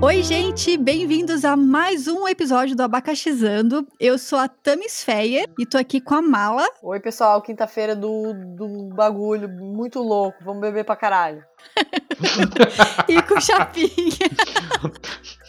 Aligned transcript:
Oi, 0.00 0.22
gente, 0.22 0.78
bem-vindos 0.78 1.44
a 1.44 1.54
mais 1.56 2.08
um 2.08 2.26
episódio 2.26 2.74
do 2.74 2.82
Abacaxizando. 2.82 3.86
Eu 4.00 4.16
sou 4.16 4.38
a 4.38 4.48
Tamis 4.48 5.04
Feyer 5.04 5.46
e 5.58 5.66
tô 5.66 5.76
aqui 5.76 6.00
com 6.00 6.14
a 6.14 6.22
Mala. 6.22 6.66
Oi, 6.82 7.00
pessoal, 7.00 7.42
quinta-feira 7.42 7.94
do, 7.94 8.32
do 8.56 8.88
bagulho, 8.94 9.48
muito 9.48 10.00
louco, 10.00 10.38
vamos 10.42 10.62
beber 10.62 10.84
pra 10.84 10.96
caralho. 10.96 11.44
e 13.06 13.20
com 13.20 13.34
o 13.34 13.40
Chapinha. 13.40 13.90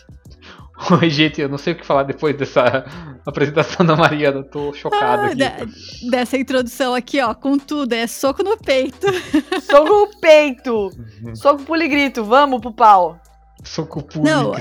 Oi, 1.02 1.10
gente, 1.10 1.42
eu 1.42 1.50
não 1.50 1.58
sei 1.58 1.74
o 1.74 1.76
que 1.76 1.86
falar 1.86 2.04
depois 2.04 2.36
dessa 2.38 2.86
apresentação 3.26 3.86
da 3.86 3.96
Mariana, 3.96 4.44
tô 4.44 4.74
chocado 4.74 5.24
Ah, 5.24 5.26
aqui. 5.28 5.36
de- 5.36 6.10
dessa 6.10 6.38
introdução 6.38 6.94
aqui, 6.94 7.20
ó, 7.22 7.34
com 7.34 7.58
tudo, 7.58 7.94
é 7.94 8.06
soco 8.08 8.44
no 8.44 8.58
peito. 8.58 9.08
Soco 9.66 9.90
no 9.90 10.20
peito! 10.20 10.90
Soco 11.36 11.64
puligrito, 11.64 12.24
vamos 12.24 12.62
pro 12.62 12.74
pau! 12.74 13.20
Soco 13.64 14.04
público. 14.04 14.24
Não, 14.28 14.52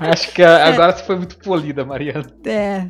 Acho 0.00 0.32
que 0.32 0.42
a- 0.42 0.68
agora 0.68 0.92
você 0.96 1.02
foi 1.04 1.16
muito 1.16 1.36
polida, 1.38 1.84
Mariana. 1.84 2.24
é. 2.46 2.86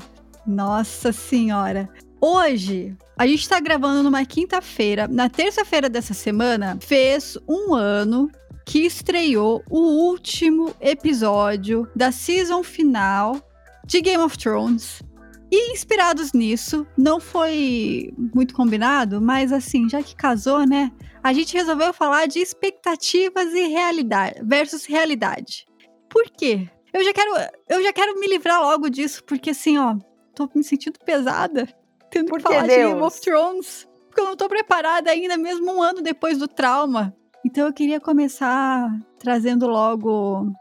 Nossa 0.47 1.13
senhora. 1.13 1.89
Hoje, 2.21 2.95
a 3.19 3.27
gente 3.27 3.49
tá 3.49 3.61
gravando 3.61 4.03
numa 4.03 4.25
quinta-feira. 4.25 5.07
Na 5.09 5.29
terça-feira 5.29 5.89
dessa 5.89 6.13
semana, 6.15 6.77
fez 6.81 7.39
um 7.49 7.75
ano 7.75 8.31
que 8.71 8.87
estreou 8.87 9.65
o 9.69 9.81
último 9.81 10.73
episódio 10.81 11.91
da 11.97 12.13
season 12.13 12.63
final 12.63 13.43
de 13.85 14.01
Game 14.01 14.23
of 14.23 14.39
Thrones. 14.39 15.03
E 15.51 15.73
inspirados 15.73 16.33
nisso, 16.33 16.87
não 16.97 17.19
foi 17.19 18.15
muito 18.33 18.55
combinado, 18.55 19.21
mas 19.21 19.53
assim, 19.53 19.89
já 19.89 20.01
que 20.05 20.15
casou, 20.15 20.65
né? 20.65 20.93
A 21.21 21.33
gente 21.33 21.53
resolveu 21.53 21.93
falar 21.93 22.27
de 22.27 22.39
expectativas 22.39 23.53
e 23.53 23.67
realidade 23.67 24.41
versus 24.45 24.85
realidade. 24.85 25.67
Por 26.09 26.31
quê? 26.31 26.71
Eu 26.95 27.03
já 27.03 27.13
quero, 27.13 27.33
eu 27.69 27.83
já 27.83 27.93
quero 27.93 28.21
me 28.21 28.29
livrar 28.29 28.63
logo 28.63 28.89
disso, 28.89 29.25
porque 29.25 29.51
assim, 29.51 29.79
ó, 29.79 29.97
tô 30.33 30.49
me 30.55 30.63
sentindo 30.63 30.97
pesada 31.05 31.67
tendo 32.09 32.29
Por 32.29 32.39
que 32.39 32.45
falar 32.45 32.69
de 32.69 32.69
Game 32.69 32.95
Deus? 32.95 33.05
of 33.05 33.21
Thrones. 33.21 33.89
Porque 34.07 34.21
eu 34.21 34.27
não 34.27 34.37
tô 34.37 34.49
preparada 34.49 35.11
ainda, 35.11 35.37
mesmo 35.37 35.73
um 35.73 35.83
ano 35.83 36.01
depois 36.03 36.39
do 36.39 36.47
trauma. 36.47 37.17
Então 37.45 37.67
eu 37.67 37.73
queria 37.73 38.01
começar 38.01 38.91
trazendo 39.19 39.67
logo 39.67 40.53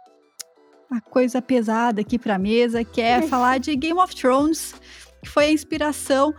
a 0.89 1.01
coisa 1.01 1.41
pesada 1.41 2.01
aqui 2.01 2.17
pra 2.17 2.39
mesa, 2.39 2.83
que 2.83 3.01
é 3.01 3.21
falar 3.27 3.59
de 3.59 3.75
Game 3.75 3.99
of 3.99 4.15
Thrones, 4.15 4.73
que 5.21 5.29
foi 5.29 5.45
a 5.45 5.51
inspiração. 5.51 6.33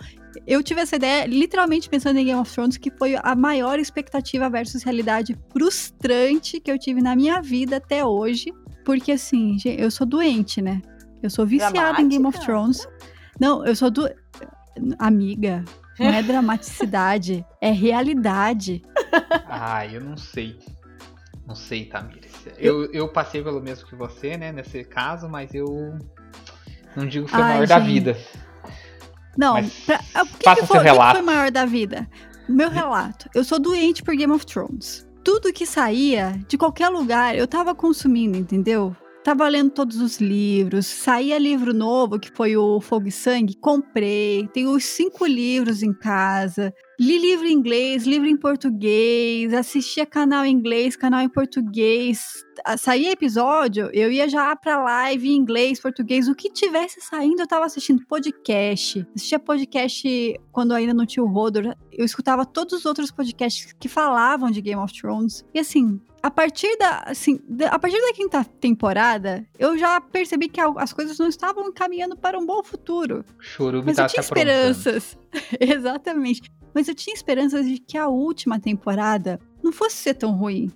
Eu 0.47 0.63
tive 0.63 0.81
essa 0.81 0.97
ideia 0.97 1.27
literalmente 1.27 1.89
pensando 1.89 2.19
em 2.19 2.25
Game 2.25 2.41
of 2.41 2.53
Thrones, 2.53 2.77
que 2.77 2.91
foi 2.91 3.17
a 3.21 3.35
maior 3.35 3.79
expectativa 3.79 4.49
versus 4.49 4.83
realidade 4.83 5.37
frustrante 5.53 6.61
que 6.61 6.71
eu 6.71 6.79
tive 6.79 7.03
na 7.03 7.15
minha 7.15 7.41
vida 7.43 7.77
até 7.77 8.05
hoje. 8.05 8.53
Porque 8.85 9.13
assim, 9.13 9.57
eu 9.65 9.91
sou 9.91 10.07
doente, 10.07 10.63
né? 10.63 10.81
Eu 11.23 11.29
sou 11.29 11.47
viciada 11.47 12.01
em 12.01 12.09
Game 12.09 12.27
of 12.27 12.39
Dramática? 12.39 12.45
Thrones. 12.45 12.89
Não, 13.39 13.65
eu 13.65 13.77
sou 13.77 13.91
do. 13.91 14.09
Amiga, 14.99 15.65
não 16.01 16.11
é 16.11 16.23
dramaticidade, 16.23 17.45
é 17.61 17.71
realidade. 17.71 18.83
Ah, 19.47 19.87
eu 19.87 20.01
não 20.01 20.17
sei. 20.17 20.59
Não 21.47 21.55
sei, 21.55 21.85
Tamires. 21.85 22.33
Eu, 22.59 22.91
eu 22.93 23.09
passei 23.09 23.43
pelo 23.43 23.61
mesmo 23.61 23.87
que 23.87 23.95
você, 23.95 24.37
né, 24.37 24.53
nesse 24.53 24.85
caso, 24.85 25.29
mas 25.29 25.53
eu 25.53 25.99
não 26.97 27.07
digo 27.07 27.27
que 27.27 27.33
foi 27.33 27.41
o 27.41 27.45
Ai, 27.45 27.53
maior 27.55 27.67
da 27.67 27.81
gente. 27.81 27.93
vida. 27.93 28.19
Não, 29.37 29.55
Mas 29.55 29.73
pra, 29.85 30.01
ah, 30.15 30.23
o 30.23 30.27
que, 30.27 30.33
que, 30.39 30.67
foi, 30.67 30.79
o 30.79 30.83
que 30.83 31.13
foi 31.13 31.23
maior 31.23 31.51
da 31.51 31.65
vida? 31.65 32.09
Meu 32.49 32.69
relato. 32.69 33.29
Eu 33.35 33.45
sou 33.45 33.61
doente 33.61 34.03
por 34.03 34.15
Game 34.17 34.33
of 34.33 34.45
Thrones. 34.45 35.07
Tudo 35.23 35.53
que 35.53 35.67
saía 35.67 36.41
de 36.49 36.59
qualquer 36.59 36.89
lugar, 36.89 37.37
eu 37.37 37.47
tava 37.47 37.75
consumindo, 37.75 38.37
entendeu? 38.37 38.95
Tava 39.23 39.47
lendo 39.49 39.71
todos 39.71 40.01
os 40.01 40.19
livros, 40.19 40.87
saía 40.87 41.39
livro 41.39 41.75
novo, 41.75 42.19
que 42.19 42.31
foi 42.31 42.57
o 42.57 42.81
Fogo 42.81 43.07
e 43.07 43.13
Sangue, 43.13 43.55
comprei, 43.55 44.49
tenho 44.49 44.71
os 44.71 44.85
cinco 44.85 45.27
livros 45.27 45.83
em 45.83 45.93
casa, 45.93 46.73
li 46.99 47.19
livro 47.19 47.47
em 47.47 47.53
inglês, 47.53 48.07
livro 48.07 48.27
em 48.27 48.37
português, 48.37 49.53
assistia 49.53 50.07
canal 50.07 50.47
em 50.47 50.55
inglês, 50.55 50.97
canal 50.97 51.21
em 51.21 51.29
português, 51.29 52.47
Ah, 52.65 52.79
saía 52.79 53.13
episódio, 53.13 53.91
eu 53.93 54.11
ia 54.11 54.27
já 54.27 54.57
pra 54.57 54.83
live 54.83 55.29
em 55.29 55.37
inglês, 55.37 55.79
português, 55.79 56.27
o 56.27 56.35
que 56.35 56.51
tivesse 56.51 57.01
saindo 57.03 57.43
eu 57.43 57.47
tava 57.47 57.67
assistindo 57.67 58.03
podcast, 58.07 59.07
assistia 59.15 59.39
podcast 59.39 60.41
quando 60.51 60.73
ainda 60.73 60.95
não 60.95 61.05
tinha 61.05 61.23
o 61.23 61.29
Rodor, 61.29 61.75
eu 61.93 62.07
escutava 62.07 62.47
todos 62.47 62.73
os 62.73 62.87
outros 62.87 63.11
podcasts 63.11 63.75
que 63.79 63.89
falavam 63.89 64.51
de 64.51 64.63
Game 64.63 64.81
of 64.81 64.99
Thrones, 64.99 65.45
e 65.53 65.59
assim, 65.59 66.01
a 66.23 66.31
partir 66.31 66.77
da, 66.77 67.05
assim, 67.07 67.41
a 67.71 67.79
partir 67.79 68.01
da 68.01 68.13
quinta 68.13 68.45
temporada, 68.45 69.47
eu 69.59 69.77
já 69.79 70.01
percebi 70.01 70.49
que 70.49 70.61
as 70.61 70.93
coisas 70.93 71.19
não 71.19 71.29
estavam 71.29 71.73
caminhando 71.73 72.17
para 72.17 72.39
um 72.39 72.45
bom 72.45 72.63
futuro. 72.63 73.25
Chorume 73.39 73.85
Mas 73.87 73.99
eu 73.99 74.05
tá 74.05 74.09
se 74.09 74.15
tinha 74.15 74.23
esperanças. 74.23 75.19
Exatamente. 75.59 76.51
Mas 76.75 76.89
eu 76.89 76.95
tinha 76.95 77.15
esperanças 77.15 77.67
de 77.67 77.79
que 77.79 77.97
a 77.97 78.09
última 78.09 78.61
temporada 78.61 79.41
não 79.63 79.73
fosse 79.73 79.97
ser 79.97 80.15
tão 80.15 80.33
ruim. 80.33 80.71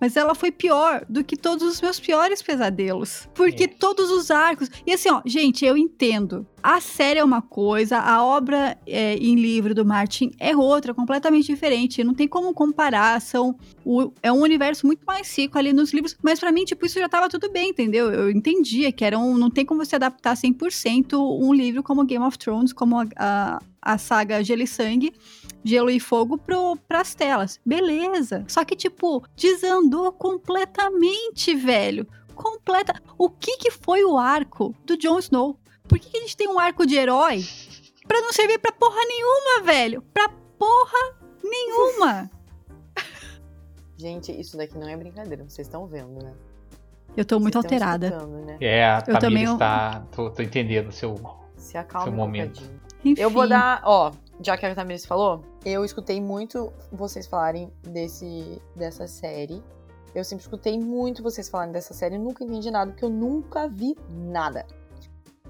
Mas 0.00 0.16
ela 0.16 0.34
foi 0.34 0.50
pior 0.52 1.04
do 1.08 1.24
que 1.24 1.36
todos 1.36 1.66
os 1.66 1.80
meus 1.80 1.98
piores 1.98 2.42
pesadelos. 2.42 3.28
Porque 3.34 3.66
todos 3.66 4.10
os 4.10 4.30
arcos. 4.30 4.70
E 4.86 4.92
assim, 4.92 5.10
ó, 5.10 5.22
gente, 5.24 5.64
eu 5.64 5.76
entendo. 5.76 6.46
A 6.62 6.80
série 6.80 7.20
é 7.20 7.24
uma 7.24 7.40
coisa, 7.40 7.98
a 7.98 8.24
obra 8.24 8.76
é, 8.86 9.14
em 9.16 9.36
livro 9.36 9.74
do 9.74 9.84
Martin 9.86 10.32
é 10.38 10.56
outra, 10.56 10.92
completamente 10.92 11.46
diferente. 11.46 12.02
Não 12.04 12.12
tem 12.12 12.26
como 12.26 12.52
comparar. 12.52 13.20
São, 13.20 13.56
o- 13.84 14.10
é 14.22 14.32
um 14.32 14.40
universo 14.42 14.84
muito 14.86 15.02
mais 15.06 15.36
rico 15.38 15.56
ali 15.58 15.72
nos 15.72 15.92
livros. 15.92 16.16
Mas 16.22 16.40
pra 16.40 16.50
mim, 16.52 16.64
tipo, 16.64 16.84
isso 16.84 16.98
já 16.98 17.08
tava 17.08 17.28
tudo 17.28 17.50
bem, 17.50 17.70
entendeu? 17.70 18.10
Eu 18.12 18.30
entendia 18.30 18.90
que 18.92 19.04
era 19.04 19.18
um, 19.18 19.36
não 19.38 19.48
tem 19.48 19.64
como 19.64 19.84
você 19.84 19.96
adaptar 19.96 20.36
100% 20.36 21.14
um 21.40 21.54
livro 21.54 21.82
como 21.82 22.04
Game 22.04 22.24
of 22.24 22.36
Thrones, 22.36 22.72
como 22.72 22.98
a, 23.00 23.06
a, 23.16 23.58
a 23.80 23.98
saga 23.98 24.42
Gelo 24.42 24.62
e 24.62 24.66
Sangue, 24.66 25.12
Gelo 25.66 25.90
e 25.90 25.98
Fogo 25.98 26.38
pro, 26.38 26.76
pras 26.88 27.14
telas. 27.14 27.60
Beleza. 27.66 28.44
Só 28.48 28.64
que, 28.64 28.76
tipo, 28.76 29.22
desandou 29.34 30.12
completamente, 30.12 31.54
velho. 31.54 32.06
Completa. 32.34 32.94
O 33.18 33.28
que 33.28 33.56
que 33.56 33.70
foi 33.70 34.04
o 34.04 34.16
arco 34.16 34.74
do 34.84 34.96
Jon 34.96 35.18
Snow? 35.18 35.58
Por 35.88 35.98
que, 35.98 36.08
que 36.10 36.16
a 36.18 36.20
gente 36.20 36.36
tem 36.36 36.48
um 36.48 36.58
arco 36.58 36.86
de 36.86 36.96
herói 36.96 37.44
pra 38.06 38.20
não 38.20 38.32
servir 38.32 38.58
pra 38.58 38.72
porra 38.72 39.00
nenhuma, 39.06 39.62
velho? 39.64 40.02
Pra 40.12 40.28
porra 40.58 41.16
nenhuma. 41.42 42.30
Gente, 43.98 44.30
isso 44.38 44.56
daqui 44.56 44.76
não 44.76 44.88
é 44.88 44.96
brincadeira, 44.96 45.44
vocês 45.48 45.66
estão 45.66 45.86
vendo, 45.86 46.22
né? 46.22 46.34
Eu 47.16 47.24
tô 47.24 47.40
muito 47.40 47.54
Vocês 47.54 47.80
alterada. 47.80 48.26
né? 48.26 48.58
É, 48.60 48.84
a 48.84 48.98
Eu 48.98 49.04
também- 49.18 49.20
Tamires 49.46 49.56
tá. 49.56 50.04
Tô, 50.14 50.30
tô 50.30 50.42
entendendo 50.42 50.88
o 50.88 50.92
seu. 50.92 51.14
Se 51.56 51.78
acalma 51.78 52.04
Seu 52.04 52.12
um 52.12 52.16
momento. 52.16 52.62
Enfim. 53.02 53.22
Eu 53.22 53.30
vou 53.30 53.48
dar, 53.48 53.80
ó, 53.84 54.12
já 54.40 54.56
que 54.56 54.66
a 54.66 54.74
Tamiris 54.74 55.06
falou, 55.06 55.44
eu 55.64 55.84
escutei 55.84 56.20
muito 56.20 56.72
vocês 56.92 57.26
falarem 57.26 57.72
desse, 57.82 58.60
dessa 58.74 59.06
série. 59.06 59.62
Eu 60.14 60.24
sempre 60.24 60.44
escutei 60.44 60.78
muito 60.78 61.22
vocês 61.22 61.48
falarem 61.48 61.72
dessa 61.72 61.92
série, 61.92 62.18
nunca 62.18 62.44
entendi 62.44 62.70
nada, 62.70 62.90
porque 62.90 63.04
eu 63.04 63.10
nunca 63.10 63.68
vi 63.68 63.96
nada. 64.10 64.66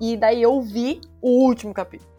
E 0.01 0.17
daí 0.17 0.43
eu 0.43 0.61
vi 0.61 1.01
o 1.21 1.45
último 1.45 1.73
capítulo. 1.73 2.11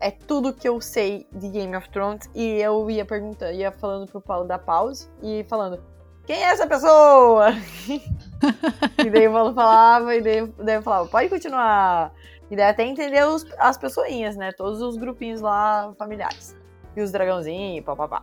É 0.00 0.10
tudo 0.10 0.52
que 0.52 0.68
eu 0.68 0.80
sei 0.80 1.26
de 1.32 1.48
Game 1.48 1.74
of 1.76 1.88
Thrones 1.90 2.28
e 2.34 2.60
eu 2.60 2.90
ia 2.90 3.04
perguntando, 3.04 3.52
ia 3.52 3.70
falando 3.70 4.10
pro 4.10 4.20
Paulo 4.20 4.46
da 4.46 4.58
pause 4.58 5.08
e 5.22 5.44
falando: 5.48 5.80
Quem 6.26 6.36
é 6.36 6.50
essa 6.50 6.66
pessoa? 6.66 7.50
e 8.98 9.10
daí 9.10 9.28
o 9.28 9.32
Paulo 9.32 9.54
falava, 9.54 10.14
e 10.14 10.20
daí, 10.20 10.46
daí 10.58 10.74
eu 10.76 10.82
falava: 10.82 11.08
Pode 11.08 11.28
continuar. 11.28 12.12
E 12.50 12.56
daí 12.56 12.70
até 12.70 12.84
entender 12.84 13.26
os- 13.26 13.46
as 13.58 13.76
pessoinhas, 13.76 14.36
né? 14.36 14.52
Todos 14.52 14.80
os 14.80 14.96
grupinhos 14.96 15.40
lá 15.40 15.92
familiares. 15.98 16.56
E 16.96 17.00
os 17.02 17.12
dragãozinhos, 17.12 17.84
papapá. 17.84 18.22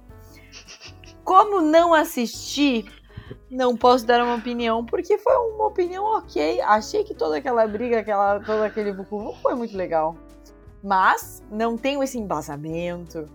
Como 1.23 1.61
não 1.61 1.93
assisti, 1.93 2.85
não 3.49 3.75
posso 3.75 4.05
dar 4.05 4.23
uma 4.23 4.35
opinião, 4.35 4.85
porque 4.85 5.17
foi 5.17 5.35
uma 5.35 5.67
opinião 5.67 6.03
ok. 6.17 6.61
Achei 6.61 7.03
que 7.03 7.13
toda 7.13 7.37
aquela 7.37 7.67
briga, 7.67 7.99
aquela, 7.99 8.39
todo 8.39 8.61
aquele 8.63 8.91
vucu 8.91 9.35
foi 9.41 9.55
muito 9.55 9.75
legal. 9.77 10.15
Mas 10.83 11.43
não 11.51 11.77
tenho 11.77 12.03
esse 12.03 12.17
embasamento 12.17 13.25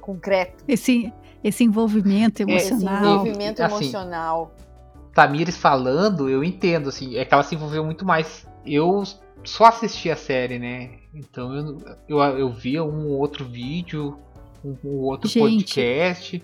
concreto. 0.00 0.64
Esse, 0.68 1.12
esse 1.42 1.64
envolvimento 1.64 2.42
Esse 2.42 2.68
emocional. 2.72 3.04
envolvimento 3.14 3.62
assim, 3.62 3.74
emocional. 3.74 4.54
Tamires 5.14 5.56
falando, 5.56 6.28
eu 6.28 6.42
entendo, 6.42 6.88
assim, 6.88 7.16
é 7.16 7.24
que 7.24 7.34
ela 7.34 7.42
se 7.42 7.54
envolveu 7.54 7.84
muito 7.84 8.04
mais. 8.04 8.46
Eu 8.64 9.02
só 9.44 9.66
assisti 9.66 10.10
a 10.10 10.16
série, 10.16 10.58
né? 10.58 10.98
Então 11.14 11.54
eu, 11.54 11.78
eu, 12.08 12.18
eu 12.38 12.52
via 12.52 12.82
um 12.82 13.08
ou 13.08 13.18
outro 13.18 13.44
vídeo, 13.44 14.18
um 14.64 14.76
ou 14.84 15.02
outro 15.02 15.28
Gente. 15.28 15.40
podcast, 15.40 16.42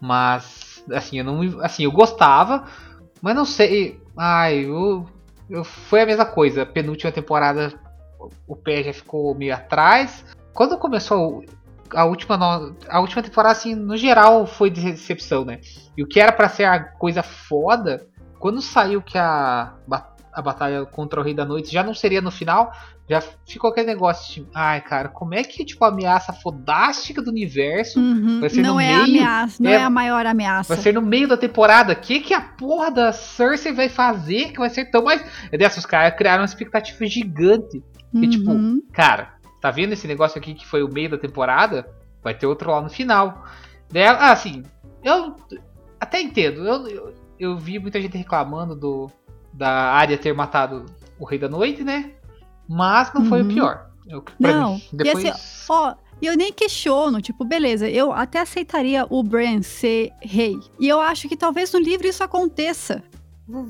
mas 0.00 0.84
assim, 0.90 1.18
eu 1.18 1.24
não 1.24 1.40
assim, 1.62 1.84
eu 1.84 1.92
gostava, 1.92 2.66
mas 3.20 3.34
não 3.34 3.44
sei, 3.44 4.00
ai, 4.16 4.64
eu, 4.64 5.06
eu 5.50 5.64
foi 5.64 6.02
a 6.02 6.06
mesma 6.06 6.26
coisa, 6.26 6.64
penúltima 6.64 7.10
temporada 7.10 7.78
o 8.46 8.56
pé 8.56 8.82
já 8.82 8.92
ficou 8.92 9.34
meio 9.34 9.54
atrás. 9.54 10.24
quando 10.52 10.78
começou 10.78 11.44
a 11.94 12.04
última, 12.04 12.74
a 12.88 13.00
última 13.00 13.22
temporada, 13.22 13.52
assim, 13.52 13.74
no 13.74 13.96
geral, 13.96 14.46
foi 14.46 14.70
de 14.70 14.80
recepção, 14.80 15.44
né? 15.44 15.60
E 15.96 16.02
o 16.02 16.06
que 16.06 16.18
era 16.18 16.32
para 16.32 16.48
ser 16.48 16.64
a 16.64 16.82
coisa 16.82 17.22
foda, 17.22 18.06
quando 18.38 18.60
saiu 18.60 19.00
que 19.00 19.16
a, 19.16 19.74
a 20.36 20.42
batalha 20.42 20.84
contra 20.84 21.18
o 21.18 21.22
Rei 21.24 21.32
da 21.32 21.46
Noite 21.46 21.72
já 21.72 21.82
não 21.82 21.94
seria 21.94 22.20
no 22.20 22.30
final, 22.30 22.70
já 23.08 23.22
ficou 23.46 23.70
aquele 23.70 23.86
negócio 23.86 24.34
tipo, 24.34 24.50
ai, 24.54 24.82
cara, 24.82 25.08
como 25.08 25.34
é 25.34 25.42
que, 25.42 25.64
tipo, 25.64 25.82
a 25.82 25.88
ameaça 25.88 26.30
fodástica 26.30 27.22
do 27.22 27.30
universo 27.30 27.98
uhum, 27.98 28.40
vai 28.40 28.50
ser 28.50 28.60
não 28.60 28.74
no 28.74 28.80
é 28.80 28.92
meio... 28.92 29.04
ameaça, 29.04 29.62
não 29.62 29.70
é, 29.70 29.74
é, 29.74 29.82
a 29.82 29.88
maior 29.88 30.26
ameaça. 30.26 30.74
Vai 30.74 30.82
ser 30.82 30.92
no 30.92 31.00
meio 31.00 31.26
da 31.26 31.38
temporada. 31.38 31.94
O 31.94 31.96
que, 31.96 32.20
que 32.20 32.34
a 32.34 32.40
porra 32.42 32.90
da 32.90 33.12
Cersei 33.14 33.72
vai 33.72 33.88
fazer 33.88 34.52
que 34.52 34.58
vai 34.58 34.68
ser 34.68 34.90
tão 34.90 35.04
mais... 35.04 35.24
É 35.50 35.56
dessas, 35.56 35.86
caras 35.86 36.14
criaram 36.18 36.42
uma 36.42 36.46
expectativa 36.46 37.06
gigante. 37.06 37.82
Que, 38.12 38.28
tipo, 38.28 38.50
Uhum. 38.50 38.82
cara, 38.92 39.34
tá 39.60 39.70
vendo 39.70 39.92
esse 39.94 40.06
negócio 40.06 40.38
aqui 40.38 40.52
que 40.52 40.66
foi 40.66 40.82
o 40.82 40.92
meio 40.92 41.08
da 41.08 41.18
temporada? 41.18 41.88
Vai 42.22 42.34
ter 42.34 42.46
outro 42.46 42.70
lá 42.70 42.82
no 42.82 42.90
final. 42.90 43.46
Daí, 43.90 44.04
ah, 44.04 44.32
assim, 44.32 44.62
eu 45.02 45.34
até 45.98 46.20
entendo. 46.20 46.66
Eu, 46.66 46.88
eu, 46.88 47.14
eu 47.38 47.56
vi 47.56 47.78
muita 47.78 48.00
gente 48.00 48.18
reclamando 48.18 48.74
do 48.74 49.10
da 49.56 49.68
área 49.92 50.18
ter 50.18 50.32
matado 50.34 50.84
o 51.18 51.24
Rei 51.24 51.38
da 51.38 51.48
Noite, 51.48 51.82
né? 51.82 52.12
Mas 52.68 53.12
não 53.14 53.24
foi 53.26 53.40
o 53.40 53.44
Uhum. 53.44 53.48
pior. 53.54 53.90
Eu, 54.08 54.24
Não, 54.38 54.74
mim, 54.74 54.82
e 54.92 54.96
depois... 54.96 55.24
assim, 55.24 55.64
Ó, 55.68 55.94
e 56.22 56.26
eu 56.26 56.36
nem 56.36 56.52
questiono, 56.52 57.20
tipo, 57.20 57.44
beleza, 57.44 57.88
eu 57.88 58.12
até 58.12 58.40
aceitaria 58.40 59.06
o 59.10 59.22
Bran 59.22 59.62
ser 59.62 60.12
rei. 60.22 60.56
E 60.78 60.88
eu 60.88 61.00
acho 61.00 61.28
que 61.28 61.36
talvez 61.36 61.72
no 61.72 61.78
livro 61.80 62.06
isso 62.06 62.22
aconteça. 62.22 63.02
Hum. 63.48 63.68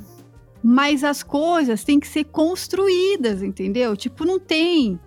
Mas 0.62 1.04
as 1.04 1.22
coisas 1.22 1.84
têm 1.84 2.00
que 2.00 2.08
ser 2.08 2.24
construídas, 2.24 3.42
entendeu? 3.42 3.96
Tipo, 3.96 4.24
não 4.24 4.38
tem. 4.38 4.98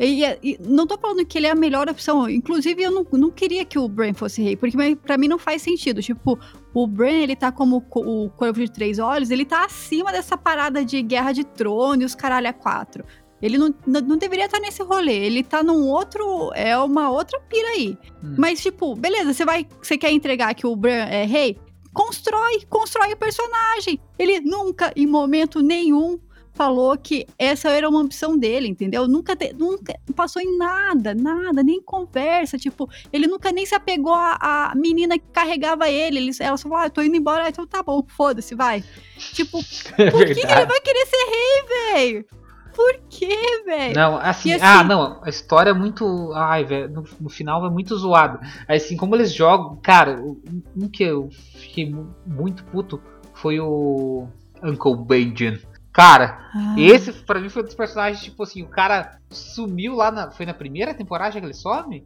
E, 0.00 0.22
e 0.42 0.58
não 0.60 0.86
tô 0.86 0.96
falando 0.96 1.24
que 1.26 1.36
ele 1.38 1.48
é 1.48 1.50
a 1.50 1.56
melhor 1.56 1.88
opção. 1.88 2.28
Inclusive, 2.30 2.80
eu 2.82 2.90
não, 2.92 3.04
não 3.12 3.30
queria 3.30 3.64
que 3.64 3.78
o 3.78 3.88
Bran 3.88 4.14
fosse 4.14 4.40
rei, 4.42 4.56
porque 4.56 4.76
mas 4.76 4.94
pra 4.94 5.18
mim 5.18 5.26
não 5.26 5.38
faz 5.38 5.60
sentido. 5.62 6.00
Tipo, 6.00 6.38
o 6.74 6.86
Bran, 6.86 7.10
ele 7.10 7.34
tá 7.36 7.50
como 7.50 7.80
co- 7.80 8.00
o 8.00 8.30
Corvo 8.30 8.60
de 8.60 8.70
Três 8.70 8.98
Olhos, 8.98 9.30
ele 9.30 9.44
tá 9.44 9.64
acima 9.64 10.12
dessa 10.12 10.36
parada 10.36 10.84
de 10.84 11.02
Guerra 11.02 11.32
de 11.32 11.44
Tronos, 11.44 12.14
caralho, 12.14 12.48
a 12.48 12.52
quatro. 12.52 13.04
Ele 13.40 13.56
não, 13.56 13.72
não, 13.86 14.00
não 14.00 14.16
deveria 14.16 14.46
estar 14.46 14.58
nesse 14.58 14.82
rolê. 14.82 15.14
Ele 15.14 15.44
tá 15.44 15.62
num 15.62 15.86
outro. 15.86 16.50
É 16.54 16.76
uma 16.76 17.08
outra 17.08 17.38
pira 17.48 17.68
aí. 17.68 17.96
Hum. 18.22 18.34
Mas, 18.36 18.60
tipo, 18.60 18.96
beleza, 18.96 19.32
você 19.32 19.44
vai. 19.44 19.64
Você 19.80 19.96
quer 19.96 20.10
entregar 20.10 20.52
que 20.54 20.66
o 20.66 20.74
Bran 20.74 21.04
é 21.04 21.24
rei? 21.24 21.56
Constrói, 21.92 22.64
constrói 22.68 23.12
o 23.12 23.16
personagem. 23.16 24.00
Ele 24.18 24.40
nunca, 24.40 24.92
em 24.96 25.06
momento 25.06 25.62
nenhum, 25.62 26.18
falou 26.58 26.96
que 26.98 27.24
essa 27.38 27.70
era 27.70 27.88
uma 27.88 28.00
opção 28.02 28.36
dele, 28.36 28.66
entendeu? 28.66 29.06
Nunca, 29.06 29.36
te- 29.36 29.52
nunca 29.52 29.94
passou 30.16 30.42
em 30.42 30.58
nada, 30.58 31.14
nada, 31.14 31.62
nem 31.62 31.80
conversa. 31.80 32.58
Tipo, 32.58 32.90
ele 33.12 33.28
nunca 33.28 33.52
nem 33.52 33.64
se 33.64 33.76
apegou 33.76 34.12
à, 34.12 34.36
à 34.40 34.74
menina 34.74 35.16
que 35.16 35.24
carregava 35.32 35.88
ele. 35.88 36.18
ele 36.18 36.30
ela 36.40 36.56
só 36.56 36.68
falou, 36.68 36.84
ah, 36.84 36.90
tô 36.90 37.00
indo 37.00 37.14
embora, 37.16 37.44
Ah, 37.44 37.48
então 37.48 37.64
tá 37.64 37.80
bom, 37.82 38.02
foda-se, 38.08 38.56
vai. 38.56 38.82
Tipo, 39.32 39.58
É 39.96 40.10
por 40.10 40.26
que, 40.26 40.34
que 40.34 40.40
ele 40.46 40.66
vai 40.66 40.80
querer 40.80 41.06
ser 41.06 41.24
rei, 41.30 41.94
velho? 41.94 42.24
Por 42.74 42.94
quê, 43.08 43.62
velho? 43.64 43.94
Não, 43.94 44.16
assim, 44.18 44.50
E 44.50 44.52
assim- 44.54 44.64
ah, 44.64 44.82
não, 44.84 45.20
a 45.22 45.28
história 45.28 45.70
é 45.70 45.74
muito. 45.74 46.32
Ai, 46.34 46.64
velho, 46.64 46.88
no, 46.90 47.04
no 47.20 47.28
final 47.28 47.64
é 47.66 47.70
muito 47.70 47.96
zoado. 47.96 48.38
Assim, 48.68 48.96
como 48.96 49.14
eles 49.16 49.32
jogam, 49.32 49.76
cara, 49.82 50.20
um 50.76 50.88
que 50.88 51.02
eu 51.04 51.28
fiquei 51.56 51.88
mu- 51.90 52.14
muito 52.26 52.62
puto 52.64 53.00
foi 53.34 53.58
o 53.60 54.26
Uncle 54.62 54.96
Benjamin. 54.96 55.58
Cara, 55.98 56.48
Ah, 56.54 56.76
esse 56.78 57.12
pra 57.12 57.40
mim 57.40 57.48
foi 57.48 57.62
um 57.62 57.64
dos 57.64 57.74
personagens, 57.74 58.22
tipo 58.22 58.40
assim, 58.44 58.62
o 58.62 58.68
cara 58.68 59.18
sumiu 59.30 59.96
lá 59.96 60.12
na. 60.12 60.30
Foi 60.30 60.46
na 60.46 60.54
primeira 60.54 60.94
temporada 60.94 61.32
que 61.32 61.44
ele 61.44 61.52
some? 61.52 62.04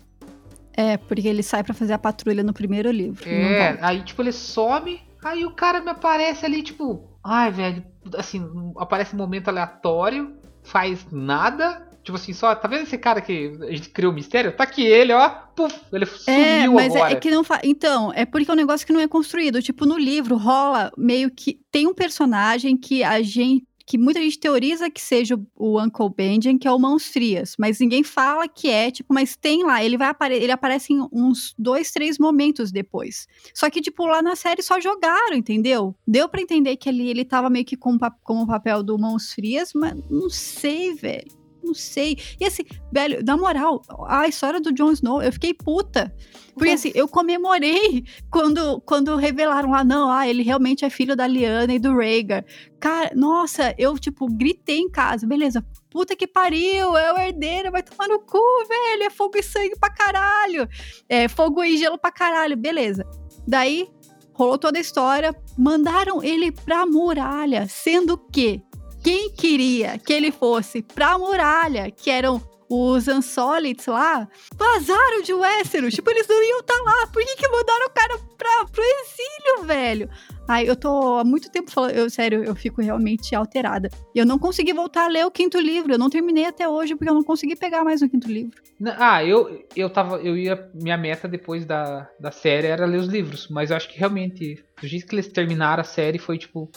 É, 0.75 0.97
porque 0.97 1.29
ele 1.29 1.43
sai 1.43 1.63
pra 1.63 1.75
fazer 1.75 1.93
a 1.93 1.99
patrulha 1.99 2.43
no 2.43 2.55
primeiro 2.55 2.91
livro. 2.91 3.29
É, 3.29 3.77
aí 3.83 4.01
tipo 4.03 4.23
ele 4.23 4.33
some, 4.33 4.99
aí 5.23 5.45
o 5.45 5.51
cara 5.51 5.83
me 5.83 5.91
aparece 5.91 6.47
ali, 6.47 6.63
tipo, 6.63 7.07
ai, 7.23 7.51
velho, 7.51 7.85
assim, 8.17 8.43
aparece 8.79 9.15
um 9.15 9.19
momento 9.19 9.49
aleatório, 9.49 10.35
faz 10.63 11.07
nada. 11.13 11.87
Tipo 12.03 12.17
assim, 12.17 12.33
só, 12.33 12.53
tá 12.53 12.67
vendo 12.67 12.83
esse 12.83 12.99
cara 12.99 13.21
que 13.21 13.57
a 13.63 13.71
gente 13.71 13.91
criou 13.91 14.11
o 14.11 14.15
mistério? 14.15 14.57
Tá 14.57 14.65
aqui 14.65 14.83
ele, 14.85 15.13
ó, 15.13 15.29
puf, 15.55 15.73
ele 15.93 16.05
sumiu 16.05 16.41
É, 16.41 16.67
mas 16.67 16.95
é- 16.95 16.99
agora. 16.99 17.13
é, 17.13 17.17
que 17.17 17.31
não 17.31 17.45
faz. 17.45 17.61
Então, 17.63 18.11
é 18.13 18.25
porque 18.27 18.51
é 18.51 18.55
um 18.55 18.57
negócio 18.57 18.85
que 18.85 18.93
não 18.93 18.99
é 18.99 19.07
construído. 19.07 19.63
Tipo, 19.63 19.87
no 19.87 19.97
livro 19.97 20.37
rola 20.37 20.91
meio 20.99 21.31
que. 21.31 21.61
Tem 21.71 21.87
um 21.87 21.95
personagem 21.95 22.77
que 22.77 23.05
a 23.05 23.23
gente. 23.23 23.65
Que 23.87 23.99
muita 23.99 24.21
gente 24.21 24.39
teoriza 24.39 24.91
que 24.91 25.01
seja 25.01 25.39
o- 25.57 25.81
Uncle 25.81 26.09
Benjamin, 26.17 26.59
que 26.59 26.69
é 26.69 26.73
o 26.73 26.79
Mãos 26.79 27.07
Frias. 27.09 27.55
Mas 27.59 27.79
ninguém 27.81 28.03
fala 28.03 28.47
que 28.49 28.69
é, 28.69 28.91
tipo, 28.91 29.13
mas 29.13 29.37
tem 29.37 29.65
lá. 29.65 29.83
Ele 29.85 29.97
vai 29.99 30.09
apare 30.09 30.35
ele 30.35 30.53
aparece 30.53 30.93
em 30.93 31.07
uns 31.13 31.55
dois, 31.59 31.91
três 31.91 32.19
momentos 32.19 32.71
depois. 32.71 33.27
Só 33.55 33.69
que, 33.69 33.81
tipo, 33.81 34.07
lá 34.07 34.23
na 34.23 34.37
série 34.37 34.63
só 34.63 34.81
jogaram, 34.81 35.35
entendeu? 35.37 35.95
Deu 36.07 36.29
pra 36.29 36.41
entender 36.41 36.77
que 36.77 36.89
ali 36.89 37.09
ele 37.09 37.25
tava 37.25 37.51
meio 37.51 37.65
que 37.65 37.77
com, 37.77 37.99
com 38.23 38.43
o 38.43 38.47
papel 38.47 38.83
do 38.83 38.99
Mãos 38.99 39.33
Frias, 39.33 39.71
mas 39.75 39.95
não 40.11 40.31
sei, 40.31 40.95
velho. 40.95 41.42
Não 41.63 41.75
sei. 41.75 42.19
E 42.41 42.45
assim, 42.45 42.63
velho, 42.93 43.23
na 43.25 43.37
moral, 43.37 43.83
a 44.09 44.27
história 44.27 44.61
do 44.61 44.73
Jon 44.73 44.93
Snow, 44.93 45.23
eu 45.23 45.33
fiquei 45.33 45.55
puta. 45.55 46.15
Porque 46.55 46.71
assim, 46.71 46.93
eu 46.95 47.09
comemorei 47.09 48.05
quando, 48.31 48.81
quando 48.83 49.17
revelaram 49.17 49.71
lá, 49.71 49.83
não, 49.83 50.11
ah, 50.11 50.29
ele 50.29 50.43
realmente 50.43 50.85
é 50.85 50.91
filho 50.91 51.17
da 51.17 51.27
Lyanna 51.27 51.73
e 51.73 51.79
do 51.79 51.97
Rhaegar. 51.97 52.45
Cara, 52.79 53.13
nossa, 53.15 53.75
eu, 53.79 53.99
tipo, 53.99 54.27
gritei 54.27 54.79
em 54.79 54.91
casa, 54.91 55.27
beleza. 55.27 55.65
Puta 55.91 56.15
que 56.15 56.27
pariu, 56.27 56.97
é 56.97 57.13
o 57.13 57.19
herdeiro, 57.19 57.71
vai 57.71 57.83
tomar 57.83 58.09
no 58.09 58.19
cu, 58.21 58.39
velho. 58.69 59.05
É 59.05 59.11
fogo 59.11 59.39
e 59.39 59.43
sangue 59.43 59.79
pra 59.79 59.91
caralho. 59.91 60.69
É 61.09 61.29
fogo 61.29 61.65
e 61.65 61.77
gelo 61.77 61.99
pra 61.99 62.13
caralho, 62.13 62.57
beleza. 62.57 63.07
Daí, 63.47 63.89
rolou 64.33 64.59
toda 64.59 64.79
a 64.79 64.81
história, 64.81 65.35
mandaram 65.57 66.23
ele 66.23 66.53
pra 66.53 66.85
muralha, 66.87 67.67
sendo 67.69 68.19
que 68.19 68.63
quem 69.03 69.31
queria 69.31 69.99
que 69.99 70.13
ele 70.13 70.31
fosse 70.31 70.83
pra 70.83 71.19
muralha, 71.19 71.91
que 71.91 72.11
eram 72.11 72.41
os 72.69 73.07
Unsolids 73.07 73.87
lá, 73.87 74.27
vazaram 74.57 75.23
de 75.23 75.35
Westeros. 75.35 75.95
tipo, 75.95 76.11
eles 76.11 76.27
não 76.27 76.43
iam 76.43 76.61
estar 76.61 76.81
lá. 76.83 77.07
Por 77.13 77.23
que, 77.23 77.37
que 77.37 77.49
mandaram 77.49 77.87
o 77.87 77.91
cara 77.91 78.19
pra, 78.39 78.67
pro 78.71 78.83
exílio, 78.83 79.67
velho? 79.67 80.09
Ai, 80.49 80.69
eu 80.69 80.75
tô 80.75 81.19
há 81.19 81.25
muito 81.25 81.51
tempo 81.51 81.71
falando. 81.71 81.93
Eu, 81.93 82.09
sério, 82.09 82.43
eu 82.43 82.55
fico 82.55 82.81
realmente 82.81 83.35
alterada. 83.35 83.91
Eu 84.15 84.27
não 84.27 84.39
consegui 84.39 84.73
voltar 84.73 85.05
a 85.05 85.09
ler 85.09 85.25
o 85.27 85.31
quinto 85.31 85.59
livro. 85.59 85.93
Eu 85.93 85.99
não 85.99 86.11
terminei 86.11 86.47
até 86.47 86.69
hoje 86.69 86.95
porque 86.95 87.11
eu 87.11 87.15
não 87.15 87.23
consegui 87.23 87.55
pegar 87.55 87.85
mais 87.85 88.03
o 88.03 88.09
quinto 88.09 88.27
livro. 88.27 88.61
Ah, 88.99 89.25
eu, 89.25 89.65
eu 89.77 89.89
tava. 89.89 90.17
Eu 90.17 90.37
ia. 90.37 90.69
Minha 90.75 90.97
meta 90.97 91.29
depois 91.29 91.65
da, 91.65 92.09
da 92.19 92.31
série 92.31 92.67
era 92.67 92.87
ler 92.87 92.99
os 92.99 93.07
livros. 93.07 93.49
Mas 93.51 93.71
eu 93.71 93.77
acho 93.77 93.89
que 93.89 93.99
realmente, 93.99 94.65
do 94.81 94.87
jeito 94.87 95.07
que 95.07 95.15
eles 95.15 95.29
terminaram 95.29 95.83
a 95.83 95.85
série 95.85 96.19
foi 96.19 96.39
tipo. 96.39 96.71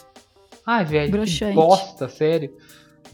Ai, 0.66 0.84
velho, 0.84 1.06
que 1.06 1.12
Broxante. 1.12 1.54
bosta, 1.54 2.08
sério. 2.08 2.52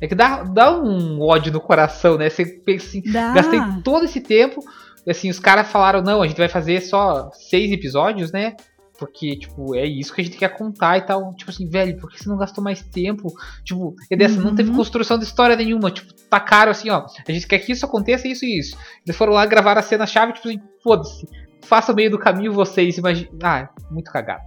É 0.00 0.08
que 0.08 0.14
dá, 0.14 0.42
dá 0.42 0.76
um 0.80 1.20
ódio 1.20 1.52
no 1.52 1.60
coração, 1.60 2.16
né? 2.16 2.28
Você 2.30 2.44
pensa 2.44 2.86
assim, 2.86 3.02
Dá. 3.02 3.32
gastei 3.32 3.60
todo 3.84 4.04
esse 4.04 4.20
tempo. 4.20 4.60
E 5.06 5.10
assim, 5.10 5.28
os 5.30 5.38
caras 5.38 5.68
falaram, 5.68 6.00
não, 6.02 6.22
a 6.22 6.26
gente 6.26 6.38
vai 6.38 6.48
fazer 6.48 6.80
só 6.80 7.30
seis 7.32 7.70
episódios, 7.70 8.32
né? 8.32 8.56
Porque, 8.98 9.36
tipo, 9.36 9.74
é 9.74 9.84
isso 9.84 10.14
que 10.14 10.20
a 10.20 10.24
gente 10.24 10.36
quer 10.36 10.48
contar 10.56 10.96
e 10.98 11.02
tal. 11.02 11.34
Tipo 11.34 11.50
assim, 11.50 11.68
velho, 11.68 11.96
por 11.98 12.08
que 12.10 12.18
você 12.22 12.28
não 12.28 12.36
gastou 12.36 12.62
mais 12.62 12.82
tempo? 12.82 13.32
Tipo, 13.64 13.94
e 14.10 14.16
dessa 14.16 14.40
não 14.40 14.54
teve 14.54 14.70
Uhum. 14.70 14.76
construção 14.76 15.18
de 15.18 15.24
história 15.24 15.56
nenhuma. 15.56 15.90
Tipo, 15.90 16.12
tá 16.30 16.38
caro 16.38 16.70
assim, 16.70 16.88
ó. 16.88 17.04
A 17.28 17.32
gente 17.32 17.46
quer 17.46 17.58
que 17.58 17.72
isso 17.72 17.84
aconteça, 17.84 18.28
isso 18.28 18.44
e 18.44 18.58
isso. 18.60 18.76
Eles 19.04 19.16
foram 19.16 19.32
lá 19.32 19.44
gravar 19.44 19.76
a 19.76 19.82
cena-chave, 19.82 20.32
tipo 20.34 20.48
assim, 20.48 20.60
foda-se. 20.82 21.26
Faça 21.64 21.92
o 21.92 21.94
meio 21.96 22.10
do 22.10 22.18
caminho 22.18 22.52
vocês, 22.52 22.96
imagina. 22.96 23.28
Ah, 23.42 23.68
muito 23.90 24.10
cagado. 24.10 24.42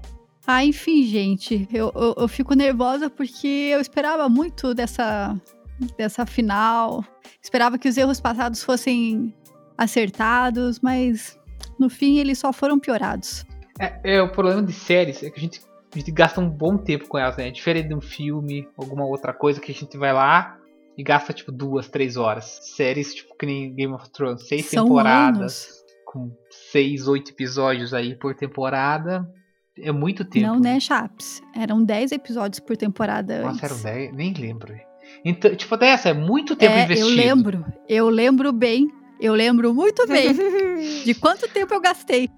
Ah, 0.47 0.63
enfim, 0.63 1.03
gente, 1.03 1.67
eu, 1.73 1.91
eu, 1.95 2.15
eu 2.17 2.27
fico 2.27 2.53
nervosa 2.53 3.09
porque 3.09 3.47
eu 3.47 3.79
esperava 3.81 4.29
muito 4.29 4.73
dessa, 4.75 5.35
dessa 5.97 6.25
final. 6.25 7.03
Esperava 7.41 7.77
que 7.77 7.89
os 7.89 7.97
erros 7.97 8.19
passados 8.19 8.63
fossem 8.63 9.33
acertados, 9.77 10.79
mas 10.79 11.39
no 11.79 11.89
fim 11.89 12.19
eles 12.19 12.37
só 12.37 12.53
foram 12.53 12.79
piorados. 12.79 13.43
É, 13.79 14.15
é, 14.15 14.21
o 14.21 14.31
problema 14.31 14.61
de 14.63 14.71
séries 14.71 15.21
é 15.23 15.29
que 15.29 15.37
a 15.37 15.41
gente, 15.41 15.61
a 15.93 15.97
gente 15.97 16.11
gasta 16.11 16.39
um 16.39 16.49
bom 16.49 16.77
tempo 16.77 17.07
com 17.07 17.17
elas, 17.17 17.35
né? 17.37 17.49
Diferente 17.49 17.89
de 17.89 17.95
um 17.95 18.01
filme, 18.01 18.67
alguma 18.77 19.05
outra 19.05 19.33
coisa 19.33 19.59
que 19.59 19.71
a 19.71 19.75
gente 19.75 19.97
vai 19.97 20.13
lá 20.13 20.57
e 20.97 21.03
gasta 21.03 21.33
tipo 21.33 21.51
duas, 21.51 21.89
três 21.89 22.17
horas. 22.17 22.59
Séries 22.61 23.15
tipo 23.15 23.35
que 23.37 23.45
nem 23.45 23.73
Game 23.73 23.93
of 23.93 24.09
Thrones, 24.11 24.47
seis 24.47 24.67
São 24.67 24.85
temporadas, 24.85 25.65
anos. 25.65 25.85
com 26.05 26.31
seis, 26.71 27.07
oito 27.07 27.31
episódios 27.31 27.93
aí 27.93 28.15
por 28.15 28.35
temporada. 28.35 29.27
É 29.77 29.91
muito 29.91 30.23
tempo. 30.23 30.47
Não, 30.47 30.59
né, 30.59 30.79
Chaps? 30.79 31.41
Eram 31.53 31.83
10 31.83 32.13
episódios 32.13 32.59
por 32.59 32.77
temporada 32.77 33.41
Nossa, 33.41 33.65
antes. 33.65 33.85
eram 33.85 33.97
10, 33.97 34.13
nem 34.13 34.33
lembro. 34.33 34.73
Então, 35.23 35.53
tipo, 35.55 35.75
dessa, 35.77 36.09
é 36.09 36.13
muito 36.13 36.55
tempo 36.55 36.73
é, 36.73 36.83
investido. 36.83 37.09
eu 37.09 37.15
lembro. 37.15 37.65
Eu 37.87 38.09
lembro 38.09 38.51
bem. 38.51 38.89
Eu 39.19 39.33
lembro 39.33 39.73
muito 39.73 40.05
bem 40.07 40.33
de 41.03 41.13
quanto 41.15 41.47
tempo 41.47 41.73
eu 41.73 41.81
gastei. 41.81 42.29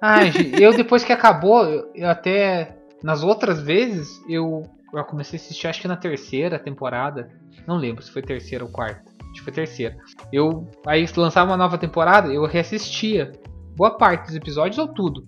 Ai, 0.00 0.30
gente, 0.32 0.62
eu 0.62 0.74
depois 0.74 1.04
que 1.04 1.12
acabou, 1.12 1.64
eu, 1.94 2.08
até. 2.08 2.78
Nas 3.02 3.24
outras 3.24 3.60
vezes, 3.60 4.22
eu, 4.28 4.62
eu 4.94 5.04
comecei 5.04 5.36
a 5.38 5.42
assistir, 5.42 5.66
acho 5.66 5.80
que 5.80 5.88
na 5.88 5.96
terceira 5.96 6.58
temporada. 6.58 7.30
Não 7.66 7.76
lembro 7.76 8.02
se 8.02 8.10
foi 8.10 8.22
terceira 8.22 8.64
ou 8.64 8.70
quarta. 8.70 9.02
Acho 9.20 9.34
que 9.34 9.42
foi 9.42 9.52
terceira. 9.52 9.96
Eu 10.32 10.70
aí 10.86 11.06
lançava 11.16 11.50
uma 11.50 11.56
nova 11.56 11.78
temporada, 11.78 12.32
eu 12.32 12.44
reassistia 12.44 13.32
boa 13.76 13.96
parte 13.96 14.26
dos 14.26 14.36
episódios 14.36 14.78
ou 14.78 14.88
tudo. 14.88 15.26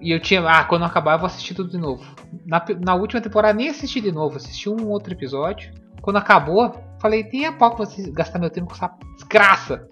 E 0.00 0.12
eu 0.12 0.20
tinha, 0.20 0.40
ah, 0.48 0.64
quando 0.64 0.84
acabar 0.84 1.14
eu 1.14 1.18
vou 1.18 1.26
assistir 1.26 1.54
tudo 1.54 1.70
de 1.70 1.78
novo. 1.78 2.04
Na, 2.46 2.64
na 2.84 2.94
última 2.94 3.20
temporada 3.20 3.54
nem 3.54 3.68
assisti 3.68 4.00
de 4.00 4.12
novo, 4.12 4.36
assisti 4.36 4.68
um 4.68 4.88
outro 4.88 5.12
episódio. 5.12 5.72
Quando 6.02 6.16
acabou, 6.16 6.72
falei, 7.00 7.24
tem 7.24 7.46
a 7.46 7.52
pau 7.52 7.74
pra 7.74 7.86
gastar 8.12 8.38
meu 8.38 8.50
tempo 8.50 8.68
com 8.68 8.74
essa 8.74 8.90
desgraça. 9.16 9.88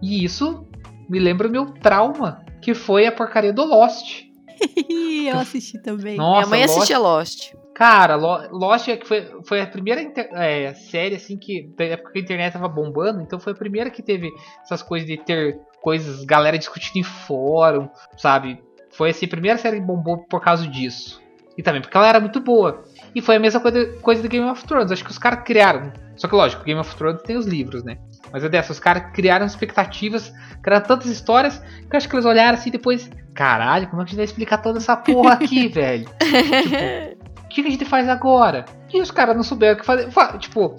E 0.00 0.24
isso 0.24 0.66
me 1.08 1.18
lembra 1.18 1.48
o 1.48 1.50
meu 1.50 1.66
trauma, 1.66 2.44
que 2.60 2.74
foi 2.74 3.06
a 3.06 3.12
porcaria 3.12 3.52
do 3.52 3.64
Lost. 3.64 4.24
eu 5.28 5.38
assisti 5.38 5.80
também. 5.82 6.16
Nossa, 6.16 6.48
Minha 6.48 6.50
mãe 6.50 6.60
Lost, 6.62 6.76
assistia 6.76 6.98
Lost. 6.98 7.52
Cara, 7.74 8.16
Lost 8.16 8.88
é 8.88 8.96
que 8.96 9.06
foi, 9.06 9.26
foi 9.44 9.60
a 9.60 9.66
primeira 9.66 10.00
é, 10.32 10.74
série 10.74 11.16
assim 11.16 11.38
que 11.38 11.72
da 11.76 11.84
época 11.84 12.12
que 12.12 12.18
a 12.18 12.22
internet 12.22 12.52
tava 12.52 12.68
bombando, 12.68 13.22
então 13.22 13.40
foi 13.40 13.52
a 13.52 13.56
primeira 13.56 13.90
que 13.90 14.02
teve 14.02 14.30
essas 14.62 14.82
coisas 14.82 15.08
de 15.08 15.16
ter 15.16 15.58
coisas, 15.80 16.24
galera 16.24 16.58
discutindo 16.58 16.98
em 16.98 17.02
fórum, 17.02 17.88
sabe? 18.16 18.62
Foi 18.92 19.10
assim, 19.10 19.26
a 19.26 19.28
primeira 19.28 19.58
série 19.58 19.80
que 19.80 19.86
bombou 19.86 20.18
por 20.18 20.40
causa 20.40 20.66
disso. 20.66 21.22
E 21.56 21.62
também 21.62 21.82
porque 21.82 21.96
ela 21.96 22.08
era 22.08 22.20
muito 22.20 22.40
boa. 22.40 22.84
E 23.14 23.20
foi 23.20 23.36
a 23.36 23.40
mesma 23.40 23.60
coisa, 23.60 23.86
coisa 24.00 24.22
do 24.22 24.28
Game 24.28 24.48
of 24.48 24.64
Thrones. 24.64 24.90
Acho 24.90 25.04
que 25.04 25.10
os 25.10 25.18
caras 25.18 25.44
criaram. 25.44 25.92
Só 26.16 26.28
que 26.28 26.34
lógico, 26.34 26.64
Game 26.64 26.80
of 26.80 26.94
Thrones 26.96 27.22
tem 27.22 27.36
os 27.36 27.46
livros, 27.46 27.84
né? 27.84 27.98
Mas 28.32 28.44
é 28.44 28.48
dessa, 28.48 28.72
os 28.72 28.80
caras 28.80 29.12
criaram 29.12 29.44
expectativas, 29.44 30.32
criaram 30.62 30.86
tantas 30.86 31.08
histórias, 31.08 31.58
que 31.58 31.94
eu 31.94 31.96
acho 31.96 32.08
que 32.08 32.14
eles 32.14 32.24
olharam 32.24 32.54
assim 32.54 32.70
depois. 32.70 33.10
Caralho, 33.34 33.88
como 33.88 34.00
é 34.00 34.04
que 34.04 34.08
a 34.08 34.10
gente 34.10 34.16
vai 34.16 34.24
explicar 34.24 34.58
toda 34.58 34.78
essa 34.78 34.96
porra 34.96 35.34
aqui, 35.34 35.68
velho? 35.72 36.04
Tipo, 36.04 37.42
o 37.44 37.48
que, 37.48 37.62
que 37.62 37.68
a 37.68 37.70
gente 37.70 37.84
faz 37.84 38.08
agora? 38.08 38.64
E 38.92 39.00
os 39.00 39.10
caras 39.10 39.36
não 39.36 39.42
souberam 39.42 39.74
o 39.74 39.80
que 39.80 39.84
fazer. 39.84 40.08
Tipo, 40.38 40.76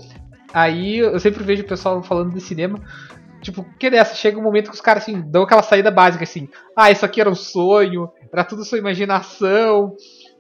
aí 0.54 0.98
eu 0.98 1.20
sempre 1.20 1.44
vejo 1.44 1.64
o 1.64 1.68
pessoal 1.68 2.02
falando 2.02 2.34
de 2.34 2.42
cinema. 2.42 2.80
Tipo, 3.44 3.66
que 3.78 3.90
dessa? 3.90 4.16
Chega 4.16 4.40
um 4.40 4.42
momento 4.42 4.70
que 4.70 4.76
os 4.76 4.82
caras 4.82 5.04
assim, 5.04 5.22
dão 5.22 5.44
aquela 5.44 5.62
saída 5.62 5.92
básica 5.92 6.24
assim. 6.24 6.48
Ah, 6.76 6.90
isso 6.90 7.06
aqui 7.06 7.20
era 7.20 7.30
um 7.30 7.36
sonho, 7.36 8.10
era 8.32 8.44
tudo 8.44 8.64
sua 8.64 8.78
imaginação. 8.78 9.96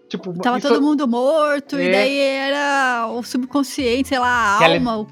Tipo, 0.08 0.34
Tava 0.40 0.58
isso... 0.58 0.70
todo 0.70 0.82
mundo 0.82 1.08
morto, 1.08 1.76
é. 1.76 1.86
e 1.86 1.92
daí 1.92 2.20
era 2.20 3.08
o 3.08 3.22
subconsciente, 3.24 4.08
sei 4.08 4.20
lá, 4.20 4.56
a 4.56 4.60
Reali... 4.60 4.76
alma. 4.76 5.08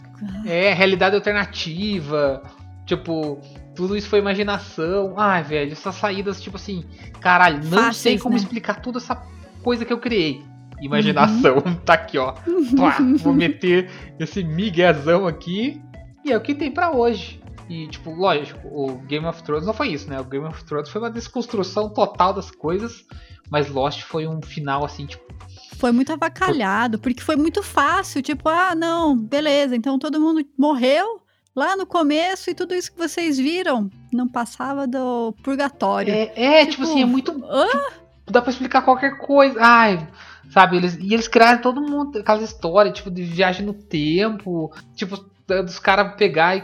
É, 0.45 0.74
realidade 0.74 1.15
alternativa. 1.15 2.41
Tipo, 2.86 3.39
tudo 3.75 3.98
isso 3.98 4.07
foi 4.07 4.19
imaginação. 4.19 5.13
Ai, 5.17 5.43
velho, 5.43 5.74
essas 5.74 5.95
saídas, 5.95 6.41
tipo 6.41 6.55
assim, 6.55 6.86
caralho, 7.19 7.63
não 7.63 7.77
Fáceis, 7.77 7.98
sei 7.98 8.19
como 8.19 8.36
né? 8.36 8.41
explicar 8.41 8.81
toda 8.81 9.00
essa 9.00 9.21
coisa 9.63 9.83
que 9.83 9.91
eu 9.91 10.00
criei. 10.00 10.41
Imaginação, 10.81 11.57
uhum. 11.57 11.75
tá 11.83 11.93
aqui, 11.93 12.17
ó. 12.17 12.33
Pá, 12.77 12.98
vou 13.17 13.33
meter 13.33 13.89
esse 14.17 14.43
miguezão 14.43 15.27
aqui. 15.27 15.81
E 16.24 16.31
é 16.31 16.38
o 16.38 16.41
que 16.41 16.55
tem 16.55 16.71
para 16.71 16.91
hoje. 16.91 17.40
E, 17.72 17.88
tipo, 17.88 18.12
lógico, 18.12 18.68
o 18.68 18.98
Game 19.08 19.25
of 19.25 19.42
Thrones 19.44 19.66
não 19.66 19.74
foi 19.74 19.88
isso, 19.88 20.10
né? 20.10 20.20
O 20.20 20.25
Game 20.25 20.46
of 20.46 20.62
Thrones 20.66 20.90
foi 20.90 21.00
uma 21.00 21.10
desconstrução 21.10 21.88
total 21.88 22.34
das 22.34 22.51
coisas. 22.51 23.06
Mas 23.50 23.70
Lost 23.70 24.01
foi 24.01 24.28
um 24.28 24.42
final, 24.42 24.84
assim, 24.84 25.06
tipo. 25.06 25.24
Foi 25.78 25.94
muito 25.94 26.12
avacalhado, 26.12 27.00
porque 27.00 27.22
foi 27.22 27.38
muito 27.38 27.63
fácil. 27.63 28.22
Tipo, 28.22 28.50
ah, 28.50 28.75
não, 28.75 29.16
beleza, 29.16 29.74
então 29.74 29.98
todo 29.98 30.20
mundo 30.20 30.46
morreu 30.58 31.22
lá 31.56 31.78
no 31.78 31.86
começo 31.86 32.50
e 32.50 32.54
tudo 32.54 32.75
isso 32.75 32.92
que 32.92 32.98
vocês 32.98 33.38
viram 33.38 33.90
não 34.12 34.28
passava 34.28 34.86
do 34.86 35.34
purgatório. 35.42 36.13
É, 36.13 36.34
é 36.36 36.60
tipo, 36.66 36.72
tipo, 36.72 36.84
assim, 36.84 37.04
é 37.04 37.06
muito. 37.06 37.32
Tipo, 37.32 37.51
dá 38.30 38.42
pra 38.42 38.51
explicar 38.51 38.82
qualquer 38.82 39.18
coisa. 39.18 39.58
Ai. 39.62 40.10
Sabe, 40.50 40.75
eles, 40.75 40.98
e 40.98 41.13
eles 41.13 41.30
criaram 41.30 41.62
todo 41.62 41.80
mundo, 41.80 42.20
aquelas 42.20 42.44
histórias, 42.44 42.94
tipo, 42.94 43.10
de 43.10 43.24
viagem 43.24 43.66
no 43.66 43.74
tempo, 43.74 44.70
tipo, 44.94 45.16
dos 45.48 45.80
caras 45.80 46.16
pegar 46.16 46.58
e 46.58 46.62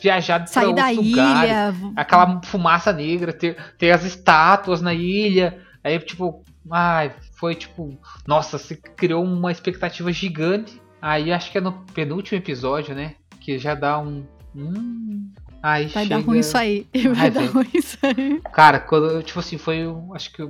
viajar 0.00 0.38
de 0.38 0.50
Sair 0.50 0.74
da 0.74 0.90
lugares, 0.90 1.06
ilha. 1.06 1.74
Aquela 1.96 2.40
fumaça 2.42 2.92
negra, 2.92 3.32
ter, 3.32 3.56
ter 3.78 3.90
as 3.90 4.04
estátuas 4.04 4.80
na 4.80 4.94
ilha. 4.94 5.58
Aí, 5.82 5.98
tipo, 5.98 6.44
ai, 6.70 7.12
foi 7.32 7.54
tipo, 7.54 7.96
nossa, 8.26 8.58
se 8.58 8.76
criou 8.76 9.24
uma 9.24 9.52
expectativa 9.52 10.12
gigante. 10.12 10.80
Aí 11.00 11.32
acho 11.32 11.50
que 11.50 11.58
é 11.58 11.60
no 11.60 11.72
penúltimo 11.94 12.38
episódio, 12.38 12.94
né? 12.94 13.14
Que 13.40 13.58
já 13.58 13.74
dá 13.74 13.98
um. 13.98 14.24
Hum, 14.54 15.30
aí 15.62 15.86
Vai 15.86 16.04
chega... 16.04 16.18
dar 16.18 16.26
ruim 16.26 16.38
isso 16.38 16.58
aí. 16.58 16.86
Vai 17.14 17.30
dar 17.30 17.46
ruim 17.46 17.70
isso 17.74 17.98
aí. 18.02 18.40
Cara, 18.52 18.80
quando, 18.80 19.22
tipo 19.22 19.38
assim, 19.38 19.58
foi, 19.58 19.82
acho 20.14 20.32
que 20.32 20.42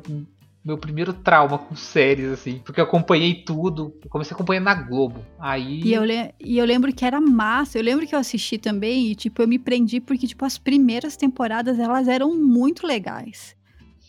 meu 0.67 0.77
primeiro 0.77 1.13
trauma 1.13 1.57
com 1.57 1.77
séries, 1.77 2.29
assim. 2.29 2.61
Porque 2.65 2.81
eu 2.81 2.85
acompanhei 2.85 3.45
tudo. 3.45 3.95
Eu 4.03 4.11
comecei 4.11 4.35
a 4.35 4.35
acompanhar 4.35 4.61
na 4.61 4.75
Globo. 4.75 5.25
Aí. 5.39 5.81
E 5.83 5.95
eu, 5.95 6.03
e 6.41 6.59
eu 6.59 6.65
lembro 6.65 6.93
que 6.93 7.05
era 7.05 7.21
massa. 7.21 7.79
Eu 7.79 7.85
lembro 7.85 8.05
que 8.05 8.15
eu 8.15 8.19
assisti 8.19 8.59
também 8.59 9.13
e, 9.13 9.15
tipo, 9.15 9.41
eu 9.41 9.47
me 9.47 9.61
prendi 9.61 10.01
porque, 10.01 10.27
tipo, 10.27 10.45
as 10.45 10.59
primeiras 10.59 11.17
temporadas 11.17 11.79
elas 11.79 12.09
eram 12.09 12.35
muito 12.35 12.85
legais 12.85 13.56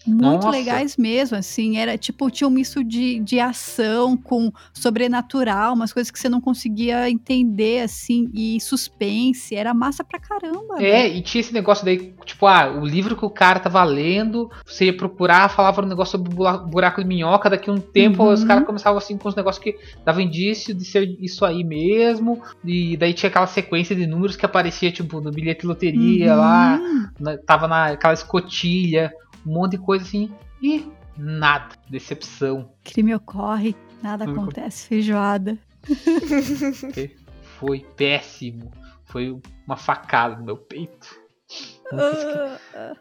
muito 0.07 0.45
Nossa. 0.45 0.49
legais 0.49 0.97
mesmo, 0.97 1.37
assim, 1.37 1.77
era 1.77 1.97
tipo, 1.97 2.29
tinha 2.29 2.47
um 2.47 2.51
misto 2.51 2.83
de, 2.83 3.19
de 3.19 3.39
ação 3.39 4.15
com 4.15 4.51
sobrenatural, 4.73 5.73
umas 5.73 5.91
coisas 5.93 6.09
que 6.09 6.19
você 6.19 6.29
não 6.29 6.41
conseguia 6.41 7.09
entender, 7.09 7.81
assim, 7.81 8.29
e 8.33 8.59
suspense, 8.61 9.55
era 9.55 9.73
massa 9.73 10.03
pra 10.03 10.19
caramba. 10.19 10.75
É, 10.77 11.03
véio. 11.03 11.15
e 11.15 11.21
tinha 11.21 11.41
esse 11.41 11.53
negócio 11.53 11.85
daí, 11.85 12.13
tipo, 12.25 12.45
ah, 12.47 12.71
o 12.71 12.85
livro 12.85 13.15
que 13.15 13.25
o 13.25 13.29
cara 13.29 13.59
tava 13.59 13.83
lendo, 13.83 14.49
você 14.65 14.85
ia 14.85 14.95
procurar, 14.95 15.49
falava 15.49 15.81
um 15.81 15.85
negócio 15.85 16.17
sobre 16.17 16.33
buraco 16.69 17.01
de 17.01 17.07
minhoca, 17.07 17.49
daqui 17.49 17.69
a 17.69 17.73
um 17.73 17.79
tempo 17.79 18.23
uhum. 18.23 18.31
os 18.31 18.43
caras 18.43 18.65
começavam 18.65 18.97
assim 18.97 19.17
com 19.17 19.29
os 19.29 19.35
negócios 19.35 19.63
que 19.63 19.77
davam 20.05 20.21
indício 20.21 20.73
de 20.73 20.85
ser 20.85 21.17
isso 21.19 21.45
aí 21.45 21.63
mesmo, 21.63 22.41
e 22.63 22.95
daí 22.97 23.13
tinha 23.13 23.29
aquela 23.29 23.47
sequência 23.47 23.95
de 23.95 24.07
números 24.07 24.35
que 24.35 24.45
aparecia, 24.45 24.91
tipo, 24.91 25.19
no 25.21 25.31
bilhete 25.31 25.61
de 25.61 25.67
loteria 25.67 26.33
uhum. 26.33 26.39
lá, 26.39 26.79
na, 27.19 27.37
tava 27.37 27.67
naquela 27.67 28.13
escotilha, 28.13 29.13
um 29.47 29.53
monte 29.53 29.71
de 29.71 29.77
coisa 29.77 30.03
assim 30.03 30.31
e 30.61 30.91
nada. 31.17 31.75
Decepção. 31.89 32.69
Crime 32.83 33.15
ocorre, 33.15 33.75
nada 34.03 34.25
acontece, 34.25 34.87
feijoada. 34.87 35.57
Foi 37.59 37.79
péssimo. 37.95 38.71
Foi 39.05 39.39
uma 39.65 39.77
facada 39.77 40.35
no 40.35 40.43
meu 40.43 40.57
peito. 40.57 41.15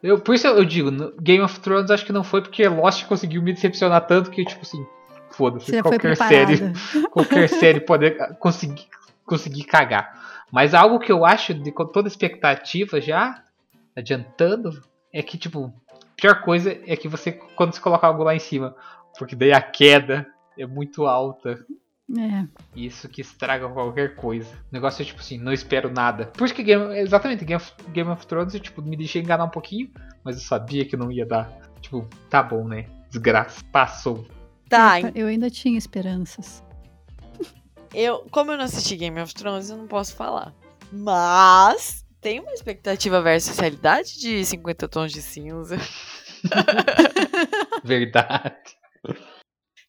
Eu, 0.03 0.21
por 0.21 0.37
isso 0.37 0.47
eu 0.47 0.65
digo, 0.65 0.91
Game 1.21 1.43
of 1.43 1.59
Thrones 1.59 1.91
acho 1.91 2.07
que 2.07 2.13
não 2.13 2.23
foi 2.23 2.41
porque 2.41 2.67
Lost 2.69 3.05
conseguiu 3.07 3.43
me 3.43 3.53
decepcionar 3.53 4.07
tanto 4.07 4.31
que, 4.31 4.45
tipo 4.45 4.63
assim, 4.63 4.87
foda-se, 5.31 5.83
qualquer 5.83 6.17
série, 6.17 6.73
qualquer 7.11 7.49
série 7.49 7.81
pode 7.81 8.13
conseguir, 8.39 8.87
conseguir 9.25 9.65
cagar. 9.65 10.47
Mas 10.53 10.75
algo 10.75 11.01
que 11.01 11.11
eu 11.11 11.25
acho 11.25 11.53
de 11.53 11.73
toda 11.73 12.07
expectativa 12.07 13.01
já, 13.01 13.43
adiantando, 13.97 14.81
é 15.13 15.23
que, 15.23 15.37
tipo, 15.37 15.75
pior 16.17 16.41
coisa 16.43 16.73
é 16.87 16.97
que 16.97 17.09
você, 17.09 17.33
quando 17.33 17.75
você 17.75 17.81
coloca 17.81 18.07
algo 18.07 18.25
lá 18.25 18.35
em 18.35 18.41
cima, 18.41 18.75
porque 19.19 19.37
daí 19.37 19.53
a 19.53 19.61
queda 19.61 20.27
é 20.59 20.67
muito 20.67 21.07
alta. 21.07 21.65
É. 22.17 22.47
Isso 22.75 23.09
que 23.09 23.21
estraga 23.21 23.69
qualquer 23.69 24.15
coisa. 24.15 24.55
O 24.71 24.75
negócio 24.75 25.03
é 25.03 25.05
tipo 25.05 25.21
assim, 25.21 25.39
não 25.39 25.53
espero 25.53 25.91
nada. 25.93 26.27
Por 26.27 26.45
isso 26.45 26.55
que 26.55 26.63
Game, 26.63 26.97
exatamente, 26.97 27.45
Game 27.45 27.61
of, 27.61 27.73
Game 27.89 28.11
of 28.11 28.27
Thrones, 28.27 28.55
eu, 28.55 28.61
tipo, 28.61 28.81
me 28.81 28.97
deixei 28.97 29.23
enganar 29.23 29.45
um 29.45 29.51
pouquinho, 29.51 29.91
mas 30.23 30.37
eu 30.37 30.43
sabia 30.43 30.85
que 30.85 30.97
não 30.97 31.11
ia 31.11 31.27
dar. 31.27 31.51
Tipo, 31.81 32.09
tá 32.31 32.43
bom, 32.43 32.67
né? 32.67 32.87
Desgraça. 33.11 33.63
Passou. 33.73 34.25
Tá. 34.69 35.01
Eu 35.15 35.27
ainda 35.27 35.51
tinha 35.51 35.77
esperanças. 35.77 36.63
Eu, 37.93 38.27
como 38.31 38.53
eu 38.53 38.57
não 38.57 38.65
assisti 38.65 38.97
Game 38.97 39.21
of 39.21 39.35
Thrones, 39.35 39.71
eu 39.71 39.77
não 39.77 39.87
posso 39.87 40.15
falar. 40.15 40.55
Mas 40.93 42.06
tem 42.27 42.41
uma 42.41 42.53
expectativa 42.53 43.23
versus 43.23 43.57
realidade 43.57 44.19
de 44.19 44.45
50 44.45 44.89
tons 44.89 45.13
de 45.13 45.23
cinza. 45.23 45.77
Verdade. 47.85 48.77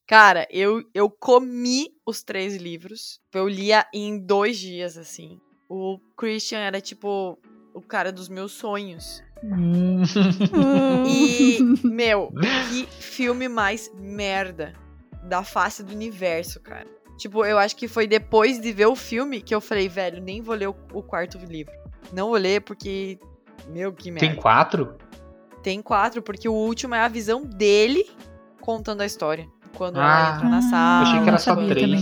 Cara, 0.07 0.47
eu, 0.51 0.83
eu 0.93 1.09
comi 1.09 1.87
os 2.05 2.21
três 2.21 2.55
livros. 2.55 3.19
Eu 3.33 3.47
lia 3.47 3.87
em 3.91 4.23
dois 4.23 4.59
dias, 4.59 4.99
assim. 4.99 5.41
O 5.67 5.97
Christian 6.15 6.59
era 6.59 6.79
tipo 6.79 7.39
o 7.73 7.81
cara 7.81 8.11
dos 8.11 8.29
meus 8.29 8.51
sonhos. 8.51 9.23
Hum. 9.43 10.03
e, 11.07 11.57
meu, 11.83 12.31
que 12.69 12.85
filme 13.01 13.49
mais 13.49 13.91
merda 13.95 14.75
da 15.23 15.43
face 15.43 15.81
do 15.81 15.91
universo, 15.91 16.59
cara. 16.59 16.96
Tipo, 17.17 17.43
eu 17.43 17.57
acho 17.57 17.75
que 17.75 17.87
foi 17.87 18.07
depois 18.07 18.61
de 18.61 18.71
ver 18.71 18.85
o 18.85 18.95
filme 18.95 19.41
que 19.41 19.53
eu 19.53 19.59
falei, 19.59 19.89
velho, 19.89 20.21
nem 20.21 20.41
vou 20.41 20.55
ler 20.55 20.69
o, 20.69 20.75
o 20.93 21.01
quarto 21.01 21.37
livro. 21.39 21.73
Não 22.13 22.27
vou 22.27 22.37
ler 22.37 22.61
porque. 22.61 23.19
Meu, 23.67 23.91
que 23.91 24.11
merda. 24.11 24.27
Tem 24.27 24.35
quatro? 24.35 24.95
Tem 25.63 25.81
quatro, 25.81 26.21
porque 26.21 26.47
o 26.47 26.53
último 26.53 26.95
é 26.95 27.01
a 27.01 27.07
visão 27.07 27.43
dele 27.43 28.09
contando 28.61 29.01
a 29.01 29.05
história. 29.05 29.47
Quando 29.75 29.97
ah, 29.97 30.01
ela 30.01 30.35
entra 30.35 30.49
na 30.49 30.61
sala. 30.61 31.01
Achei 31.03 31.23
que 31.23 31.29
era 31.29 31.37
só 31.37 31.55
três. 31.55 32.01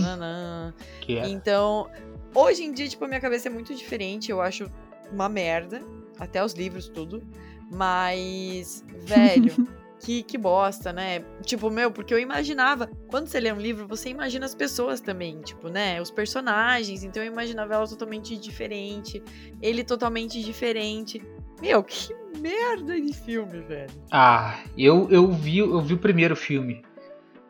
Que 1.00 1.18
é. 1.18 1.28
Então, 1.28 1.88
hoje 2.34 2.62
em 2.62 2.72
dia, 2.72 2.88
tipo, 2.88 3.04
a 3.04 3.08
minha 3.08 3.20
cabeça 3.20 3.48
é 3.48 3.50
muito 3.50 3.74
diferente. 3.74 4.30
Eu 4.30 4.40
acho 4.40 4.70
uma 5.10 5.28
merda. 5.28 5.80
Até 6.18 6.44
os 6.44 6.52
livros, 6.52 6.88
tudo. 6.88 7.22
Mas, 7.70 8.84
velho, 9.04 9.52
que, 10.06 10.22
que 10.22 10.38
bosta, 10.38 10.92
né? 10.92 11.24
Tipo, 11.44 11.68
meu, 11.68 11.90
porque 11.90 12.14
eu 12.14 12.18
imaginava. 12.20 12.88
Quando 13.08 13.26
você 13.26 13.40
lê 13.40 13.52
um 13.52 13.58
livro, 13.60 13.88
você 13.88 14.08
imagina 14.08 14.46
as 14.46 14.54
pessoas 14.54 15.00
também, 15.00 15.40
tipo, 15.40 15.68
né? 15.68 16.00
Os 16.00 16.12
personagens. 16.12 17.02
Então 17.02 17.20
eu 17.20 17.32
imaginava 17.32 17.74
ela 17.74 17.88
totalmente 17.88 18.36
diferente. 18.36 19.20
Ele 19.60 19.82
totalmente 19.82 20.40
diferente. 20.40 21.20
Meu, 21.60 21.82
que 21.82 22.14
merda 22.38 23.00
de 23.00 23.12
filme, 23.12 23.58
velho. 23.62 23.90
Ah, 24.12 24.56
eu, 24.78 25.08
eu, 25.10 25.28
vi, 25.32 25.58
eu 25.58 25.80
vi 25.80 25.94
o 25.94 25.98
primeiro 25.98 26.36
filme. 26.36 26.82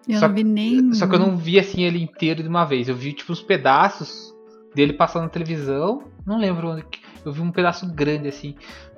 Eu 0.09 0.19
Só- 0.19 0.27
não 0.29 0.35
vi 0.35 0.43
nem. 0.45 0.95
Só 0.95 1.07
que 1.07 1.15
eu 1.15 1.19
não 1.19 1.37
vi 1.37 1.59
assim 1.59 1.83
ele 1.83 2.03
inteiro 2.03 2.43
de 2.43 2.49
uma 2.49 2.65
vez. 2.65 2.89
Eu 2.89 2.95
vi 2.97 3.13
tipo 3.13 3.33
uns 3.33 3.43
pedaços 3.43 4.35
dele 4.75 4.95
passando 4.95 5.25
na 5.25 5.29
televisão. 5.29 6.05
Não 6.25 6.39
lembro 6.39 6.71
onde. 6.71 6.85
que- 6.85 7.01
Eu 7.23 7.33
vi 7.33 7.41
um 7.43 7.51
pedaço 7.53 7.93
grande 7.93 8.29
assim. 8.29 8.55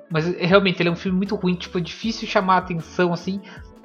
Mas 0.09 0.27
é, 0.33 0.45
realmente 0.45 0.81
ele 0.81 0.89
é 0.89 0.91
um 0.91 0.95
filme 0.95 1.17
muito 1.17 1.35
ruim, 1.35 1.55
tipo, 1.55 1.77
é 1.77 1.81
difícil 1.81 2.27
chamar 2.27 2.55
a 2.55 2.57
atenção 2.57 3.13
assim. 3.13 3.41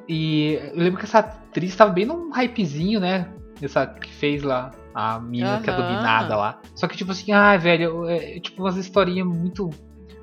E 0.09 0.59
eu 0.75 0.83
lembro 0.83 0.99
que 0.99 1.05
essa 1.05 1.21
atriz 1.21 1.75
tava 1.77 1.93
bem 1.93 2.05
num 2.05 2.31
hypezinho, 2.31 3.01
né? 3.01 3.29
Essa 3.63 3.87
que 3.87 4.13
fez 4.13 4.43
lá 4.43 4.71
a 4.95 5.19
mina 5.19 5.61
que 5.61 5.71
é 5.71 5.75
dominada 5.75 6.37
lá. 6.37 6.61
Só 6.75 6.87
que 6.87 6.97
tipo 6.97 7.13
assim, 7.13 7.33
ah, 7.33 7.57
velho, 7.57 8.09
é, 8.09 8.37
é, 8.37 8.41
tipo 8.41 8.63
umas 8.63 8.77
historinhas 8.77 9.27
muito 9.27 9.71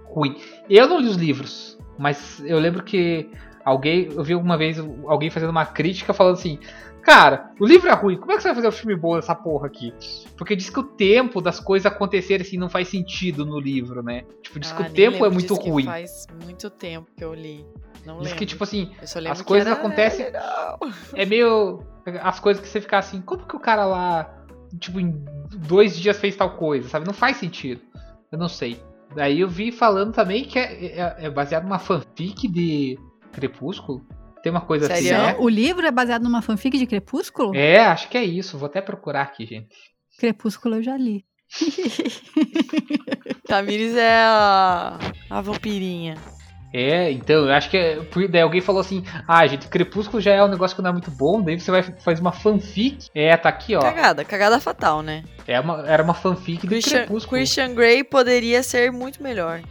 ruim. 0.05 0.35
Eu 0.69 0.87
não 0.87 0.99
li 0.99 1.07
os 1.07 1.15
livros, 1.15 1.77
mas 1.97 2.41
eu 2.45 2.59
lembro 2.59 2.83
que 2.83 3.29
alguém, 3.65 4.09
eu 4.11 4.23
vi 4.23 4.33
alguma 4.33 4.57
vez 4.57 4.79
alguém 5.05 5.29
fazendo 5.29 5.49
uma 5.49 5.65
crítica 5.65 6.13
falando 6.13 6.33
assim: 6.33 6.59
Cara, 7.01 7.51
o 7.59 7.65
livro 7.65 7.89
é 7.89 7.93
ruim, 7.93 8.15
como 8.17 8.31
é 8.31 8.35
que 8.35 8.41
você 8.41 8.49
vai 8.49 8.55
fazer 8.55 8.67
um 8.67 8.71
filme 8.71 8.95
bom 8.95 9.15
dessa 9.15 9.33
porra 9.33 9.67
aqui? 9.67 9.93
Porque 10.37 10.55
diz 10.55 10.69
que 10.69 10.79
o 10.79 10.83
tempo 10.83 11.41
das 11.41 11.59
coisas 11.59 11.91
acontecerem 11.91 12.45
assim 12.45 12.57
não 12.57 12.69
faz 12.69 12.87
sentido 12.89 13.45
no 13.45 13.59
livro, 13.59 14.03
né? 14.03 14.23
Tipo, 14.41 14.59
diz 14.59 14.71
que 14.71 14.77
Ah, 14.83 14.85
o 14.85 14.89
nem 14.89 14.93
tempo 14.93 15.25
é 15.25 15.29
muito 15.29 15.53
diz 15.53 15.57
que 15.63 15.69
ruim. 15.69 15.83
Faz 15.85 16.27
muito 16.43 16.69
tempo 16.69 17.07
que 17.17 17.23
eu 17.23 17.33
li. 17.33 17.65
Não 18.05 18.15
Diz 18.17 18.23
lembro. 18.25 18.37
que, 18.39 18.45
tipo 18.45 18.63
assim, 18.63 18.91
as 19.01 19.41
que 19.41 19.47
coisas 19.47 19.67
era 19.67 19.75
acontecem- 19.79 20.27
é 21.15 21.25
meio. 21.25 21.79
As 22.21 22.39
coisas 22.39 22.61
que 22.61 22.67
você 22.69 22.81
fica 22.81 22.97
assim, 22.97 23.21
como 23.21 23.45
que 23.45 23.55
o 23.55 23.59
cara 23.59 23.85
lá, 23.85 24.43
tipo, 24.79 24.99
em 24.99 25.23
dois 25.67 25.97
dias 25.97 26.17
fez 26.17 26.35
tal 26.35 26.51
coisa, 26.57 26.87
sabe? 26.89 27.05
Não 27.05 27.13
faz 27.13 27.37
sentido. 27.37 27.81
Eu 28.31 28.39
não 28.39 28.47
sei. 28.47 28.81
Daí 29.15 29.41
eu 29.41 29.47
vi 29.47 29.71
falando 29.71 30.13
também 30.13 30.45
que 30.45 30.57
é, 30.57 30.97
é- 30.99 31.15
é 31.25 31.29
baseado 31.29 31.63
numa 31.63 31.77
fanfic 31.79 32.47
de 32.47 32.97
Crepúsculo. 33.31 34.01
Tem 34.41 34.51
uma 34.51 34.61
coisa 34.61 34.91
assim, 34.91 35.03
Sério? 35.03 35.23
né? 35.23 35.35
O 35.39 35.47
livro 35.47 35.85
é 35.85 35.91
baseado 35.91 36.23
numa 36.23 36.41
fanfic 36.41 36.77
de 36.77 36.87
Crepúsculo? 36.87 37.55
É, 37.55 37.79
acho 37.79 38.09
que 38.09 38.17
é 38.17 38.23
isso. 38.23 38.57
Vou 38.57 38.67
até 38.67 38.81
procurar 38.81 39.21
aqui, 39.21 39.45
gente. 39.45 39.75
Crepúsculo 40.17 40.75
eu 40.75 40.83
já 40.83 40.97
li. 40.97 41.25
Tamires 43.47 43.95
é 43.95 44.23
a, 44.23 44.97
a 45.29 45.41
vampirinha. 45.41 46.15
É, 46.73 47.11
então, 47.11 47.47
eu 47.47 47.51
acho 47.51 47.69
que 47.69 47.75
é, 47.75 47.99
daí 48.29 48.41
alguém 48.41 48.61
falou 48.61 48.79
assim: 48.79 49.03
"Ah, 49.27 49.45
gente, 49.45 49.67
Crepúsculo 49.67 50.21
já 50.21 50.31
é 50.33 50.43
um 50.43 50.47
negócio 50.47 50.75
que 50.75 50.81
não 50.81 50.89
é 50.89 50.93
muito 50.93 51.11
bom, 51.11 51.41
daí 51.41 51.59
você 51.59 51.69
vai 51.69 51.83
faz 51.83 52.19
uma 52.19 52.31
fanfic". 52.31 53.09
É, 53.13 53.35
tá 53.35 53.49
aqui, 53.49 53.75
ó. 53.75 53.81
Cagada, 53.81 54.23
cagada 54.23 54.59
fatal, 54.59 55.01
né? 55.01 55.23
É 55.45 55.59
uma, 55.59 55.85
era 55.85 56.01
uma 56.01 56.13
fanfic 56.13 56.61
de 56.61 56.67
Christian, 56.67 56.99
Crepúsculo. 56.99 57.37
Christian 57.37 57.73
Grey 57.73 58.03
poderia 58.03 58.63
ser 58.63 58.89
muito 58.91 59.21
melhor. 59.21 59.61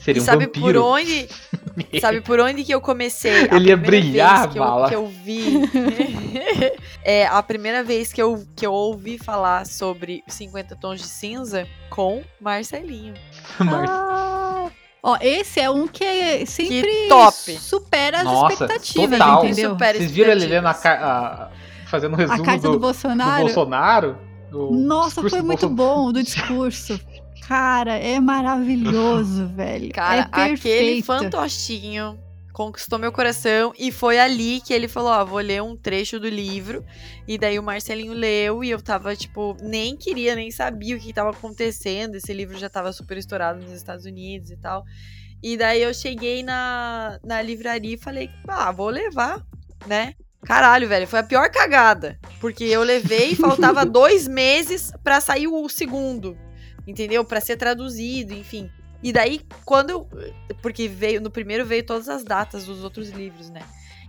Seria 0.00 0.20
e 0.20 0.22
um 0.22 0.24
sabe 0.24 0.46
vampiro. 0.46 0.64
por 0.66 0.76
onde? 0.76 1.28
sabe 2.00 2.20
por 2.20 2.40
onde 2.40 2.64
que 2.64 2.72
eu 2.72 2.80
comecei? 2.80 3.48
A 3.50 3.56
Ele 3.56 3.68
ia 3.70 3.76
brilhar, 3.76 4.40
vez 4.42 4.52
que 4.52 4.58
eu, 4.58 4.62
Bala. 4.64 4.88
que 4.88 4.94
eu 4.94 5.06
vi. 5.06 5.44
é 7.04 7.26
a 7.26 7.42
primeira 7.42 7.82
vez 7.82 8.12
que 8.12 8.20
eu, 8.22 8.44
que 8.56 8.66
eu 8.66 8.72
ouvi 8.72 9.18
falar 9.18 9.66
sobre 9.66 10.22
50 10.28 10.76
tons 10.76 11.00
de 11.00 11.06
cinza 11.06 11.66
com 11.90 12.22
Marcelinho. 12.40 13.14
Ah, 13.60 14.70
ó, 15.02 15.16
esse 15.20 15.60
é 15.60 15.70
um 15.70 15.86
que 15.86 16.04
é 16.04 16.44
sempre 16.46 16.82
Que 16.82 17.08
top. 17.08 17.52
supera 17.58 18.18
as 18.18 18.24
Nossa, 18.24 18.52
expectativas, 18.64 19.18
total. 19.18 19.44
entendeu? 19.44 19.70
Super 19.70 19.96
Vocês 19.96 20.10
viram 20.10 20.32
ele 20.32 20.46
lendo 20.46 20.66
a, 20.66 20.70
a- 20.72 21.48
fazendo 21.86 22.12
um 22.14 22.16
resumo 22.16 22.42
A 22.42 22.44
carta 22.44 22.60
do, 22.62 22.68
do, 22.68 22.72
do 22.74 22.78
Bolsonaro. 22.80 23.44
Bolsonaro? 23.44 24.18
do 24.50 24.70
Nossa, 24.72 25.08
discurso 25.22 25.30
foi 25.30 25.40
do 25.40 25.46
muito 25.46 25.68
Bolsonaro. 25.68 26.04
bom 26.06 26.12
do 26.12 26.22
discurso. 26.22 27.00
Cara, 27.48 27.96
é 27.96 28.20
maravilhoso, 28.20 29.46
velho. 29.56 29.90
Cara, 29.92 30.28
é 30.36 30.52
aquele 30.52 31.02
fantostinho 31.02 32.18
conquistou 32.52 32.98
meu 32.98 33.12
coração 33.12 33.72
e 33.78 33.92
foi 33.92 34.18
ali 34.18 34.60
que 34.60 34.74
ele 34.74 34.88
falou, 34.88 35.12
ó, 35.12 35.24
vou 35.24 35.38
ler 35.38 35.62
um 35.62 35.76
trecho 35.76 36.18
do 36.18 36.28
livro. 36.28 36.84
E 37.26 37.38
daí 37.38 37.56
o 37.56 37.62
Marcelinho 37.62 38.12
leu 38.12 38.64
e 38.64 38.70
eu 38.70 38.82
tava, 38.82 39.14
tipo, 39.14 39.56
nem 39.62 39.96
queria, 39.96 40.34
nem 40.34 40.50
sabia 40.50 40.96
o 40.96 40.98
que 40.98 41.12
tava 41.12 41.30
acontecendo. 41.30 42.16
Esse 42.16 42.34
livro 42.34 42.58
já 42.58 42.68
tava 42.68 42.92
super 42.92 43.16
estourado 43.16 43.62
nos 43.62 43.70
Estados 43.70 44.04
Unidos 44.04 44.50
e 44.50 44.56
tal. 44.56 44.82
E 45.40 45.56
daí 45.56 45.80
eu 45.80 45.94
cheguei 45.94 46.42
na, 46.42 47.20
na 47.24 47.40
livraria 47.40 47.94
e 47.94 47.98
falei, 47.98 48.28
ah, 48.48 48.72
vou 48.72 48.88
levar, 48.88 49.40
né? 49.86 50.14
Caralho, 50.44 50.88
velho, 50.88 51.06
foi 51.06 51.20
a 51.20 51.24
pior 51.24 51.48
cagada. 51.50 52.18
Porque 52.40 52.64
eu 52.64 52.82
levei 52.82 53.30
e 53.30 53.36
faltava 53.36 53.86
dois 53.86 54.26
meses 54.26 54.90
pra 55.04 55.20
sair 55.20 55.46
o 55.46 55.68
segundo. 55.68 56.36
Entendeu? 56.88 57.22
Pra 57.24 57.40
ser 57.40 57.56
traduzido, 57.56 58.32
enfim. 58.32 58.70
E 59.02 59.12
daí, 59.12 59.40
quando 59.64 59.90
eu. 59.90 60.08
Porque 60.62 60.88
veio. 60.88 61.20
No 61.20 61.30
primeiro 61.30 61.64
veio 61.66 61.84
todas 61.84 62.08
as 62.08 62.24
datas 62.24 62.64
dos 62.64 62.82
outros 62.82 63.10
livros, 63.10 63.50
né? 63.50 63.60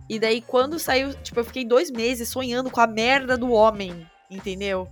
E 0.10 0.18
daí, 0.18 0.42
quando 0.42 0.80
saiu. 0.80 1.14
Tipo, 1.16 1.42
eu 1.42 1.44
fiquei 1.44 1.66
dois 1.66 1.92
meses 1.92 2.30
sonhando 2.30 2.72
com 2.72 2.80
a 2.80 2.88
merda 2.88 3.38
do 3.38 3.52
homem. 3.52 4.08
Entendeu? 4.32 4.88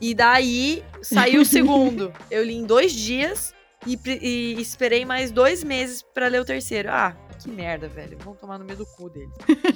E 0.00 0.14
daí 0.14 0.84
saiu 1.02 1.40
o 1.40 1.44
segundo. 1.46 2.12
Eu 2.30 2.44
li 2.44 2.54
em 2.56 2.64
dois 2.64 2.92
dias 2.92 3.54
e, 3.86 3.98
e 4.20 4.60
esperei 4.60 5.04
mais 5.04 5.30
dois 5.32 5.64
meses 5.64 6.02
pra 6.14 6.28
ler 6.28 6.40
o 6.40 6.44
terceiro. 6.44 6.90
Ah, 6.90 7.16
que 7.42 7.48
merda, 7.48 7.88
velho. 7.88 8.18
Vão 8.18 8.34
tomar 8.34 8.58
no 8.58 8.64
meio 8.64 8.78
do 8.78 8.86
cu 8.86 9.08
dele. 9.08 9.30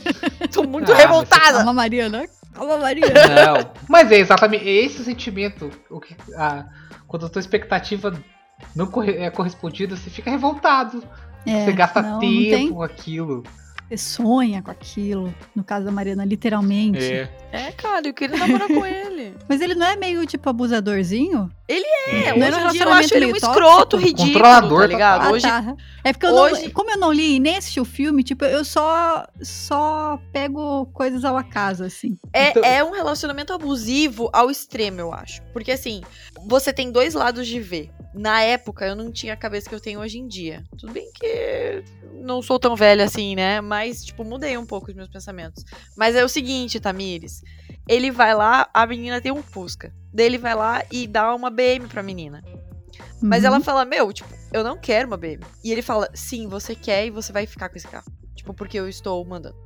Tô 0.53 0.63
muito 0.65 0.93
Ah, 0.93 0.97
revoltada. 0.97 1.59
Calma, 1.59 1.73
Mariana. 1.73 2.29
Calma, 2.53 2.77
Mariana. 2.79 3.13
Não, 3.29 3.73
mas 3.89 4.13
é 4.13 4.19
exatamente 4.19 4.69
esse 4.69 5.01
o 5.01 5.05
sentimento. 5.05 5.71
O 5.91 5.99
que, 6.01 6.15
a, 6.37 6.67
quando 7.15 7.27
a 7.27 7.29
tua 7.29 7.39
expectativa 7.39 8.13
não 8.75 8.91
é 9.05 9.31
correspondida, 9.31 9.95
você 9.95 10.11
fica 10.11 10.33
revoltado. 10.33 11.01
É, 11.47 11.65
você 11.65 11.73
gasta 11.73 12.03
não, 12.03 12.11
não 12.15 12.19
tempo 12.19 12.51
tem- 12.57 12.73
com 12.73 12.83
aquilo. 12.83 13.45
Você 13.89 13.97
sonha 13.97 14.61
com 14.61 14.73
aquilo. 14.73 15.33
No 15.55 15.63
caso 15.63 15.85
da 15.87 15.93
Mariana, 15.93 16.25
literalmente. 16.25 16.99
É. 17.05 17.31
É, 17.53 17.71
cara, 17.71 18.09
eu 18.09 18.13
queria 18.13 18.37
namorar 18.37 18.67
com 18.67 18.85
ele. 18.85 19.37
Mas 19.49 19.61
ele 19.61 19.77
não 19.77 19.87
é 19.87 19.95
meio, 19.95 20.27
tipo, 20.27 20.49
abusadorzinho? 20.51 21.49
É, 21.67 22.37
Não 22.37 22.47
era 22.47 22.57
um 22.57 22.67
hoje 22.67 22.69
em 22.69 22.73
dia 22.73 22.83
eu 22.85 22.93
acho 22.93 23.15
ele 23.15 23.33
um 23.33 23.37
escroto, 23.37 23.97
ridículo, 23.97 24.27
Controlador 24.33 24.81
tá 24.83 24.87
ligado? 24.87 25.23
Ah, 25.23 25.31
hoje, 25.31 25.47
tá. 25.47 25.77
É 26.05 26.13
porque 26.13 26.27
eu 26.27 26.31
hoje- 26.35 26.65
não, 26.65 26.71
como 26.73 26.91
eu 26.91 26.99
não 26.99 27.11
li 27.11 27.37
e 27.37 27.41
nem 27.41 27.57
assisti 27.57 27.81
o 27.81 27.87
filme, 27.87 28.23
tipo, 28.23 28.45
eu 28.45 28.63
só 28.65 29.27
só 29.41 30.19
pego 30.31 30.85
coisas 30.93 31.25
ao 31.25 31.37
acaso, 31.39 31.83
assim. 31.83 32.19
É, 32.35 32.51
Então- 32.51 32.63
é 32.65 32.85
um 32.85 32.91
relacionamento 32.91 33.53
abusivo 33.55 34.29
ao 34.33 34.51
extremo, 34.51 35.01
eu 35.01 35.13
acho. 35.15 35.41
Porque 35.55 35.73
assim, 35.73 36.03
você 36.47 36.71
tem 36.73 36.93
dois 36.93 37.15
lados 37.15 37.47
de 37.47 37.59
ver. 37.61 37.91
Na 38.15 38.43
época, 38.43 38.87
eu 38.87 38.95
não 38.95 39.11
tinha 39.11 39.33
a 39.33 39.37
cabeça 39.37 39.69
que 39.69 39.75
eu 39.75 39.81
tenho 39.81 40.01
hoje 40.01 40.19
em 40.19 40.29
dia. 40.29 40.63
Tudo 40.79 40.93
bem 40.93 41.11
que 41.15 41.83
não 42.23 42.41
sou 42.43 42.59
tão 42.59 42.77
velha 42.77 43.05
assim, 43.05 43.35
né? 43.35 43.61
Mas, 43.61 44.05
tipo, 44.05 44.23
mudei 44.23 44.57
um 44.57 44.65
pouco 44.67 44.91
os 44.91 44.95
meus 44.95 45.09
pensamentos. 45.09 45.65
Mas 45.97 46.15
é 46.15 46.23
o 46.25 46.29
seguinte, 46.29 46.79
Tamires. 46.79 47.43
Ele 47.89 48.11
vai 48.11 48.35
lá, 48.35 48.69
a 48.73 48.87
menina 48.87 49.21
tem 49.21 49.33
um 49.33 49.43
Fusca. 49.43 49.93
Daí 50.13 50.27
ele 50.27 50.39
vai 50.39 50.55
lá 50.55 50.83
e 50.91 51.07
dá 51.07 51.35
uma 51.35 51.51
BM 51.51 51.87
pra 51.89 52.03
menina. 52.03 52.43
Mas 53.21 53.43
Uhum. 53.43 53.49
ela 53.49 53.61
fala, 53.61 53.85
meu, 53.85 54.13
tipo, 54.13 54.29
eu 54.53 54.63
não 54.63 54.77
quero 54.79 55.07
uma 55.09 55.17
BM. 55.17 55.41
E 55.63 55.73
ele 55.73 55.83
fala, 55.83 56.09
sim, 56.15 56.47
você 56.49 56.75
quer 56.75 57.07
e 57.07 57.11
você 57.11 57.33
vai 57.33 57.47
ficar 57.47 57.69
com 57.69 57.77
esse 57.77 57.87
carro. 57.89 58.05
Tipo, 58.35 58.55
porque 58.55 58.79
eu 58.79 58.89
estou 58.89 59.25
mandando. 59.25 59.57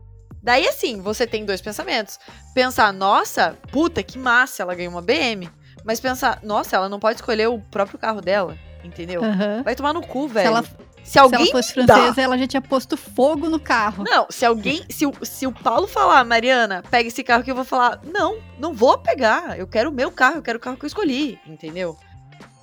Daí, 0.42 0.66
assim, 0.66 1.00
você 1.00 1.26
tem 1.26 1.44
dois 1.44 1.61
pensamentos. 1.61 2.18
Pensar, 2.54 2.92
nossa, 2.92 3.57
puta, 3.70 4.02
que 4.02 4.18
massa, 4.18 4.62
ela 4.62 4.74
ganhou 4.74 4.92
uma 4.92 5.02
BM. 5.02 5.50
Mas 5.85 6.00
pensar, 6.00 6.40
nossa, 6.42 6.76
ela 6.76 6.88
não 6.88 6.98
pode 7.00 7.16
escolher 7.18 7.48
o 7.48 7.59
próprio 7.61 7.98
carro 7.98 8.20
dela, 8.20 8.57
entendeu? 8.85 9.22
Aham. 9.24 9.62
Vai 9.62 9.74
tomar 9.74 9.92
no 9.92 10.00
cu, 10.02 10.28
Se 10.28 10.35
velho. 10.35 10.46
ela, 10.48 10.64
Se, 11.09 11.12
se 11.12 11.18
alguém. 11.18 11.40
ela 11.40 11.51
fosse 11.51 11.73
francesa, 11.73 12.21
ela 12.21 12.37
já 12.37 12.47
tinha 12.47 12.61
posto 12.61 12.97
fogo 12.97 13.49
no 13.49 13.59
carro. 13.59 14.05
Não, 14.05 14.27
se 14.29 14.44
alguém. 14.44 14.85
Se 14.90 15.07
o, 15.07 15.12
se 15.23 15.47
o 15.47 15.53
Paulo 15.53 15.87
falar, 15.87 16.23
Mariana, 16.25 16.83
pega 16.90 17.09
esse 17.09 17.25
carro 17.25 17.42
que 17.42 17.51
eu 17.51 17.55
vou 17.55 17.64
falar, 17.64 18.01
não, 18.05 18.38
não 18.59 18.75
vou 18.75 18.99
pegar. 18.99 19.59
Eu 19.59 19.66
quero 19.66 19.88
o 19.88 19.92
meu 19.92 20.11
carro, 20.11 20.37
eu 20.37 20.42
quero 20.42 20.59
o 20.59 20.61
carro 20.61 20.77
que 20.77 20.85
eu 20.85 20.88
escolhi, 20.88 21.38
entendeu? 21.47 21.97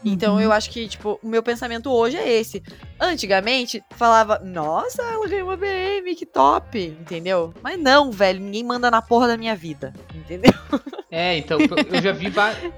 Então 0.05 0.35
Uhum. 0.35 0.41
eu 0.41 0.51
acho 0.51 0.69
que, 0.69 0.87
tipo, 0.87 1.19
o 1.23 1.27
meu 1.27 1.41
pensamento 1.41 1.91
hoje 1.91 2.15
é 2.15 2.31
esse. 2.31 2.61
Antigamente, 2.99 3.83
falava, 3.91 4.39
nossa, 4.39 5.01
ela 5.01 5.27
ganhou 5.27 5.49
uma 5.49 5.57
BM, 5.57 6.15
que 6.15 6.25
top, 6.25 6.77
entendeu? 6.79 7.53
Mas 7.61 7.79
não, 7.79 8.11
velho, 8.11 8.39
ninguém 8.39 8.63
manda 8.63 8.89
na 8.91 9.01
porra 9.01 9.27
da 9.27 9.35
minha 9.37 9.55
vida, 9.55 9.93
entendeu? 10.13 10.53
É, 11.11 11.37
então, 11.37 11.57
eu 11.59 12.01
já 12.01 12.11
vi 12.11 12.29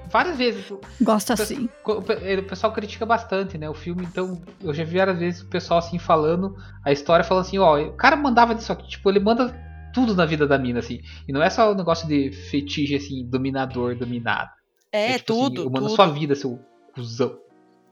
várias 0.09 0.37
vezes. 0.37 0.65
Gosto 1.01 1.33
assim. 1.33 1.67
O 1.85 2.01
pe- 2.01 2.35
o 2.39 2.43
pessoal 2.43 2.71
critica 2.73 3.05
bastante, 3.05 3.57
né? 3.57 3.69
O 3.69 3.73
filme, 3.73 4.05
então, 4.05 4.41
eu 4.63 4.73
já 4.73 4.83
vi 4.83 4.97
várias 4.97 5.17
vezes 5.19 5.41
o 5.41 5.49
pessoal 5.49 5.79
assim 5.79 5.97
falando, 5.99 6.55
a 6.85 6.91
história 6.91 7.23
falando 7.25 7.45
assim, 7.45 7.57
ó, 7.57 7.79
o 7.81 7.93
cara 7.93 8.15
mandava 8.15 8.53
disso 8.55 8.71
aqui, 8.71 8.87
tipo, 8.87 9.09
ele 9.09 9.19
manda 9.19 9.55
tudo 9.93 10.13
na 10.15 10.25
vida 10.25 10.45
da 10.45 10.57
mina, 10.57 10.79
assim. 10.79 10.99
E 11.27 11.33
não 11.33 11.41
é 11.41 11.49
só 11.49 11.71
o 11.71 11.75
negócio 11.75 12.07
de 12.07 12.31
fetiche, 12.49 12.95
assim, 12.95 13.25
dominador, 13.27 13.95
dominado. 13.95 14.49
É, 14.91 15.17
tipo 15.17 15.33
assim, 15.33 15.41
tudo, 15.41 15.61
eu 15.63 15.69
mando 15.69 15.87
tudo. 15.87 15.95
sua 15.95 16.07
vida, 16.07 16.35
seu 16.35 16.59
cuzão. 16.97 17.37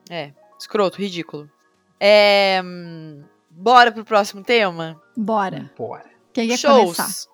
É, 0.10 0.32
escroto, 0.60 0.98
ridículo. 0.98 1.50
É, 2.00 2.62
hum, 2.64 3.24
bora 3.50 3.92
pro 3.92 4.04
próximo 4.04 4.44
tema? 4.44 5.00
Bora. 5.16 5.72
Bora. 5.78 6.10
Quem 6.34 6.50
quer 6.50 6.58
Shows. 6.58 6.98
começar? 6.98 7.30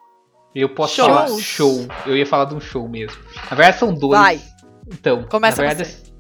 Eu 0.54 0.70
posso 0.76 0.96
Shows. 0.96 1.08
falar 1.08 1.40
show. 1.40 1.88
Eu 2.06 2.18
ia 2.18 2.26
falar 2.26 2.46
de 2.46 2.56
um 2.56 2.60
show 2.60 2.88
mesmo. 2.88 3.18
Na 3.50 3.56
verdade, 3.56 3.80
são 3.80 3.94
dois. 3.94 4.20
Vai. 4.20 4.42
Então, 4.88 5.24
Começa 5.24 5.62
na 5.64 5.70
verdade, 5.74 6.14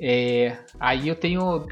é, 0.00 0.56
aí 0.80 1.06
eu 1.08 1.14
tenho 1.14 1.66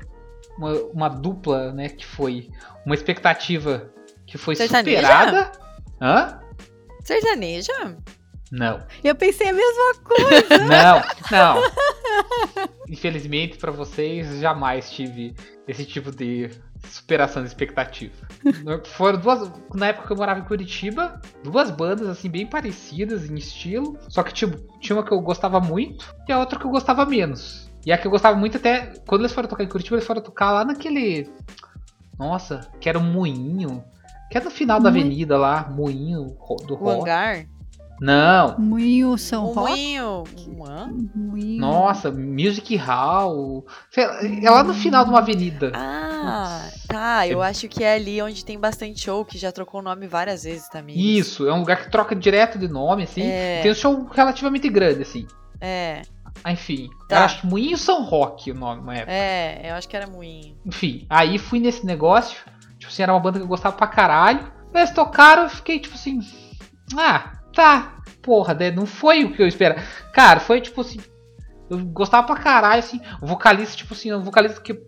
uma, 0.58 0.72
uma 0.92 1.08
dupla, 1.08 1.72
né? 1.72 1.88
Que 1.88 2.04
foi 2.04 2.50
uma 2.84 2.94
expectativa 2.94 3.90
que 4.26 4.36
foi 4.36 4.54
Sertaneja? 4.54 5.00
superada. 5.00 5.52
Hã? 6.00 6.40
Sertaneja? 7.02 7.96
Não. 8.50 8.80
Eu 9.02 9.14
pensei 9.14 9.48
a 9.48 9.52
mesma 9.52 9.94
coisa. 10.04 10.58
Não, 10.66 11.02
não. 11.32 11.62
Infelizmente 12.88 13.56
pra 13.58 13.72
vocês, 13.72 14.38
jamais 14.40 14.90
tive 14.90 15.34
esse 15.66 15.84
tipo 15.84 16.12
de 16.12 16.50
superação 16.88 17.42
de 17.42 17.48
expectativa. 17.48 18.14
Foram 18.84 19.18
duas. 19.18 19.50
Na 19.74 19.88
época 19.88 20.06
que 20.06 20.12
eu 20.12 20.16
morava 20.16 20.38
em 20.40 20.44
Curitiba, 20.44 21.20
duas 21.42 21.70
bandas 21.70 22.08
assim 22.08 22.30
bem 22.30 22.46
parecidas 22.46 23.28
em 23.28 23.34
estilo. 23.34 23.98
Só 24.08 24.22
que 24.22 24.32
tipo, 24.32 24.56
tinha 24.78 24.96
uma 24.96 25.04
que 25.04 25.12
eu 25.12 25.20
gostava 25.20 25.58
muito 25.60 26.14
e 26.28 26.32
a 26.32 26.38
outra 26.38 26.58
que 26.58 26.64
eu 26.64 26.70
gostava 26.70 27.04
menos. 27.04 27.68
E 27.84 27.92
a 27.92 27.98
que 27.98 28.06
eu 28.06 28.10
gostava 28.10 28.36
muito 28.36 28.56
até. 28.56 28.92
Quando 29.06 29.22
eles 29.22 29.32
foram 29.32 29.48
tocar 29.48 29.64
em 29.64 29.68
Curitiba, 29.68 29.96
eles 29.96 30.06
foram 30.06 30.20
tocar 30.20 30.52
lá 30.52 30.64
naquele. 30.64 31.28
Nossa, 32.18 32.70
que 32.80 32.88
era 32.88 32.98
um 32.98 33.12
moinho. 33.12 33.82
Que 34.30 34.38
é 34.38 34.40
no 34.40 34.50
final 34.50 34.80
da 34.80 34.88
avenida 34.88 35.36
lá, 35.38 35.68
moinho 35.70 36.36
do 36.66 36.74
O 36.74 36.76
rock. 36.76 37.02
hangar? 37.02 37.46
Não, 38.00 38.58
Moinho 38.58 39.16
São 39.16 39.46
O 39.46 39.52
Roque. 39.52 39.70
moinho. 39.70 40.24
Moinho. 41.14 41.60
Nossa, 41.60 42.10
Music 42.10 42.76
Hall. 42.76 43.64
É 43.96 44.50
lá 44.50 44.62
no 44.62 44.74
final 44.74 45.04
de 45.04 45.10
uma 45.10 45.20
avenida. 45.20 45.72
Ah, 45.74 46.60
Putz. 46.70 46.86
tá. 46.86 47.26
Eu 47.26 47.42
É- 47.42 47.48
acho 47.48 47.68
que 47.68 47.82
é 47.82 47.94
ali 47.94 48.20
onde 48.20 48.44
tem 48.44 48.58
bastante 48.58 49.00
show, 49.00 49.24
que 49.24 49.38
já 49.38 49.50
trocou 49.50 49.80
o 49.80 49.82
nome 49.82 50.06
várias 50.06 50.44
vezes 50.44 50.68
também. 50.68 50.98
Isso, 50.98 51.48
é 51.48 51.52
um 51.52 51.60
lugar 51.60 51.82
que 51.82 51.90
troca 51.90 52.14
direto 52.14 52.58
de 52.58 52.68
nome, 52.68 53.04
assim. 53.04 53.22
É. 53.22 53.60
Tem 53.62 53.70
um 53.70 53.74
show 53.74 54.06
relativamente 54.12 54.68
grande, 54.68 55.02
assim. 55.02 55.26
É, 55.60 56.02
Ah, 56.44 56.52
Enfim, 56.52 56.90
Tá. 57.08 57.16
eu 57.16 57.22
acho 57.24 57.40
que 57.40 57.46
Moinho 57.46 57.78
São 57.78 58.04
Roque 58.04 58.50
o 58.52 58.54
nome 58.54 58.82
na 58.84 58.94
época. 58.94 59.10
é, 59.12 59.70
eu 59.70 59.74
acho 59.74 59.88
que 59.88 59.96
era 59.96 60.06
moinho. 60.06 60.54
Enfim, 60.66 61.06
aí 61.08 61.38
fui 61.38 61.58
nesse 61.58 61.86
negócio. 61.86 62.36
Tipo 62.78 62.92
assim, 62.92 63.02
era 63.02 63.12
uma 63.14 63.18
banda 63.20 63.38
que 63.38 63.44
eu 63.44 63.48
gostava 63.48 63.74
pra 63.74 63.86
caralho. 63.86 64.52
Eles 64.74 64.90
tocaram, 64.90 65.44
eu 65.44 65.48
fiquei 65.48 65.78
tipo 65.80 65.94
assim. 65.94 66.20
Ah, 66.94 67.35
tá. 67.56 67.96
Porra, 68.22 68.54
né? 68.54 68.70
não 68.70 68.86
foi 68.86 69.24
o 69.24 69.32
que 69.32 69.42
eu 69.42 69.48
esperava. 69.48 69.82
Cara, 70.12 70.38
foi 70.38 70.60
tipo 70.60 70.82
assim. 70.82 71.00
Eu 71.68 71.84
gostava 71.86 72.26
pra 72.26 72.36
caralho, 72.36 72.78
assim. 72.78 73.00
Vocalista, 73.20 73.76
tipo 73.76 73.94
assim, 73.94 74.12
um 74.12 74.22
vocalista 74.22 74.60
que. 74.60 74.78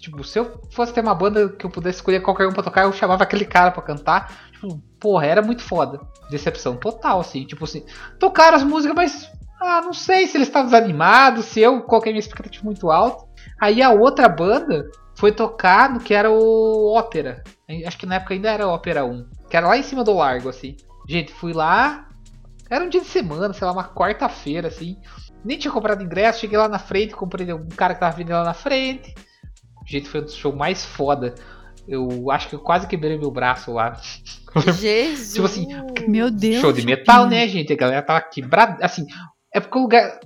Tipo, 0.00 0.24
se 0.24 0.38
eu 0.38 0.62
fosse 0.70 0.92
ter 0.92 1.00
uma 1.00 1.14
banda 1.14 1.50
que 1.50 1.66
eu 1.66 1.70
pudesse 1.70 1.98
escolher 1.98 2.20
qualquer 2.20 2.46
um 2.46 2.52
pra 2.52 2.62
tocar, 2.62 2.84
eu 2.84 2.92
chamava 2.92 3.24
aquele 3.24 3.44
cara 3.44 3.70
pra 3.70 3.82
cantar. 3.82 4.48
Tipo, 4.52 4.80
porra, 4.98 5.26
era 5.26 5.42
muito 5.42 5.62
foda. 5.62 6.00
Decepção 6.30 6.76
total, 6.76 7.20
assim. 7.20 7.44
Tipo 7.44 7.64
assim, 7.64 7.84
tocaram 8.18 8.56
as 8.56 8.64
músicas, 8.64 8.96
mas. 8.96 9.30
Ah, 9.60 9.80
não 9.82 9.92
sei 9.92 10.28
se 10.28 10.36
eles 10.36 10.46
estavam 10.46 10.70
desanimados, 10.70 11.46
se 11.46 11.60
eu 11.60 11.82
coloquei 11.82 12.12
minha 12.12 12.20
expectativa 12.20 12.64
muito 12.64 12.90
alta. 12.90 13.26
Aí 13.60 13.82
a 13.82 13.90
outra 13.90 14.28
banda 14.28 14.88
foi 15.16 15.32
tocar 15.32 15.90
no 15.90 15.98
que 15.98 16.14
era 16.14 16.30
o 16.30 16.94
Ópera. 16.94 17.42
Acho 17.84 17.98
que 17.98 18.06
na 18.06 18.14
época 18.16 18.34
ainda 18.34 18.50
era 18.50 18.68
Ópera 18.68 19.04
1. 19.04 19.26
Que 19.50 19.56
era 19.56 19.66
lá 19.66 19.76
em 19.76 19.82
cima 19.82 20.04
do 20.04 20.14
largo, 20.14 20.48
assim. 20.48 20.76
Gente, 21.08 21.32
fui 21.32 21.52
lá. 21.52 22.06
Era 22.70 22.84
um 22.84 22.88
dia 22.88 23.00
de 23.00 23.06
semana, 23.06 23.54
sei 23.54 23.66
lá, 23.66 23.72
uma 23.72 23.88
quarta-feira, 23.88 24.68
assim. 24.68 24.98
Nem 25.42 25.56
tinha 25.56 25.72
comprado 25.72 26.04
ingresso, 26.04 26.40
cheguei 26.40 26.58
lá 26.58 26.68
na 26.68 26.78
frente, 26.78 27.14
comprei 27.14 27.50
um 27.52 27.68
cara 27.68 27.94
que 27.94 28.00
tava 28.00 28.14
vindo 28.14 28.30
lá 28.30 28.44
na 28.44 28.52
frente. 28.52 29.14
Gente, 29.86 30.08
foi 30.08 30.22
um 30.22 30.28
show 30.28 30.54
mais 30.54 30.84
foda. 30.84 31.34
Eu 31.86 32.30
acho 32.30 32.50
que 32.50 32.54
eu 32.54 32.58
quase 32.58 32.86
quebrei 32.86 33.16
meu 33.16 33.30
braço 33.30 33.72
lá. 33.72 33.98
Jesus! 34.76 35.32
Tipo 35.32 35.46
assim, 35.46 35.66
Meu 36.06 36.30
Deus. 36.30 36.60
Show 36.60 36.72
de 36.72 36.84
metal, 36.84 37.26
né, 37.26 37.48
gente? 37.48 37.72
A 37.72 37.76
galera 37.76 38.02
tava 38.02 38.20
quebrada. 38.20 38.84
Assim, 38.84 39.06
é 39.54 39.58
porque 39.58 39.78
o 39.78 39.82
lugar. 39.82 40.20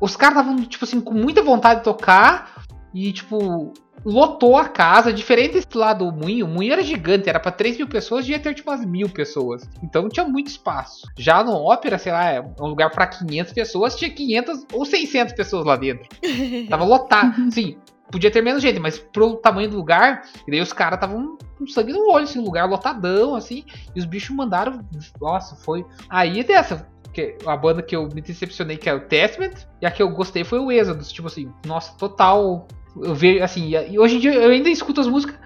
Os 0.00 0.14
caras 0.14 0.38
estavam, 0.38 0.64
tipo 0.64 0.84
assim, 0.84 1.00
com 1.00 1.14
muita 1.14 1.42
vontade 1.42 1.80
de 1.80 1.84
tocar. 1.84 2.64
E, 2.94 3.12
tipo, 3.12 3.72
lotou 4.04 4.56
a 4.56 4.68
casa. 4.68 5.12
Diferente 5.12 5.54
desse 5.54 5.76
lado 5.76 6.10
do 6.10 6.16
Moinho. 6.16 6.46
O 6.46 6.48
Moinho 6.48 6.72
era 6.72 6.82
gigante, 6.82 7.28
era 7.28 7.40
pra 7.40 7.52
3 7.52 7.76
mil 7.76 7.88
pessoas, 7.88 8.24
devia 8.24 8.40
ter 8.40 8.54
tipo 8.54 8.70
umas 8.70 8.84
mil 8.84 9.08
pessoas. 9.08 9.68
Então 9.82 10.02
não 10.02 10.08
tinha 10.08 10.26
muito 10.26 10.48
espaço. 10.48 11.06
Já 11.16 11.42
no 11.42 11.52
Ópera, 11.52 11.98
sei 11.98 12.12
lá, 12.12 12.30
é 12.30 12.40
um 12.40 12.66
lugar 12.66 12.90
pra 12.90 13.06
500 13.06 13.52
pessoas, 13.52 13.96
tinha 13.96 14.10
500 14.10 14.66
ou 14.72 14.84
600 14.84 15.34
pessoas 15.34 15.64
lá 15.64 15.76
dentro. 15.76 16.08
Tava 16.68 16.84
lotado. 16.84 17.50
Sim, 17.50 17.76
podia 18.10 18.30
ter 18.30 18.42
menos 18.42 18.62
gente, 18.62 18.78
mas 18.78 18.98
pro 18.98 19.36
tamanho 19.36 19.70
do 19.70 19.76
lugar, 19.76 20.22
e 20.46 20.50
daí 20.50 20.60
os 20.60 20.72
caras 20.72 20.96
estavam 20.96 21.36
com 21.58 21.66
sangue 21.66 21.92
no 21.92 22.10
olho, 22.10 22.24
assim, 22.24 22.40
lugar 22.40 22.68
lotadão, 22.68 23.34
assim, 23.34 23.64
e 23.94 23.98
os 23.98 24.04
bichos 24.04 24.34
mandaram. 24.34 24.80
Nossa, 25.20 25.56
foi. 25.56 25.84
Aí 26.08 26.42
dessa. 26.42 26.88
Que 27.12 27.36
a 27.46 27.56
banda 27.56 27.82
que 27.82 27.96
eu 27.96 28.06
me 28.14 28.20
decepcionei, 28.20 28.76
que 28.76 28.88
é 28.88 28.94
o 28.94 29.00
Testament, 29.00 29.54
e 29.80 29.86
a 29.86 29.90
que 29.90 30.02
eu 30.02 30.10
gostei 30.10 30.44
foi 30.44 30.58
o 30.58 30.70
Exodus. 30.70 31.10
Tipo 31.10 31.28
assim, 31.28 31.50
nossa, 31.66 31.96
total. 31.96 32.68
Eu 33.02 33.14
vejo, 33.14 33.42
assim, 33.42 33.70
e 33.70 33.98
hoje 33.98 34.16
em 34.16 34.20
dia 34.20 34.34
eu 34.34 34.50
ainda 34.50 34.68
escuto 34.68 35.00
as 35.00 35.06
músicas, 35.06 35.36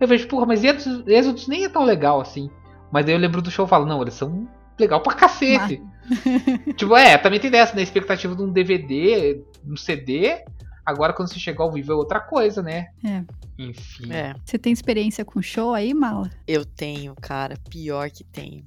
eu 0.00 0.08
vejo, 0.08 0.26
porra, 0.26 0.46
mas 0.46 0.62
Exodus, 0.64 1.46
nem 1.46 1.64
é 1.64 1.68
tão 1.68 1.84
legal 1.84 2.20
assim. 2.20 2.50
Mas 2.90 3.06
daí 3.06 3.14
eu 3.14 3.18
lembro 3.18 3.40
do 3.40 3.50
show 3.50 3.66
e 3.66 3.68
falo, 3.68 3.86
não, 3.86 4.02
eles 4.02 4.14
são 4.14 4.48
legal 4.78 5.00
pra 5.00 5.14
cacete. 5.14 5.82
tipo, 6.76 6.96
é, 6.96 7.16
também 7.16 7.40
tem 7.40 7.50
dessa, 7.50 7.74
né? 7.74 7.82
Expectativa 7.82 8.34
de 8.34 8.42
um 8.42 8.52
DVD, 8.52 9.42
um 9.66 9.76
CD. 9.76 10.44
Agora, 10.84 11.12
quando 11.12 11.28
você 11.28 11.38
chegar 11.38 11.62
ao 11.62 11.72
vivo, 11.72 11.92
é 11.92 11.94
outra 11.94 12.20
coisa, 12.20 12.60
né? 12.60 12.88
É. 13.04 13.22
Enfim. 13.56 14.12
É, 14.12 14.34
Você 14.44 14.58
tem 14.58 14.72
experiência 14.72 15.24
com 15.24 15.40
show 15.40 15.72
aí, 15.72 15.94
Mala? 15.94 16.28
eu 16.46 16.64
tenho, 16.64 17.14
cara. 17.14 17.56
Pior 17.70 18.10
que 18.10 18.24
tenho. 18.24 18.64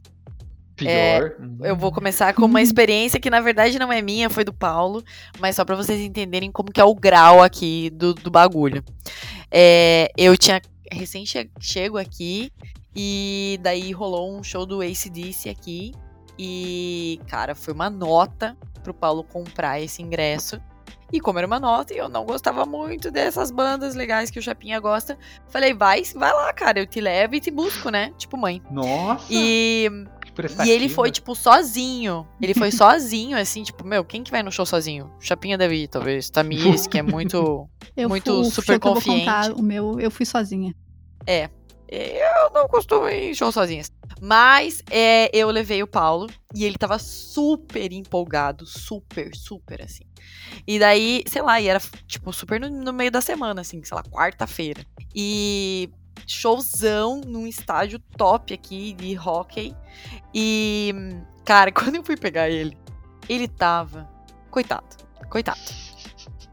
Pior. 0.76 1.36
Eu 1.62 1.76
vou 1.76 1.92
começar 1.92 2.34
com 2.34 2.46
uma 2.46 2.62
experiência 2.62 3.20
que 3.20 3.30
na 3.30 3.40
verdade 3.40 3.80
não 3.80 3.92
é 3.92 4.02
minha, 4.02 4.30
foi 4.30 4.44
do 4.44 4.54
Paulo, 4.54 5.04
mas 5.40 5.56
só 5.56 5.64
pra 5.64 5.76
vocês 5.76 6.02
entenderem 6.02 6.52
como 6.52 6.72
que 6.72 6.82
é 6.82 6.84
o 6.84 6.94
grau 6.94 7.42
aqui 7.42 7.90
do, 7.92 8.14
do 8.14 8.30
bagulho. 8.30 8.84
É, 9.50 10.12
eu 10.18 10.38
tinha 10.38 10.62
recém 10.92 11.26
che 11.26 11.50
chego 11.60 11.98
aqui 11.98 12.52
e 12.96 13.60
daí 13.62 13.92
rolou 13.92 14.38
um 14.38 14.44
show 14.44 14.66
do 14.66 14.82
ACDC 14.82 15.50
aqui 15.50 15.94
e, 16.38 17.20
cara, 17.28 17.56
foi 17.56 17.74
uma 17.74 17.90
nota 17.90 18.58
pro 18.84 18.94
Paulo 18.94 19.24
comprar 19.24 19.80
esse 19.80 20.02
ingresso. 20.02 20.62
E 21.12 21.20
como 21.20 21.38
era 21.38 21.48
uma 21.48 21.60
nota 21.60 21.94
e 21.94 21.98
eu 21.98 22.10
não 22.10 22.26
gostava 22.26 22.66
muito 22.66 23.12
dessas 23.12 23.52
bandas 23.52 23.96
legais 23.96 24.32
que 24.32 24.40
o 24.40 24.42
Chapinha 24.42 24.80
gosta, 24.80 25.18
falei, 25.48 25.74
vai, 25.74 26.04
vai 26.16 26.34
lá, 26.34 26.52
cara, 26.52 26.80
eu 26.80 26.88
te 26.88 27.00
levo 27.00 27.36
e 27.36 27.40
te 27.40 27.52
busco, 27.52 27.90
né? 27.90 28.12
Tipo 28.18 28.38
mãe. 28.38 28.62
Nossa, 28.72 29.26
E 29.30 29.90
e 30.66 30.70
ele 30.70 30.90
foi, 30.90 31.12
tipo, 31.12 31.36
sozinho. 31.36 32.28
Ele 32.42 32.54
foi 32.54 32.72
sozinho, 32.72 33.38
assim, 33.38 33.64
tipo, 33.64 33.86
meu, 33.86 34.04
quem 34.04 34.24
que 34.24 34.32
vai 34.32 34.44
no 34.44 34.52
show 34.52 34.66
sozinho? 34.66 35.12
Chapinha 35.20 35.58
deve 35.58 35.76
ir, 35.84 35.88
talvez. 35.88 36.30
Tamires, 36.30 36.88
que 36.88 36.98
é 36.98 37.02
muito. 37.02 37.70
Eu 37.96 38.10
Muito 38.10 38.44
fui, 38.44 38.52
super 38.52 38.80
confiante. 38.80 39.20
contar, 39.22 39.52
o 39.54 39.62
meu, 39.62 39.98
eu 40.02 40.12
fui 40.12 40.26
sozinha. 40.26 40.76
Eu 41.88 42.52
não 42.54 42.68
costumo 42.68 43.08
ir 43.08 43.32
em 43.32 43.34
show 43.34 43.52
sozinhas. 43.52 43.90
Mas 44.22 44.84
é, 44.90 45.30
eu 45.34 45.50
levei 45.50 45.82
o 45.84 45.88
Paulo 45.88 46.28
e 46.54 46.66
ele 46.66 46.78
tava 46.78 46.98
super 47.00 47.94
empolgado. 47.94 48.66
Super, 48.66 49.34
super, 49.36 49.82
assim. 49.82 50.04
E 50.68 50.80
daí, 50.80 51.24
sei 51.28 51.42
lá, 51.42 51.62
e 51.62 51.68
era, 51.68 51.80
tipo, 52.08 52.34
super 52.34 52.60
no, 52.60 52.70
no 52.70 52.92
meio 52.92 53.12
da 53.12 53.22
semana, 53.22 53.62
assim, 53.62 53.82
sei 53.84 53.96
lá, 53.96 54.04
quarta-feira. 54.04 54.86
E 55.14 55.90
showzão 56.28 57.22
num 57.26 57.48
estádio 57.48 58.00
top 58.18 58.54
aqui 58.54 58.94
de 58.94 59.18
hockey. 59.18 59.76
E, 60.34 60.94
cara, 61.44 61.72
quando 61.74 61.96
eu 61.96 62.04
fui 62.04 62.18
pegar 62.18 62.50
ele, 62.50 62.78
ele 63.30 63.48
tava. 63.48 64.10
Coitado, 64.50 64.86
coitado. 65.30 65.60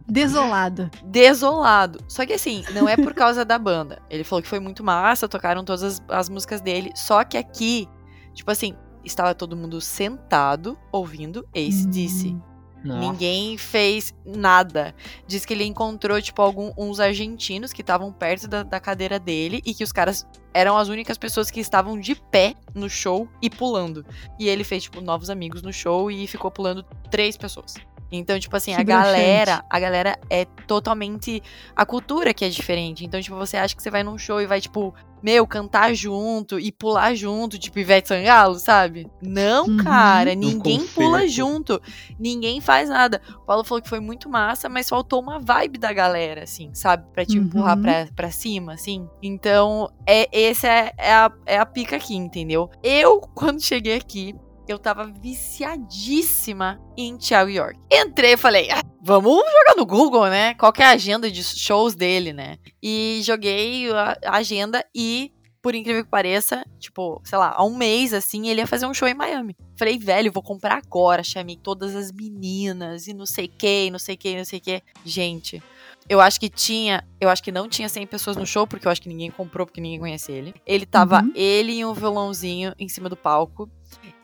Desolado. 0.08 0.90
desolado. 1.04 2.04
Só 2.08 2.26
que 2.26 2.32
assim, 2.32 2.64
não 2.74 2.88
é 2.88 2.96
por 2.96 3.14
causa 3.14 3.44
da 3.44 3.58
banda. 3.58 4.02
Ele 4.10 4.24
falou 4.24 4.42
que 4.42 4.48
foi 4.48 4.60
muito 4.60 4.82
massa, 4.82 5.28
tocaram 5.28 5.64
todas 5.64 5.82
as, 5.82 6.02
as 6.08 6.28
músicas 6.28 6.60
dele. 6.60 6.90
Só 6.94 7.24
que 7.24 7.38
aqui, 7.38 7.88
tipo 8.34 8.50
assim, 8.50 8.74
estava 9.04 9.34
todo 9.34 9.56
mundo 9.56 9.80
sentado 9.80 10.76
ouvindo 10.90 11.48
Ace 11.54 11.86
DC. 11.86 12.36
Nossa. 12.84 13.00
Ninguém 13.00 13.56
fez 13.56 14.14
nada. 14.24 14.94
Diz 15.26 15.44
que 15.44 15.52
ele 15.52 15.64
encontrou, 15.64 16.20
tipo, 16.20 16.42
alguns 16.42 16.72
uns 16.76 17.00
argentinos 17.00 17.72
que 17.72 17.80
estavam 17.80 18.12
perto 18.12 18.48
da, 18.48 18.62
da 18.62 18.80
cadeira 18.80 19.18
dele 19.18 19.62
e 19.64 19.74
que 19.74 19.84
os 19.84 19.92
caras 19.92 20.26
eram 20.52 20.76
as 20.76 20.88
únicas 20.88 21.16
pessoas 21.16 21.50
que 21.50 21.60
estavam 21.60 21.98
de 21.98 22.14
pé 22.14 22.54
no 22.74 22.88
show 22.88 23.28
e 23.40 23.48
pulando. 23.48 24.04
E 24.38 24.48
ele 24.48 24.64
fez, 24.64 24.84
tipo, 24.84 25.00
novos 25.00 25.30
amigos 25.30 25.62
no 25.62 25.72
show 25.72 26.10
e 26.10 26.26
ficou 26.26 26.50
pulando 26.50 26.84
três 27.10 27.36
pessoas. 27.36 27.74
Então, 28.12 28.38
tipo 28.38 28.54
assim, 28.56 28.74
Que 28.74 28.80
a 28.80 28.84
galera, 28.84 29.64
a 29.70 29.80
galera 29.80 30.18
é 30.28 30.44
totalmente 30.66 31.42
a 31.74 31.86
cultura 31.86 32.34
que 32.34 32.44
é 32.44 32.48
diferente. 32.48 33.04
Então, 33.04 33.20
tipo, 33.20 33.36
você 33.36 33.56
acha 33.56 33.74
que 33.74 33.82
você 33.82 33.90
vai 33.90 34.02
num 34.02 34.18
show 34.18 34.40
e 34.40 34.46
vai, 34.46 34.60
tipo, 34.60 34.94
meu, 35.22 35.46
cantar 35.46 35.94
junto 35.94 36.58
e 36.58 36.72
pular 36.72 37.14
junto, 37.14 37.58
tipo 37.58 37.78
Ivete 37.78 38.08
Sangalo, 38.08 38.56
sabe? 38.56 39.08
Não, 39.22 39.66
Uhum. 39.66 39.76
cara, 39.78 40.34
ninguém 40.34 40.84
pula 40.86 41.26
junto, 41.28 41.80
ninguém 42.18 42.60
faz 42.60 42.88
nada. 42.88 43.22
O 43.36 43.46
Paulo 43.46 43.62
falou 43.64 43.80
que 43.80 43.88
foi 43.88 44.00
muito 44.00 44.28
massa, 44.28 44.68
mas 44.68 44.88
faltou 44.88 45.20
uma 45.20 45.38
vibe 45.38 45.78
da 45.78 45.92
galera, 45.92 46.42
assim, 46.42 46.70
sabe? 46.74 47.04
Pra 47.12 47.24
te 47.24 47.38
Uhum. 47.38 47.44
empurrar 47.46 47.78
pra, 47.80 48.08
pra 48.16 48.30
cima, 48.32 48.74
assim. 48.74 49.08
Então, 49.22 49.88
é, 50.06 50.28
esse 50.36 50.66
é, 50.66 50.92
é, 50.98 51.12
a, 51.12 51.32
é 51.46 51.56
a 51.58 51.64
pica 51.66 51.96
aqui, 51.96 52.16
entendeu? 52.16 52.68
Eu, 52.82 53.20
quando 53.34 53.62
cheguei 53.62 53.96
aqui, 53.96 54.34
eu 54.68 54.78
tava 54.78 55.06
viciadíssima 55.06 56.80
em 56.96 57.16
Thiago 57.16 57.50
York. 57.50 57.78
Entrei 57.90 58.32
e 58.34 58.36
falei, 58.36 58.70
ah, 58.70 58.82
vamos 59.02 59.36
jogar 59.36 59.74
no 59.76 59.86
Google, 59.86 60.26
né? 60.28 60.54
Qual 60.54 60.72
que 60.72 60.82
é 60.82 60.86
a 60.86 60.90
agenda 60.90 61.30
de 61.30 61.42
shows 61.42 61.94
dele, 61.94 62.32
né? 62.32 62.58
E 62.82 63.20
joguei 63.24 63.90
a 63.92 64.36
agenda 64.36 64.84
e, 64.94 65.32
por 65.60 65.74
incrível 65.74 66.04
que 66.04 66.10
pareça, 66.10 66.64
tipo, 66.78 67.20
sei 67.24 67.38
lá, 67.38 67.54
há 67.56 67.64
um 67.64 67.76
mês, 67.76 68.12
assim, 68.14 68.48
ele 68.48 68.60
ia 68.60 68.66
fazer 68.66 68.86
um 68.86 68.94
show 68.94 69.08
em 69.08 69.14
Miami. 69.14 69.56
Falei, 69.76 69.98
velho, 69.98 70.30
vou 70.32 70.42
comprar 70.42 70.76
agora. 70.84 71.22
Chamei 71.22 71.56
todas 71.56 71.94
as 71.96 72.12
meninas 72.12 73.06
e 73.06 73.14
não 73.14 73.26
sei 73.26 73.48
quem, 73.48 73.90
não 73.90 73.98
sei 73.98 74.16
quem, 74.16 74.36
não 74.36 74.44
sei 74.44 74.60
quem. 74.60 74.82
Gente, 75.04 75.62
eu 76.08 76.20
acho 76.20 76.38
que 76.38 76.48
tinha, 76.48 77.04
eu 77.20 77.28
acho 77.28 77.42
que 77.42 77.50
não 77.52 77.68
tinha 77.68 77.88
100 77.88 78.06
pessoas 78.06 78.36
no 78.36 78.46
show, 78.46 78.66
porque 78.66 78.86
eu 78.86 78.92
acho 78.92 79.00
que 79.02 79.08
ninguém 79.08 79.30
comprou, 79.30 79.66
porque 79.66 79.80
ninguém 79.80 79.98
conhece 79.98 80.30
ele. 80.32 80.54
Ele 80.66 80.84
tava, 80.86 81.22
Uhum. 81.22 81.32
ele 81.34 81.72
e 81.72 81.84
um 81.84 81.94
violãozinho 81.94 82.74
em 82.78 82.88
cima 82.88 83.08
do 83.08 83.16
palco. 83.16 83.68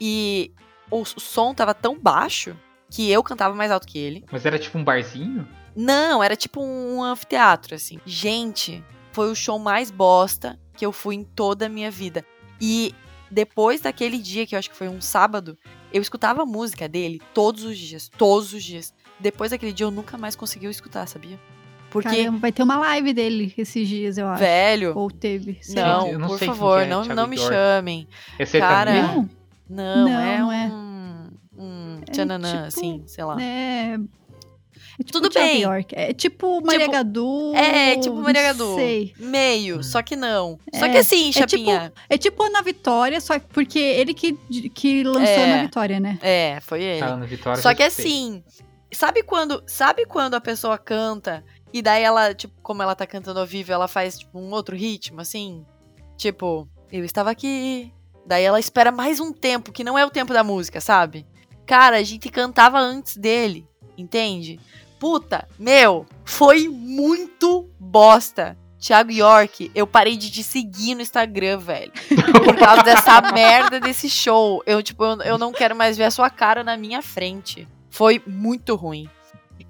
E 0.01 0.53
o, 0.91 1.03
o 1.03 1.21
som 1.21 1.55
tava 1.55 1.75
tão 1.75 1.99
baixo 1.99 2.57
que 2.91 3.11
eu 3.11 3.23
cantava 3.23 3.55
mais 3.55 3.71
alto 3.71 3.87
que 3.87 3.99
ele. 3.99 4.25
Mas 4.31 4.47
era 4.47 4.59
tipo 4.59 4.79
um 4.79 4.85
barzinho? 4.85 5.47
Não, 5.77 6.23
era 6.23 6.35
tipo 6.35 6.63
um 6.63 7.03
anfiteatro, 7.03 7.75
assim. 7.75 7.99
Gente, 8.05 8.83
foi 9.13 9.31
o 9.31 9.35
show 9.35 9.59
mais 9.59 9.91
bosta 9.91 10.59
que 10.77 10.85
eu 10.85 10.93
fui 10.93 11.15
em 11.15 11.25
toda 11.25 11.67
a 11.67 11.69
minha 11.69 11.91
vida. 11.91 12.25
E 12.61 12.95
depois 13.31 13.81
daquele 13.81 14.19
dia, 14.19 14.47
que 14.47 14.55
eu 14.55 14.59
acho 14.59 14.71
que 14.71 14.77
foi 14.77 14.89
um 14.89 15.01
sábado, 15.01 15.57
eu 15.93 16.01
escutava 16.01 16.43
a 16.43 16.47
música 16.47 16.89
dele 16.89 17.21
todos 17.35 17.65
os 17.65 17.77
dias. 17.79 18.11
Todos 18.17 18.53
os 18.53 18.65
dias. 18.65 18.95
Depois 19.21 19.51
daquele 19.51 19.73
dia, 19.73 19.87
eu 19.87 19.91
nunca 19.91 20.17
mais 20.17 20.35
consegui 20.35 20.67
escutar, 20.67 21.07
sabia? 21.07 21.39
Porque, 21.91 22.09
Caramba, 22.09 22.39
vai 22.39 22.53
ter 22.53 22.63
uma 22.63 22.79
live 22.79 23.13
dele 23.15 23.55
esses 23.57 23.89
dias, 23.89 24.19
eu 24.19 24.29
acho. 24.29 24.41
velho. 24.41 24.93
Ou 24.97 25.11
teve. 25.11 25.59
Não, 25.71 26.19
não 26.19 26.29
por 26.29 26.39
favor, 26.39 26.83
é 26.83 26.87
não, 26.87 27.03
Thiago 27.03 27.15
não 27.21 27.27
me 27.27 27.37
York. 27.37 27.55
chamem. 27.55 28.09
É 28.39 28.45
Cara, 28.45 28.93
sertanejo? 28.93 29.31
Não, 29.69 30.09
Não, 30.09 30.21
é 30.21 30.39
não 30.39 30.53
é. 30.53 30.67
um. 30.67 31.29
Um 31.61 31.99
É 32.07 32.11
tchananã, 32.13 32.53
tipo- 32.53 32.65
assim, 32.67 33.03
sei 33.07 33.25
lá. 33.25 33.37
É. 33.43 33.95
é 33.95 35.03
tipo 35.05 35.13
Tudo 35.21 35.29
bem. 35.35 35.61
York. 35.63 35.95
É 35.95 36.13
tipo 36.15 36.61
Maria 36.65 36.81
Tipo- 36.83 36.93
Gadu. 36.93 37.53
É, 37.55 37.97
tipo 37.97 38.15
Maria 38.17 38.43
não 38.43 38.49
Gadu. 38.51 38.75
Sei. 38.77 39.13
Meio, 39.19 39.83
só 39.83 40.01
que 40.03 40.15
não. 40.17 40.59
Só 40.75 40.87
É, 40.87 40.89
que 40.91 40.97
assim, 40.99 41.31
tipo- 41.31 41.39
Chapinha. 41.51 41.93
É 42.09 42.17
tipo 42.17 42.43
Ana 42.45 42.63
Vitória, 42.63 43.21
só 43.21 43.39
que 43.39 43.47
porque 43.49 43.79
ele 43.79 44.15
que, 44.15 44.33
que 44.73 45.03
lançou 45.03 45.23
É. 45.23 45.53
Ana 45.53 45.63
Vitória, 45.63 45.99
né? 46.01 46.19
É, 46.23 46.61
foi 46.61 46.83
ele. 46.83 47.03
A 47.03 47.09
Ana 47.15 47.27
Vitória 47.27 47.61
Só 47.61 47.75
que 47.75 47.83
escutei. 47.83 48.07
assim, 48.13 48.45
sabe 48.93 49.23
quando, 49.25 49.63
sabe 49.67 50.07
quando 50.07 50.35
a 50.35 50.41
pessoa 50.41 50.79
canta 50.79 51.45
e 51.73 51.83
daí 51.83 52.03
ela, 52.05 52.33
tipo, 52.35 52.55
como 52.63 52.83
ela 52.83 52.95
tá 52.95 53.07
cantando 53.07 53.41
ao 53.41 53.47
vivo, 53.47 53.73
ela 53.73 53.89
faz 53.89 54.19
tipo 54.21 54.39
um 54.39 54.51
outro 54.53 54.77
ritmo 54.77 55.21
assim? 55.21 55.67
Tipo, 56.17 56.69
eu 56.93 57.05
estava 57.05 57.31
aqui. 57.33 57.93
Daí 58.29 58.45
ela 58.45 58.61
espera 58.61 58.93
mais 58.93 59.21
um 59.21 59.33
tempo, 59.33 59.73
que 59.73 59.83
não 59.83 59.99
é 59.99 60.05
o 60.05 60.11
tempo 60.11 60.35
da 60.35 60.45
música, 60.45 60.83
sabe? 60.83 61.25
Cara, 61.65 61.97
a 61.97 62.03
gente 62.03 62.29
cantava 62.29 62.79
antes 62.79 63.17
dele, 63.17 63.67
entende? 63.97 64.61
Puta, 65.01 65.49
meu, 65.59 66.05
foi 66.27 66.69
muito 66.69 67.71
bosta. 67.81 68.55
Thiago 68.79 69.11
York, 69.11 69.71
eu 69.75 69.87
parei 69.87 70.15
de 70.15 70.31
te 70.31 70.43
seguir 70.43 70.95
no 70.95 71.01
Instagram, 71.01 71.59
velho. 71.59 71.91
Por 72.45 72.55
causa 72.55 72.83
dessa 72.83 73.23
merda 73.33 73.81
desse 73.81 74.11
show. 74.11 74.63
Eu, 74.67 74.83
tipo, 74.83 75.03
eu, 75.05 75.23
eu 75.23 75.39
não 75.39 75.51
quero 75.51 75.75
mais 75.75 75.97
ver 75.97 76.05
a 76.05 76.11
sua 76.11 76.29
cara 76.29 76.63
na 76.63 76.77
minha 76.77 77.01
frente. 77.01 77.67
Foi 77.89 78.23
muito 78.27 78.77
ruim. 78.77 79.09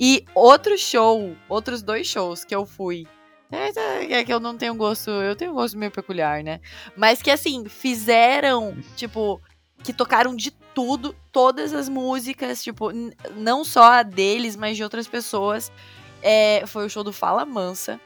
E 0.01 0.25
outro 0.35 0.77
show, 0.77 1.33
outros 1.49 1.81
dois 1.81 2.09
shows 2.09 2.45
que 2.45 2.55
eu 2.55 2.67
fui. 2.67 3.07
É, 3.51 4.25
que 4.25 4.33
eu 4.33 4.41
não 4.41 4.57
tenho 4.57 4.75
gosto, 4.75 5.11
eu 5.11 5.35
tenho 5.35 5.53
um 5.53 5.55
gosto 5.55 5.79
meio 5.79 5.91
peculiar, 5.91 6.43
né? 6.43 6.61
Mas 6.97 7.23
que 7.23 7.31
assim, 7.31 7.67
fizeram, 7.69 8.77
tipo, 8.95 9.41
que 9.83 9.93
tocaram 9.93 10.35
de 10.35 10.51
tudo, 10.51 11.15
todas 11.33 11.73
as 11.73 11.89
músicas, 11.89 12.63
tipo, 12.63 12.91
não 13.37 13.65
só 13.65 13.85
a 13.85 14.03
deles, 14.03 14.57
mas 14.57 14.77
de 14.77 14.83
outras 14.83 15.09
pessoas. 15.09 15.73
É, 16.23 16.65
foi 16.67 16.87
o 16.87 16.91
show 16.91 17.05
do 17.05 17.13
Fala 17.13 17.45
Mansa. 17.45 18.01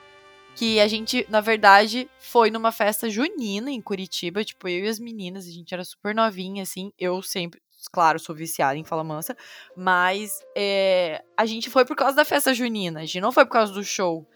Que 0.55 0.79
a 0.81 0.87
gente, 0.87 1.27
na 1.31 1.41
verdade, 1.41 2.11
foi 2.19 2.51
numa 2.51 2.71
festa 2.71 3.09
junina 3.09 3.71
em 3.71 3.81
Curitiba. 3.81 4.45
Tipo, 4.45 4.69
eu 4.69 4.85
e 4.85 4.89
as 4.89 4.99
meninas, 4.99 5.47
a 5.47 5.51
gente 5.51 5.73
era 5.73 5.83
super 5.83 6.15
novinha, 6.15 6.63
assim. 6.63 6.93
Eu 6.99 7.23
sempre, 7.23 7.59
claro, 7.91 8.19
sou 8.19 8.35
viciada 8.35 8.77
em 8.77 8.85
Fala 8.85 9.03
Mansa. 9.05 9.37
Mas 9.77 10.41
é, 10.57 11.23
a 11.37 11.47
gente 11.47 11.71
foi 11.71 11.85
por 11.85 11.97
causa 11.97 12.17
da 12.17 12.25
festa 12.25 12.53
junina. 12.55 13.01
A 13.01 13.03
gente 13.05 13.21
não 13.21 13.33
foi 13.33 13.45
por 13.45 13.53
causa 13.53 13.73
do 13.73 13.83
show. 13.85 14.27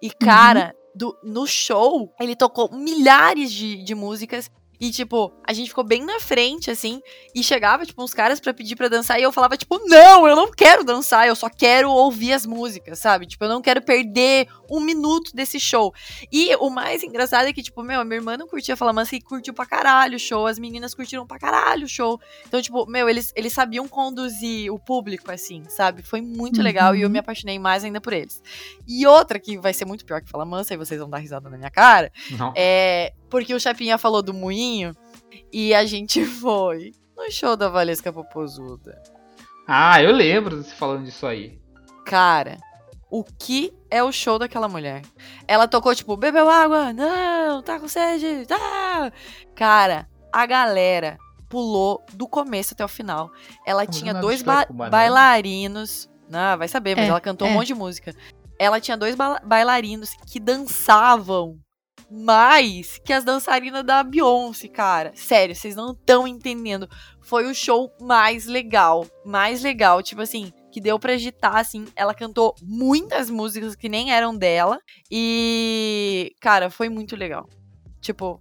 E, 0.00 0.10
cara, 0.10 0.74
do- 0.94 1.16
no 1.22 1.46
show, 1.46 2.14
ele 2.20 2.36
tocou 2.36 2.70
milhares 2.72 3.52
de, 3.52 3.82
de 3.82 3.94
músicas. 3.94 4.50
E, 4.80 4.90
tipo, 4.90 5.32
a 5.46 5.52
gente 5.52 5.68
ficou 5.68 5.84
bem 5.84 6.04
na 6.04 6.18
frente, 6.20 6.70
assim. 6.70 7.00
E 7.34 7.42
chegava, 7.42 7.86
tipo, 7.86 8.02
uns 8.02 8.12
caras 8.12 8.40
pra 8.40 8.52
pedir 8.52 8.76
pra 8.76 8.88
dançar. 8.88 9.18
E 9.18 9.22
eu 9.22 9.32
falava, 9.32 9.56
tipo, 9.56 9.78
não, 9.86 10.26
eu 10.26 10.34
não 10.36 10.50
quero 10.50 10.84
dançar. 10.84 11.26
Eu 11.26 11.36
só 11.36 11.48
quero 11.48 11.90
ouvir 11.90 12.32
as 12.32 12.44
músicas, 12.44 12.98
sabe? 12.98 13.26
Tipo, 13.26 13.44
eu 13.44 13.48
não 13.48 13.62
quero 13.62 13.80
perder 13.82 14.48
um 14.70 14.80
minuto 14.80 15.30
desse 15.34 15.58
show. 15.60 15.92
E 16.32 16.54
o 16.56 16.70
mais 16.70 17.02
engraçado 17.02 17.46
é 17.46 17.52
que, 17.52 17.62
tipo, 17.62 17.82
meu, 17.82 18.00
a 18.00 18.04
minha 18.04 18.16
irmã 18.18 18.36
não 18.36 18.46
curtia 18.48 18.76
Fala 18.76 18.92
Mansa 18.92 19.14
e 19.16 19.20
curtiu 19.20 19.54
pra 19.54 19.66
caralho 19.66 20.16
o 20.16 20.18
show. 20.18 20.46
As 20.46 20.58
meninas 20.58 20.94
curtiram 20.94 21.26
pra 21.26 21.38
caralho 21.38 21.84
o 21.84 21.88
show. 21.88 22.20
Então, 22.46 22.60
tipo, 22.60 22.86
meu, 22.86 23.08
eles, 23.08 23.32
eles 23.36 23.52
sabiam 23.52 23.86
conduzir 23.86 24.72
o 24.72 24.78
público, 24.78 25.30
assim, 25.30 25.62
sabe? 25.68 26.02
Foi 26.02 26.20
muito 26.20 26.60
legal 26.62 26.94
e 26.94 27.00
eu 27.02 27.06
Uhum. 27.06 27.12
me 27.12 27.18
apaixonei 27.18 27.58
mais 27.58 27.84
ainda 27.84 28.00
por 28.00 28.12
eles. 28.12 28.42
E 28.88 29.06
outra 29.06 29.38
que 29.38 29.56
vai 29.58 29.72
ser 29.72 29.84
muito 29.84 30.04
pior 30.04 30.20
que 30.22 30.28
Fala 30.30 30.44
Mansa, 30.44 30.74
e 30.74 30.76
vocês 30.76 30.98
vão 31.00 31.08
dar 31.08 31.18
risada 31.18 31.48
na 31.48 31.56
minha 31.56 31.70
cara, 31.70 32.10
Não. 32.38 32.52
é 32.56 33.12
porque 33.34 33.52
o 33.52 33.58
Chapinha 33.58 33.98
falou 33.98 34.22
do 34.22 34.32
moinho 34.32 34.94
e 35.52 35.74
a 35.74 35.84
gente 35.84 36.22
foi 36.40 36.92
no 37.16 37.28
show 37.32 37.56
da 37.56 37.68
Valesca 37.68 38.12
Popozuda. 38.12 39.02
Ah, 39.66 40.00
eu 40.00 40.12
lembro 40.12 40.60
de 40.62 40.68
você 40.68 40.74
falando 40.76 41.04
disso 41.04 41.26
aí. 41.26 41.58
Cara, 42.06 42.58
o 43.10 43.24
que 43.24 43.72
é 43.90 44.04
o 44.04 44.12
show 44.12 44.38
daquela 44.38 44.68
mulher? 44.68 45.02
Ela 45.48 45.66
tocou, 45.66 45.92
tipo, 45.96 46.16
bebeu 46.16 46.48
água? 46.48 46.92
Não, 46.92 47.60
tá 47.60 47.80
com 47.80 47.88
sede? 47.88 48.46
Tá! 48.46 49.10
Cara, 49.56 50.08
a 50.32 50.46
galera 50.46 51.18
pulou 51.48 52.04
do 52.12 52.28
começo 52.28 52.74
até 52.74 52.84
o 52.84 52.88
final. 52.88 53.32
Ela 53.66 53.84
tinha 53.84 54.12
é 54.12 54.20
dois 54.20 54.42
do 54.42 54.46
ba- 54.46 54.64
banana? 54.70 54.90
bailarinos. 54.90 56.08
Não, 56.30 56.56
vai 56.56 56.68
saber, 56.68 56.94
mas 56.94 57.06
É, 57.06 57.08
ela 57.08 57.20
cantou 57.20 57.48
é. 57.48 57.50
um 57.50 57.54
monte 57.54 57.66
de 57.68 57.74
música. 57.74 58.14
Ela 58.60 58.80
tinha 58.80 58.96
dois 58.96 59.16
ba- 59.16 59.40
bailarinos 59.44 60.10
que 60.30 60.38
dançavam 60.38 61.58
mais 62.14 62.98
que 63.04 63.12
as 63.12 63.24
dançarinas 63.24 63.84
da 63.84 64.02
Beyoncé, 64.02 64.68
cara. 64.68 65.12
Sério, 65.14 65.54
vocês 65.54 65.74
não 65.74 65.92
estão 65.92 66.26
entendendo. 66.26 66.88
Foi 67.20 67.46
o 67.46 67.54
show 67.54 67.90
mais 68.00 68.46
legal, 68.46 69.06
mais 69.24 69.62
legal, 69.62 70.02
tipo 70.02 70.20
assim, 70.20 70.52
que 70.70 70.80
deu 70.80 70.98
pra 70.98 71.14
agitar, 71.14 71.56
assim. 71.56 71.86
Ela 71.96 72.14
cantou 72.14 72.54
muitas 72.62 73.28
músicas 73.30 73.74
que 73.74 73.88
nem 73.88 74.12
eram 74.12 74.36
dela 74.36 74.78
e, 75.10 76.32
cara, 76.40 76.70
foi 76.70 76.88
muito 76.88 77.16
legal. 77.16 77.48
Tipo, 78.00 78.40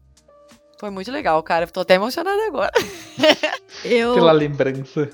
foi 0.80 0.90
muito 0.90 1.12
legal, 1.12 1.42
cara. 1.42 1.66
Tô 1.68 1.80
até 1.80 1.96
emocionada 1.96 2.46
agora. 2.48 2.72
Eu, 3.86 4.14
Pela 4.14 4.32
lembrança. 4.32 5.10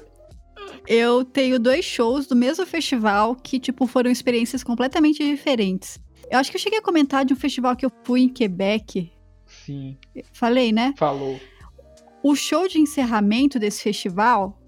eu 0.87 1.23
tenho 1.23 1.59
dois 1.59 1.85
shows 1.85 2.25
do 2.27 2.35
mesmo 2.35 2.65
festival 2.65 3.35
que, 3.35 3.59
tipo, 3.59 3.85
foram 3.85 4.09
experiências 4.09 4.63
completamente 4.63 5.23
diferentes. 5.23 5.99
Eu 6.29 6.39
acho 6.39 6.51
que 6.51 6.57
eu 6.57 6.61
cheguei 6.61 6.79
a 6.79 6.81
comentar 6.81 7.25
de 7.25 7.33
um 7.33 7.37
festival 7.37 7.75
que 7.75 7.85
eu 7.85 7.91
fui 8.03 8.21
em 8.21 8.29
Quebec. 8.29 9.11
Sim, 9.45 9.97
Falei, 10.31 10.71
né? 10.71 10.93
falou. 10.97 11.39
O 12.21 12.35
show 12.35 12.67
de 12.67 12.79
encerramento 12.79 13.57
desse 13.57 13.81
festival 13.81 14.59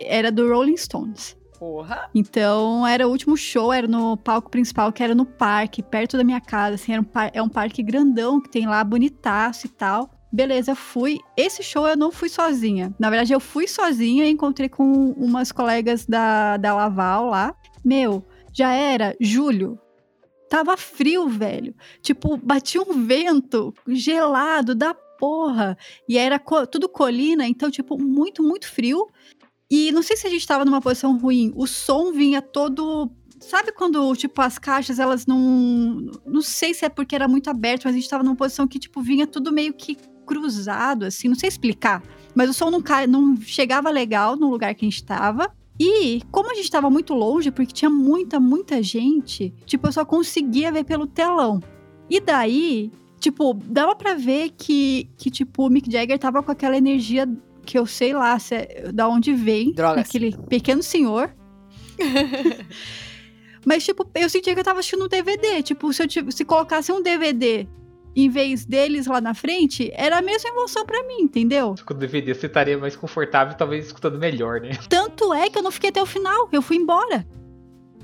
era 0.00 0.30
do 0.30 0.52
Rolling 0.52 0.76
Stones. 0.76 1.36
Porra. 1.58 2.10
Então, 2.14 2.84
era 2.86 3.06
o 3.06 3.10
último 3.10 3.36
show, 3.36 3.72
era 3.72 3.86
no 3.86 4.16
palco 4.16 4.50
principal, 4.50 4.92
que 4.92 5.02
era 5.02 5.14
no 5.14 5.24
parque, 5.24 5.80
perto 5.80 6.16
da 6.16 6.24
minha 6.24 6.40
casa, 6.40 6.74
assim, 6.74 6.92
era 6.92 7.00
um 7.00 7.04
par- 7.04 7.30
é 7.32 7.40
um 7.40 7.48
parque 7.48 7.82
grandão 7.84 8.40
que 8.40 8.50
tem 8.50 8.66
lá, 8.66 8.82
bonitaço 8.82 9.66
e 9.66 9.70
tal. 9.70 10.10
Beleza, 10.32 10.74
fui. 10.74 11.20
Esse 11.36 11.62
show 11.62 11.86
eu 11.86 11.96
não 11.96 12.10
fui 12.10 12.28
sozinha. 12.28 12.92
Na 12.98 13.08
verdade, 13.10 13.32
eu 13.32 13.38
fui 13.38 13.68
sozinha 13.68 14.26
e 14.26 14.30
encontrei 14.30 14.68
com 14.68 15.12
umas 15.12 15.52
colegas 15.52 16.04
da, 16.04 16.56
da 16.56 16.74
Laval 16.74 17.26
lá. 17.26 17.54
Meu, 17.84 18.26
já 18.52 18.72
era 18.72 19.14
julho. 19.20 19.78
Tava 20.52 20.76
frio, 20.76 21.30
velho. 21.30 21.74
Tipo, 22.02 22.36
batia 22.36 22.82
um 22.82 23.06
vento 23.06 23.72
gelado 23.88 24.74
da 24.74 24.92
porra. 24.92 25.78
E 26.06 26.18
era 26.18 26.38
co- 26.38 26.66
tudo 26.66 26.90
colina, 26.90 27.48
então, 27.48 27.70
tipo, 27.70 27.98
muito, 27.98 28.42
muito 28.42 28.68
frio. 28.70 29.08
E 29.70 29.90
não 29.92 30.02
sei 30.02 30.14
se 30.14 30.26
a 30.26 30.30
gente 30.30 30.46
tava 30.46 30.62
numa 30.66 30.78
posição 30.82 31.16
ruim, 31.16 31.54
o 31.56 31.66
som 31.66 32.12
vinha 32.12 32.42
todo. 32.42 33.10
Sabe 33.40 33.72
quando, 33.72 34.14
tipo, 34.14 34.42
as 34.42 34.58
caixas, 34.58 34.98
elas 34.98 35.24
não. 35.24 36.10
Não 36.26 36.42
sei 36.42 36.74
se 36.74 36.84
é 36.84 36.90
porque 36.90 37.14
era 37.14 37.26
muito 37.26 37.48
aberto, 37.48 37.84
mas 37.86 37.94
a 37.94 37.98
gente 37.98 38.10
tava 38.10 38.22
numa 38.22 38.36
posição 38.36 38.68
que, 38.68 38.78
tipo, 38.78 39.00
vinha 39.00 39.26
tudo 39.26 39.50
meio 39.50 39.72
que 39.72 39.96
cruzado, 40.26 41.06
assim, 41.06 41.28
não 41.28 41.34
sei 41.34 41.48
explicar. 41.48 42.02
Mas 42.34 42.50
o 42.50 42.52
som 42.52 42.70
não, 42.70 42.82
ca... 42.82 43.06
não 43.06 43.40
chegava 43.40 43.88
legal 43.88 44.36
no 44.36 44.50
lugar 44.50 44.74
que 44.74 44.84
a 44.84 44.88
gente 44.90 45.02
tava. 45.02 45.50
E 45.84 46.22
como 46.30 46.48
a 46.48 46.54
gente 46.54 46.70
tava 46.70 46.88
muito 46.88 47.12
longe, 47.12 47.50
porque 47.50 47.72
tinha 47.72 47.90
muita, 47.90 48.38
muita 48.38 48.80
gente, 48.80 49.52
tipo, 49.66 49.88
eu 49.88 49.92
só 49.92 50.04
conseguia 50.04 50.70
ver 50.70 50.84
pelo 50.84 51.08
telão. 51.08 51.60
E 52.08 52.20
daí, 52.20 52.92
tipo, 53.18 53.52
dava 53.52 53.96
para 53.96 54.14
ver 54.14 54.50
que, 54.50 55.10
que, 55.16 55.28
tipo, 55.28 55.66
o 55.66 55.68
Mick 55.68 55.90
Jagger 55.90 56.20
tava 56.20 56.40
com 56.40 56.52
aquela 56.52 56.76
energia 56.76 57.28
que 57.66 57.76
eu 57.76 57.84
sei 57.84 58.12
lá 58.12 58.38
se 58.38 58.54
é, 58.54 58.92
da 58.92 59.08
onde 59.08 59.32
vem, 59.32 59.72
Drogas. 59.72 60.08
aquele 60.08 60.36
pequeno 60.48 60.84
senhor. 60.84 61.34
Mas, 63.66 63.84
tipo, 63.84 64.08
eu 64.14 64.28
sentia 64.28 64.54
que 64.54 64.60
eu 64.60 64.64
tava 64.64 64.78
assistindo 64.78 65.04
um 65.04 65.08
DVD. 65.08 65.64
Tipo, 65.64 65.92
se 65.92 66.04
eu 66.04 66.30
se 66.30 66.44
colocasse 66.44 66.92
um 66.92 67.02
DVD 67.02 67.66
em 68.14 68.28
vez 68.28 68.64
deles 68.64 69.06
lá 69.06 69.20
na 69.20 69.34
frente, 69.34 69.90
era 69.94 70.18
a 70.18 70.22
mesma 70.22 70.50
emoção 70.50 70.84
pra 70.84 71.02
mim, 71.06 71.22
entendeu? 71.22 71.74
Com 71.84 71.94
o 71.94 71.96
DVD 71.96 72.34
você 72.34 72.46
estaria 72.46 72.76
mais 72.78 72.94
confortável 72.94 73.56
talvez 73.56 73.86
escutando 73.86 74.18
melhor, 74.18 74.60
né? 74.60 74.70
Tanto 74.88 75.32
é 75.32 75.48
que 75.48 75.58
eu 75.58 75.62
não 75.62 75.70
fiquei 75.70 75.90
até 75.90 76.02
o 76.02 76.06
final, 76.06 76.48
eu 76.52 76.62
fui 76.62 76.76
embora. 76.76 77.26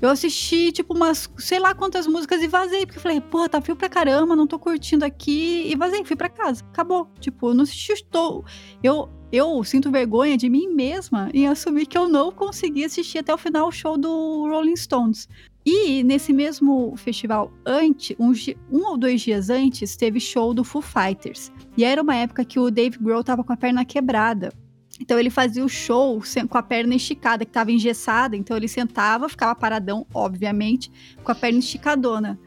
Eu 0.01 0.09
assisti, 0.09 0.71
tipo, 0.71 0.93
umas, 0.95 1.29
sei 1.37 1.59
lá 1.59 1.75
quantas 1.75 2.07
músicas 2.07 2.41
e 2.41 2.47
vazei, 2.47 2.85
porque 2.85 2.97
eu 2.97 3.01
falei, 3.01 3.19
porra, 3.19 3.49
tá 3.49 3.61
frio 3.61 3.75
pra 3.75 3.89
caramba, 3.89 4.35
não 4.35 4.47
tô 4.47 4.57
curtindo 4.57 5.03
aqui, 5.03 5.69
e 5.69 5.75
vazei, 5.75 6.05
fui 6.05 6.15
pra 6.15 6.29
casa, 6.29 6.63
acabou. 6.63 7.09
Tipo, 7.19 7.49
eu 7.49 7.53
não 7.53 7.63
assisti, 7.63 7.91
estou. 7.91 8.45
Eu, 8.81 9.09
eu 9.29 9.61
sinto 9.65 9.91
vergonha 9.91 10.37
de 10.37 10.49
mim 10.49 10.67
mesma 10.67 11.29
em 11.33 11.47
assumir 11.47 11.85
que 11.85 11.97
eu 11.97 12.07
não 12.07 12.31
consegui 12.31 12.85
assistir 12.85 13.17
até 13.17 13.33
o 13.33 13.37
final 13.37 13.67
o 13.67 13.71
show 13.71 13.97
do 13.97 14.47
Rolling 14.47 14.77
Stones. 14.77 15.27
E 15.71 16.03
nesse 16.03 16.33
mesmo 16.33 16.95
festival, 16.97 17.53
antes, 17.63 18.15
um, 18.19 18.33
um 18.71 18.87
ou 18.87 18.97
dois 18.97 19.21
dias 19.21 19.51
antes, 19.51 19.95
teve 19.95 20.19
show 20.19 20.51
do 20.51 20.63
Foo 20.63 20.81
Fighters. 20.81 21.51
E 21.77 21.83
era 21.83 22.01
uma 22.01 22.15
época 22.15 22.43
que 22.43 22.57
o 22.57 22.71
Dave 22.71 22.97
Grohl 22.97 23.23
tava 23.23 23.43
com 23.43 23.53
a 23.53 23.57
perna 23.57 23.85
quebrada. 23.85 24.51
Então 24.99 25.19
ele 25.19 25.29
fazia 25.29 25.63
o 25.63 25.69
show 25.69 26.19
com 26.49 26.57
a 26.57 26.63
perna 26.63 26.95
esticada, 26.95 27.45
que 27.45 27.51
estava 27.51 27.71
engessada. 27.71 28.35
Então 28.35 28.57
ele 28.57 28.67
sentava, 28.67 29.29
ficava 29.29 29.53
paradão, 29.53 30.07
obviamente, 30.11 30.91
com 31.23 31.31
a 31.31 31.35
perna 31.35 31.59
esticadona. 31.59 32.39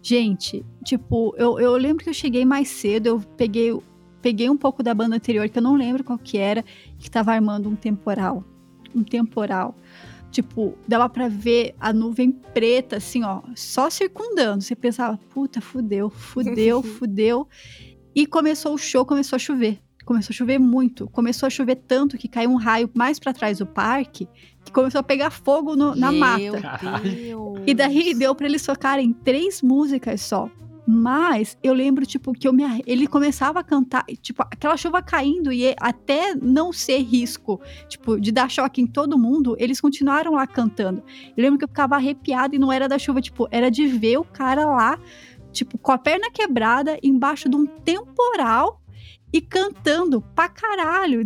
Gente, 0.00 0.64
tipo, 0.84 1.34
eu, 1.36 1.58
eu 1.58 1.76
lembro 1.76 2.04
que 2.04 2.10
eu 2.10 2.14
cheguei 2.14 2.44
mais 2.44 2.68
cedo, 2.68 3.08
eu 3.08 3.20
peguei, 3.36 3.76
peguei 4.22 4.48
um 4.48 4.56
pouco 4.56 4.80
da 4.80 4.94
banda 4.94 5.16
anterior, 5.16 5.48
que 5.48 5.58
eu 5.58 5.62
não 5.62 5.74
lembro 5.74 6.04
qual 6.04 6.18
que 6.18 6.38
era, 6.38 6.64
que 7.00 7.10
tava 7.10 7.32
armando 7.32 7.68
um 7.68 7.74
temporal. 7.74 8.44
Um 8.94 9.02
temporal. 9.02 9.74
Tipo, 10.34 10.76
dava 10.88 11.08
pra 11.08 11.28
ver 11.28 11.76
a 11.78 11.92
nuvem 11.92 12.32
preta, 12.32 12.96
assim, 12.96 13.22
ó, 13.22 13.40
só 13.54 13.88
circundando. 13.88 14.64
Você 14.64 14.74
pensava, 14.74 15.16
puta, 15.30 15.60
fudeu, 15.60 16.10
fudeu, 16.10 16.82
fudeu. 16.82 17.46
E 18.12 18.26
começou 18.26 18.74
o 18.74 18.78
show, 18.78 19.06
começou 19.06 19.36
a 19.36 19.38
chover. 19.38 19.78
Começou 20.04 20.32
a 20.34 20.36
chover 20.36 20.58
muito. 20.58 21.08
Começou 21.10 21.46
a 21.46 21.50
chover 21.50 21.76
tanto 21.76 22.18
que 22.18 22.26
caiu 22.26 22.50
um 22.50 22.56
raio 22.56 22.90
mais 22.94 23.20
pra 23.20 23.32
trás 23.32 23.58
do 23.58 23.66
parque 23.66 24.28
que 24.64 24.72
começou 24.72 24.98
a 24.98 25.02
pegar 25.04 25.30
fogo 25.30 25.76
no- 25.76 25.94
na 25.94 26.10
Meu 26.10 26.20
mata. 26.54 26.60
Caralho. 26.60 27.54
E 27.64 27.72
daí 27.72 28.12
deu 28.12 28.34
pra 28.34 28.46
eles 28.46 28.64
tocarem 28.66 29.12
três 29.12 29.62
músicas 29.62 30.20
só. 30.20 30.50
Mas 30.86 31.56
eu 31.62 31.72
lembro, 31.72 32.04
tipo, 32.04 32.32
que 32.32 32.46
eu 32.46 32.52
me, 32.52 32.64
ele 32.86 33.06
começava 33.06 33.60
a 33.60 33.64
cantar, 33.64 34.04
tipo, 34.20 34.42
aquela 34.42 34.76
chuva 34.76 35.00
caindo 35.00 35.50
e 35.50 35.74
até 35.80 36.34
não 36.34 36.72
ser 36.72 36.98
risco, 36.98 37.58
tipo, 37.88 38.20
de 38.20 38.30
dar 38.30 38.50
choque 38.50 38.82
em 38.82 38.86
todo 38.86 39.18
mundo, 39.18 39.56
eles 39.58 39.80
continuaram 39.80 40.32
lá 40.32 40.46
cantando. 40.46 41.02
Eu 41.34 41.42
lembro 41.42 41.58
que 41.58 41.64
eu 41.64 41.68
ficava 41.68 41.96
arrepiada 41.96 42.54
e 42.54 42.58
não 42.58 42.70
era 42.70 42.86
da 42.86 42.98
chuva, 42.98 43.22
tipo, 43.22 43.48
era 43.50 43.70
de 43.70 43.86
ver 43.86 44.18
o 44.18 44.24
cara 44.24 44.66
lá, 44.66 44.98
tipo, 45.52 45.78
com 45.78 45.90
a 45.90 45.96
perna 45.96 46.30
quebrada, 46.30 46.98
embaixo 47.02 47.48
de 47.48 47.56
um 47.56 47.64
temporal 47.64 48.82
e 49.32 49.40
cantando 49.40 50.20
pra 50.20 50.50
caralho. 50.50 51.20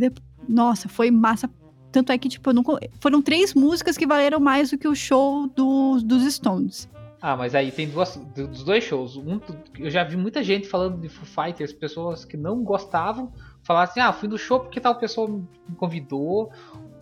Nossa, 0.49 0.88
foi 0.88 1.11
massa. 1.11 1.51
Tanto 1.90 2.12
é 2.12 2.18
que, 2.18 2.29
tipo, 2.29 2.51
foram 3.01 3.21
três 3.21 3.55
músicas 3.55 3.97
que 3.97 4.07
valeram 4.07 4.38
mais 4.38 4.71
do 4.71 4.79
que 4.79 4.87
o 4.87 4.94
show 4.94 5.49
dos, 5.49 6.03
dos 6.03 6.33
Stones. 6.33 6.88
Ah, 7.20 7.37
mas 7.37 7.54
aí 7.54 7.72
tem 7.72 7.88
duas, 7.88 8.16
do- 8.16 8.46
dos 8.46 8.62
dois 8.62 8.85
shows. 8.85 9.16
Um, 9.16 9.40
eu 9.78 9.90
já 9.90 10.04
vi 10.04 10.16
muita 10.16 10.42
gente 10.42 10.68
falando 10.68 11.00
de 11.00 11.09
Foo 11.09 11.26
Fighters, 11.26 11.72
pessoas 11.72 12.24
que 12.24 12.37
não 12.37 12.62
gostavam, 12.62 13.33
falar 13.62 13.83
assim: 13.83 13.98
ah, 14.00 14.12
fui 14.12 14.28
no 14.28 14.38
show 14.38 14.61
porque 14.61 14.81
tal 14.81 14.94
pessoa 14.94 15.28
me 15.28 15.74
convidou. 15.76 16.50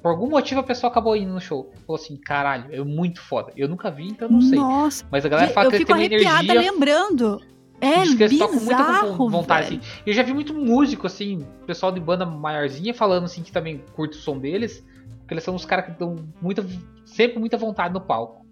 Por 0.03 0.11
algum 0.11 0.29
motivo 0.29 0.61
a 0.61 0.63
pessoa 0.63 0.91
acabou 0.91 1.17
indo 1.17 1.33
no 1.33 1.41
show. 1.41 1.71
Falou 1.87 2.01
assim: 2.01 2.17
caralho, 2.17 2.67
é 2.75 2.83
muito 2.83 3.21
foda. 3.21 3.53
Eu 3.57 3.69
nunca 3.69 3.91
vi, 3.91 4.09
então 4.09 4.29
eu 4.29 4.33
não 4.33 4.41
sei. 4.41 4.59
Nossa, 4.59 5.05
Mas 5.11 5.27
a 5.27 5.29
galera 5.29 5.51
fala 5.51 5.67
eu 5.67 5.71
que 5.71 5.79
fico 5.79 5.93
tem 5.93 6.07
arrepiada 6.07 6.43
energia. 6.45 6.71
lembrando. 6.73 7.41
É 7.79 8.01
diz 8.05 8.15
que 8.15 8.23
eles 8.23 8.39
muito 8.39 8.51
com 8.55 8.59
bizarro, 8.61 9.29
vontade, 9.29 9.67
assim. 9.67 9.81
Eu 10.07 10.15
já 10.15 10.23
vi 10.23 10.33
muito 10.33 10.55
músico, 10.55 11.07
assim, 11.07 11.47
pessoal 11.67 11.93
de 11.93 12.01
banda 12.01 12.25
maiorzinha 12.25 12.95
falando 12.95 13.25
assim 13.25 13.43
que 13.43 13.53
também 13.53 13.85
curte 13.95 14.17
o 14.17 14.21
som 14.21 14.39
deles. 14.39 14.83
Porque 15.19 15.35
eles 15.35 15.45
são 15.45 15.55
os 15.55 15.67
caras 15.67 15.85
que 15.87 15.91
dão 15.99 16.17
muita, 16.41 16.65
sempre 17.05 17.39
muita 17.39 17.59
vontade 17.59 17.93
no 17.93 18.01
palco. 18.01 18.46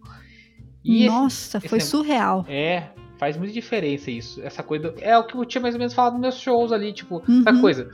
E 0.85 1.05
esse- 1.05 1.15
Nossa, 1.15 1.61
foi 1.61 1.79
esse- 1.79 1.89
surreal. 1.89 2.45
é, 2.49 2.89
faz 3.19 3.37
muita 3.37 3.53
diferença 3.53 4.11
isso. 4.11 4.43
Essa 4.43 4.63
coisa. 4.63 4.95
é 5.01 5.17
o 5.17 5.25
que 5.27 5.35
eu 5.35 5.45
tinha 5.45 5.63
mais 5.63 5.75
ou 5.75 5.79
menos 5.79 5.95
falado 5.95 6.13
nos 6.13 6.21
meus 6.21 6.39
shows 6.39 6.73
ali, 6.73 6.93
tipo, 6.93 7.23
Uhum. 7.29 7.41
essa 7.41 7.59
coisa. 7.61 7.89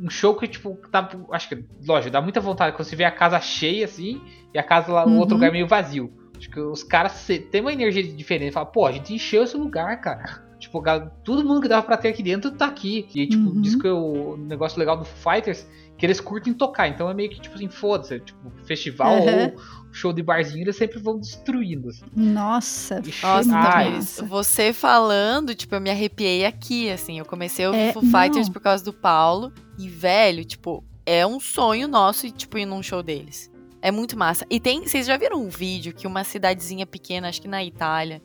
Um 0.00 0.08
show 0.08 0.34
que, 0.36 0.46
tipo, 0.46 0.78
dá, 0.92 1.08
acho 1.32 1.48
que, 1.48 1.64
lógico, 1.86 2.12
dá 2.12 2.20
muita 2.22 2.40
vontade 2.40 2.76
quando 2.76 2.86
você 2.86 2.94
vê 2.94 3.04
a 3.04 3.10
casa 3.10 3.40
cheia, 3.40 3.84
assim, 3.84 4.20
e 4.54 4.58
a 4.58 4.62
casa 4.62 4.92
lá 4.92 5.04
no 5.04 5.12
Uhum. 5.14 5.18
outro 5.18 5.34
lugar 5.34 5.50
meio 5.50 5.66
vazio. 5.66 6.12
Acho 6.36 6.48
que 6.48 6.60
os 6.60 6.84
caras 6.84 7.26
têm 7.50 7.60
uma 7.60 7.72
energia 7.72 8.02
diferente. 8.04 8.52
Fala, 8.52 8.66
pô, 8.66 8.86
a 8.86 8.92
gente 8.92 9.12
encheu 9.12 9.42
esse 9.42 9.56
lugar, 9.56 10.00
cara. 10.00 10.22
Tipo, 10.58 10.82
todo 11.24 11.44
mundo 11.44 11.60
que 11.60 11.68
dava 11.68 11.86
pra 11.86 11.96
ter 11.96 12.08
aqui 12.08 12.20
dentro 12.22 12.50
tá 12.50 12.66
aqui. 12.66 13.06
E, 13.14 13.28
tipo, 13.28 13.48
Uhum. 13.50 13.60
diz 13.60 13.76
que 13.76 13.86
o 13.88 14.36
negócio 14.36 14.76
legal 14.78 14.96
do 14.96 15.04
Fighters 15.04 15.64
que 15.98 16.06
eles 16.06 16.20
curtem 16.20 16.54
tocar. 16.54 16.88
Então 16.88 17.10
é 17.10 17.14
meio 17.14 17.28
que, 17.28 17.40
tipo 17.40 17.54
assim, 17.56 17.68
foda-se. 17.68 18.20
Tipo, 18.20 18.50
festival 18.64 19.18
Uhum. 19.20 19.44
ou 19.56 19.60
show 19.92 20.12
de 20.12 20.22
barzinho, 20.22 20.62
eles 20.62 20.76
sempre 20.76 20.98
vão 21.00 21.18
destruindo. 21.18 21.88
Assim. 21.88 22.04
Nossa, 22.14 23.02
Nossa, 23.22 23.50
Ah, 23.58 23.90
massa. 23.90 24.24
Você 24.24 24.72
falando, 24.72 25.54
tipo, 25.54 25.74
eu 25.74 25.80
me 25.80 25.90
arrepiei 25.90 26.44
aqui, 26.46 26.88
assim. 26.90 27.18
Eu 27.18 27.24
comecei 27.24 27.64
a 27.64 27.68
ouvir 27.68 27.80
É, 27.80 27.92
Foo 27.92 28.02
Fighters 28.02 28.46
não. 28.46 28.52
por 28.52 28.60
causa 28.62 28.84
do 28.84 28.92
Paulo. 28.92 29.52
E, 29.78 29.88
velho, 29.88 30.44
tipo, 30.44 30.84
é 31.04 31.26
um 31.26 31.40
sonho 31.40 31.88
nosso, 31.88 32.26
e, 32.26 32.30
tipo, 32.30 32.56
ir 32.58 32.64
num 32.66 32.82
show 32.82 33.02
deles. 33.02 33.50
É 33.80 33.90
muito 33.92 34.16
massa. 34.18 34.44
E 34.50 34.58
tem. 34.58 34.82
Vocês 34.86 35.06
já 35.06 35.16
viram 35.16 35.40
um 35.40 35.48
vídeo 35.48 35.94
que 35.94 36.06
uma 36.06 36.24
cidadezinha 36.24 36.84
pequena, 36.84 37.28
acho 37.28 37.40
que 37.40 37.46
na 37.48 37.64
Itália, 37.64 38.20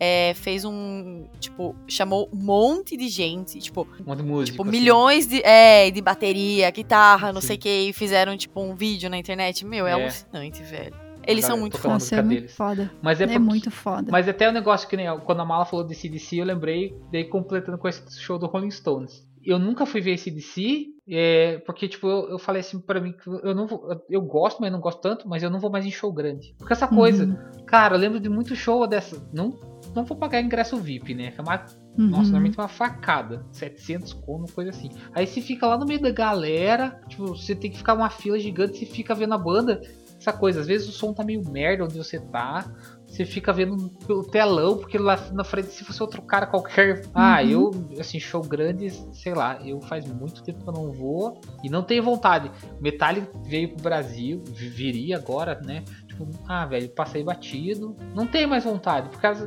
é, 0.00 0.32
fez 0.34 0.64
um. 0.64 1.26
Tipo, 1.38 1.76
chamou 1.86 2.28
um 2.32 2.36
monte 2.42 2.96
de 2.96 3.08
gente. 3.08 3.58
Tipo, 3.60 3.86
Um 4.00 4.04
monte 4.06 4.18
de 4.18 4.24
música. 4.24 4.52
tipo 4.52 4.62
assim. 4.62 4.70
milhões 4.72 5.26
de. 5.26 5.42
É, 5.44 5.90
de 5.90 6.00
bateria, 6.00 6.70
guitarra, 6.70 7.32
não 7.32 7.40
Sim. 7.42 7.46
sei 7.48 7.56
o 7.56 7.58
que. 7.60 7.68
E 7.68 7.92
fizeram, 7.92 8.36
tipo, 8.36 8.60
um 8.60 8.74
vídeo 8.74 9.10
na 9.10 9.18
internet. 9.18 9.64
Meu, 9.66 9.86
é, 9.86 9.90
É. 9.90 9.94
alucinante, 10.02 10.62
velho. 10.62 10.94
Eles 11.26 11.44
são 11.44 11.58
muito 11.58 11.76
fodas. 11.76 11.92
Nossa, 12.04 12.16
é 12.16 12.22
muito 12.22 12.38
deles. 12.40 12.56
foda. 12.56 12.90
Mas 13.02 13.20
é, 13.20 13.24
É 13.24 13.26
porque- 13.26 13.38
muito 13.38 13.70
foda. 13.70 14.08
Mas 14.10 14.26
até 14.26 14.48
o 14.48 14.52
negócio 14.52 14.88
que 14.88 14.96
nem 14.96 15.06
quando 15.20 15.40
a 15.40 15.44
Mala 15.44 15.66
falou 15.66 15.86
de 15.86 15.94
CDC, 15.94 16.36
eu 16.40 16.46
lembrei, 16.46 16.96
daí 17.12 17.24
completando 17.24 17.76
com 17.76 17.86
esse 17.86 18.18
show 18.20 18.38
do 18.38 18.46
Rolling 18.46 18.70
Stones. 18.70 19.22
Eu 19.44 19.58
nunca 19.58 19.84
fui 19.84 20.00
ver 20.00 20.16
CDC, 20.18 20.86
é, 21.10 21.58
porque 21.66 21.88
tipo, 21.88 22.06
eu, 22.06 22.30
eu 22.30 22.38
falei 22.38 22.60
assim 22.60 22.80
pra 22.80 23.00
mim 23.00 23.12
que 23.12 23.28
eu 23.28 23.54
não 23.54 23.66
vou, 23.66 24.04
eu 24.08 24.22
gosto, 24.22 24.60
mas 24.60 24.70
não 24.70 24.80
gosto 24.80 25.00
tanto, 25.00 25.28
mas 25.28 25.42
eu 25.42 25.50
não 25.50 25.58
vou 25.58 25.70
mais 25.70 25.84
em 25.84 25.90
show 25.90 26.12
grande. 26.12 26.54
Porque 26.58 26.72
essa 26.72 26.86
coisa, 26.86 27.24
Uhum, 27.24 27.64
cara, 27.66 27.96
eu 27.96 28.00
lembro 28.00 28.20
de 28.20 28.28
muito 28.28 28.54
show 28.54 28.86
dessa, 28.86 29.20
não 29.32 29.58
não 29.94 30.04
vou 30.04 30.16
pagar 30.16 30.40
ingresso 30.40 30.76
VIP, 30.76 31.14
né? 31.14 31.30
Que 31.30 31.40
é 31.40 31.42
uma, 31.42 31.66
uhum. 31.98 32.06
nossa, 32.06 32.24
normalmente 32.24 32.58
é 32.58 32.62
uma 32.62 32.68
facada, 32.68 33.44
700 33.50 34.12
como, 34.12 34.50
coisa 34.52 34.70
assim. 34.70 34.90
Aí 35.12 35.26
você 35.26 35.40
fica 35.40 35.66
lá 35.66 35.76
no 35.76 35.86
meio 35.86 36.00
da 36.00 36.10
galera, 36.10 37.00
tipo, 37.08 37.28
você 37.28 37.54
tem 37.54 37.70
que 37.70 37.78
ficar 37.78 37.94
numa 37.94 38.10
fila 38.10 38.38
gigante, 38.38 38.78
você 38.78 38.86
fica 38.86 39.14
vendo 39.14 39.34
a 39.34 39.38
banda, 39.38 39.80
essa 40.20 40.32
coisa, 40.34 40.60
às 40.60 40.66
vezes 40.66 40.86
o 40.88 40.92
som 40.92 41.14
tá 41.14 41.24
meio 41.24 41.42
merda 41.50 41.84
onde 41.84 41.96
você 41.96 42.20
tá, 42.20 42.70
você 43.06 43.24
fica 43.24 43.52
vendo 43.52 43.88
pelo 44.06 44.22
telão, 44.22 44.76
porque 44.76 44.98
lá 44.98 45.18
na 45.32 45.42
frente, 45.42 45.68
se 45.68 45.82
fosse 45.82 46.00
outro 46.02 46.20
cara 46.22 46.46
qualquer. 46.46 47.06
Ah, 47.14 47.40
Uhum. 47.42 47.48
eu, 47.48 47.70
assim, 47.98 48.20
show 48.20 48.40
grande, 48.42 48.90
sei 49.12 49.34
lá, 49.34 49.58
eu 49.66 49.80
faz 49.80 50.04
muito 50.06 50.42
tempo 50.44 50.62
que 50.62 50.68
eu 50.68 50.72
não 50.74 50.92
vou 50.92 51.40
e 51.64 51.68
não 51.70 51.82
tenho 51.82 52.02
vontade. 52.04 52.50
Metallica 52.80 53.28
veio 53.44 53.70
pro 53.74 53.82
Brasil, 53.82 54.44
vi- 54.46 54.68
viria 54.68 55.16
agora, 55.16 55.58
né? 55.64 55.82
Tipo, 56.06 56.28
ah, 56.46 56.66
velho, 56.66 56.88
passei 56.90 57.24
batido, 57.24 57.96
não 58.14 58.26
tenho 58.26 58.48
mais 58.48 58.62
vontade, 58.62 59.08
por 59.08 59.20
causa. 59.20 59.46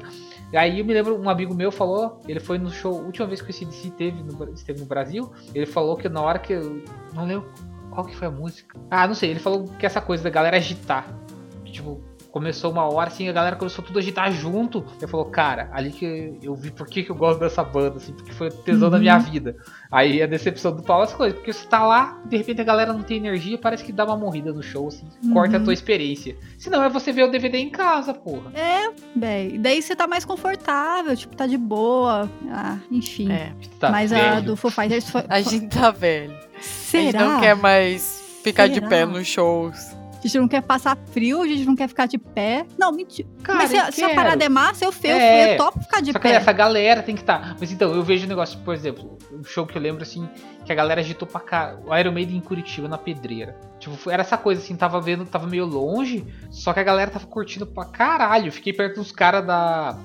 Aí 0.53 0.79
eu 0.79 0.85
me 0.85 0.93
lembro, 0.93 1.19
um 1.19 1.29
amigo 1.29 1.53
meu 1.55 1.71
falou, 1.71 2.19
ele 2.27 2.39
foi 2.39 2.57
no 2.57 2.69
show, 2.69 2.99
a 2.99 3.01
última 3.03 3.25
vez 3.27 3.41
que 3.41 3.49
o 3.49 3.53
CDC 3.53 3.91
teve 3.91 4.21
no, 4.23 4.51
esteve 4.53 4.79
no 4.81 4.85
Brasil, 4.85 5.31
ele 5.55 5.65
falou 5.65 5.95
que 5.95 6.09
na 6.09 6.21
hora 6.21 6.37
que 6.39 6.53
eu. 6.53 6.83
Não 7.13 7.25
lembro 7.25 7.49
qual 7.93 8.05
que 8.05 8.15
foi 8.15 8.27
a 8.27 8.31
música. 8.31 8.79
Ah, 8.89 9.07
não 9.07 9.15
sei, 9.15 9.31
ele 9.31 9.39
falou 9.39 9.65
que 9.79 9.85
essa 9.85 10.01
coisa 10.01 10.23
da 10.23 10.29
galera 10.29 10.57
agitar. 10.57 11.07
Tipo, 11.65 12.03
começou 12.33 12.71
uma 12.71 12.91
hora, 12.91 13.09
assim, 13.09 13.29
a 13.29 13.31
galera 13.31 13.55
começou 13.55 13.85
tudo 13.85 13.99
a 13.99 14.01
agitar 14.01 14.31
junto. 14.31 14.83
Eu 14.99 15.07
falou, 15.07 15.27
cara, 15.27 15.69
ali 15.71 15.91
que 15.91 16.35
eu 16.41 16.55
vi 16.55 16.71
por 16.71 16.87
que, 16.87 17.03
que 17.03 17.11
eu 17.11 17.15
gosto 17.15 17.39
dessa 17.39 17.63
banda, 17.63 17.97
assim, 17.97 18.11
porque 18.11 18.33
foi 18.33 18.47
o 18.47 18.51
tesão 18.51 18.87
uhum. 18.87 18.91
da 18.91 18.97
minha 18.97 19.19
vida. 19.19 19.55
Aí 19.91 20.19
a 20.19 20.25
decepção 20.25 20.75
do 20.75 20.81
Paulo 20.81 21.03
é 21.03 21.05
as 21.05 21.13
coisas, 21.13 21.37
porque 21.37 21.53
você 21.53 21.67
tá 21.67 21.85
lá, 21.85 22.19
de 22.25 22.35
repente 22.35 22.59
a 22.59 22.63
galera 22.63 22.91
não 22.91 23.03
tem 23.03 23.17
energia, 23.17 23.55
parece 23.55 23.83
que 23.83 23.91
dá 23.91 24.03
uma 24.03 24.17
morrida 24.17 24.51
no 24.51 24.63
show, 24.63 24.87
assim, 24.87 25.07
uhum. 25.23 25.31
corta 25.31 25.57
a 25.57 25.59
tua 25.59 25.73
experiência. 25.73 26.35
Se 26.57 26.71
não, 26.71 26.83
é 26.83 26.89
você 26.89 27.11
ver 27.11 27.25
o 27.25 27.29
DVD 27.29 27.59
em 27.59 27.69
casa, 27.69 28.15
porra. 28.15 28.51
É, 28.55 28.91
bem, 29.15 29.61
daí 29.61 29.79
você 29.79 29.95
tá 29.95 30.07
mais 30.07 30.25
confortável, 30.25 31.15
tipo, 31.15 31.35
tá 31.35 31.45
de 31.45 31.57
boa, 31.57 32.27
ah, 32.49 32.79
enfim. 32.89 33.31
É. 33.31 33.53
Tá 33.79 33.91
Mas 33.91 34.09
velho. 34.09 34.37
a 34.37 34.39
do 34.39 34.57
Foo 34.57 34.71
Fighters 34.71 35.07
foi... 35.07 35.23
A 35.29 35.39
gente 35.39 35.67
tá 35.67 35.91
velho. 35.91 36.35
Será? 36.59 37.03
A 37.03 37.05
gente 37.05 37.17
não 37.17 37.39
quer 37.39 37.55
mais 37.55 38.23
ficar 38.43 38.67
Será? 38.67 38.79
de 38.79 38.89
pé 38.89 39.05
nos 39.05 39.27
shows. 39.27 40.02
A 40.23 40.27
gente 40.27 40.39
não 40.39 40.47
quer 40.47 40.61
passar 40.61 40.97
frio, 41.11 41.41
a 41.41 41.47
gente 41.47 41.65
não 41.65 41.75
quer 41.75 41.89
ficar 41.89 42.05
de 42.05 42.17
pé. 42.17 42.65
Não, 42.79 42.93
mentira. 42.93 43.27
Cara, 43.43 43.59
Mas 43.59 43.69
se, 43.69 43.91
se 43.91 44.03
a 44.05 44.15
parada 44.15 44.41
é 44.41 44.47
massa, 44.47 44.85
eu, 44.85 44.93
eu, 45.03 45.15
é, 45.17 45.53
eu 45.53 45.57
topo 45.57 45.81
ficar 45.81 46.01
de 46.01 46.13
só 46.13 46.19
pé. 46.19 46.29
Que 46.29 46.35
essa 46.35 46.53
galera 46.53 47.03
tem 47.03 47.13
que 47.13 47.21
estar. 47.21 47.39
Tá. 47.39 47.57
Mas 47.59 47.73
então, 47.73 47.93
eu 47.93 48.01
vejo 48.03 48.25
um 48.25 48.29
negócio, 48.29 48.57
por 48.59 48.73
exemplo, 48.73 49.17
um 49.33 49.43
show 49.43 49.65
que 49.65 49.77
eu 49.77 49.81
lembro 49.81 50.01
assim, 50.01 50.27
que 50.63 50.71
a 50.71 50.75
galera 50.75 51.01
agitou 51.01 51.27
pra 51.27 51.41
cá. 51.41 51.77
O 51.85 51.93
Iron 51.97 52.13
Maiden 52.13 52.37
em 52.37 52.41
Curitiba, 52.41 52.87
na 52.87 52.97
pedreira. 52.97 53.59
Tipo, 53.79 54.09
era 54.09 54.21
essa 54.21 54.37
coisa 54.37 54.61
assim, 54.61 54.77
tava 54.77 55.01
vendo, 55.01 55.25
tava 55.25 55.45
meio 55.45 55.65
longe, 55.65 56.25
só 56.49 56.71
que 56.71 56.79
a 56.79 56.83
galera 56.83 57.11
tava 57.11 57.27
curtindo 57.27 57.67
pra 57.67 57.83
caralho. 57.83 58.49
Fiquei 58.49 58.71
perto 58.71 59.01
dos 59.01 59.11
caras 59.11 59.45
da. 59.45 59.99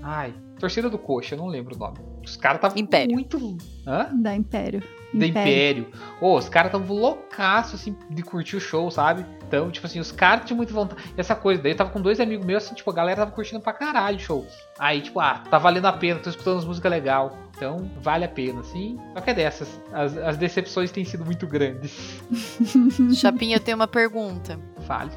Ai, 0.00 0.32
torcida 0.60 0.88
do 0.88 0.96
Coxa, 0.96 1.34
eu 1.34 1.38
não 1.38 1.48
lembro 1.48 1.74
o 1.74 1.78
nome. 1.78 1.98
Os 2.24 2.36
caras 2.36 2.58
estavam 2.58 3.08
muito. 3.10 3.58
Hã? 3.84 4.10
Da 4.14 4.32
Império 4.32 4.80
da 5.12 5.26
Império. 5.26 5.88
Oh, 6.20 6.36
os 6.36 6.48
caras 6.48 6.70
tão 6.70 6.84
loucaço, 6.84 7.76
assim, 7.76 7.96
de 8.08 8.22
curtir 8.22 8.56
o 8.56 8.60
show, 8.60 8.90
sabe? 8.90 9.24
Então, 9.50 9.68
tipo 9.68 9.84
assim, 9.84 9.98
os 9.98 10.12
caras 10.12 10.44
tinham 10.44 10.56
muita 10.56 10.72
vontade. 10.72 11.02
E 11.16 11.20
essa 11.20 11.34
coisa, 11.34 11.60
daí 11.60 11.72
eu 11.72 11.76
tava 11.76 11.90
com 11.90 12.00
dois 12.00 12.20
amigos 12.20 12.46
meus, 12.46 12.64
assim, 12.64 12.72
tipo, 12.72 12.88
a 12.88 12.94
galera 12.94 13.16
tava 13.16 13.32
curtindo 13.32 13.60
pra 13.60 13.72
caralho 13.72 14.16
o 14.16 14.20
show. 14.20 14.46
Aí, 14.78 15.02
tipo, 15.02 15.18
ah, 15.18 15.42
tá 15.50 15.58
valendo 15.58 15.86
a 15.86 15.92
pena, 15.92 16.20
tô 16.20 16.30
escutando 16.30 16.58
as 16.58 16.64
músicas 16.64 16.88
legal. 16.88 17.36
Então, 17.56 17.90
vale 18.00 18.24
a 18.24 18.28
pena, 18.28 18.60
assim. 18.60 18.96
Só 19.12 19.20
que 19.20 19.30
é 19.30 19.34
dessas. 19.34 19.80
As, 19.92 20.16
as 20.16 20.36
decepções 20.36 20.92
têm 20.92 21.04
sido 21.04 21.24
muito 21.24 21.48
grandes. 21.48 22.20
Chapinha, 23.20 23.56
eu 23.56 23.60
tenho 23.60 23.76
uma 23.76 23.88
pergunta. 23.88 24.56
Fale. 24.86 25.10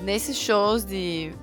Nesses 0.00 0.38
shows 0.38 0.82
de 0.82 1.34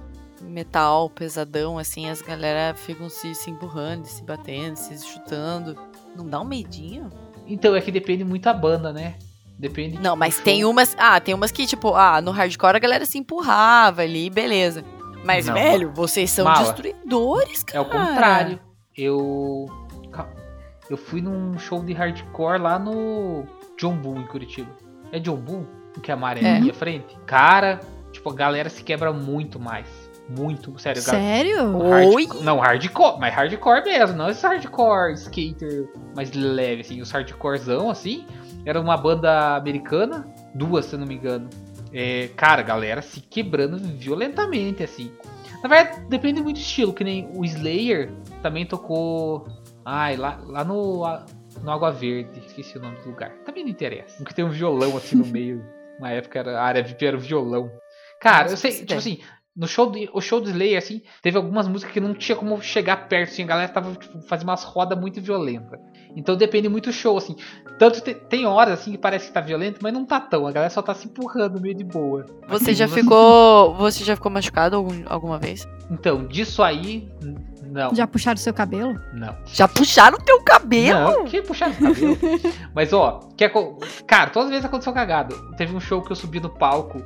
metal 0.42 1.12
pesadão, 1.12 1.78
assim, 1.78 2.10
as 2.10 2.24
galera 2.24 2.74
ficam 2.74 3.08
se, 3.08 3.36
se 3.36 3.52
empurrando, 3.52 4.06
se 4.06 4.24
batendo, 4.24 4.78
se 4.78 4.98
chutando. 5.06 5.78
Não 6.16 6.26
dá 6.26 6.42
um 6.42 6.46
medinho? 6.46 7.08
Então, 7.46 7.76
é 7.76 7.82
que 7.82 7.92
depende 7.92 8.24
muito 8.24 8.46
da 8.46 8.54
banda, 8.54 8.92
né? 8.92 9.14
Depende. 9.60 10.00
Não, 10.00 10.16
mas 10.16 10.40
tem 10.40 10.64
umas. 10.64 10.96
Ah, 10.98 11.20
tem 11.20 11.34
umas 11.34 11.52
que, 11.52 11.66
tipo, 11.66 11.94
ah, 11.94 12.22
no 12.22 12.32
hardcore 12.32 12.78
a 12.78 12.80
galera 12.80 13.06
se 13.06 13.18
empurrava 13.18 14.02
ali, 14.02 14.30
beleza. 14.30 14.86
Mas, 15.26 15.48
Não. 15.48 15.54
velho, 15.54 15.92
vocês 15.92 16.32
são 16.32 16.46
Mala. 16.46 16.60
destruidores, 16.64 17.62
cara. 17.64 17.80
É 17.80 17.82
o 17.82 17.86
contrário. 17.86 18.60
Eu. 18.96 19.66
Eu 20.90 20.98
fui 20.98 21.22
num 21.22 21.60
show 21.60 21.84
de 21.84 21.94
hardcore 21.94 22.60
lá 22.60 22.80
no 22.80 23.46
John 23.78 23.96
Bull, 23.96 24.18
em 24.18 24.26
Curitiba. 24.26 24.72
É 25.12 25.20
John 25.20 25.36
Bull? 25.36 25.68
Que 26.02 26.10
é 26.10 26.14
amarelinho 26.14 26.68
é. 26.68 26.72
à 26.72 26.74
frente? 26.74 27.16
Cara, 27.26 27.82
tipo, 28.12 28.30
a 28.30 28.34
galera 28.34 28.70
se 28.70 28.82
quebra 28.82 29.12
muito 29.12 29.60
mais. 29.60 29.88
Muito, 30.30 30.78
sério. 30.80 31.02
Sério? 31.02 31.76
Oi? 31.78 32.28
Não, 32.42 32.60
hardcore, 32.60 33.20
mas 33.20 33.34
hardcore 33.34 33.84
mesmo, 33.84 34.16
não 34.16 34.30
esse 34.30 34.46
hardcore 34.46 35.14
skater 35.14 35.90
mais 36.16 36.32
leve, 36.32 36.82
assim, 36.82 37.02
os 37.02 37.12
hardcorezão, 37.12 37.90
assim. 37.90 38.26
Era 38.66 38.80
uma 38.80 38.98
banda 38.98 39.56
americana, 39.56 40.28
duas, 40.54 40.86
se 40.86 40.98
não 40.98 41.08
me 41.08 41.16
engano. 41.16 41.50
É, 41.94 42.30
cara, 42.36 42.62
galera 42.62 43.02
se 43.02 43.22
quebrando 43.22 43.78
violentamente, 43.78 44.84
assim. 44.84 45.12
Na 45.64 45.68
verdade, 45.68 46.02
depende 46.08 46.42
muito 46.42 46.58
do 46.58 46.62
estilo, 46.62 46.94
que 46.94 47.04
nem 47.04 47.30
o 47.36 47.44
Slayer 47.44 48.12
também 48.42 48.66
tocou. 48.66 49.48
Ai, 49.84 50.16
lá, 50.16 50.40
lá 50.46 50.64
no, 50.64 51.04
no 51.62 51.72
Água 51.72 51.92
Verde, 51.92 52.40
esqueci 52.46 52.78
o 52.78 52.82
nome 52.82 52.98
do 53.00 53.10
lugar. 53.10 53.32
Também 53.46 53.64
não 53.64 53.72
interessa. 53.72 54.18
Porque 54.18 54.34
tem 54.34 54.46
um 54.46 54.50
violão 54.50 54.96
assim 54.96 55.16
no 55.16 55.26
meio. 55.26 55.66
Na 56.00 56.12
época 56.12 56.40
era, 56.40 56.60
a 56.60 56.64
área 56.64 56.84
VIP 56.84 57.06
era 57.06 57.18
o 57.18 57.20
violão. 57.20 57.70
Cara, 58.22 58.50
eu 58.50 58.56
sei, 58.58 58.72
tipo 58.72 58.94
assim, 58.94 59.20
no 59.56 59.68
show 59.68 59.90
do, 59.90 60.00
o 60.14 60.22
show 60.22 60.40
do 60.40 60.50
Slayer, 60.50 60.78
assim, 60.78 61.02
teve 61.22 61.36
algumas 61.36 61.68
músicas 61.68 61.94
que 61.94 62.00
não 62.00 62.14
tinha 62.14 62.38
como 62.38 62.62
chegar 62.62 63.10
perto, 63.10 63.32
assim, 63.32 63.44
a 63.44 63.48
galera 63.48 63.70
tava 63.70 63.94
tipo, 63.96 64.22
fazendo 64.22 64.48
umas 64.48 64.64
rodas 64.64 64.98
muito 64.98 65.22
violentas. 65.22 65.78
Então 66.16 66.36
depende 66.36 66.68
muito 66.68 66.90
do 66.90 66.94
show, 66.94 67.18
assim. 67.18 67.36
Tanto 67.78 68.02
te, 68.02 68.14
tem 68.14 68.46
horas, 68.46 68.80
assim, 68.80 68.92
que 68.92 68.98
parece 68.98 69.28
que 69.28 69.34
tá 69.34 69.40
violento, 69.40 69.80
mas 69.82 69.94
não 69.94 70.06
tá 70.06 70.20
tão. 70.20 70.46
A 70.46 70.52
galera 70.52 70.70
só 70.70 70.82
tá 70.82 70.94
se 70.94 71.08
empurrando 71.08 71.62
meio 71.62 71.76
de 71.76 71.84
boa. 71.84 72.26
Você 72.48 72.74
já 72.74 72.88
ficou. 72.88 73.74
Você 73.76 74.04
já 74.04 74.16
ficou 74.16 74.32
machucado 74.32 74.76
algum, 74.76 75.04
alguma 75.08 75.38
vez? 75.38 75.68
Então, 75.90 76.28
disso 76.28 76.62
aí. 76.62 77.10
Não. 77.64 77.94
Já 77.94 78.08
puxaram 78.08 78.38
seu 78.38 78.54
cabelo? 78.54 79.00
Não. 79.14 79.36
Já 79.46 79.68
puxaram 79.68 80.18
o 80.18 80.22
teu 80.22 80.42
cabelo? 80.42 81.00
Não, 81.00 81.26
que 81.26 81.42
puxaram 81.42 81.74
o 81.74 81.78
cabelo? 81.78 82.18
Mas, 82.74 82.92
ó, 82.92 83.20
que 83.38 83.46
é, 83.46 83.52
cara, 84.08 84.32
todas 84.32 84.48
as 84.48 84.52
vezes 84.52 84.66
aconteceu 84.66 84.92
cagado. 84.92 85.36
Teve 85.56 85.76
um 85.76 85.80
show 85.80 86.02
que 86.02 86.12
eu 86.12 86.16
subi 86.16 86.40
no 86.40 86.50
palco 86.50 87.02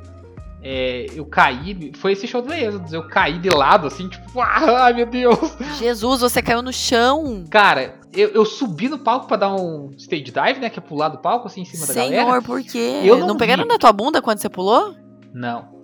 é, 0.66 1.06
eu 1.14 1.26
caí. 1.26 1.92
Foi 1.94 2.12
esse 2.12 2.26
show 2.26 2.40
do 2.40 2.52
Exodus. 2.52 2.90
Eu 2.90 3.06
caí 3.06 3.38
de 3.38 3.50
lado, 3.50 3.86
assim, 3.86 4.08
tipo, 4.08 4.40
ah, 4.40 4.84
ai 4.86 4.94
meu 4.94 5.04
Deus. 5.04 5.38
Jesus, 5.78 6.22
você 6.22 6.40
caiu 6.40 6.62
no 6.62 6.72
chão. 6.72 7.44
Cara, 7.50 8.00
eu, 8.14 8.30
eu 8.30 8.44
subi 8.46 8.88
no 8.88 8.98
palco 8.98 9.28
pra 9.28 9.36
dar 9.36 9.54
um 9.54 9.90
stage 9.98 10.24
dive, 10.24 10.60
né? 10.60 10.70
Que 10.70 10.78
é 10.78 10.82
pular 10.82 11.10
do 11.10 11.18
palco, 11.18 11.46
assim, 11.46 11.60
em 11.60 11.64
cima 11.66 11.84
Senhor, 11.84 11.96
da 11.96 12.16
galera. 12.16 12.26
Senhor, 12.26 12.42
por 12.42 12.62
quê? 12.62 13.02
Eu 13.04 13.18
não, 13.18 13.26
não 13.26 13.36
pegaram 13.36 13.66
na 13.66 13.78
tua 13.78 13.92
bunda 13.92 14.22
quando 14.22 14.38
você 14.38 14.48
pulou? 14.48 14.94
Não. 15.34 15.74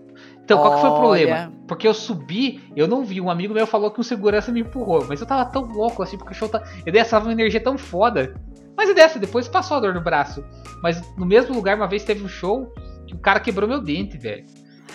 Então, 0.43 0.59
qual 0.59 0.75
que 0.75 0.81
foi 0.81 0.91
o 0.91 0.99
problema? 0.99 1.53
Porque 1.69 1.87
eu 1.87 1.95
subi, 1.95 2.61
eu 2.75 2.89
não 2.89 3.05
vi. 3.05 3.21
Um 3.21 3.31
amigo 3.31 3.53
meu 3.53 3.67
falou 3.67 3.91
que 3.91 4.01
um 4.01 4.03
segurança 4.03 4.51
me 4.51 4.61
empurrou. 4.61 5.05
Mas 5.07 5.21
eu 5.21 5.27
tava 5.27 5.45
tão 5.45 5.63
louco, 5.63 6.03
assim, 6.03 6.17
porque 6.17 6.33
o 6.33 6.35
show 6.35 6.49
tá. 6.49 6.61
Eu 6.85 6.93
dei 6.93 7.03
essa 7.03 7.19
uma 7.19 7.31
energia 7.31 7.61
tão 7.61 7.77
foda. 7.79 8.35
Mas 8.77 8.89
é 8.89 8.95
dessa, 8.95 9.19
depois 9.19 9.47
passou 9.47 9.77
a 9.77 9.81
dor 9.81 9.95
no 9.95 10.01
braço. 10.01 10.43
Mas 10.83 11.01
no 11.17 11.27
mesmo 11.27 11.55
lugar, 11.55 11.77
uma 11.77 11.87
vez 11.87 12.03
teve 12.03 12.25
um 12.25 12.29
show 12.29 12.73
que 13.07 13.15
o 13.15 13.19
cara 13.19 13.39
quebrou 13.39 13.69
meu 13.69 13.81
dente, 13.81 14.17
velho. 14.17 14.45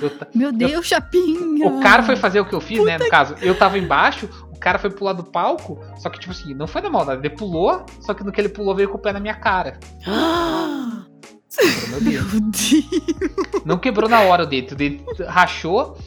Eu, 0.01 0.11
Meu 0.33 0.51
Deus, 0.51 0.71
eu, 0.71 0.83
Chapinha! 0.83 1.67
O 1.67 1.79
cara 1.81 2.03
foi 2.03 2.15
fazer 2.15 2.39
o 2.39 2.45
que 2.45 2.53
eu 2.53 2.61
fiz, 2.61 2.79
Puta 2.79 2.91
né? 2.91 2.97
No 2.97 3.09
caso, 3.09 3.35
eu 3.41 3.57
tava 3.57 3.77
embaixo, 3.77 4.29
o 4.51 4.59
cara 4.59 4.77
foi 4.79 4.89
pular 4.89 5.13
do 5.13 5.23
palco, 5.23 5.83
só 5.97 6.09
que, 6.09 6.19
tipo 6.19 6.31
assim, 6.31 6.53
não 6.53 6.67
foi 6.67 6.81
na 6.81 6.89
maldade. 6.89 7.21
Ele 7.21 7.35
pulou, 7.35 7.85
só 8.01 8.13
que 8.13 8.23
no 8.23 8.31
que 8.31 8.39
ele 8.39 8.49
pulou 8.49 8.75
veio 8.75 8.89
com 8.89 8.97
o 8.97 9.01
pé 9.01 9.11
na 9.13 9.19
minha 9.19 9.35
cara. 9.35 9.79
Meu 11.89 12.01
Deus. 12.01 12.25
Não 13.63 13.77
quebrou 13.77 14.09
na 14.09 14.21
hora 14.21 14.43
o 14.43 14.45
dente, 14.45 14.73
o 14.73 14.75
dente 14.75 15.03
rachou 15.23 15.97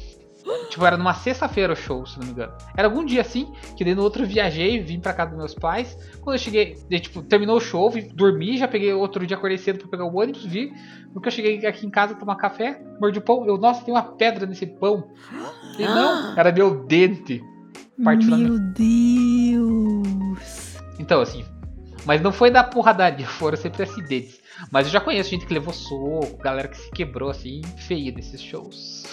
Tipo, 0.70 0.86
era 0.86 0.96
numa 0.96 1.14
sexta-feira 1.14 1.72
o 1.72 1.76
show, 1.76 2.06
se 2.06 2.18
não 2.18 2.26
me 2.26 2.32
engano. 2.32 2.52
Era 2.76 2.88
algum 2.88 3.04
dia 3.04 3.20
assim, 3.20 3.52
que 3.76 3.84
daí 3.84 3.94
no 3.94 4.02
outro 4.02 4.26
viajei, 4.26 4.80
vim 4.80 5.00
pra 5.00 5.12
casa 5.12 5.30
dos 5.30 5.38
meus 5.38 5.54
pais. 5.54 5.96
Quando 6.20 6.36
eu 6.36 6.40
cheguei, 6.40 6.78
daí, 6.90 7.00
tipo, 7.00 7.22
terminou 7.22 7.56
o 7.56 7.60
show, 7.60 7.90
vim 7.90 8.08
dormir, 8.14 8.58
já 8.58 8.68
peguei 8.68 8.92
outro 8.92 9.26
dia, 9.26 9.36
acordei 9.36 9.58
cedo 9.58 9.78
pra 9.78 9.88
pegar 9.88 10.04
o 10.04 10.16
ônibus, 10.16 10.44
vi. 10.44 10.72
Porque 11.12 11.28
eu 11.28 11.32
cheguei 11.32 11.66
aqui 11.66 11.86
em 11.86 11.90
casa 11.90 12.14
tomar 12.14 12.36
café, 12.36 12.80
mordi 13.00 13.18
o 13.18 13.22
pão, 13.22 13.46
eu, 13.46 13.56
nossa, 13.56 13.84
tem 13.84 13.92
uma 13.92 14.02
pedra 14.02 14.46
nesse 14.46 14.66
pão. 14.66 15.10
E 15.78 15.84
não, 15.84 16.38
era 16.38 16.52
meu 16.52 16.84
dente. 16.84 17.42
Meu 18.36 18.58
Deus! 18.74 20.78
Então, 20.98 21.20
assim, 21.20 21.44
mas 22.04 22.20
não 22.20 22.32
foi 22.32 22.50
da 22.50 22.62
porradaria, 22.62 23.26
foram 23.26 23.56
sempre 23.56 23.82
acidentes. 23.82 24.40
Mas 24.70 24.86
eu 24.86 24.92
já 24.92 25.00
conheço 25.00 25.30
gente 25.30 25.46
que 25.46 25.54
levou 25.54 25.72
soco, 25.72 26.36
galera 26.38 26.68
que 26.68 26.76
se 26.76 26.90
quebrou 26.90 27.30
assim, 27.30 27.60
feia 27.76 28.10
desses 28.10 28.42
shows. 28.42 29.04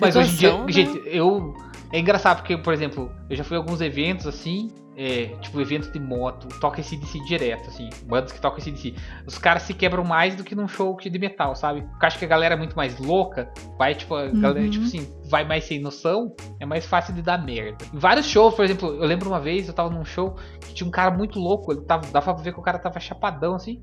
Mas 0.00 0.16
hoje 0.16 0.32
em 0.32 0.36
dia, 0.36 0.58
né? 0.58 0.72
gente, 0.72 1.02
eu. 1.06 1.54
É 1.90 1.98
engraçado 1.98 2.38
porque, 2.38 2.56
por 2.56 2.74
exemplo, 2.74 3.10
eu 3.30 3.36
já 3.36 3.42
fui 3.42 3.56
a 3.56 3.60
alguns 3.60 3.80
eventos 3.80 4.26
assim, 4.26 4.68
é, 5.00 5.26
tipo 5.40 5.60
eventos 5.60 5.92
de 5.92 6.00
moto, 6.00 6.48
toca 6.60 6.80
esse 6.80 6.96
DC 6.96 7.20
direto, 7.20 7.68
assim, 7.68 7.88
bandas 8.02 8.32
que 8.32 8.40
tocam 8.40 8.58
esse 8.58 8.72
DC. 8.72 8.94
Os 9.24 9.38
caras 9.38 9.62
se 9.62 9.72
quebram 9.72 10.02
mais 10.02 10.34
do 10.34 10.42
que 10.42 10.56
num 10.56 10.66
show 10.66 10.98
de 11.00 11.18
metal, 11.18 11.54
sabe? 11.54 11.82
Porque 11.82 12.04
acho 12.04 12.18
que 12.18 12.24
a 12.24 12.28
galera 12.28 12.56
é 12.56 12.58
muito 12.58 12.76
mais 12.76 12.98
louca, 12.98 13.48
vai, 13.78 13.94
tipo, 13.94 14.16
a 14.16 14.24
uhum. 14.24 14.40
galera, 14.40 14.68
tipo 14.68 14.84
assim, 14.84 15.08
vai 15.30 15.44
mais 15.44 15.64
sem 15.64 15.80
noção, 15.80 16.34
é 16.58 16.66
mais 16.66 16.84
fácil 16.84 17.14
de 17.14 17.22
dar 17.22 17.38
merda. 17.38 17.78
Em 17.94 17.98
vários 17.98 18.26
shows, 18.26 18.54
por 18.56 18.64
exemplo, 18.64 18.88
eu 18.88 19.06
lembro 19.06 19.30
uma 19.30 19.38
vez, 19.38 19.68
eu 19.68 19.72
tava 19.72 19.88
num 19.88 20.04
show 20.04 20.34
que 20.60 20.74
tinha 20.74 20.86
um 20.88 20.90
cara 20.90 21.12
muito 21.12 21.38
louco, 21.38 21.72
ele 21.72 21.82
tava, 21.82 22.04
dava 22.10 22.34
pra 22.34 22.42
ver 22.42 22.52
que 22.52 22.58
o 22.58 22.62
cara 22.62 22.80
tava 22.80 22.98
chapadão, 22.98 23.54
assim, 23.54 23.80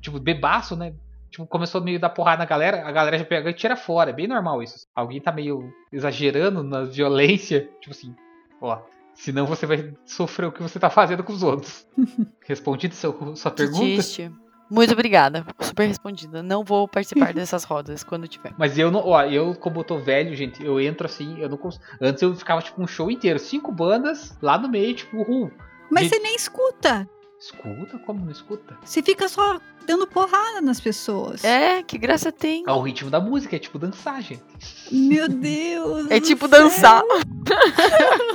tipo, 0.00 0.18
bebaço, 0.18 0.74
né? 0.74 0.94
Tipo, 1.30 1.46
começou 1.46 1.80
meio 1.80 2.00
dar 2.00 2.10
porrada 2.10 2.38
na 2.38 2.44
galera, 2.44 2.86
a 2.86 2.92
galera 2.92 3.18
já 3.18 3.24
pega 3.24 3.50
e 3.50 3.54
tira 3.54 3.76
fora. 3.76 4.10
É 4.10 4.12
bem 4.12 4.26
normal 4.26 4.62
isso. 4.62 4.86
Alguém 4.94 5.20
tá 5.20 5.32
meio 5.32 5.72
exagerando 5.92 6.62
na 6.62 6.84
violência, 6.84 7.68
tipo 7.80 7.94
assim, 7.94 8.14
ó. 8.60 8.78
Senão 9.14 9.46
você 9.46 9.64
vai 9.64 9.94
sofrer 10.04 10.46
o 10.46 10.52
que 10.52 10.62
você 10.62 10.78
tá 10.78 10.90
fazendo 10.90 11.24
com 11.24 11.32
os 11.32 11.42
outros. 11.42 11.86
Respondido 12.46 12.94
seu, 12.94 13.34
sua 13.34 13.50
pergunta? 13.50 13.80
Triste. 13.80 14.30
Muito 14.70 14.92
obrigada. 14.92 15.46
Super 15.60 15.86
respondida. 15.86 16.42
Não 16.42 16.64
vou 16.64 16.88
participar 16.88 17.32
dessas 17.34 17.64
rodas 17.64 18.02
quando 18.02 18.28
tiver. 18.28 18.52
Mas 18.58 18.76
eu 18.76 18.90
não, 18.90 19.00
ó, 19.06 19.22
eu 19.22 19.54
como 19.54 19.80
eu 19.80 19.84
tô 19.84 19.98
velho, 19.98 20.34
gente, 20.34 20.62
eu 20.62 20.80
entro 20.80 21.06
assim, 21.06 21.38
eu 21.40 21.48
não 21.48 21.56
consigo. 21.56 21.84
Antes 22.00 22.22
eu 22.22 22.34
ficava 22.34 22.60
tipo 22.60 22.82
um 22.82 22.86
show 22.86 23.10
inteiro, 23.10 23.38
cinco 23.38 23.72
bandas 23.72 24.36
lá 24.42 24.58
no 24.58 24.68
meio, 24.68 24.94
tipo, 24.94 25.22
uh. 25.22 25.50
Mas 25.90 26.04
gente... 26.04 26.16
você 26.16 26.20
nem 26.20 26.34
escuta. 26.34 27.08
Escuta, 27.38 27.98
como 27.98 28.24
não 28.24 28.32
escuta? 28.32 28.76
Você 28.82 29.02
fica 29.02 29.28
só 29.28 29.60
dando 29.86 30.06
porrada 30.06 30.60
nas 30.62 30.80
pessoas. 30.80 31.44
É, 31.44 31.82
que 31.82 31.98
graça 31.98 32.32
tem. 32.32 32.64
É 32.66 32.72
o 32.72 32.80
ritmo 32.80 33.10
da 33.10 33.20
música, 33.20 33.56
é 33.56 33.58
tipo 33.58 33.78
dançar, 33.78 34.22
gente. 34.22 34.42
Meu 34.90 35.28
Deus. 35.28 36.10
É 36.10 36.18
tipo 36.18 36.48
céu. 36.48 36.58
dançar. 36.62 37.02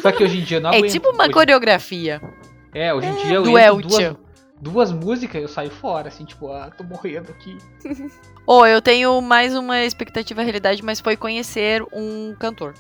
Só 0.02 0.12
que 0.12 0.24
hoje 0.24 0.40
em 0.40 0.44
dia 0.44 0.58
eu 0.58 0.62
não 0.62 0.72
É 0.72 0.78
aguento. 0.78 0.92
tipo 0.92 1.10
uma 1.10 1.24
Hoje- 1.24 1.34
coreografia. 1.34 2.22
É, 2.74 2.94
hoje 2.94 3.08
em 3.08 3.16
dia 3.26 3.34
eu 3.36 3.44
do 3.44 3.58
entro 3.58 3.82
duas, 3.90 4.16
duas 4.62 4.92
músicas 4.92 5.42
eu 5.42 5.48
saio 5.50 5.72
fora, 5.72 6.08
assim, 6.08 6.24
tipo, 6.24 6.52
ah, 6.52 6.70
tô 6.70 6.84
morrendo 6.84 7.32
aqui. 7.32 7.58
Ô, 8.48 8.66
eu 8.66 8.82
tenho 8.82 9.20
mais 9.20 9.56
uma 9.56 9.80
expectativa 9.84 10.42
realidade, 10.44 10.82
mas 10.84 11.00
foi 11.02 11.18
conhecer 11.18 11.84
um 11.92 12.36
cantor. 12.40 12.74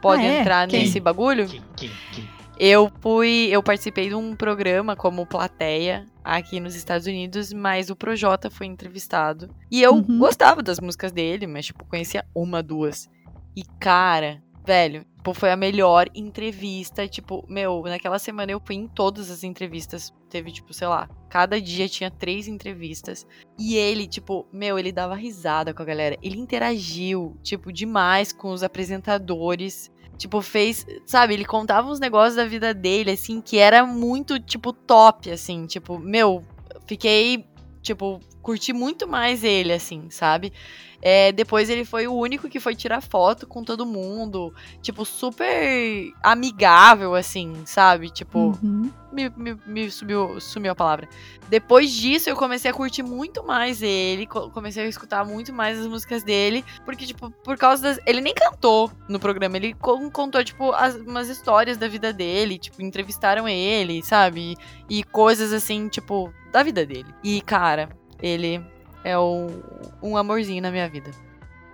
Pode 0.00 0.22
Ah, 0.22 0.26
é? 0.26 0.40
entrar 0.40 0.66
Quem? 0.68 0.80
nesse 0.80 0.98
bagulho? 0.98 1.46
Quem, 1.46 1.62
quem, 1.76 1.90
quem? 2.12 2.28
Eu 2.58 2.90
fui, 3.00 3.48
eu 3.50 3.62
participei 3.62 4.08
de 4.08 4.14
um 4.14 4.36
programa 4.36 4.94
como 4.94 5.26
plateia 5.26 6.06
aqui 6.22 6.60
nos 6.60 6.74
Estados 6.76 7.06
Unidos, 7.06 7.52
mas 7.52 7.90
o 7.90 7.96
Projota 7.96 8.50
foi 8.50 8.66
entrevistado. 8.66 9.48
E 9.70 9.82
eu 9.82 9.94
Uhum. 9.94 10.18
gostava 10.18 10.62
das 10.62 10.78
músicas 10.78 11.10
dele, 11.12 11.46
mas 11.46 11.66
tipo, 11.66 11.84
conhecia 11.86 12.24
uma, 12.34 12.62
duas. 12.62 13.08
E 13.56 13.64
cara, 13.80 14.40
velho, 14.64 15.04
tipo, 15.16 15.34
foi 15.34 15.50
a 15.50 15.56
melhor 15.56 16.08
entrevista, 16.14 17.08
tipo, 17.08 17.44
meu, 17.48 17.82
naquela 17.82 18.18
semana 18.18 18.52
eu 18.52 18.60
fui 18.64 18.76
em 18.76 18.86
todas 18.86 19.30
as 19.30 19.42
entrevistas. 19.42 20.12
Teve 20.30 20.50
tipo, 20.52 20.72
sei 20.72 20.86
lá, 20.88 21.08
cada 21.28 21.60
dia 21.60 21.88
tinha 21.88 22.10
três 22.10 22.48
entrevistas. 22.48 23.26
E 23.58 23.76
ele, 23.76 24.06
tipo, 24.06 24.46
meu, 24.52 24.78
ele 24.78 24.92
dava 24.92 25.14
risada 25.14 25.74
com 25.74 25.82
a 25.82 25.86
galera. 25.86 26.16
Ele 26.22 26.38
interagiu, 26.38 27.36
tipo, 27.42 27.72
demais 27.72 28.32
com 28.32 28.50
os 28.52 28.62
apresentadores. 28.62 29.90
Tipo, 30.22 30.40
fez, 30.40 30.86
sabe, 31.04 31.34
ele 31.34 31.44
contava 31.44 31.90
uns 31.90 31.98
negócios 31.98 32.36
da 32.36 32.44
vida 32.44 32.72
dele, 32.72 33.10
assim, 33.10 33.40
que 33.40 33.58
era 33.58 33.84
muito, 33.84 34.38
tipo, 34.38 34.72
top, 34.72 35.28
assim. 35.28 35.66
Tipo, 35.66 35.98
meu, 35.98 36.44
fiquei, 36.86 37.44
tipo, 37.82 38.20
curti 38.40 38.72
muito 38.72 39.08
mais 39.08 39.42
ele, 39.42 39.72
assim, 39.72 40.10
sabe? 40.10 40.52
É, 41.04 41.32
depois 41.32 41.68
ele 41.68 41.84
foi 41.84 42.06
o 42.06 42.14
único 42.14 42.48
que 42.48 42.60
foi 42.60 42.76
tirar 42.76 43.00
foto 43.00 43.44
com 43.44 43.64
todo 43.64 43.84
mundo. 43.84 44.54
Tipo, 44.80 45.04
super 45.04 46.12
amigável, 46.22 47.14
assim, 47.14 47.54
sabe? 47.66 48.08
Tipo, 48.08 48.56
Uhum. 48.62 48.90
me, 49.12 49.28
me, 49.30 49.58
me 49.66 49.90
subiu, 49.90 50.40
sumiu 50.40 50.70
a 50.70 50.74
palavra. 50.76 51.08
Depois 51.48 51.90
disso, 51.90 52.30
eu 52.30 52.36
comecei 52.36 52.70
a 52.70 52.74
curtir 52.74 53.02
muito 53.02 53.42
mais 53.44 53.82
ele, 53.82 54.26
co- 54.26 54.48
comecei 54.50 54.84
a 54.84 54.88
escutar 54.88 55.24
muito 55.24 55.52
mais 55.52 55.78
as 55.78 55.86
músicas 55.86 56.22
dele, 56.22 56.64
porque, 56.84 57.04
tipo, 57.04 57.30
por 57.30 57.58
causa 57.58 57.82
das. 57.82 57.98
Ele 58.06 58.20
nem 58.20 58.32
cantou 58.32 58.90
no 59.08 59.18
programa, 59.18 59.56
ele 59.56 59.74
con- 59.74 60.08
contou, 60.10 60.42
tipo, 60.44 60.72
as- 60.72 60.94
umas 60.96 61.28
histórias 61.28 61.76
da 61.76 61.88
vida 61.88 62.12
dele, 62.12 62.58
tipo, 62.58 62.80
entrevistaram 62.80 63.48
ele, 63.48 64.02
sabe? 64.04 64.56
E, 64.88 65.00
e 65.00 65.02
coisas 65.04 65.52
assim, 65.52 65.88
tipo, 65.88 66.32
da 66.52 66.62
vida 66.62 66.86
dele. 66.86 67.12
E, 67.24 67.40
cara, 67.42 67.88
ele 68.22 68.64
é 69.04 69.16
o, 69.18 69.48
um 70.02 70.16
amorzinho 70.16 70.62
na 70.62 70.70
minha 70.70 70.88
vida. 70.88 71.10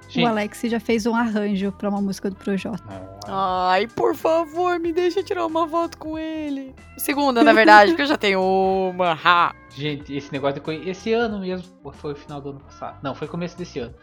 Gente, 0.09 0.25
O 0.25 0.27
Alex 0.29 0.63
já 0.65 0.81
fez 0.81 1.05
um 1.05 1.15
arranjo 1.15 1.71
pra 1.73 1.91
uma 1.91 2.01
música 2.01 2.31
do 2.31 2.37
Projota. 2.37 2.83
não, 3.27 3.35
Ai, 3.35 3.87
por 3.87 4.15
favor, 4.15 4.79
me 4.81 4.91
deixa 4.91 5.23
tirar 5.23 5.45
uma 5.45 5.69
foto 5.69 5.99
com 5.99 6.19
ele. 6.19 6.75
Segunda, 6.97 7.45
na 7.45 7.53
verdade, 7.53 7.91
porque 7.93 8.03
eu 8.03 8.07
já 8.07 8.17
tenho 8.17 8.41
uma. 8.41 9.13
Ha. 9.23 9.55
Gente, 9.69 10.15
esse 10.17 10.33
negócio 10.33 10.61
de 10.63 10.89
esse 10.89 11.13
ano 11.13 11.41
mesmo, 11.41 11.69
ou 11.85 11.93
foi 11.93 12.13
o 12.13 12.17
final 12.17 12.41
do 12.41 12.51
ano 12.51 12.61
passado? 12.61 12.99
Não, 13.03 13.15
foi 13.15 13.29
começo 13.29 13.57
desse 13.59 13.81
ano. 13.81 13.95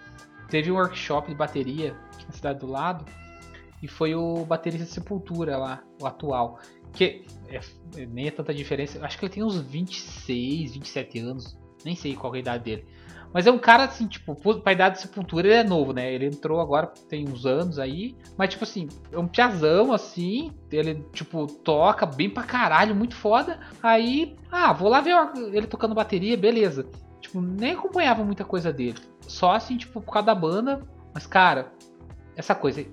Teve 0.48 0.72
um 0.72 0.76
workshop 0.76 1.28
de 1.30 1.34
bateria 1.36 1.96
aqui 2.14 2.26
na 2.28 2.32
cidade 2.34 2.60
do 2.60 2.68
lado 2.68 3.04
e 3.82 3.88
foi 3.88 4.14
o 4.14 4.46
baterista 4.46 4.86
de 4.86 4.92
Sepultura 4.92 5.58
lá, 5.58 5.82
o 6.00 6.06
atual. 6.06 6.60
Que 6.94 7.26
é- 7.50 7.60
é- 7.98 8.06
nem 8.06 8.28
é 8.28 8.32
tanta 8.32 8.54
diferença, 8.54 9.04
acho 9.04 9.18
que 9.18 9.26
ele 9.26 9.34
tem 9.34 9.44
uns 9.44 9.58
26, 9.60 10.74
27 10.76 11.20
anos, 11.20 11.58
nem 11.84 11.96
sei 11.96 12.16
qual 12.16 12.32
é 12.36 12.38
a 12.38 12.40
idade 12.42 12.64
dele. 12.64 12.86
Mas 13.36 13.46
é 13.46 13.52
um 13.52 13.58
cara 13.60 13.84
assim, 13.84 14.08
tipo, 14.08 14.34
pra 14.62 14.72
idade 14.72 14.96
de 14.96 15.02
Sepultura 15.02 15.46
ele 15.46 15.56
é 15.56 15.64
novo, 15.66 15.92
né? 15.92 16.10
Ele 16.14 16.28
entrou 16.28 16.62
agora 16.62 16.88
tem 17.10 17.28
uns 17.28 17.46
anos 17.46 17.78
aí, 17.78 18.16
mas 18.38 18.52
tipo 18.52 18.64
assim, 18.64 18.88
é 19.12 19.20
um 19.20 19.28
piazão 19.28 19.92
assim, 19.92 20.54
ele 20.72 21.06
tipo 21.12 21.46
toca 21.46 22.06
bem 22.06 22.30
pra 22.30 22.44
caralho, 22.44 22.96
muito 22.96 23.14
foda. 23.14 23.60
Aí, 23.84 24.38
ah, 24.50 24.72
vou 24.72 24.88
lá 24.88 25.02
ver 25.02 25.14
ele 25.52 25.68
tocando 25.68 25.94
bateria, 25.94 26.38
beleza. 26.38 26.88
Tipo, 27.20 27.42
nem 27.42 27.74
acompanhava 27.74 28.24
muita 28.24 28.46
coisa 28.46 28.72
dele. 28.72 29.00
Só 29.28 29.52
assim, 29.52 29.76
tipo, 29.76 30.00
por 30.00 30.14
causa 30.14 30.28
da 30.28 30.36
banda. 30.36 30.88
Mas, 31.14 31.28
cara, 31.28 31.74
essa 32.38 32.56
coisa. 32.56 32.86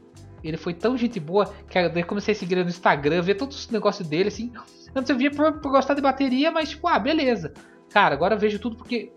Ele 0.43 0.57
foi 0.57 0.74
tão 0.74 0.97
gente 0.97 1.20
boa 1.20 1.55
que 1.68 1.78
eu 1.78 2.05
comecei 2.05 2.32
a 2.32 2.34
seguir 2.34 2.55
ele 2.55 2.64
no 2.64 2.70
Instagram, 2.70 3.22
ver 3.22 3.36
todos 3.36 3.57
os 3.57 3.70
negócios 3.70 4.09
dele, 4.09 4.26
assim. 4.26 4.53
Antes 4.93 5.09
eu 5.09 5.16
via 5.16 5.30
por, 5.30 5.61
por 5.61 5.70
gostar 5.70 5.95
de 5.95 6.01
bateria, 6.01 6.51
mas, 6.51 6.70
tipo, 6.70 6.88
ah, 6.88 6.99
beleza. 6.99 7.55
Cara, 7.93 8.14
agora 8.14 8.34
eu 8.34 8.38
vejo 8.38 8.59
tudo 8.59 8.76
porque. 8.76 9.12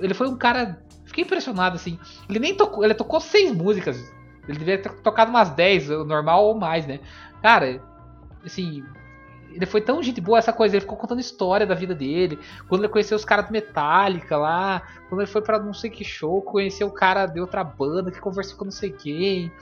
Ele 0.00 0.14
foi 0.14 0.28
um 0.28 0.36
cara. 0.36 0.82
Fiquei 1.04 1.24
impressionado, 1.24 1.76
assim. 1.76 1.98
Ele 2.28 2.38
nem 2.38 2.54
tocou. 2.54 2.84
Ele 2.84 2.94
tocou 2.94 3.20
seis 3.20 3.52
músicas. 3.52 4.12
Ele 4.48 4.58
devia 4.58 4.78
ter 4.78 4.90
tocado 5.02 5.30
umas 5.30 5.50
10, 5.50 5.90
o 5.90 6.04
normal 6.04 6.44
ou 6.44 6.58
mais, 6.58 6.86
né? 6.86 7.00
Cara, 7.42 7.82
assim, 8.44 8.82
ele 9.52 9.66
foi 9.66 9.80
tão 9.80 10.02
gente 10.02 10.20
boa 10.20 10.38
essa 10.38 10.52
coisa, 10.52 10.76
ele 10.76 10.82
ficou 10.82 10.96
contando 10.96 11.20
história 11.20 11.66
da 11.66 11.74
vida 11.74 11.94
dele. 11.94 12.38
Quando 12.68 12.82
ele 12.82 12.92
conheceu 12.92 13.16
os 13.16 13.24
caras 13.24 13.46
do 13.46 13.52
Metallica 13.52 14.36
lá, 14.36 14.82
quando 15.08 15.20
ele 15.20 15.30
foi 15.30 15.42
pra 15.42 15.58
não 15.58 15.74
sei 15.74 15.90
que 15.90 16.04
show, 16.04 16.40
conheceu 16.42 16.86
o 16.86 16.92
cara 16.92 17.26
de 17.26 17.40
outra 17.40 17.62
banda 17.62 18.10
que 18.10 18.20
conversou 18.20 18.56
com 18.56 18.64
não 18.64 18.72
sei 18.72 18.90
quem, 18.90 19.52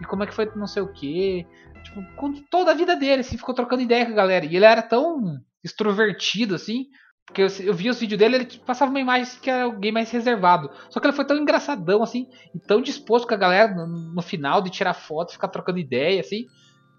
e 0.00 0.04
como 0.04 0.22
é 0.22 0.26
que 0.26 0.34
foi 0.34 0.50
não 0.54 0.66
sei 0.66 0.82
o 0.82 0.88
que. 0.88 1.46
Tipo, 1.82 2.02
com 2.16 2.32
toda 2.50 2.72
a 2.72 2.74
vida 2.74 2.94
dele, 2.94 3.20
assim, 3.20 3.38
ficou 3.38 3.54
trocando 3.54 3.82
ideia 3.82 4.04
com 4.04 4.12
a 4.12 4.16
galera. 4.16 4.44
E 4.44 4.54
ele 4.54 4.64
era 4.64 4.82
tão 4.82 5.40
extrovertido, 5.64 6.54
assim, 6.54 6.86
porque 7.30 7.42
eu, 7.42 7.48
eu 7.66 7.72
vi 7.74 7.88
os 7.88 8.00
vídeos 8.00 8.18
dele, 8.18 8.36
ele 8.36 8.46
passava 8.66 8.90
uma 8.90 8.98
imagem 9.00 9.32
que 9.40 9.48
era 9.48 9.64
alguém 9.64 9.92
mais 9.92 10.10
reservado. 10.10 10.68
Só 10.88 10.98
que 10.98 11.06
ele 11.06 11.14
foi 11.14 11.24
tão 11.24 11.36
engraçadão, 11.36 12.02
assim, 12.02 12.26
e 12.54 12.58
tão 12.58 12.82
disposto 12.82 13.26
com 13.28 13.34
a 13.34 13.36
galera 13.36 13.72
no, 13.72 13.86
no 13.86 14.22
final 14.22 14.60
de 14.60 14.68
tirar 14.70 14.94
foto, 14.94 15.32
ficar 15.32 15.48
trocando 15.48 15.78
ideia, 15.78 16.20
assim. 16.20 16.46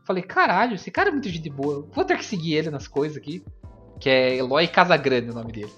Falei, 0.06 0.24
caralho, 0.24 0.76
esse 0.76 0.90
cara 0.90 1.10
é 1.10 1.12
muito 1.12 1.28
gente 1.30 1.50
boa. 1.50 1.86
Vou 1.92 2.06
ter 2.06 2.18
que 2.18 2.26
seguir 2.26 2.54
ele 2.56 2.70
nas 2.70 2.88
coisas 2.88 3.18
aqui. 3.18 3.44
Que 4.00 4.10
é 4.10 4.36
Eloy 4.38 4.68
Casagrande 4.68 5.30
o 5.30 5.34
nome 5.34 5.52
dele. 5.52 5.72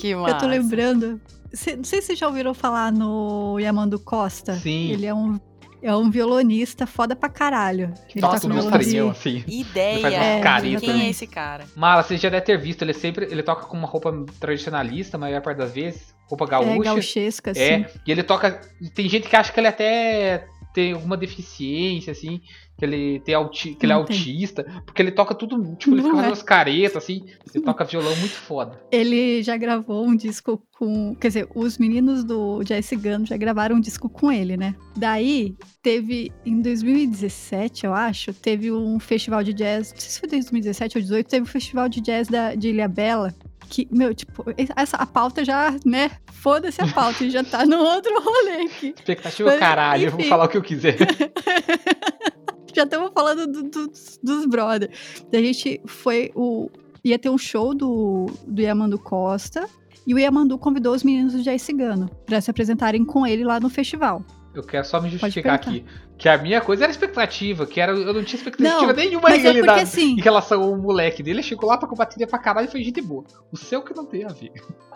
Que 0.00 0.08
Eu 0.08 0.20
massa. 0.22 0.38
tô 0.38 0.46
lembrando. 0.46 1.20
Cê- 1.52 1.76
não 1.76 1.84
sei 1.84 2.00
se 2.00 2.08
vocês 2.08 2.18
já 2.18 2.26
ouviram 2.26 2.52
falar 2.54 2.90
no 2.92 3.58
Yamando 3.58 3.98
Costa. 4.00 4.54
Sim. 4.54 4.90
Ele 4.90 5.06
é 5.06 5.14
um, 5.14 5.38
é 5.86 5.96
um 5.96 6.10
violonista 6.10 6.86
foda 6.86 7.14
pra 7.16 7.28
caralho. 7.28 7.92
Ele 8.10 8.20
Nossa, 8.20 8.36
toca 8.40 8.48
meu 8.48 8.62
violão 8.62 8.78
de- 8.78 8.84
estranhão, 8.84 9.10
assim. 9.10 9.44
Ideia. 9.46 9.92
Ele 9.94 10.02
faz 10.02 10.14
umas 10.14 10.42
caretas. 10.42 10.80
Quem 10.80 11.00
é 11.06 11.08
esse 11.10 11.26
cara? 11.26 11.64
Mala, 11.76 12.02
você 12.02 12.16
já 12.16 12.28
deve 12.28 12.44
ter 12.44 12.58
visto, 12.58 12.82
ele 12.82 12.92
sempre. 12.92 13.26
Ele 13.30 13.42
toca 13.42 13.66
com 13.66 13.76
uma 13.76 13.86
roupa 13.88 14.12
tradicionalista, 14.40 15.16
a 15.16 15.20
maior 15.20 15.40
parte 15.42 15.58
das 15.58 15.72
vezes. 15.72 16.14
Roupa 16.26 16.44
É 16.44 16.48
gaúcha. 16.48 16.82
gauchesca, 16.82 17.50
assim. 17.52 17.60
É, 17.60 17.90
e 18.06 18.10
ele 18.10 18.22
toca. 18.22 18.60
Tem 18.94 19.08
gente 19.08 19.28
que 19.28 19.36
acha 19.36 19.52
que 19.52 19.60
ele 19.60 19.68
até 19.68 20.46
tem 20.74 20.92
alguma 20.92 21.16
deficiência, 21.16 22.10
assim, 22.10 22.40
que 22.78 22.84
ele 22.84 23.20
tem 23.20 23.34
auti, 23.34 23.74
que 23.74 23.86
ele 23.86 23.92
é 23.92 23.96
autista, 23.96 24.64
porque 24.84 25.00
ele 25.00 25.10
toca 25.10 25.34
tudo, 25.34 25.56
tipo, 25.76 25.94
ele 25.94 26.02
Não 26.02 26.04
fica 26.04 26.08
é. 26.08 26.16
fazendo 26.16 26.30
umas 26.30 26.42
caretas, 26.42 26.96
assim, 27.02 27.24
ele 27.54 27.64
toca 27.64 27.84
violão 27.84 28.14
muito 28.16 28.34
foda. 28.34 28.78
Ele 28.92 29.42
já 29.42 29.56
gravou 29.56 30.04
um 30.06 30.14
disco 30.14 30.62
com. 30.78 31.14
Quer 31.14 31.28
dizer, 31.28 31.48
os 31.54 31.78
meninos 31.78 32.22
do 32.22 32.62
Jazz 32.62 32.84
Cigano 32.84 33.24
já 33.24 33.36
gravaram 33.36 33.76
um 33.76 33.80
disco 33.80 34.08
com 34.08 34.30
ele, 34.30 34.56
né? 34.56 34.74
Daí, 34.96 35.56
teve. 35.82 36.30
Em 36.44 36.60
2017, 36.60 37.86
eu 37.86 37.94
acho, 37.94 38.34
teve 38.34 38.70
um 38.70 39.00
festival 39.00 39.42
de 39.42 39.54
jazz. 39.54 39.92
Não 39.92 40.00
sei 40.00 40.10
se 40.10 40.20
foi 40.20 40.28
2017 40.28 40.98
ou 40.98 41.02
2018, 41.02 41.28
teve 41.28 41.42
um 41.42 41.46
festival 41.46 41.88
de 41.88 42.00
jazz 42.00 42.28
da, 42.28 42.54
de 42.54 42.68
Ilhabela. 42.68 43.34
Que, 43.68 43.88
meu, 43.90 44.14
tipo, 44.14 44.44
essa, 44.76 44.96
a 44.96 45.06
pauta 45.06 45.44
já, 45.44 45.74
né? 45.84 46.10
Foda-se 46.30 46.80
a 46.80 46.86
pauta, 46.86 47.24
e 47.24 47.30
já 47.30 47.42
tá 47.42 47.66
no 47.66 47.78
outro 47.78 48.12
rolê 48.22 48.66
aqui. 48.66 48.94
Expectativa 48.96 49.50
Mas, 49.50 49.58
caralho, 49.58 50.04
eu 50.04 50.10
vou 50.12 50.20
enfim. 50.20 50.28
falar 50.28 50.44
o 50.44 50.48
que 50.48 50.56
eu 50.56 50.62
quiser. 50.62 50.96
já 52.76 52.84
estamos 52.84 53.10
falando 53.12 53.46
do- 53.46 53.62
do- 53.64 53.90
dos 54.22 54.46
brother. 54.46 54.90
A 55.32 55.36
gente 55.38 55.80
foi 55.86 56.30
o. 56.34 56.68
Ia 57.04 57.18
ter 57.18 57.28
um 57.30 57.38
show 57.38 57.72
do, 57.74 58.26
do 58.46 58.60
Yamandu 58.60 58.98
Costa. 58.98 59.68
E 60.06 60.14
o 60.14 60.18
Yamandu 60.18 60.56
convidou 60.56 60.94
os 60.94 61.02
meninos 61.02 61.32
do 61.32 61.42
Jazz 61.42 61.62
Cigano 61.62 62.08
pra 62.24 62.40
se 62.40 62.48
apresentarem 62.50 63.04
com 63.04 63.26
ele 63.26 63.42
lá 63.44 63.58
no 63.58 63.68
festival. 63.68 64.24
Eu 64.56 64.62
quero 64.64 64.86
só 64.86 65.00
me 65.00 65.10
justificar 65.10 65.54
aqui. 65.54 65.84
Que 66.16 66.28
a 66.28 66.38
minha 66.38 66.60
coisa 66.62 66.84
era 66.84 66.90
expectativa, 66.90 67.66
que 67.66 67.78
era, 67.80 67.92
eu 67.92 68.14
não 68.14 68.24
tinha 68.24 68.38
expectativa 68.38 68.86
Não, 68.86 68.92
nenhuma 68.94 69.28
em 69.30 69.34
é 69.34 69.36
porque 69.36 69.42
realidade. 69.52 69.80
assim. 69.82 70.12
Em 70.12 70.20
relação 70.20 70.62
ao 70.62 70.76
moleque 70.76 71.22
dele, 71.22 71.40
ele 71.40 71.42
chegou 71.46 71.68
lá, 71.68 71.76
tocou 71.76 71.96
bateria 71.96 72.26
pra 72.26 72.38
caralho 72.38 72.66
e 72.66 72.70
foi 72.70 72.82
gente 72.82 73.00
boa. 73.02 73.24
O 73.52 73.56
seu 73.56 73.82
que 73.82 73.94
não 73.94 74.06
tem 74.06 74.24
a 74.24 74.28
ver. 74.28 74.52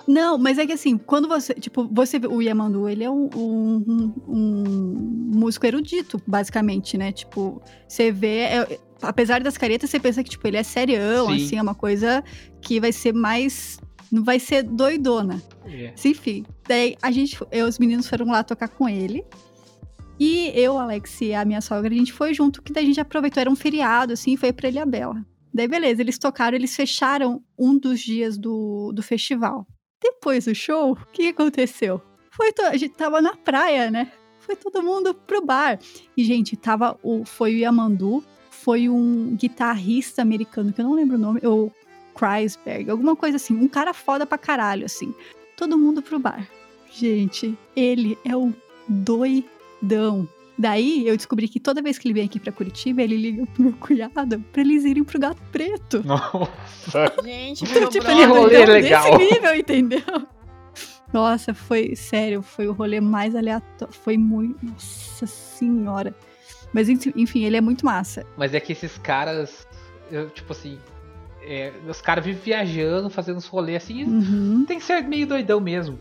Não, 0.09 0.39
mas 0.39 0.57
é 0.59 0.67
que 0.67 0.73
assim, 0.73 0.97
quando 0.97 1.29
você. 1.29 1.53
Tipo, 1.55 1.87
você. 1.93 2.17
O 2.17 2.41
Yamandu, 2.41 2.89
ele 2.89 3.05
é 3.05 3.11
um, 3.11 3.29
um, 3.37 4.15
um 4.27 5.31
músico 5.35 5.67
erudito, 5.67 6.21
basicamente, 6.27 6.97
né? 6.97 7.13
Tipo, 7.13 7.61
você 7.87 8.11
vê. 8.11 8.39
é- 8.41 8.79
apesar 9.03 9.43
das 9.43 9.57
caretas, 9.59 9.91
você 9.91 10.01
pensa 10.01 10.23
que, 10.25 10.31
tipo, 10.31 10.47
ele 10.47 10.57
é 10.57 10.63
serião, 10.63 11.29
Sim. 11.29 11.45
assim, 11.45 11.57
é 11.59 11.63
uma 11.63 11.75
coisa 11.75 12.25
que 12.61 12.81
vai 12.81 12.93
ser 12.93 13.13
mais. 13.13 13.79
Não 14.11 14.25
vai 14.25 14.41
ser 14.41 14.63
doidona. 14.65 15.41
É. 15.67 15.91
Mas, 15.93 16.05
Enfim, 16.05 16.45
daí 16.67 16.97
a 17.01 17.11
gente, 17.13 17.39
eu, 17.53 17.67
os 17.67 17.79
meninos 17.79 18.09
foram 18.09 18.27
lá 18.27 18.43
tocar 18.43 18.69
com 18.69 18.89
ele. 18.89 19.25
E 20.21 20.53
eu, 20.55 20.79
Alex 20.79 21.23
e 21.23 21.33
a 21.33 21.47
minha 21.47 21.63
sogra, 21.63 21.91
a 21.91 21.97
gente 21.97 22.13
foi 22.13 22.35
junto, 22.35 22.61
que 22.61 22.75
daí 22.75 22.85
a 22.85 22.87
gente 22.87 23.01
aproveitou, 23.01 23.41
era 23.41 23.49
um 23.49 23.57
feriado, 23.57 24.13
assim, 24.13 24.37
foi 24.37 24.53
pra 24.53 24.69
Ilhabela. 24.69 25.25
Daí, 25.53 25.67
beleza, 25.67 26.03
eles 26.03 26.19
tocaram, 26.19 26.55
eles 26.57 26.77
fecharam 26.77 27.43
um 27.59 27.79
dos 27.79 28.01
dias 28.01 28.37
do, 28.37 28.93
do 28.93 29.03
festival. 29.03 29.67
Depois 30.01 30.45
do 30.45 30.55
show, 30.55 30.93
o 30.93 30.97
que 31.11 31.29
aconteceu? 31.29 32.03
Foi. 32.31 32.53
A 32.67 32.77
gente 32.77 32.95
tava 32.95 33.23
na 33.23 33.35
praia, 33.35 33.91
né? 33.91 34.13
Foi 34.41 34.55
todo 34.57 34.83
mundo 34.83 35.15
pro 35.15 35.45
bar. 35.45 35.79
E, 36.15 36.23
gente, 36.23 36.55
tava 36.55 36.99
o... 37.03 37.25
foi 37.25 37.55
o 37.55 37.59
Yamandu, 37.59 38.23
foi 38.51 38.91
um 38.91 39.35
guitarrista 39.37 40.21
americano, 40.21 40.73
que 40.73 40.83
eu 40.83 40.85
não 40.85 40.95
lembro 40.95 41.17
o 41.17 41.21
nome, 41.21 41.41
ou 41.43 41.73
Kreisberg, 42.15 42.91
alguma 42.91 43.17
coisa 43.17 43.37
assim. 43.37 43.55
Um 43.55 43.69
cara 43.69 43.95
foda 43.95 44.27
pra 44.27 44.37
caralho, 44.37 44.85
assim. 44.85 45.15
Todo 45.57 45.79
mundo 45.79 46.03
pro 46.03 46.19
bar. 46.19 46.47
Gente, 46.93 47.57
ele 47.75 48.19
é 48.25 48.37
um 48.37 48.53
doidão. 49.83 50.29
Daí 50.59 51.07
eu 51.09 51.17
descobri 51.17 51.49
que 51.49 51.59
toda 51.59 51.81
vez 51.81 51.99
que 51.99 52.07
ele 52.07 52.13
vem 52.15 52.25
aqui 52.27 52.39
pra 52.39 52.53
Curitiba, 52.53 53.01
ele 53.01 53.17
liga 53.17 53.47
pro 53.47 53.63
meu 53.63 53.73
cunhado 53.73 54.39
pra 54.53 54.61
eles 54.61 54.85
irem 54.85 55.03
pro 55.03 55.19
Gato 55.19 55.41
Preto. 55.51 56.03
Nossa. 56.05 57.11
Gente, 57.25 57.65
Então, 57.65 57.81
meu 57.81 57.89
tipo, 57.89 58.11
ele 58.11 58.21
é 58.21 58.27
rolê 58.27 58.67
legal. 58.67 59.17
desse 59.17 59.33
nível, 59.35 59.55
entendeu? 59.55 60.03
Nossa, 61.13 61.55
foi 61.55 61.97
sério, 61.97 62.43
foi 62.43 62.69
o 62.69 62.73
rolê 62.73 63.01
mais 63.01 63.35
aleatório. 63.35 63.93
Foi 63.95 64.17
muito. 64.19 64.65
Nossa 64.65 65.27
senhora. 65.27 66.15
Mas 66.73 66.89
enfim, 66.89 67.13
enfim, 67.17 67.45
ele 67.45 67.57
é 67.57 67.61
muito 67.61 67.85
massa. 67.85 68.25
Mas 68.37 68.53
é 68.55 68.61
que 68.61 68.73
esses 68.73 68.97
caras, 68.99 69.67
eu, 70.11 70.29
tipo 70.31 70.53
assim, 70.53 70.79
é, 71.43 71.73
os 71.89 72.01
caras 72.03 72.25
vivem 72.25 72.41
viajando, 72.43 73.09
fazendo 73.11 73.39
uns 73.39 73.47
rolês 73.47 73.83
assim, 73.83 74.05
Uhum. 74.05 74.65
tem 74.69 74.79
que 74.79 74.85
ser 74.85 75.01
meio 75.03 75.27
doidão 75.27 75.59
mesmo. 75.59 75.99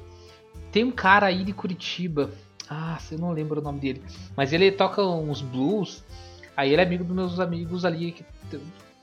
Tem 0.71 0.83
um 0.83 0.91
cara 0.91 1.25
aí 1.27 1.43
de 1.43 1.53
Curitiba, 1.53 2.29
ah, 2.69 2.97
eu 3.11 3.17
não 3.17 3.31
lembro 3.31 3.59
o 3.59 3.63
nome 3.63 3.79
dele, 3.79 4.03
mas 4.35 4.53
ele 4.53 4.71
toca 4.71 5.01
uns 5.01 5.41
blues, 5.41 6.03
aí 6.55 6.71
ele 6.71 6.81
é 6.81 6.85
amigo 6.85 7.03
dos 7.03 7.15
meus 7.15 7.39
amigos 7.39 7.83
ali 7.83 8.11
que 8.11 8.23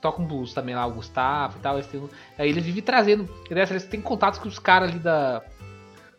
tocam 0.01 0.25
blues 0.25 0.53
também 0.53 0.73
lá, 0.73 0.85
o 0.85 0.93
Gustavo 0.93 1.57
e 1.57 1.61
tal, 1.61 1.75
eles 1.75 1.87
têm- 1.87 2.09
aí 2.37 2.49
ele 2.49 2.61
vive 2.61 2.81
trazendo, 2.81 3.27
e 3.49 3.53
vez 3.53 3.83
tem 3.85 3.99
contatos 3.99 4.39
com 4.39 4.47
os 4.47 4.59
caras 4.59 4.89
ali 4.89 4.99
da, 4.99 5.41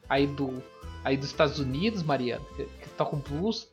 aí 0.08 0.26
do, 0.26 0.62
aí 1.02 1.16
dos 1.16 1.28
Estados 1.28 1.58
Unidos, 1.58 2.02
Mariana, 2.02 2.44
que, 2.54 2.64
tocam 2.96 3.18
blues, 3.18 3.68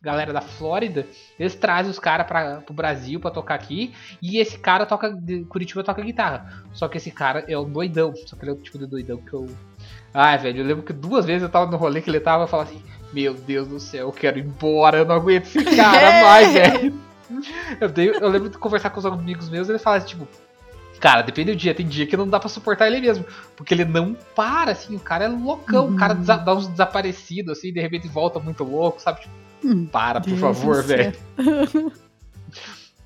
galera 0.00 0.32
da 0.32 0.40
Flórida, 0.40 1.06
eles 1.38 1.54
trazem 1.54 1.90
os 1.90 1.98
caras 1.98 2.26
para 2.26 2.60
pro 2.60 2.74
Brasil 2.74 3.18
pra 3.18 3.30
tocar 3.30 3.54
aqui, 3.56 3.92
e 4.22 4.38
esse 4.38 4.58
cara 4.58 4.86
toca, 4.86 5.18
Curitiba 5.48 5.82
toca 5.82 6.00
guitarra, 6.02 6.64
só 6.72 6.86
que 6.86 6.98
esse 6.98 7.10
cara 7.10 7.44
é 7.48 7.58
um 7.58 7.68
doidão, 7.68 8.14
só 8.14 8.36
que 8.36 8.44
ele 8.44 8.52
é 8.52 8.54
o 8.54 8.58
tipo 8.58 8.78
de 8.78 8.86
doidão 8.86 9.16
que 9.16 9.32
eu 9.32 9.48
Ai, 10.18 10.38
velho, 10.38 10.60
eu 10.62 10.64
lembro 10.64 10.82
que 10.82 10.94
duas 10.94 11.26
vezes 11.26 11.42
eu 11.42 11.48
tava 11.50 11.70
no 11.70 11.76
rolê 11.76 12.00
que 12.00 12.08
ele 12.08 12.20
tava 12.20 12.44
e 12.44 12.48
falava 12.48 12.70
assim: 12.70 12.82
Meu 13.16 13.32
Deus 13.32 13.66
do 13.66 13.80
céu, 13.80 14.08
eu 14.08 14.12
quero 14.12 14.38
ir 14.38 14.44
embora, 14.44 14.98
eu 14.98 15.06
não 15.06 15.14
aguento 15.14 15.46
esse 15.46 15.64
cara 15.74 16.22
mais, 16.22 16.52
velho. 16.52 17.00
Eu, 17.80 17.88
eu 18.20 18.28
lembro 18.28 18.50
de 18.50 18.58
conversar 18.58 18.90
com 18.90 18.98
os 18.98 19.06
amigos 19.06 19.48
meus 19.48 19.68
e 19.68 19.70
eles 19.72 19.82
falavam 19.82 20.06
tipo: 20.06 20.28
Cara, 21.00 21.22
depende 21.22 21.52
do 21.52 21.56
dia, 21.56 21.74
tem 21.74 21.88
dia 21.88 22.06
que 22.06 22.14
não 22.14 22.28
dá 22.28 22.38
pra 22.38 22.50
suportar 22.50 22.88
ele 22.88 23.00
mesmo. 23.00 23.24
Porque 23.56 23.72
ele 23.72 23.86
não 23.86 24.12
para, 24.34 24.72
assim, 24.72 24.94
o 24.96 25.00
cara 25.00 25.24
é 25.24 25.28
loucão, 25.28 25.88
o 25.88 25.96
cara 25.96 26.12
Uhum. 26.12 26.22
dá 26.24 26.54
uns 26.54 26.66
desaparecidos, 26.68 27.56
assim, 27.56 27.72
de 27.72 27.80
repente 27.80 28.06
volta 28.06 28.38
muito 28.38 28.62
louco, 28.62 29.00
sabe? 29.00 29.22
Tipo, 29.22 29.34
Hum, 29.64 29.86
para, 29.86 30.20
por 30.20 30.28
Deus 30.28 30.40
favor, 30.40 30.82
velho. 30.84 31.16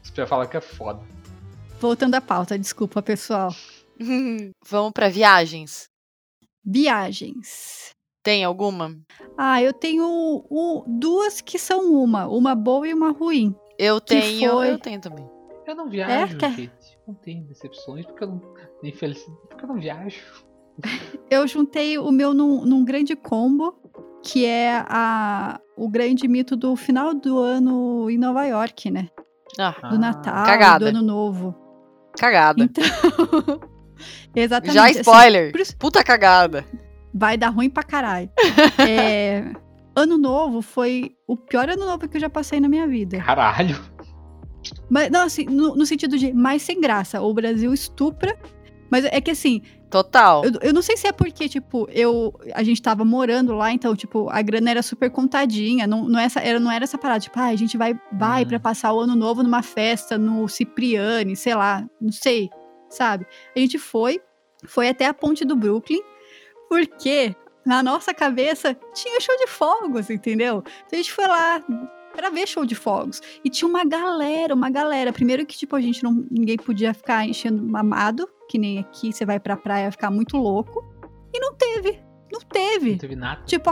Você 0.02 0.26
falar 0.26 0.48
que 0.48 0.56
é 0.56 0.60
foda. 0.60 1.00
Voltando 1.78 2.16
à 2.16 2.20
pauta, 2.20 2.58
desculpa, 2.58 3.00
pessoal. 3.00 3.54
Vamos 4.68 4.90
pra 4.92 5.08
viagens. 5.08 5.84
Viagens. 6.64 7.90
Tem 8.22 8.44
alguma? 8.44 8.94
Ah, 9.36 9.62
eu 9.62 9.72
tenho 9.72 10.04
o- 10.04 10.84
duas 10.86 11.40
que 11.40 11.58
são 11.58 11.92
uma, 11.92 12.26
uma 12.26 12.54
boa 12.54 12.86
e 12.86 12.92
uma 12.92 13.10
ruim. 13.12 13.54
Eu 13.78 14.00
tenho, 14.00 14.50
foi? 14.50 14.70
eu 14.72 14.78
tenho 14.78 15.00
também. 15.00 15.26
Eu 15.66 15.74
não 15.74 15.88
viajo, 15.88 16.36
quer- 16.36 16.52
gente. 16.52 16.98
Não 17.08 17.14
tenho 17.14 17.44
decepções, 17.44 18.04
porque 18.04 18.24
eu 18.24 18.28
não. 18.28 18.40
Nem 18.82 18.92
felicidade, 18.92 19.38
porque 19.48 19.64
eu 19.64 19.68
não 19.68 19.76
viajo. 19.80 20.20
Eu 21.30 21.46
juntei 21.46 21.98
o 21.98 22.10
meu 22.10 22.32
num, 22.32 22.64
num 22.64 22.82
grande 22.84 23.14
combo, 23.14 23.74
que 24.22 24.46
é 24.46 24.82
a, 24.88 25.60
o 25.76 25.88
grande 25.88 26.26
mito 26.26 26.56
do 26.56 26.74
final 26.74 27.12
do 27.12 27.38
ano 27.38 28.08
em 28.10 28.16
Nova 28.16 28.44
York, 28.46 28.90
né? 28.90 29.08
Ah, 29.58 29.72
Do 29.90 29.98
Natal, 29.98 30.44
cagada. 30.46 30.90
do 30.90 30.96
Ano 30.96 31.06
Novo. 31.06 31.54
cagada. 32.18 32.64
Então. 32.64 32.82
Exatamente. 34.34 34.74
Já 34.74 34.84
assim, 34.88 35.00
spoiler. 35.00 35.52
por 35.52 35.60
isso- 35.60 35.76
Puta 35.76 36.02
cagada. 36.02 36.64
Vai 37.12 37.36
dar 37.36 37.48
ruim 37.48 37.68
pra 37.70 37.82
caralho. 37.82 38.30
É, 38.78 39.52
ano 39.96 40.16
Novo 40.16 40.62
foi 40.62 41.12
o 41.26 41.36
pior 41.36 41.68
ano 41.68 41.84
novo 41.84 42.08
que 42.08 42.16
eu 42.16 42.20
já 42.20 42.30
passei 42.30 42.60
na 42.60 42.68
minha 42.68 42.86
vida. 42.86 43.18
Caralho. 43.20 43.76
Mas, 44.88 45.10
não, 45.10 45.22
assim, 45.24 45.44
no, 45.44 45.74
no 45.74 45.86
sentido 45.86 46.18
de 46.18 46.32
mais 46.32 46.62
sem 46.62 46.80
graça. 46.80 47.20
O 47.20 47.32
Brasil 47.32 47.72
estupra. 47.72 48.36
Mas 48.90 49.04
é 49.04 49.20
que 49.20 49.30
assim, 49.30 49.62
Total. 49.88 50.44
eu, 50.44 50.52
eu 50.62 50.74
não 50.74 50.82
sei 50.82 50.96
se 50.96 51.06
é 51.06 51.12
porque, 51.12 51.48
tipo, 51.48 51.88
eu, 51.92 52.34
a 52.54 52.62
gente 52.64 52.82
tava 52.82 53.04
morando 53.04 53.54
lá, 53.54 53.70
então, 53.72 53.94
tipo, 53.94 54.28
a 54.30 54.42
grana 54.42 54.70
era 54.70 54.82
super 54.82 55.08
contadinha. 55.10 55.86
Não, 55.86 56.04
não, 56.08 56.18
é 56.18 56.24
essa, 56.24 56.40
era, 56.40 56.58
não 56.58 56.70
era 56.72 56.82
essa 56.84 56.98
parada, 56.98 57.20
tipo, 57.20 57.38
ah, 57.38 57.46
a 57.46 57.56
gente 57.56 57.76
vai, 57.78 57.94
vai 58.12 58.42
Hum. 58.42 58.48
pra 58.48 58.58
passar 58.60 58.92
o 58.92 59.00
ano 59.00 59.14
novo 59.14 59.42
numa 59.44 59.62
festa 59.62 60.18
no 60.18 60.48
Cipriani, 60.48 61.36
sei 61.36 61.54
lá, 61.54 61.86
não 62.00 62.10
sei, 62.10 62.50
sabe? 62.88 63.26
A 63.54 63.58
gente 63.60 63.78
foi, 63.78 64.20
foi 64.66 64.88
até 64.88 65.06
a 65.06 65.14
ponte 65.14 65.44
do 65.44 65.54
Brooklyn, 65.54 66.00
porque 66.70 67.34
na 67.66 67.82
nossa 67.82 68.14
cabeça 68.14 68.76
tinha 68.94 69.20
show 69.20 69.36
de 69.36 69.48
fogos, 69.48 70.08
entendeu? 70.08 70.62
Então 70.86 70.92
a 70.92 70.96
gente 70.96 71.12
foi 71.12 71.26
lá 71.26 71.60
pra 72.14 72.30
ver 72.30 72.46
show 72.46 72.64
de 72.64 72.76
fogos. 72.76 73.20
E 73.44 73.50
tinha 73.50 73.68
uma 73.68 73.84
galera, 73.84 74.54
uma 74.54 74.70
galera. 74.70 75.12
Primeiro 75.12 75.44
que, 75.44 75.58
tipo, 75.58 75.74
a 75.74 75.80
gente 75.80 76.04
não. 76.04 76.24
Ninguém 76.30 76.56
podia 76.56 76.94
ficar 76.94 77.26
enchendo 77.26 77.60
mamado, 77.60 78.28
que 78.48 78.56
nem 78.56 78.78
aqui, 78.78 79.12
você 79.12 79.26
vai 79.26 79.40
pra 79.40 79.56
praia 79.56 79.90
ficar 79.90 80.12
muito 80.12 80.36
louco. 80.36 80.84
E 81.34 81.40
não 81.40 81.54
teve. 81.56 82.00
Não 82.32 82.40
teve. 82.40 82.92
Não 82.92 82.98
teve 82.98 83.16
nada. 83.16 83.42
Tipo, 83.44 83.70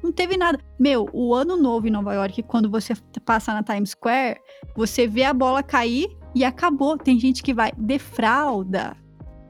não 0.00 0.12
teve 0.12 0.36
nada. 0.36 0.60
Meu, 0.78 1.08
o 1.12 1.34
ano 1.34 1.56
novo 1.56 1.88
em 1.88 1.90
Nova 1.90 2.14
York, 2.14 2.44
quando 2.44 2.70
você 2.70 2.94
passa 3.24 3.52
na 3.52 3.64
Times 3.64 3.90
Square, 3.90 4.40
você 4.76 5.08
vê 5.08 5.24
a 5.24 5.34
bola 5.34 5.64
cair 5.64 6.16
e 6.32 6.44
acabou. 6.44 6.96
Tem 6.96 7.18
gente 7.18 7.42
que 7.42 7.52
vai 7.52 7.72
de 7.76 7.98
fralda 7.98 8.96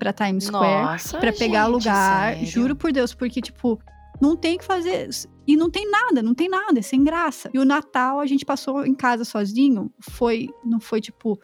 pra 0.00 0.12
Times 0.12 0.44
Square 0.44 0.82
Nossa, 0.82 1.18
pra 1.18 1.32
pegar 1.32 1.66
gente, 1.66 1.72
lugar. 1.74 2.32
sério? 2.32 2.46
Juro 2.46 2.74
por 2.74 2.90
Deus, 2.90 3.14
porque, 3.14 3.40
tipo, 3.40 3.78
não 4.20 4.34
tem 4.34 4.56
o 4.56 4.58
que 4.58 4.64
fazer. 4.64 5.08
E 5.46 5.56
não 5.56 5.70
tem 5.70 5.88
nada, 5.88 6.22
não 6.22 6.34
tem 6.34 6.48
nada, 6.48 6.78
é 6.78 6.82
sem 6.82 7.04
graça. 7.04 7.50
E 7.52 7.58
o 7.58 7.64
Natal 7.64 8.18
a 8.18 8.26
gente 8.26 8.44
passou 8.44 8.84
em 8.84 8.94
casa 8.94 9.24
sozinho. 9.24 9.92
Foi, 10.00 10.48
não 10.64 10.80
foi, 10.80 11.00
tipo, 11.00 11.38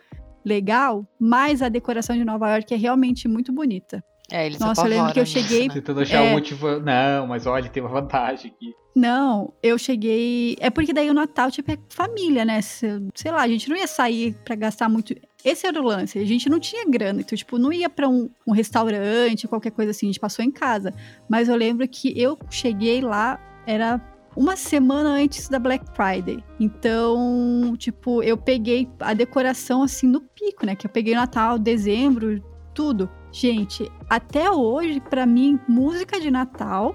legal, 0.45 1.07
mas 1.21 1.61
a 1.61 1.69
decoração 1.69 2.17
de 2.17 2.25
Nova 2.25 2.51
York 2.51 2.73
é 2.73 2.77
realmente 2.77 3.29
muito 3.29 3.53
bonita. 3.53 4.03
É, 4.31 4.45
eles 4.47 4.59
Nossa, 4.59 4.83
eu 4.83 4.87
lembro 4.89 5.13
que 5.13 5.21
eu 5.21 5.27
cheguei- 5.27 5.69
né? 5.69 5.75
Tentando 5.75 6.01
achar 6.01 6.25
É. 6.25 6.29
um 6.29 6.33
motivo. 6.33 6.81
Não, 6.81 7.27
mas 7.29 7.47
olha, 7.47 7.69
tem 7.69 7.83
uma 7.83 7.91
vantagem 7.91 8.51
aqui. 8.51 8.75
Não, 8.95 9.53
eu 9.63 9.79
cheguei. 9.79 10.57
É 10.59 10.69
porque 10.71 10.93
daí 10.93 11.09
o 11.11 11.15
Natal, 11.15 11.51
tipo, 11.51 11.71
é 11.71 11.79
família, 11.89 12.45
né? 12.45 12.61
Se- 12.63 13.07
Sei 13.15 13.31
lá, 13.31 13.43
a 13.43 13.49
gente 13.49 13.69
não 13.69 13.77
ia 13.77 13.87
sair 13.87 14.35
pra 14.45 14.57
gastar 14.57 14.89
muito. 14.89 15.15
Esse 15.45 15.67
era 15.67 15.81
o 15.81 15.85
lance. 15.85 16.19
A 16.19 16.25
gente 16.25 16.49
não 16.49 16.59
tinha 16.59 16.85
grana. 16.89 17.21
Então, 17.21 17.37
tipo, 17.37 17.57
não 17.59 17.73
ia 17.73 17.89
pra 17.91 18.09
um, 18.09 18.29
um 18.47 18.53
restaurante, 18.53 19.47
qualquer 19.47 19.71
coisa 19.71 19.91
assim. 19.93 20.07
A 20.07 20.09
gente 20.09 20.19
passou 20.21 20.45
em 20.45 20.51
casa. 20.51 20.93
Mas 21.29 21.49
eu 21.49 21.55
lembro 21.55 21.87
que 21.87 22.19
eu 22.21 22.37
cheguei 22.51 23.01
lá, 23.03 23.39
era 23.67 24.01
uma 24.35 24.57
semana 24.57 25.11
antes 25.11 25.49
da 25.49 25.59
Black 25.59 25.85
Friday. 25.95 26.43
Então, 26.59 27.75
tipo, 27.77 28.23
eu 28.23 28.37
peguei 28.37 28.89
a 29.01 29.13
decoração 29.15 29.83
assim 29.83 30.07
no 30.07 30.21
pico, 30.21 30.65
né? 30.67 30.75
Que 30.75 30.87
eu 30.87 30.91
peguei 30.91 31.15
Natal, 31.15 31.59
dezembro, 31.59 32.43
tudo. 32.77 33.09
Gente, 33.33 33.91
até 34.09 34.51
hoje, 34.51 35.01
pra 35.01 35.27
mim, 35.27 35.59
música 35.67 36.21
de 36.21 36.31
Natal 36.31 36.95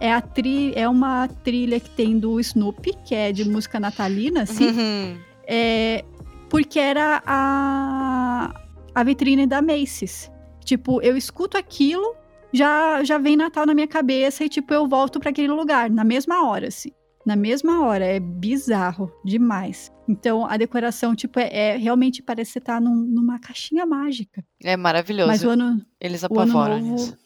é, 0.00 0.10
a 0.10 0.20
tri 0.20 0.72
é 0.74 0.88
uma 0.88 1.28
trilha 1.28 1.78
que 1.78 1.90
tem 1.90 2.18
do 2.18 2.40
Snoopy, 2.40 2.94
que 3.04 3.14
é 3.14 3.30
de 3.30 3.46
música 3.48 3.78
natalina, 3.78 4.42
assim. 4.42 4.68
Uhum. 4.68 5.18
é, 5.46 6.04
porque 6.48 6.80
era 6.80 7.22
a, 7.24 8.54
a 8.94 9.04
vitrine 9.04 9.46
da 9.46 9.60
Macy's. 9.60 10.30
Tipo, 10.64 11.02
eu 11.02 11.16
escuto 11.16 11.58
aquilo, 11.58 12.16
já, 12.52 13.04
já 13.04 13.18
vem 13.18 13.36
Natal 13.36 13.66
na 13.66 13.74
minha 13.74 13.86
cabeça 13.86 14.42
e, 14.42 14.48
tipo, 14.48 14.72
eu 14.72 14.88
volto 14.88 15.20
pra 15.20 15.30
aquele 15.30 15.48
lugar, 15.48 15.90
na 15.90 16.02
mesma 16.02 16.48
hora, 16.48 16.68
assim. 16.68 16.90
Na 17.30 17.36
mesma 17.36 17.86
hora, 17.86 18.04
é 18.04 18.18
bizarro 18.18 19.08
demais. 19.24 19.92
Então, 20.08 20.44
a 20.44 20.56
decoração, 20.56 21.14
tipo, 21.14 21.38
é, 21.38 21.48
é- 21.52 21.76
realmente 21.76 22.20
parece 22.24 22.48
que 22.48 22.52
você 22.54 22.60
tá 22.60 22.80
num- 22.80 22.96
numa 23.06 23.38
caixinha 23.38 23.86
mágica. 23.86 24.44
É 24.64 24.76
maravilhoso. 24.76 25.28
Mas 25.28 25.44
o 25.44 25.50
ano, 25.50 25.80
Eles 26.00 26.24
o 26.24 26.26
ano 26.26 26.34
apavoram 26.42 26.80
novo 26.80 26.90
nisso. 26.92 27.16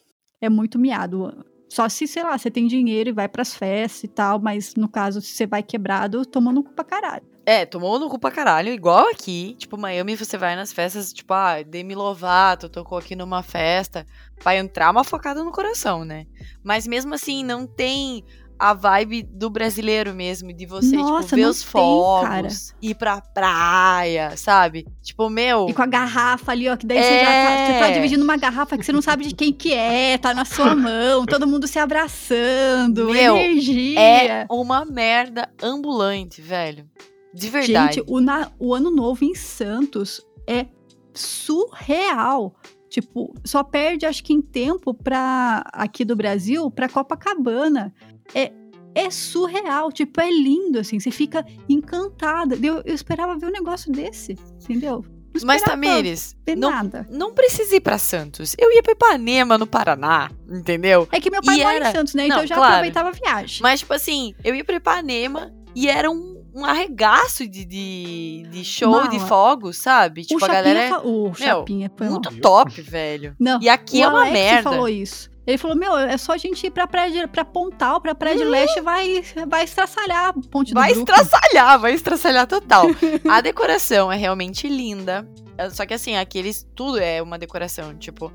é 0.43 0.51
muito 0.51 0.79
miado. 0.79 1.43
Só 1.71 1.89
se, 1.89 2.07
sei 2.07 2.23
lá, 2.23 2.37
você 2.37 2.51
tem 2.51 2.67
dinheiro 2.67 3.09
e 3.09 3.13
vai 3.15 3.27
pras 3.31 3.55
festas 3.55 4.05
e 4.05 4.09
tal, 4.09 4.39
mas 4.39 4.75
no 4.75 4.91
caso, 4.91 5.23
se 5.23 5.29
você 5.29 5.47
vai 5.47 5.63
quebrado, 5.63 6.27
toma 6.27 6.53
no 6.53 6.63
cu 6.63 6.75
pra 6.75 6.85
caralho. 6.85 7.25
É, 7.47 7.65
tomou 7.65 7.99
no 7.99 8.09
cu 8.11 8.19
pra 8.19 8.31
caralho, 8.31 8.69
igual 8.69 9.09
aqui. 9.09 9.55
Tipo, 9.59 9.79
Miami, 9.79 10.17
você 10.17 10.37
vai 10.37 10.55
nas 10.55 10.71
festas, 10.71 11.13
tipo, 11.15 11.33
ah, 11.33 11.63
Demi 11.63 11.95
Lovato 11.95 12.69
tocou 12.69 12.99
aqui 12.99 13.17
numa 13.17 13.43
festa. 13.43 14.07
Vai 14.43 14.59
entrar 14.59 14.91
uma 14.91 15.03
focada 15.05 15.43
no 15.43 15.51
coração, 15.51 16.05
né? 16.05 16.27
Mas 16.63 16.87
mesmo 16.87 17.15
assim, 17.15 17.43
não 17.43 17.67
tem 17.67 18.23
a 18.59 18.73
vibe 18.75 19.23
do 19.25 19.51
brasileiro 19.51 20.15
mesmo, 20.15 20.53
de 20.53 20.65
você, 20.67 20.97
Nossa, 20.97 21.25
tipo, 21.25 21.37
ver 21.37 21.47
os 21.47 21.61
tem, 21.63 21.71
fogos, 21.71 22.75
ir 22.81 22.95
pra 22.95 23.21
praia, 23.21 24.37
sabe? 24.37 24.87
Tipo, 25.03 25.29
meu. 25.29 25.69
E 25.69 25.75
com 25.75 25.83
a 25.83 25.87
garrafa 25.87 26.53
ali, 26.53 26.69
ó, 26.69 26.77
que 26.77 26.87
daí 26.87 27.03
você 27.03 27.19
já 27.21 27.25
tá, 27.27 27.67
você 27.67 27.79
tá 27.81 27.89
É. 27.89 27.93
dividindo 27.93 28.23
uma 28.25 28.37
garrafa 28.37 28.79
que 28.79 28.85
você 28.85 28.93
não 28.93 29.03
sabe 29.03 29.25
de 29.27 29.35
quem 29.35 29.53
que 29.53 29.73
é, 29.73 30.17
tá 30.19 30.33
na 30.33 30.45
sua 30.45 30.75
mão, 30.77 31.27
todo 31.27 31.47
mundo 31.47 31.67
se 31.67 31.79
abraçando, 31.79 33.11
Meu, 33.11 33.37
energia. 33.37 34.01
É 34.01 34.47
uma 34.51 34.85
merda 34.85 35.49
ambulante, 35.63 36.41
velho. 36.41 36.89
De 37.35 37.51
verdade. 37.51 37.97
Gente, 37.97 38.05
o, 38.09 38.21
na- 38.21 38.51
o 38.61 38.73
ano 38.75 38.91
novo 38.91 39.25
em 39.25 39.35
Santos 39.35 40.21
é 40.49 40.67
surreal. 41.13 42.55
Tipo, 42.89 43.35
só 43.45 43.65
perde, 43.65 44.07
acho 44.07 44.23
que 44.23 44.33
em 44.33 44.41
tempo 44.41 44.95
pra 44.95 45.65
aqui 45.73 46.05
do 46.05 46.15
Brasil, 46.15 46.71
pra 46.71 46.89
Copacabana. 46.89 47.93
É, 48.35 48.53
é 48.95 49.11
surreal, 49.11 49.91
tipo, 49.91 50.20
é 50.20 50.31
lindo, 50.31 50.79
assim, 50.79 51.01
você 51.01 51.11
fica 51.11 51.45
encantada. 51.68 52.57
Eu, 52.62 52.83
eu 52.85 52.95
esperava 52.95 53.37
ver 53.37 53.47
um 53.47 53.51
negócio 53.51 53.91
desse, 53.91 54.37
entendeu? 54.62 55.05
Não 55.35 55.47
Mas, 55.47 55.62
Tamires, 55.62 56.37
não, 56.57 56.70
não 57.11 57.35
precisa 57.35 57.75
ir 57.75 57.81
pra 57.81 57.99
Santos. 57.99 58.55
Eu 58.57 58.70
ia 58.72 58.81
pra 58.85 58.93
Ipanema, 58.93 59.59
no 59.59 59.66
Paraná, 59.66 60.31
entendeu? 60.49 61.09
É 61.11 61.18
que 61.20 61.29
meu 61.29 61.43
pai 61.43 61.57
E 61.59 61.62
mora 61.64 61.75
era- 61.75 61.89
em 61.91 61.93
Santos, 61.93 62.14
né? 62.14 62.27
Então 62.27 62.37
Não, 62.37 62.45
eu 62.45 62.49
já 62.49 62.55
claro. 62.55 62.72
aproveitava 62.75 63.09
a 63.09 63.12
viagem. 63.12 63.59
Mas, 63.61 63.81
tipo 63.81 63.93
assim, 63.93 64.33
eu 64.45 64.55
ia 64.55 64.64
pra 64.64 64.77
Ipanema 64.77 65.53
e 65.75 65.89
era 65.89 66.09
um, 66.09 66.34
um 66.55 66.65
arregaço 66.65 67.47
de, 67.49 67.65
de, 67.65 68.47
de 68.51 68.65
show 68.65 69.03
de 69.09 69.17
Mala. 69.17 69.29
fogos, 69.29 69.77
sabe? 69.79 70.23
o 70.23 70.25
Tipo, 70.25 70.45
a 70.45 70.49
Chapinha, 70.49 70.63
galera 70.75 70.97
é 70.97 70.99
o 71.07 71.35
Chapinha 71.35 71.91
foi 71.97 72.07
mal. 72.07 72.15
muito 72.15 72.41
top, 72.41 72.81
velho. 72.81 73.35
Não, 73.41 73.61
E 73.61 73.69
aqui 73.69 73.99
o 73.99 74.03
é 74.05 74.09
uma 74.09 74.21
Alex 74.21 74.33
merda. 74.33 74.71
falou 74.71 74.89
isso. 74.89 75.31
Ele 75.47 75.59
falou, 75.59 75.77
meu, 75.77 75.95
é 75.99 76.17
só 76.17 76.33
a 76.33 76.39
gente 76.39 76.67
ir 76.67 76.71
pra 76.71 76.87
praia 76.87 77.11
de, 77.11 77.27
pra 77.29 77.45
Pontal, 77.45 78.01
pra 78.01 78.15
praia 78.15 78.35
de 78.35 78.45
leste, 78.45 78.81
vai, 78.81 79.23
vai 79.47 79.65
estraçalhar 79.65 80.29
a 80.29 80.33
ponte 80.33 80.73
do 80.73 80.81
Vai 80.81 80.95
Brooklyn. 80.95 81.15
estraçalhar, 81.17 81.79
vai 81.79 81.93
estraçalhar 81.95 82.47
total. 82.47 82.87
A 83.29 83.41
decoração 83.43 84.11
é 84.11 84.17
realmente 84.17 84.67
linda. 84.69 85.29
É, 85.59 85.69
Só 85.69 85.85
que 85.85 85.93
assim, 85.93 86.17
aqueles. 86.17 86.67
Tudo 86.75 86.99
é 86.99 87.21
uma 87.21 87.39
decoração. 87.39 87.95
Tipo, 87.99 88.33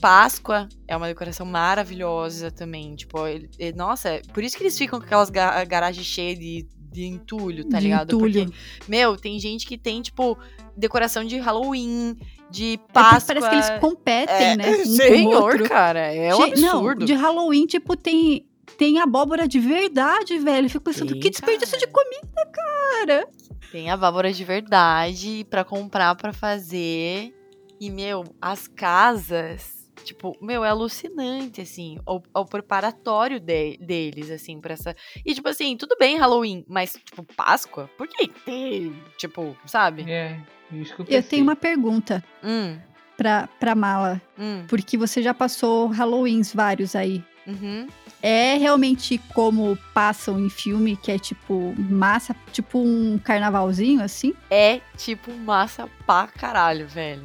Páscoa 0.00 0.68
é 0.86 0.96
uma 0.96 1.06
decoração 1.08 1.44
maravilhosa 1.46 2.50
também. 2.50 2.94
Tipo, 2.94 3.26
ele- 3.26 3.50
ele- 3.58 3.76
nossa, 3.76 4.08
é 4.10 4.22
por 4.32 4.44
isso 4.44 4.56
que 4.56 4.62
eles 4.62 4.76
ficam 4.78 4.98
com 5.00 5.06
aquelas 5.06 5.30
ga 5.30 5.64
garagens 5.64 6.06
cheias 6.06 6.38
de, 6.38 6.68
de 6.94 7.04
entulho, 7.06 7.64
tá 7.68 7.78
De 7.78 7.84
ligado? 7.84 8.14
entulho. 8.14 8.44
Porque, 8.46 8.56
meu, 8.88 9.16
tem 9.16 9.38
gente 9.40 9.66
que 9.66 9.76
tem, 9.76 10.00
tipo, 10.00 10.38
decoração 10.76 11.24
de 11.24 11.36
Halloween, 11.38 12.16
de 12.48 12.74
É 12.74 12.92
Páscoa. 12.92 13.34
Parece 13.34 13.48
que 13.48 13.54
eles 13.72 13.80
competem, 13.80 14.36
É, 14.52 14.56
né? 14.56 14.70
Um 14.80 14.84
Senhor, 14.86 15.42
outro. 15.42 15.68
cara, 15.68 15.98
é 16.14 16.34
um 16.34 16.42
absurdo. 16.44 17.00
Não, 17.00 17.06
de 17.06 17.12
Halloween, 17.14 17.66
tipo, 17.66 17.96
tem, 17.96 18.46
tem 18.78 19.00
abóbora 19.00 19.48
de 19.48 19.58
verdade, 19.58 20.38
velho. 20.38 20.66
Eu 20.66 20.70
fico 20.70 20.84
pensando, 20.84 21.12
Tem, 21.12 21.20
que 21.20 21.30
desperdício 21.30 21.76
cara. 21.78 21.86
de 21.86 21.92
comida, 21.92 22.50
cara. 22.52 23.28
Tem 23.72 23.90
abóbora 23.90 24.32
de 24.32 24.44
verdade 24.44 25.44
pra 25.50 25.64
comprar 25.64 26.14
pra 26.14 26.32
fazer. 26.32 27.34
E, 27.80 27.90
meu, 27.90 28.24
as 28.40 28.68
casas. 28.68 29.83
Tipo, 30.04 30.36
meu, 30.40 30.64
é 30.64 30.68
alucinante, 30.68 31.60
assim, 31.62 31.98
o, 32.06 32.20
o 32.34 32.44
preparatório 32.44 33.40
de- 33.40 33.78
deles, 33.78 34.30
assim, 34.30 34.60
pra 34.60 34.74
essa. 34.74 34.94
E, 35.24 35.34
tipo 35.34 35.48
assim, 35.48 35.76
tudo 35.76 35.96
bem 35.98 36.18
Halloween, 36.18 36.64
mas, 36.68 36.92
tipo, 37.04 37.24
Páscoa? 37.34 37.88
Por 37.96 38.06
que 38.06 38.28
ter, 38.28 38.92
tipo, 39.16 39.56
sabe? 39.66 40.04
É, 40.10 40.38
isso 40.72 40.94
que 40.94 41.02
eu 41.02 41.06
Eu 41.08 41.22
tenho 41.22 41.42
uma 41.42 41.56
pergunta 41.56 42.22
Hum, 42.42 42.78
pra, 43.16 43.48
pra 43.58 43.74
Mala, 43.74 44.20
hum, 44.38 44.64
porque 44.68 44.96
você 44.98 45.22
já 45.22 45.32
passou 45.32 45.88
Halloweens 45.88 46.52
vários 46.54 46.94
aí. 46.94 47.22
uhum. 47.46 47.86
É 48.26 48.56
realmente 48.56 49.18
como 49.34 49.76
passam 49.92 50.40
em 50.40 50.48
filme, 50.48 50.96
que 50.96 51.12
é 51.12 51.18
tipo 51.18 51.74
massa, 51.78 52.34
tipo 52.52 52.78
um 52.78 53.18
carnavalzinho, 53.18 54.02
assim? 54.02 54.32
É, 54.50 54.80
tipo, 54.96 55.30
massa 55.30 55.86
pra 56.06 56.26
caralho, 56.28 56.88
velho. 56.88 57.22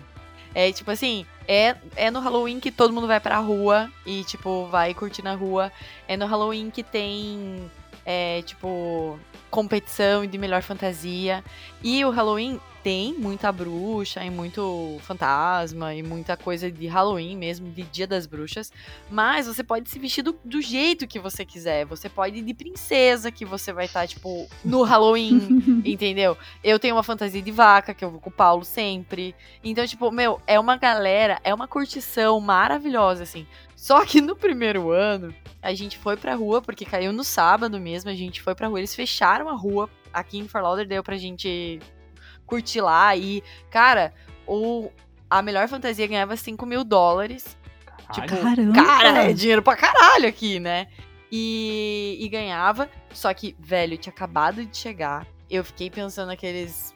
É, 0.53 0.71
tipo 0.71 0.89
assim, 0.89 1.25
é, 1.47 1.75
é 1.95 2.11
no 2.11 2.19
Halloween 2.19 2.59
que 2.59 2.71
todo 2.71 2.93
mundo 2.93 3.07
vai 3.07 3.19
pra 3.19 3.37
rua 3.37 3.89
e, 4.05 4.23
tipo, 4.23 4.67
vai 4.67 4.93
curtir 4.93 5.21
na 5.21 5.35
rua. 5.35 5.71
É 6.07 6.17
no 6.17 6.25
Halloween 6.25 6.69
que 6.69 6.83
tem, 6.83 7.69
é, 8.05 8.41
tipo, 8.43 9.19
competição 9.49 10.25
de 10.25 10.37
melhor 10.37 10.61
fantasia. 10.61 11.43
E 11.83 12.03
o 12.03 12.09
Halloween 12.09 12.59
tem 12.83 13.13
muita 13.13 13.51
bruxa 13.51 14.23
e 14.23 14.29
muito 14.29 14.97
fantasma 15.01 15.93
e 15.93 16.01
muita 16.01 16.37
coisa 16.37 16.71
de 16.71 16.87
Halloween 16.87 17.35
mesmo, 17.35 17.69
de 17.69 17.83
Dia 17.83 18.07
das 18.07 18.25
Bruxas. 18.25 18.71
Mas 19.09 19.47
você 19.47 19.63
pode 19.63 19.89
se 19.89 19.99
vestir 19.99 20.21
do, 20.21 20.37
do 20.43 20.61
jeito 20.61 21.07
que 21.07 21.19
você 21.19 21.45
quiser. 21.45 21.85
Você 21.85 22.07
pode 22.07 22.37
ir 22.37 22.41
de 22.41 22.53
princesa, 22.53 23.31
que 23.31 23.45
você 23.45 23.73
vai 23.73 23.85
estar, 23.85 24.07
tipo, 24.07 24.47
no 24.63 24.83
Halloween. 24.83 25.81
Entendeu? 25.85 26.37
Eu 26.63 26.79
tenho 26.79 26.95
uma 26.95 27.03
fantasia 27.03 27.41
de 27.41 27.51
vaca, 27.51 27.93
que 27.93 28.03
eu 28.03 28.11
vou 28.11 28.19
com 28.19 28.29
o 28.29 28.33
Paulo 28.33 28.63
sempre. 28.63 29.35
Então, 29.63 29.85
tipo, 29.85 30.11
meu, 30.11 30.41
é 30.47 30.59
uma 30.59 30.77
galera, 30.77 31.39
é 31.43 31.53
uma 31.53 31.67
curtição 31.67 32.39
maravilhosa, 32.39 33.23
assim. 33.23 33.45
Só 33.75 34.05
que 34.05 34.21
no 34.21 34.35
primeiro 34.35 34.91
ano, 34.91 35.33
a 35.61 35.73
gente 35.73 35.97
foi 35.97 36.17
pra 36.17 36.35
rua, 36.35 36.61
porque 36.61 36.85
caiu 36.85 37.13
no 37.13 37.23
sábado 37.23 37.79
mesmo, 37.79 38.09
a 38.09 38.15
gente 38.15 38.41
foi 38.41 38.55
pra 38.55 38.67
rua. 38.67 38.79
Eles 38.79 38.95
fecharam 38.95 39.49
a 39.49 39.53
rua 39.53 39.89
aqui 40.13 40.37
em 40.37 40.47
Fort 40.47 40.63
Lauderdale 40.63 41.03
pra 41.03 41.17
gente 41.17 41.79
curtir 42.49 42.81
lá. 42.81 43.15
E, 43.15 43.43
cara, 43.69 44.13
o, 44.47 44.89
a 45.29 45.41
melhor 45.41 45.67
fantasia 45.67 46.07
ganhava 46.07 46.35
5 46.35 46.65
mil 46.65 46.83
dólares. 46.83 47.57
Tipo, 48.11 48.27
Caramba! 48.41 48.73
Cara, 48.73 49.23
é 49.29 49.33
dinheiro 49.33 49.61
pra 49.61 49.75
caralho 49.75 50.27
aqui, 50.27 50.59
né? 50.59 50.87
E, 51.31 52.17
e 52.19 52.27
ganhava. 52.27 52.89
Só 53.13 53.31
que, 53.33 53.55
velho, 53.59 53.97
tinha 53.97 54.11
acabado 54.11 54.65
de 54.65 54.75
chegar. 54.75 55.27
Eu 55.49 55.63
fiquei 55.63 55.89
pensando 55.89 56.27
naqueles 56.27 56.95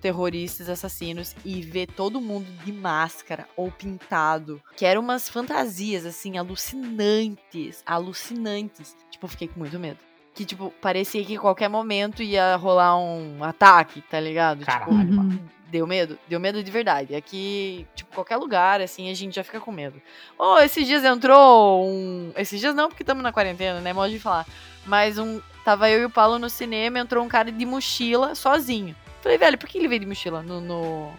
terroristas, 0.00 0.68
assassinos 0.68 1.34
e 1.44 1.62
ver 1.62 1.86
todo 1.86 2.20
mundo 2.20 2.46
de 2.64 2.72
máscara 2.72 3.46
ou 3.56 3.70
pintado. 3.70 4.60
Que 4.76 4.84
eram 4.84 5.00
umas 5.00 5.28
fantasias, 5.28 6.04
assim, 6.04 6.36
alucinantes. 6.36 7.82
Alucinantes. 7.86 8.94
Tipo, 9.10 9.26
eu 9.26 9.30
fiquei 9.30 9.48
com 9.48 9.60
muito 9.60 9.78
medo. 9.78 9.98
Que, 10.34 10.44
tipo, 10.44 10.72
parecia 10.80 11.24
que 11.24 11.34
em 11.34 11.38
qualquer 11.38 11.68
momento 11.68 12.22
ia 12.22 12.56
rolar 12.56 12.96
um 12.98 13.44
ataque, 13.44 14.00
tá 14.02 14.18
ligado? 14.18 14.60
Tipo, 14.60 14.70
Caralho, 14.70 15.12
Uhum. 15.20 15.38
Deu 15.72 15.86
medo? 15.86 16.18
Deu 16.28 16.38
medo 16.38 16.62
de 16.62 16.70
verdade. 16.70 17.14
Aqui, 17.14 17.86
tipo, 17.94 18.14
qualquer 18.14 18.36
lugar, 18.36 18.82
assim, 18.82 19.10
a 19.10 19.14
gente 19.14 19.34
já 19.34 19.42
fica 19.42 19.58
com 19.58 19.72
medo. 19.72 20.00
Oh, 20.38 20.58
esses 20.58 20.86
dias 20.86 21.02
entrou 21.02 21.86
um. 21.86 22.30
Esses 22.36 22.60
dias 22.60 22.74
não, 22.74 22.88
porque 22.88 23.02
estamos 23.02 23.22
na 23.22 23.32
quarentena, 23.32 23.80
né? 23.80 23.90
Modo 23.92 24.10
de 24.10 24.18
falar. 24.18 24.46
Mas 24.84 25.18
um. 25.18 25.40
Tava 25.64 25.88
eu 25.88 26.00
e 26.02 26.04
o 26.04 26.10
Paulo 26.10 26.38
no 26.38 26.50
cinema, 26.50 26.98
entrou 26.98 27.24
um 27.24 27.28
cara 27.28 27.50
de 27.50 27.64
mochila 27.64 28.34
sozinho. 28.34 28.94
Falei, 29.22 29.38
velho, 29.38 29.56
por 29.56 29.66
que 29.68 29.78
ele 29.78 29.88
veio 29.88 30.00
de 30.00 30.06
mochila 30.06 30.42
no, 30.42 30.60
no, 30.60 31.10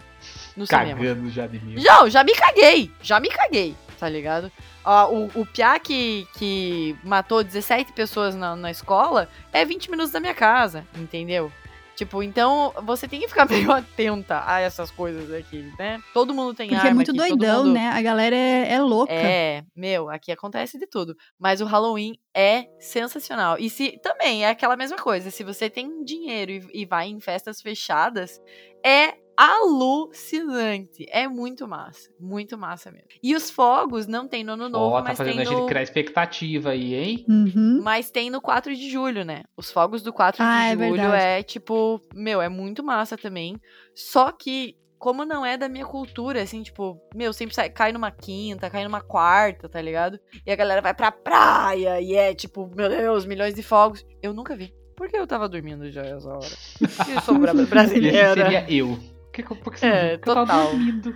no 0.56 0.66
cinema? 0.66 0.94
Cagando 1.00 1.30
já 1.30 1.46
de 1.48 1.58
mim. 1.58 1.78
Já, 1.78 2.08
já 2.08 2.22
me 2.22 2.34
caguei. 2.34 2.90
Já 3.02 3.18
me 3.18 3.30
caguei, 3.30 3.74
tá 4.04 4.08
ligado? 4.10 4.52
Ó, 4.84 5.10
o, 5.14 5.30
o 5.40 5.46
Piá 5.46 5.78
que, 5.78 6.28
que 6.36 6.94
matou 7.02 7.42
17 7.42 7.94
pessoas 7.94 8.34
na, 8.34 8.54
na 8.54 8.70
escola 8.70 9.30
é 9.50 9.64
20 9.64 9.90
minutos 9.90 10.12
da 10.12 10.20
minha 10.20 10.34
casa, 10.34 10.86
entendeu? 10.94 11.50
Tipo, 11.96 12.22
então 12.22 12.74
você 12.82 13.08
tem 13.08 13.18
que 13.18 13.28
ficar 13.28 13.46
meio 13.48 13.72
atenta 13.72 14.42
a 14.46 14.60
essas 14.60 14.90
coisas 14.90 15.32
aqui, 15.32 15.72
né? 15.78 16.02
Todo 16.12 16.34
mundo 16.34 16.52
tem 16.52 16.68
Porque 16.68 16.80
arma 16.86 16.90
é 16.90 16.94
muito 16.94 17.12
aqui, 17.12 17.18
doidão, 17.18 17.64
mundo- 17.64 17.72
né? 17.72 17.88
A 17.88 18.02
galera 18.02 18.36
é, 18.36 18.74
é 18.74 18.80
louca. 18.82 19.10
É, 19.14 19.64
meu, 19.74 20.10
aqui 20.10 20.30
acontece 20.30 20.78
de 20.78 20.86
tudo. 20.86 21.16
Mas 21.38 21.62
o 21.62 21.64
Halloween 21.64 22.18
é 22.36 22.66
sensacional. 22.78 23.56
E 23.58 23.70
se 23.70 23.98
também 24.02 24.44
é 24.44 24.50
aquela 24.50 24.76
mesma 24.76 24.98
coisa. 24.98 25.30
Se 25.30 25.42
você 25.42 25.70
tem 25.70 26.04
dinheiro 26.04 26.52
e, 26.52 26.82
e 26.82 26.84
vai 26.84 27.06
em 27.06 27.20
festas 27.20 27.62
fechadas, 27.62 28.38
é 28.84 29.14
alucinante. 29.36 31.06
É 31.10 31.26
muito 31.28 31.66
massa. 31.66 32.08
Muito 32.18 32.56
massa 32.58 32.90
mesmo. 32.90 33.06
E 33.22 33.34
os 33.34 33.50
fogos 33.50 34.06
não 34.06 34.26
tem 34.28 34.44
no 34.44 34.52
ano 34.52 34.68
novo, 34.68 34.94
Ó, 34.94 34.98
tá 35.02 35.08
mas 35.08 35.18
fazendo 35.18 35.34
tem 35.34 35.42
a 35.42 35.44
gente 35.44 35.60
no. 35.60 35.66
criar 35.66 35.82
expectativa 35.82 36.70
aí, 36.70 36.94
hein? 36.94 37.24
Uhum. 37.28 37.80
Mas 37.82 38.10
tem 38.10 38.30
no 38.30 38.40
4 38.40 38.74
de 38.74 38.90
julho, 38.90 39.24
né? 39.24 39.42
Os 39.56 39.70
fogos 39.70 40.02
do 40.02 40.12
4 40.12 40.42
Ah, 40.42 40.66
é 40.68 40.76
de 40.76 40.82
julho 40.84 40.96
verdade. 41.02 41.24
é 41.24 41.42
tipo, 41.42 42.00
meu, 42.14 42.40
é 42.40 42.48
muito 42.48 42.82
massa 42.82 43.16
também. 43.16 43.56
Só 43.94 44.30
que, 44.32 44.76
como 44.98 45.24
não 45.24 45.44
é 45.44 45.56
da 45.56 45.68
minha 45.68 45.84
cultura, 45.86 46.40
assim, 46.42 46.62
tipo, 46.62 47.00
meu, 47.14 47.32
sempre 47.32 47.54
sai, 47.54 47.68
cai 47.70 47.92
numa 47.92 48.10
quinta, 48.10 48.70
cai 48.70 48.84
numa 48.84 49.00
quarta, 49.00 49.68
tá 49.68 49.80
ligado? 49.80 50.18
E 50.46 50.50
a 50.50 50.56
galera 50.56 50.80
vai 50.80 50.94
pra 50.94 51.12
praia 51.12 52.00
e 52.00 52.14
é 52.14 52.34
tipo, 52.34 52.70
meu 52.74 52.88
Deus, 52.88 53.24
milhões 53.26 53.54
de 53.54 53.62
fogos. 53.62 54.04
Eu 54.22 54.32
nunca 54.32 54.56
vi. 54.56 54.72
Porque 54.96 55.16
eu 55.16 55.26
tava 55.26 55.48
dormindo 55.48 55.90
já 55.90 56.02
essa 56.02 56.28
hora. 56.28 56.46
Eu 57.12 57.20
sou 57.22 57.36
E 57.36 57.44
esse 57.50 57.66
brasileira. 57.66 58.34
seria 58.34 58.64
eu. 58.72 58.96
Que, 59.34 59.42
que 59.42 59.50
eu- 59.52 59.56
por 59.56 59.72
que 59.72 59.80
você 59.80 59.86
É? 59.86 60.16
Porque 60.16 60.30
eu 60.30 60.34
tava 60.34 60.46
total. 60.46 60.70
dormindo. 60.70 61.14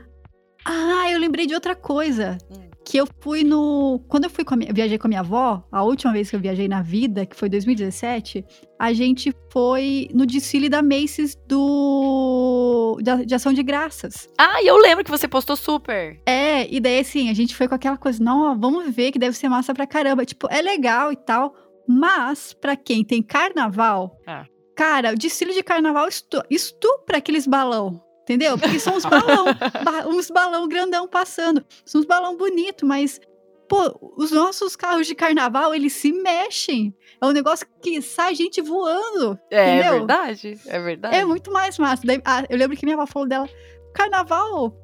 Ah, 0.67 1.11
eu 1.11 1.19
lembrei 1.19 1.47
de 1.47 1.55
outra 1.55 1.75
coisa. 1.75 2.37
Hum. 2.51 2.69
Que 2.85 2.97
eu 2.99 3.07
fui 3.21 3.45
no. 3.45 4.01
Quando 4.09 4.25
eu 4.25 4.31
fui 4.31 4.45
com 4.45 4.55
a 4.55 4.57
minha- 4.57 4.73
viajei 4.73 4.97
com 4.99 5.07
a 5.07 5.11
minha 5.11 5.21
avó, 5.21 5.63
a 5.71 5.83
última 5.85 6.11
vez 6.13 6.31
que 6.31 6.37
eu 6.37 6.41
viajei 6.41 6.67
na 6.69 6.81
vida, 6.81 7.27
que 7.27 7.37
foi 7.37 7.49
2017, 7.49 8.45
a 8.79 8.93
gente 8.95 9.31
foi 9.53 10.09
no 10.15 10.25
desfile 10.25 10.69
da 10.71 10.83
Macy's 10.83 11.37
do. 11.47 12.99
da- 13.03 13.23
de 13.25 13.35
ação 13.35 13.53
de 13.53 13.63
graças. 13.63 14.29
Ah, 14.39 14.63
e 14.63 14.67
eu 14.67 14.77
lembro 14.79 15.05
que 15.05 15.11
você 15.11 15.29
postou 15.29 15.55
super. 15.57 16.19
É, 16.27 16.67
e 16.73 16.81
daí 16.81 17.01
assim, 17.01 17.29
a 17.31 17.35
gente 17.35 17.55
foi 17.55 17.69
com 17.69 17.75
aquela 17.75 17.97
coisa, 17.99 18.23
não, 18.23 18.59
vamos 18.59 18.95
ver 18.95 19.13
que 19.13 19.19
deve 19.19 19.37
ser 19.37 19.49
massa 19.49 19.75
pra 19.75 19.87
caramba. 19.87 20.25
Tipo, 20.25 20.49
é 20.51 20.61
legal 20.63 21.13
e 21.13 21.17
tal. 21.17 21.55
Mas, 21.87 22.53
pra 22.55 22.77
quem 22.77 23.03
tem 23.05 23.23
carnaval, 23.23 24.19
Ah. 24.27 24.45
cara, 24.77 25.13
o 25.13 25.17
desfile 25.19 25.55
de 25.55 25.63
carnaval 25.63 26.07
estu- 26.09 26.43
estupra 26.51 27.19
aqueles 27.19 27.47
balão. 27.47 28.03
Entendeu? 28.29 28.59
Porque 28.59 28.79
são 28.79 28.95
uns 28.95 29.07
balão, 29.07 29.47
ba- 29.83 30.07
uns 30.07 30.31
balão 30.31 30.69
grandão 30.69 31.09
passando. 31.09 31.65
São 31.85 32.03
uns 32.03 32.07
balão 32.07 32.37
bonito, 32.37 32.85
mas 32.85 33.19
pô, 33.67 34.15
os 34.19 34.31
nossos 34.31 34.77
carros 34.77 35.07
de 35.07 35.15
carnaval, 35.15 35.75
eles 35.75 35.95
se 35.95 36.13
mexem. 36.13 36.95
É 37.21 37.25
um 37.27 37.33
negócio 37.33 37.67
que 37.81 38.03
sai 38.03 38.35
gente 38.35 38.61
voando. 38.61 39.39
É, 39.51 39.77
Entendeu? 39.77 39.93
verdade. 39.95 40.61
É 40.67 40.79
verdade. 40.79 41.17
É 41.17 41.25
muito 41.25 41.51
mais 41.51 41.79
massa. 41.79 42.03
Daí, 42.07 42.21
ah, 42.25 42.45
eu 42.51 42.59
lembro 42.59 42.77
que 42.77 42.85
minha 42.85 42.97
avó 42.97 43.07
falou 43.07 43.27
dela, 43.27 43.49
carnaval 43.95 44.77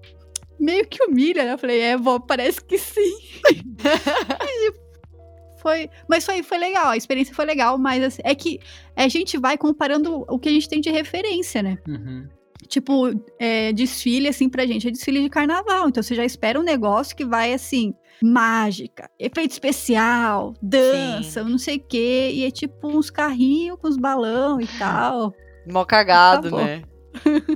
meio 0.59 0.87
que 0.89 1.03
humilha, 1.05 1.45
né? 1.45 1.53
Eu 1.53 1.59
falei, 1.59 1.81
é, 1.81 1.97
vó, 1.99 2.19
parece 2.19 2.65
que 2.65 2.79
sim. 2.79 3.19
Foi, 5.57 5.89
mas 6.07 6.27
foi, 6.27 6.43
foi 6.43 6.59
legal, 6.59 6.89
a 6.89 6.97
experiência 6.97 7.35
foi 7.35 7.47
legal, 7.47 7.79
mas 7.79 8.03
assim, 8.05 8.21
é 8.23 8.35
que 8.35 8.61
a 8.95 9.09
gente 9.09 9.39
vai 9.39 9.57
comparando 9.57 10.23
o 10.29 10.39
que 10.39 10.51
a 10.51 10.53
gente 10.53 10.69
tem 10.69 10.79
de 10.79 10.91
referência, 10.91 11.63
né? 11.63 11.79
Uhum. 11.89 12.29
Tipo, 12.67 13.11
é, 13.39 13.73
desfile, 13.73 14.29
assim, 14.29 14.49
pra 14.49 14.67
gente 14.67 14.89
é 14.89 14.91
desfile 14.91 15.23
de 15.23 15.29
carnaval. 15.29 15.89
Então 15.89 16.03
você 16.03 16.15
já 16.15 16.25
espera 16.25 16.59
um 16.59 16.63
negócio 16.63 17.17
que 17.17 17.25
vai, 17.25 17.53
assim, 17.53 17.95
mágica, 18.23 19.11
efeito 19.19 19.53
especial, 19.53 20.55
dança, 20.63 21.43
não 21.45 21.59
sei 21.59 21.77
o 21.77 21.85
quê. 21.87 22.31
E 22.33 22.45
é 22.45 22.51
tipo 22.51 22.89
uns 22.89 23.11
carrinhos 23.11 23.79
com 23.81 23.89
os 23.89 23.97
balão 23.97 24.61
e 24.61 24.67
tal. 24.79 25.33
Mó 25.71 25.85
cagado, 25.85 26.51
Tá 26.51 26.57
né? 26.57 26.83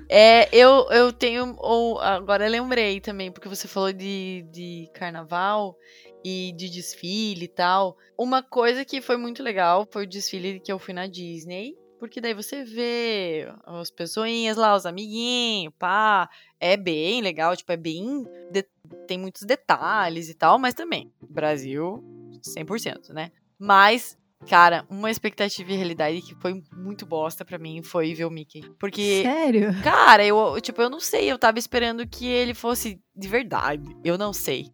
é, 0.09 0.49
eu, 0.57 0.87
eu 0.91 1.13
tenho. 1.13 1.55
Ou, 1.59 1.99
agora 2.01 2.47
eu 2.47 2.51
lembrei 2.51 3.01
também, 3.01 3.31
porque 3.31 3.49
você 3.49 3.67
falou 3.67 3.93
de, 3.93 4.47
de 4.51 4.89
carnaval 4.95 5.77
e 6.25 6.53
de 6.57 6.69
desfile 6.69 7.45
e 7.45 7.49
tal. 7.49 7.97
Uma 8.17 8.43
coisa 8.43 8.85
que 8.85 9.01
foi 9.01 9.17
muito 9.17 9.43
legal 9.43 9.87
foi 9.91 10.05
o 10.05 10.09
desfile 10.09 10.61
que 10.61 10.71
eu 10.73 10.79
fui 10.79 10.95
na 10.95 11.07
Disney. 11.07 11.75
Porque 11.99 12.20
daí 12.20 12.34
você 12.34 12.64
vê 12.64 13.53
as 13.64 13.90
pessoinhas 13.90 14.57
lá, 14.57 14.74
os 14.74 14.86
amiguinhos, 14.86 15.72
pá. 15.78 16.28
É 16.61 16.76
bem 16.76 17.20
legal, 17.20 17.57
tipo, 17.57 17.70
é 17.72 17.76
bem. 17.76 18.24
de- 18.51 18.66
tem 19.07 19.18
muitos 19.18 19.42
detalhes 19.42 20.28
e 20.28 20.34
tal, 20.34 20.59
mas 20.59 20.74
também, 20.74 21.12
Brasil, 21.28 22.03
100%, 22.42 23.12
né? 23.12 23.30
Mas 23.59 24.16
Cara, 24.46 24.86
uma 24.88 25.11
expectativa 25.11 25.72
e 25.72 25.76
realidade 25.76 26.22
que 26.22 26.32
foi 26.36 26.62
muito 26.72 27.05
bosta 27.05 27.44
pra 27.44 27.59
mim 27.59 27.82
foi 27.82 28.14
ver 28.14 28.24
o 28.24 28.30
Mickey. 28.30 28.62
Porque, 28.78 29.22
Sério? 29.22 29.70
cara, 29.82 30.24
eu, 30.24 30.61
tipo, 30.61 30.80
eu 30.80 30.88
não 30.88 31.01
sei, 31.01 31.30
eu 31.30 31.36
tava 31.36 31.59
esperando 31.59 32.07
que 32.07 32.24
ele 32.24 32.55
fosse 32.55 33.03
de 33.16 33.26
verdade. 33.28 33.84
Eu 34.05 34.16
não 34.16 34.32
sei. 34.32 34.70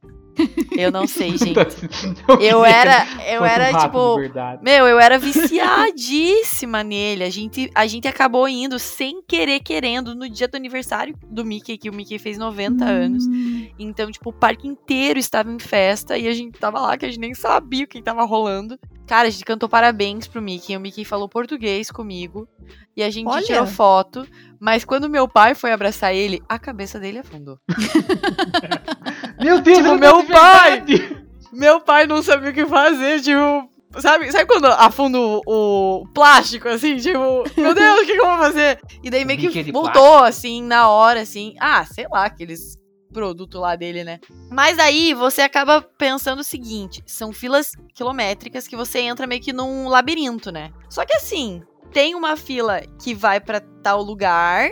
Eu 0.77 0.91
não 0.91 1.07
sei, 1.07 1.37
gente. 1.39 1.55
Eu 2.41 2.65
era, 2.65 3.07
eu 3.31 3.45
era, 3.45 3.71
tipo, 3.87 4.17
meu, 4.63 4.87
eu 4.87 4.99
era 4.99 5.19
viciadíssima 5.19 6.83
nele. 6.85 7.25
A 7.25 7.31
gente, 7.31 7.71
a 7.75 7.87
gente 7.87 8.09
acabou 8.09 8.49
indo 8.49 8.79
sem 8.79 9.23
querer, 9.23 9.61
querendo, 9.61 10.15
no 10.15 10.29
dia 10.29 10.49
do 10.49 10.57
aniversário 10.57 11.15
do 11.27 11.45
Mickey, 11.45 11.79
que 11.79 11.91
o 11.91 11.95
Mickey 11.95 12.19
fez 12.19 12.39
90 12.39 12.85
anos. 12.85 13.27
Hum, 13.27 13.69
Então, 13.79 14.11
tipo, 14.11 14.31
o 14.31 14.33
parque 14.33 14.67
inteiro 14.67 15.19
estava 15.19 15.51
em 15.51 15.59
festa 15.59 16.17
e 16.19 16.27
a 16.29 16.33
gente 16.33 16.59
tava 16.59 16.81
lá 16.81 16.97
que 16.97 17.05
a 17.05 17.09
gente 17.09 17.21
nem 17.21 17.35
sabia 17.35 17.85
o 17.85 17.89
que 17.89 18.03
tava 18.03 18.25
rolando. 18.25 18.79
Cara, 19.07 19.29
a 19.29 19.31
gente 19.31 19.45
cantou 19.45 19.69
parabéns 19.69 20.27
pro 20.27 20.41
Mickey. 20.41 20.77
O 20.77 20.81
Mickey 20.81 21.05
falou 21.05 21.29
português 21.29 21.91
comigo. 21.91 22.49
E 22.97 23.03
a 23.03 23.11
gente 23.11 23.27
Olha. 23.29 23.45
tirou 23.45 23.67
foto. 23.67 24.27
Mas 24.59 24.85
quando 24.85 25.11
meu 25.11 25.29
pai 25.29 25.55
foi 25.55 25.73
abraçar 25.73 26.15
ele, 26.15 26.43
a 26.49 26.59
cabeça 26.59 26.99
dele 26.99 27.19
afundou. 27.19 27.59
Meu 29.41 29.61
Deus, 29.61 29.79
Tipo, 29.79 29.95
meu 29.97 30.25
pai! 30.25 30.81
verdade! 30.81 31.25
Meu 31.53 31.81
pai 31.81 32.07
não 32.07 32.23
sabia 32.23 32.51
o 32.51 32.55
que 32.55 32.67
fazer, 32.67 33.21
tipo. 33.21 33.69
Sabe, 34.01 34.31
sabe 34.33 34.47
quando 34.47 34.67
afunda 34.67 35.19
o, 35.19 35.41
o 35.47 36.09
plástico, 36.13 36.69
assim? 36.69 36.97
Tipo, 36.97 37.45
meu 37.57 37.75
Deus, 37.75 38.01
o 38.01 38.07
que, 38.07 38.13
que 38.15 38.21
eu 38.21 38.27
vou 38.27 38.39
fazer? 38.39 38.81
E 39.05 39.11
daí 39.11 39.25
meio 39.25 39.39
que 39.39 39.63
de 39.63 39.71
voltou, 39.71 39.93
plástico. 39.93 40.25
assim, 40.25 40.63
na 40.63 40.89
hora, 40.89 41.21
assim. 41.21 41.55
Ah, 41.61 41.85
sei 41.85 42.07
lá, 42.11 42.25
aqueles 42.25 42.77
produtos 43.15 43.59
lá 43.59 43.77
dele, 43.77 44.05
né? 44.05 44.21
Mas 44.51 44.79
aí 44.79 45.15
você 45.15 45.41
acaba 45.41 45.81
pensando 45.81 46.41
o 46.41 46.45
seguinte: 46.45 47.03
são 47.07 47.33
filas 47.33 47.73
quilométricas 47.95 48.69
que 48.69 48.77
você 48.77 48.99
entra 48.99 49.27
meio 49.27 49.41
que 49.41 49.53
num 49.53 49.89
labirinto, 49.89 50.53
né? 50.53 50.71
Só 50.91 51.07
que 51.07 51.17
assim, 51.17 51.63
tem 51.93 52.15
uma 52.15 52.37
fila 52.37 52.83
que 53.01 53.15
vai 53.15 53.41
pra 53.41 53.61
tal 53.61 54.03
lugar 54.03 54.69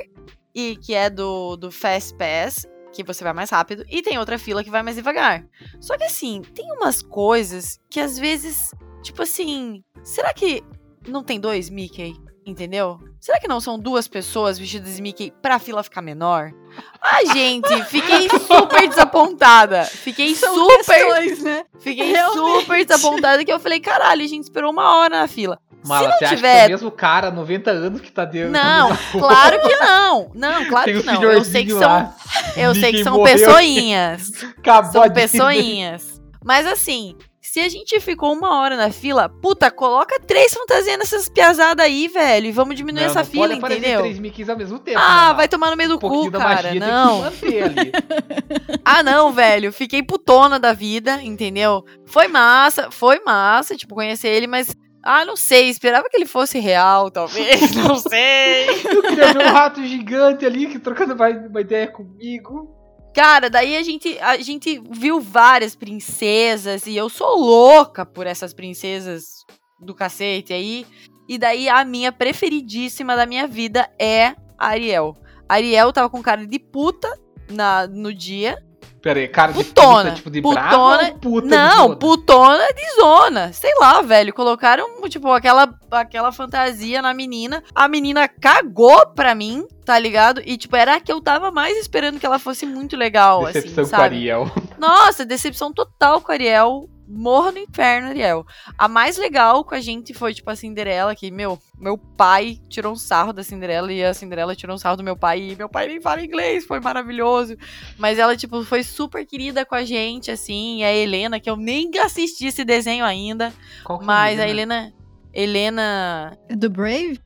e 0.54 0.76
que 0.76 0.92
é 0.92 1.08
do, 1.08 1.56
do 1.56 1.70
Fast 1.70 2.14
Pass, 2.16 2.66
que 2.92 3.04
você 3.04 3.24
vai 3.24 3.32
mais 3.32 3.48
rápido, 3.48 3.84
e 3.88 4.02
tem 4.02 4.18
outra 4.18 4.38
fila 4.38 4.62
que 4.62 4.70
vai 4.70 4.82
mais 4.82 4.96
devagar. 4.96 5.46
Só 5.80 5.96
que 5.96 6.04
assim, 6.04 6.42
tem 6.54 6.70
umas 6.72 7.00
coisas 7.00 7.80
que 7.88 8.00
às 8.00 8.18
vezes, 8.18 8.74
tipo 9.02 9.22
assim, 9.22 9.82
será 10.02 10.34
que 10.34 10.62
não 11.06 11.22
tem 11.22 11.40
dois 11.40 11.70
Mickey? 11.70 12.14
Entendeu? 12.44 12.98
Será 13.20 13.38
que 13.38 13.46
não 13.46 13.60
são 13.60 13.78
duas 13.78 14.08
pessoas 14.08 14.58
vestidas 14.58 14.96
de 14.96 15.02
Mickey 15.02 15.32
pra 15.40 15.60
fila 15.60 15.82
ficar 15.82 16.02
menor? 16.02 16.52
Ai, 17.00 17.26
gente, 17.26 17.84
fiquei 17.84 18.28
super 18.28 18.88
desapontada. 18.88 19.84
Fiquei 19.84 20.34
São 20.34 20.54
super. 20.54 20.84
questões, 20.84 21.42
né? 21.42 21.64
Fiquei 21.80 22.12
Realmente. 22.12 22.60
super 22.64 22.84
desapontada 22.84 23.44
que 23.44 23.52
eu 23.52 23.58
falei, 23.58 23.80
caralho, 23.80 24.24
a 24.24 24.28
gente 24.28 24.44
esperou 24.44 24.70
uma 24.70 24.96
hora 24.98 25.20
na 25.20 25.26
fila. 25.28 25.58
Mala, 25.84 26.10
não 26.10 26.16
você 26.18 26.24
acha 26.26 26.36
tiver- 26.36 26.54
que 26.58 26.62
é 26.62 26.66
o 26.66 26.70
mesmo 26.78 26.90
cara, 26.92 27.30
90 27.32 27.70
anos, 27.72 28.00
que 28.00 28.12
tá 28.12 28.24
dentro 28.24 28.52
Não, 28.52 28.96
claro 29.18 29.60
que 29.60 29.76
não. 29.76 30.30
Não, 30.32 30.64
claro 30.66 30.84
Tem 30.84 31.00
que 31.00 31.06
não. 31.06 31.22
Eu 31.24 31.44
sei 31.44 31.64
que 31.64 31.70
senhorzinho 31.72 31.78
são, 31.80 31.88
lá, 31.90 32.14
eu 32.56 32.74
sei 32.76 32.92
que 32.92 33.02
são 33.02 33.16
morreu. 33.16 33.36
pessoinhas. 33.36 34.30
acabou 34.58 34.92
São 34.92 35.10
pessoinhas. 35.10 36.22
Mas 36.44 36.66
assim, 36.68 37.16
se 37.52 37.60
a 37.60 37.68
gente 37.68 38.00
ficou 38.00 38.32
uma 38.32 38.58
hora 38.62 38.78
na 38.78 38.90
fila, 38.90 39.28
puta, 39.28 39.70
coloca 39.70 40.18
três 40.18 40.54
fantasias 40.54 40.96
nessas 40.96 41.28
piazadas 41.28 41.84
aí, 41.84 42.08
velho. 42.08 42.46
E 42.46 42.50
vamos 42.50 42.74
diminuir 42.74 43.02
Não, 43.02 43.10
essa 43.10 43.18
não 43.18 43.26
fila, 43.26 43.60
pode 43.60 43.74
entendeu? 43.76 44.00
três 44.00 44.48
ao 44.48 44.56
mesmo 44.56 44.78
tempo. 44.78 44.98
Ah, 44.98 45.28
né, 45.28 45.34
vai 45.34 45.48
tomar 45.48 45.70
no 45.70 45.76
meio 45.76 45.90
do 45.90 45.96
um 45.96 45.98
cu, 45.98 46.30
cara. 46.32 46.74
Não. 46.74 47.24
Ah, 48.82 49.02
não, 49.02 49.32
velho. 49.32 49.70
Fiquei 49.70 50.02
putona 50.02 50.58
da 50.58 50.72
vida, 50.72 51.22
entendeu? 51.22 51.84
Foi 52.06 52.26
massa, 52.26 52.90
foi 52.90 53.20
massa, 53.22 53.76
tipo, 53.76 53.94
conhecer 53.94 54.28
ele, 54.28 54.46
mas. 54.46 54.74
Ah, 55.02 55.26
não 55.26 55.36
sei, 55.36 55.68
esperava 55.68 56.08
que 56.08 56.16
ele 56.16 56.26
fosse 56.26 56.58
real, 56.58 57.10
talvez, 57.10 57.72
não 57.76 57.96
sei. 57.96 58.70
Eu 58.70 59.02
queria 59.02 59.32
ver 59.32 59.38
um 59.46 59.52
rato 59.52 59.84
gigante 59.84 60.46
ali, 60.46 60.68
que 60.68 60.78
trocando 60.78 61.12
uma, 61.12 61.28
uma 61.28 61.60
ideia 61.60 61.86
comigo. 61.86 62.81
Cara, 63.14 63.50
daí 63.50 63.76
a 63.76 63.82
gente, 63.82 64.18
a 64.20 64.38
gente 64.38 64.82
viu 64.90 65.20
várias 65.20 65.76
princesas 65.76 66.86
e 66.86 66.96
eu 66.96 67.10
sou 67.10 67.38
louca 67.38 68.06
por 68.06 68.26
essas 68.26 68.54
princesas 68.54 69.44
do 69.78 69.94
cacete 69.94 70.52
aí. 70.52 70.86
E 71.28 71.36
daí 71.36 71.68
a 71.68 71.84
minha 71.84 72.10
preferidíssima 72.10 73.14
da 73.14 73.26
minha 73.26 73.46
vida 73.46 73.90
é 73.98 74.34
Ariel. 74.58 75.14
Ariel 75.48 75.92
tava 75.92 76.08
com 76.08 76.22
cara 76.22 76.46
de 76.46 76.58
puta 76.58 77.18
na, 77.50 77.86
no 77.86 78.14
dia. 78.14 78.56
Pera 79.02 79.18
aí, 79.18 79.26
cara 79.26 79.52
de 79.52 79.64
Putona, 79.64 80.02
puta, 80.04 80.14
tipo 80.14 80.30
de 80.30 80.40
putona. 80.40 80.60
brava 80.68 81.12
puta 81.20 81.48
de 81.48 81.54
Não, 81.56 81.82
zona? 81.88 81.96
putona 81.96 82.66
de 82.72 82.94
zona. 83.00 83.52
Sei 83.52 83.72
lá, 83.80 84.00
velho. 84.00 84.32
Colocaram, 84.32 84.86
tipo, 85.08 85.28
aquela, 85.32 85.74
aquela 85.90 86.30
fantasia 86.30 87.02
na 87.02 87.12
menina. 87.12 87.64
A 87.74 87.88
menina 87.88 88.28
cagou 88.28 89.06
pra 89.08 89.34
mim, 89.34 89.66
tá 89.84 89.98
ligado? 89.98 90.40
E, 90.46 90.56
tipo, 90.56 90.76
era 90.76 90.94
a 90.94 91.00
que 91.00 91.10
eu 91.10 91.20
tava 91.20 91.50
mais 91.50 91.76
esperando 91.78 92.20
que 92.20 92.26
ela 92.26 92.38
fosse 92.38 92.64
muito 92.64 92.96
legal, 92.96 93.44
Decepção 93.46 93.82
assim, 93.82 93.90
com 93.90 93.96
a 93.96 93.98
sabe? 93.98 94.04
Ariel. 94.16 94.50
Nossa, 94.78 95.24
decepção 95.24 95.72
total 95.72 96.20
com 96.20 96.30
a 96.30 96.34
Ariel. 96.36 96.88
Morra 97.14 97.52
no 97.52 97.58
inferno, 97.58 98.08
Ariel. 98.08 98.46
A 98.78 98.88
mais 98.88 99.18
legal 99.18 99.62
com 99.64 99.74
a 99.74 99.80
gente 99.80 100.14
foi, 100.14 100.32
tipo, 100.32 100.48
a 100.50 100.56
Cinderela, 100.56 101.14
que, 101.14 101.30
meu, 101.30 101.58
meu 101.78 101.98
pai 101.98 102.58
tirou 102.68 102.92
um 102.92 102.96
sarro 102.96 103.32
da 103.34 103.42
Cinderela 103.44 103.92
e 103.92 104.02
a 104.02 104.14
Cinderela 104.14 104.56
tirou 104.56 104.74
um 104.74 104.78
sarro 104.78 104.96
do 104.96 105.04
meu 105.04 105.16
pai. 105.16 105.50
E 105.50 105.56
meu 105.56 105.68
pai 105.68 105.88
nem 105.88 106.00
fala 106.00 106.22
inglês, 106.24 106.64
foi 106.64 106.80
maravilhoso. 106.80 107.56
Mas 107.98 108.18
ela, 108.18 108.34
tipo, 108.36 108.64
foi 108.64 108.82
super 108.82 109.26
querida 109.26 109.64
com 109.66 109.74
a 109.74 109.84
gente, 109.84 110.30
assim. 110.30 110.78
E 110.80 110.84
a 110.84 110.92
Helena, 110.92 111.38
que 111.38 111.50
eu 111.50 111.56
nem 111.56 111.90
assisti 112.02 112.46
esse 112.46 112.64
desenho 112.64 113.04
ainda. 113.04 113.52
Qual 113.84 113.98
que 113.98 114.04
é 114.04 114.06
Mas 114.06 114.38
a 114.40 114.44
né? 114.44 114.50
Helena. 114.50 114.92
Helena. 115.34 116.38
É 116.48 116.56
do 116.56 116.70
Brave? 116.70 117.20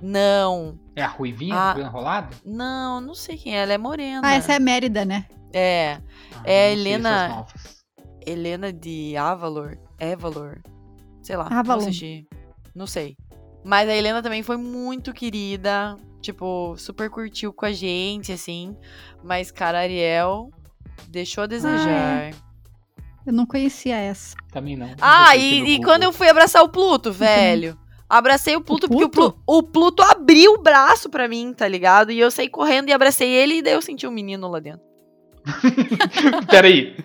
Não. 0.00 0.78
É 0.96 1.02
a 1.02 1.06
Ruivinha, 1.08 1.54
Ah. 1.54 1.72
do 1.74 1.80
enrolado? 1.80 2.36
Não, 2.44 3.00
não 3.00 3.14
sei 3.14 3.36
quem 3.36 3.56
é. 3.56 3.62
Ela 3.62 3.72
é 3.74 3.78
morena. 3.78 4.20
Ah, 4.24 4.34
essa 4.34 4.52
é 4.52 4.56
a 4.56 4.60
Mérida, 4.60 5.04
né? 5.04 5.26
É. 5.52 5.98
Ah, 6.34 6.40
É, 6.44 6.70
sei 6.70 6.72
Helena- 6.80 7.24
essas 7.24 7.36
novas. 7.36 7.77
Helena 8.28 8.72
de 8.72 9.16
Avalor. 9.16 9.78
Evalor. 9.98 10.58
Sei 11.22 11.36
lá. 11.36 11.46
Avalon. 11.46 11.82
Não 11.82 11.88
assisti. 11.88 12.26
Não 12.74 12.86
sei. 12.86 13.16
Mas 13.64 13.88
a 13.88 13.94
Helena 13.94 14.22
também 14.22 14.42
foi 14.42 14.56
muito 14.56 15.12
querida. 15.12 15.96
Tipo, 16.20 16.74
super 16.76 17.10
curtiu 17.10 17.52
com 17.52 17.66
a 17.66 17.72
gente, 17.72 18.32
assim. 18.32 18.76
Mas, 19.22 19.50
cara, 19.50 19.80
Ariel 19.80 20.50
deixou 21.08 21.44
a 21.44 21.46
desejar. 21.46 22.30
Eu 23.26 23.32
não 23.32 23.46
conhecia 23.46 23.96
essa. 23.96 24.34
Também 24.50 24.76
não. 24.76 24.88
Ah, 25.00 25.36
e, 25.36 25.74
e 25.74 25.82
quando 25.82 26.02
eu 26.02 26.12
fui 26.12 26.28
abraçar 26.28 26.62
o 26.62 26.68
Pluto, 26.68 27.12
velho. 27.12 27.78
Abracei 28.08 28.56
o 28.56 28.60
Pluto, 28.62 28.88
porque 28.88 29.04
o 29.04 29.08
Pluto? 29.10 29.32
Pluto, 29.32 29.42
o 29.46 29.62
Pluto 29.62 30.02
abriu 30.02 30.54
o 30.54 30.62
braço 30.62 31.10
pra 31.10 31.28
mim, 31.28 31.52
tá 31.52 31.68
ligado? 31.68 32.10
E 32.10 32.18
eu 32.18 32.30
saí 32.30 32.48
correndo 32.48 32.88
e 32.88 32.92
abracei 32.92 33.28
ele 33.28 33.58
e 33.58 33.62
daí 33.62 33.74
eu 33.74 33.82
senti 33.82 34.06
um 34.06 34.10
menino 34.10 34.48
lá 34.48 34.60
dentro. 34.60 34.80
Peraí. 36.50 36.96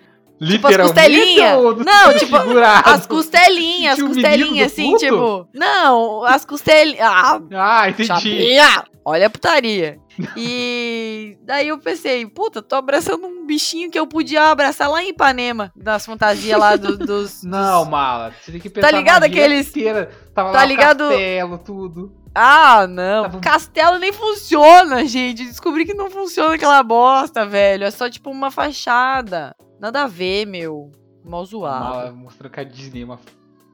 Tipo, 0.46 0.68
as 0.68 0.78
costelinhas. 0.78 1.58
Não, 1.86 2.18
tipo, 2.18 2.40
figurado? 2.40 2.90
as 2.90 3.06
costelinhas, 3.08 4.00
as 4.00 4.06
costelinhas, 4.08 4.72
assim, 4.72 4.96
tipo. 4.98 5.48
Não, 5.54 6.24
as 6.24 6.46
costelinhas. 6.46 7.00
Ah, 7.02 7.40
Ah, 7.56 7.90
entendi. 7.90 8.08
chapinha! 8.08 8.84
Olha 9.06 9.28
a 9.28 9.30
putaria. 9.30 10.00
E 10.38 11.38
daí 11.44 11.68
eu 11.68 11.78
pensei, 11.78 12.26
puta, 12.26 12.62
tô 12.62 12.76
abraçando 12.76 13.26
um 13.28 13.46
bichinho 13.46 13.92
que 13.92 14.00
eu 14.00 14.08
podia 14.08 14.44
abraçar 14.50 14.90
lá 14.90 15.04
em 15.04 15.10
Ipanema, 15.10 15.72
das 15.76 16.06
fantasias 16.06 16.58
lá 16.60 16.76
do- 16.76 16.98
dos. 16.98 17.44
Não, 17.46 17.86
mala. 17.86 18.32
Você 18.42 18.52
tem 18.52 18.62
que 18.62 18.70
pensar 18.70 18.90
Tá 18.92 18.96
ligado 18.98 19.24
aqueles- 19.24 19.68
inteira. 19.70 20.10
Tava 20.34 20.52
tá 20.52 20.60
lá 20.60 20.66
ligado- 20.66 21.10
castelo, 21.10 21.58
tudo. 21.58 22.14
Ah, 22.36 22.88
não. 22.88 23.24
Tava- 23.24 23.40
Castelo 23.42 24.00
nem 24.00 24.12
funciona, 24.12 25.06
gente. 25.06 25.44
Descobri 25.46 25.86
que 25.86 25.94
não 25.94 26.10
funciona 26.10 26.56
aquela 26.56 26.82
bosta, 26.82 27.46
velho. 27.46 27.84
É 27.84 27.92
só 27.92 28.10
tipo 28.10 28.32
uma 28.32 28.50
fachada. 28.50 29.56
Nada 29.84 30.04
a 30.04 30.08
ver, 30.08 30.46
meu. 30.48 30.94
Mal 31.26 31.44
zoado. 31.46 31.84
Mala 31.84 32.12
mostrando 32.14 32.54
que 32.54 32.60
a 32.62 32.64
Disney 32.64 33.02
é 33.02 33.04
uma 33.06 33.20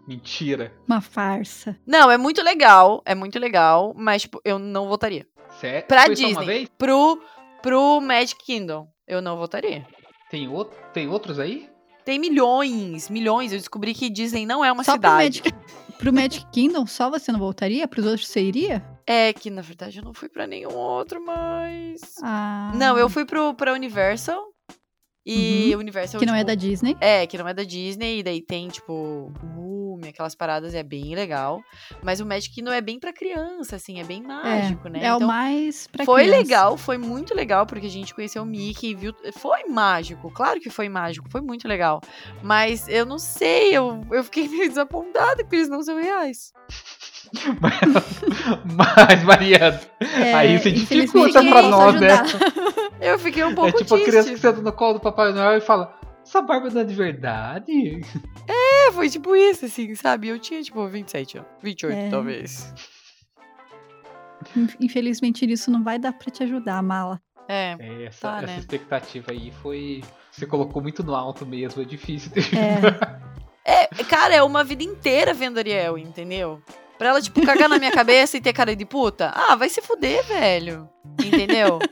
mentira. 0.07 0.74
Uma 0.88 1.01
farsa. 1.01 1.78
Não, 1.86 2.10
é 2.10 2.18
muito 2.18 2.41
legal. 2.41 3.03
É 3.05 3.14
muito 3.14 3.38
legal. 3.38 3.93
Mas, 3.95 4.24
tipo, 4.24 4.41
eu 4.43 4.57
não 4.57 4.88
votaria. 4.88 5.28
Sério? 5.60 5.88
Pra 5.88 6.07
Foi 6.07 6.16
só 6.16 6.24
uma 6.24 6.30
Disney. 6.30 6.45
vez? 6.47 6.70
Pro, 6.80 7.22
pro 7.62 8.01
Magic 8.01 8.43
Kingdom, 8.43 8.88
eu 9.07 9.22
não 9.22 9.38
votaria. 9.38 9.86
Tem, 10.32 10.47
outro, 10.47 10.76
tem 10.93 11.07
outros 11.07 11.38
aí? 11.38 11.70
Tem 12.03 12.18
milhões, 12.18 13.07
milhões. 13.07 13.51
Eu 13.51 13.60
descobri 13.60 13.93
que 13.93 14.10
Disney 14.10 14.47
não 14.47 14.66
é 14.66 14.72
uma 14.72 14.84
Só 14.84 14.93
pro 14.97 15.12
cidade. 15.12 15.43
Magic, 15.43 15.53
pro 15.99 16.12
Magic 16.12 16.43
Kingdom, 16.51 16.88
só 16.88 17.12
você 17.12 17.32
não 17.32 17.38
voltaria? 17.39 17.88
Pros 17.88 18.07
outros 18.07 18.28
você 18.28 18.41
iria? 18.41 18.84
É 19.05 19.32
que, 19.32 19.51
na 19.51 19.62
verdade, 19.62 19.99
eu 19.99 20.03
não 20.03 20.14
fui 20.16 20.28
pra 20.28 20.47
nenhum 20.47 20.74
outro, 20.76 21.24
mas... 21.24 22.01
Ah, 22.24 22.72
Não, 22.74 22.97
eu 22.97 23.07
fui 23.10 23.26
pro, 23.26 23.53
pra 23.53 23.74
Universal. 23.74 24.43
E 25.26 25.76
Universal, 25.76 26.20
Que 26.20 26.26
não 26.26 26.34
é 26.34 26.39
tipo, 26.39 26.47
da 26.47 26.55
Disney. 26.55 26.97
É, 26.99 27.28
que 27.28 27.38
não 27.38 27.47
é 27.47 27.53
da 27.53 27.63
Disney, 27.63 28.20
e 28.20 28.24
daí 28.24 28.41
tem, 28.41 28.67
tipo, 28.70 29.32
Múmia, 29.43 30.09
aquelas 30.09 30.34
paradas, 30.34 30.74
é 30.74 30.82
bem 30.82 31.13
legal. 31.13 31.61
Mas 32.01 32.20
o 32.20 32.26
Magic 32.26 32.53
Kingdom 32.55 32.72
é 32.72 32.82
bem 32.82 32.99
pra 32.99 33.11
criança, 33.13 33.76
assim, 33.76 33.99
é 33.99 34.03
bem 34.03 34.24
mágico, 34.24 34.88
é, 34.88 34.91
né? 34.91 34.99
É 35.03 35.13
o 35.13 35.17
Então, 35.17 35.28
mais 35.28 35.88
pra 35.88 36.05
foi 36.05 36.24
criança. 36.24 36.39
legal, 36.39 36.78
foi 36.78 36.97
muito 36.97 37.36
legal, 37.36 37.65
porque 37.65 37.86
a 37.88 37.89
gente 37.89 38.15
conheceu 38.15 38.43
o 38.43 38.45
Mickey, 38.45 38.95
viu? 38.95 39.13
Foi 39.34 39.65
mágico, 39.65 40.32
claro 40.32 40.59
que 40.59 40.70
foi 40.70 40.88
mágico, 40.89 41.30
foi 41.30 41.41
muito 41.41 41.67
legal. 41.67 42.01
Mas 42.41 42.88
eu 42.88 43.05
não 43.05 43.20
sei, 43.20 43.76
eu, 43.76 44.01
eu 44.11 44.24
fiquei 44.24 44.47
meio 44.49 44.70
desapontada 44.70 45.43
que 45.43 45.55
eles 45.55 45.70
não 45.70 45.84
são 45.84 45.99
reais. 46.01 46.53
Mas, 48.75 49.23
Mariana, 49.23 49.80
É, 49.99 50.34
Aí 50.34 50.57
você 50.59 50.71
dificulta 50.71 51.41
pra 51.43 51.61
nós, 51.63 51.99
né? 51.99 52.09
Eu 53.01 53.17
fiquei 53.19 53.43
um 53.43 53.55
pouco 53.55 53.69
é 53.77 53.84
tipo 53.84 53.93
a 53.93 53.97
triste. 53.97 54.09
criança 54.09 54.30
que 54.32 54.38
senta 54.39 54.61
no 54.61 54.71
colo 54.73 54.93
do 54.95 54.99
Papai 54.99 55.32
Noel 55.34 55.57
e 55.57 55.61
fala: 55.61 55.97
Essa 56.25 56.41
barba 56.41 56.69
não 56.69 56.82
é 56.82 56.84
de 56.84 56.93
verdade? 56.93 58.01
É, 58.47 58.91
foi 58.91 59.09
tipo 59.09 59.36
isso, 59.36 59.65
assim, 59.65 59.93
sabe? 59.95 60.27
Eu 60.27 60.39
tinha, 60.39 60.61
tipo, 60.61 60.86
27 60.88 61.38
anos. 61.38 61.49
28, 61.61 61.95
É. 61.97 62.09
talvez. 62.09 62.73
Infelizmente, 64.80 65.49
isso 65.49 65.69
não 65.71 65.84
vai 65.84 65.99
dar 65.99 66.13
pra 66.13 66.32
te 66.32 66.43
ajudar, 66.43 66.82
mala. 66.82 67.21
É. 67.47 67.75
É, 67.80 68.05
essa, 68.05 68.27
Tá, 68.30 68.38
essa 68.38 68.47
né? 68.47 68.57
expectativa 68.59 69.32
aí 69.32 69.51
foi. 69.61 70.03
Você 70.32 70.45
colocou 70.45 70.82
muito 70.82 71.03
no 71.03 71.15
alto 71.15 71.45
mesmo, 71.45 71.82
é 71.82 71.86
difícil. 71.86 72.32
É, 72.36 73.19
É, 73.65 73.86
cara, 74.05 74.34
é 74.34 74.41
uma 74.41 74.63
vida 74.63 74.84
inteira 74.84 75.32
vendo 75.32 75.59
Ariel, 75.59 75.95
entendeu? 75.97 76.59
Pra 77.00 77.10
ela, 77.10 77.22
tipo, 77.22 77.41
cagar 77.43 77.68
na 77.70 77.80
minha 77.80 77.91
cabeça 77.91 78.38
e 78.38 78.41
ter 78.41 78.54
cara 78.54 78.76
de 78.76 78.86
puta. 78.86 79.32
Ah, 79.34 79.56
vai 79.56 79.70
se 79.70 79.82
fuder, 79.82 80.24
velho. 80.26 80.88
Entendeu? 81.24 81.80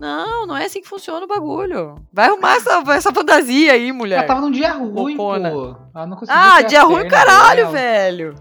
Não, 0.00 0.46
não 0.46 0.56
é 0.56 0.64
assim 0.64 0.80
que 0.80 0.88
funciona 0.88 1.26
o 1.26 1.28
bagulho. 1.28 1.96
Vai 2.10 2.28
arrumar 2.28 2.54
essa, 2.56 2.82
essa 2.90 3.12
fantasia 3.12 3.74
aí, 3.74 3.92
mulher. 3.92 4.20
Ela 4.20 4.26
tava 4.26 4.40
num 4.40 4.50
dia 4.50 4.72
ruim, 4.72 5.14
Bocona. 5.14 5.50
pô. 5.50 5.76
Ela 5.94 6.06
não 6.06 6.16
conseguiu 6.16 6.40
Ah, 6.42 6.62
dia 6.62 6.82
ruim, 6.84 7.06
caralho, 7.06 7.56
dela. 7.66 7.70
velho. 7.72 8.34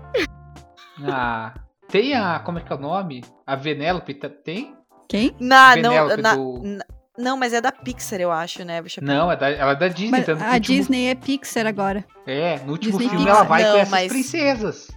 Ah, 1.04 1.54
tem 1.90 2.14
a. 2.16 2.40
Como 2.40 2.60
é 2.60 2.62
que 2.62 2.72
é 2.72 2.76
o 2.76 2.80
nome? 2.80 3.26
A 3.46 3.58
Venelope 3.58 4.14
tá- 4.14 4.30
tem? 4.30 4.74
quem? 5.10 5.36
Na, 5.40 5.72
A 5.72 5.76
não, 5.76 6.08
na- 6.18 6.36
do- 6.36 6.62
na- 6.64 6.86
não, 7.18 7.36
mas 7.38 7.52
é 7.52 7.60
da 7.60 7.72
Pixar, 7.74 8.22
eu 8.22 8.32
acho, 8.32 8.64
né? 8.64 8.80
Deixa 8.82 9.02
eu 9.02 9.06
Não, 9.06 9.30
é 9.30 9.36
da- 9.36 9.50
ela 9.50 9.72
é 9.72 9.76
da 9.76 9.88
Disney. 9.90 10.12
Mas 10.12 10.30
a 10.30 10.34
último- 10.34 10.60
Disney 10.62 11.08
é 11.08 11.16
Pixar 11.16 11.68
agora. 11.68 12.06
É, 12.26 12.58
no 12.60 12.72
último 12.72 12.98
Disney 12.98 13.10
filme 13.10 13.26
Pixar. 13.26 13.36
ela 13.42 13.44
vai 13.46 13.64
Não, 13.64 13.72
com 13.72 13.78
essas 13.80 13.90
mas- 13.92 14.12
princesas. 14.12 14.88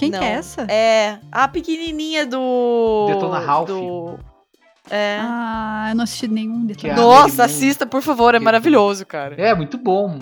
Quem 0.00 0.10
Não. 0.10 0.18
que 0.18 0.24
é 0.24 0.28
essa? 0.30 0.62
É, 0.62 1.18
a 1.30 1.46
pequenininha 1.46 2.24
do... 2.26 3.04
Detona 3.06 3.38
Ralph. 3.38 3.68
Do... 3.68 4.18
É. 4.90 5.18
Ah, 5.20 5.88
eu 5.90 5.94
não 5.94 6.04
assisti 6.04 6.26
nenhum 6.26 6.66
Que 6.68 6.88
é 6.88 6.94
Nossa, 6.94 7.44
assista, 7.44 7.84
por 7.84 8.00
favor, 8.00 8.34
é 8.34 8.38
Que- 8.38 8.44
maravilhoso, 8.44 9.04
cara. 9.04 9.34
É, 9.38 9.54
muito 9.54 9.76
bom. 9.76 10.18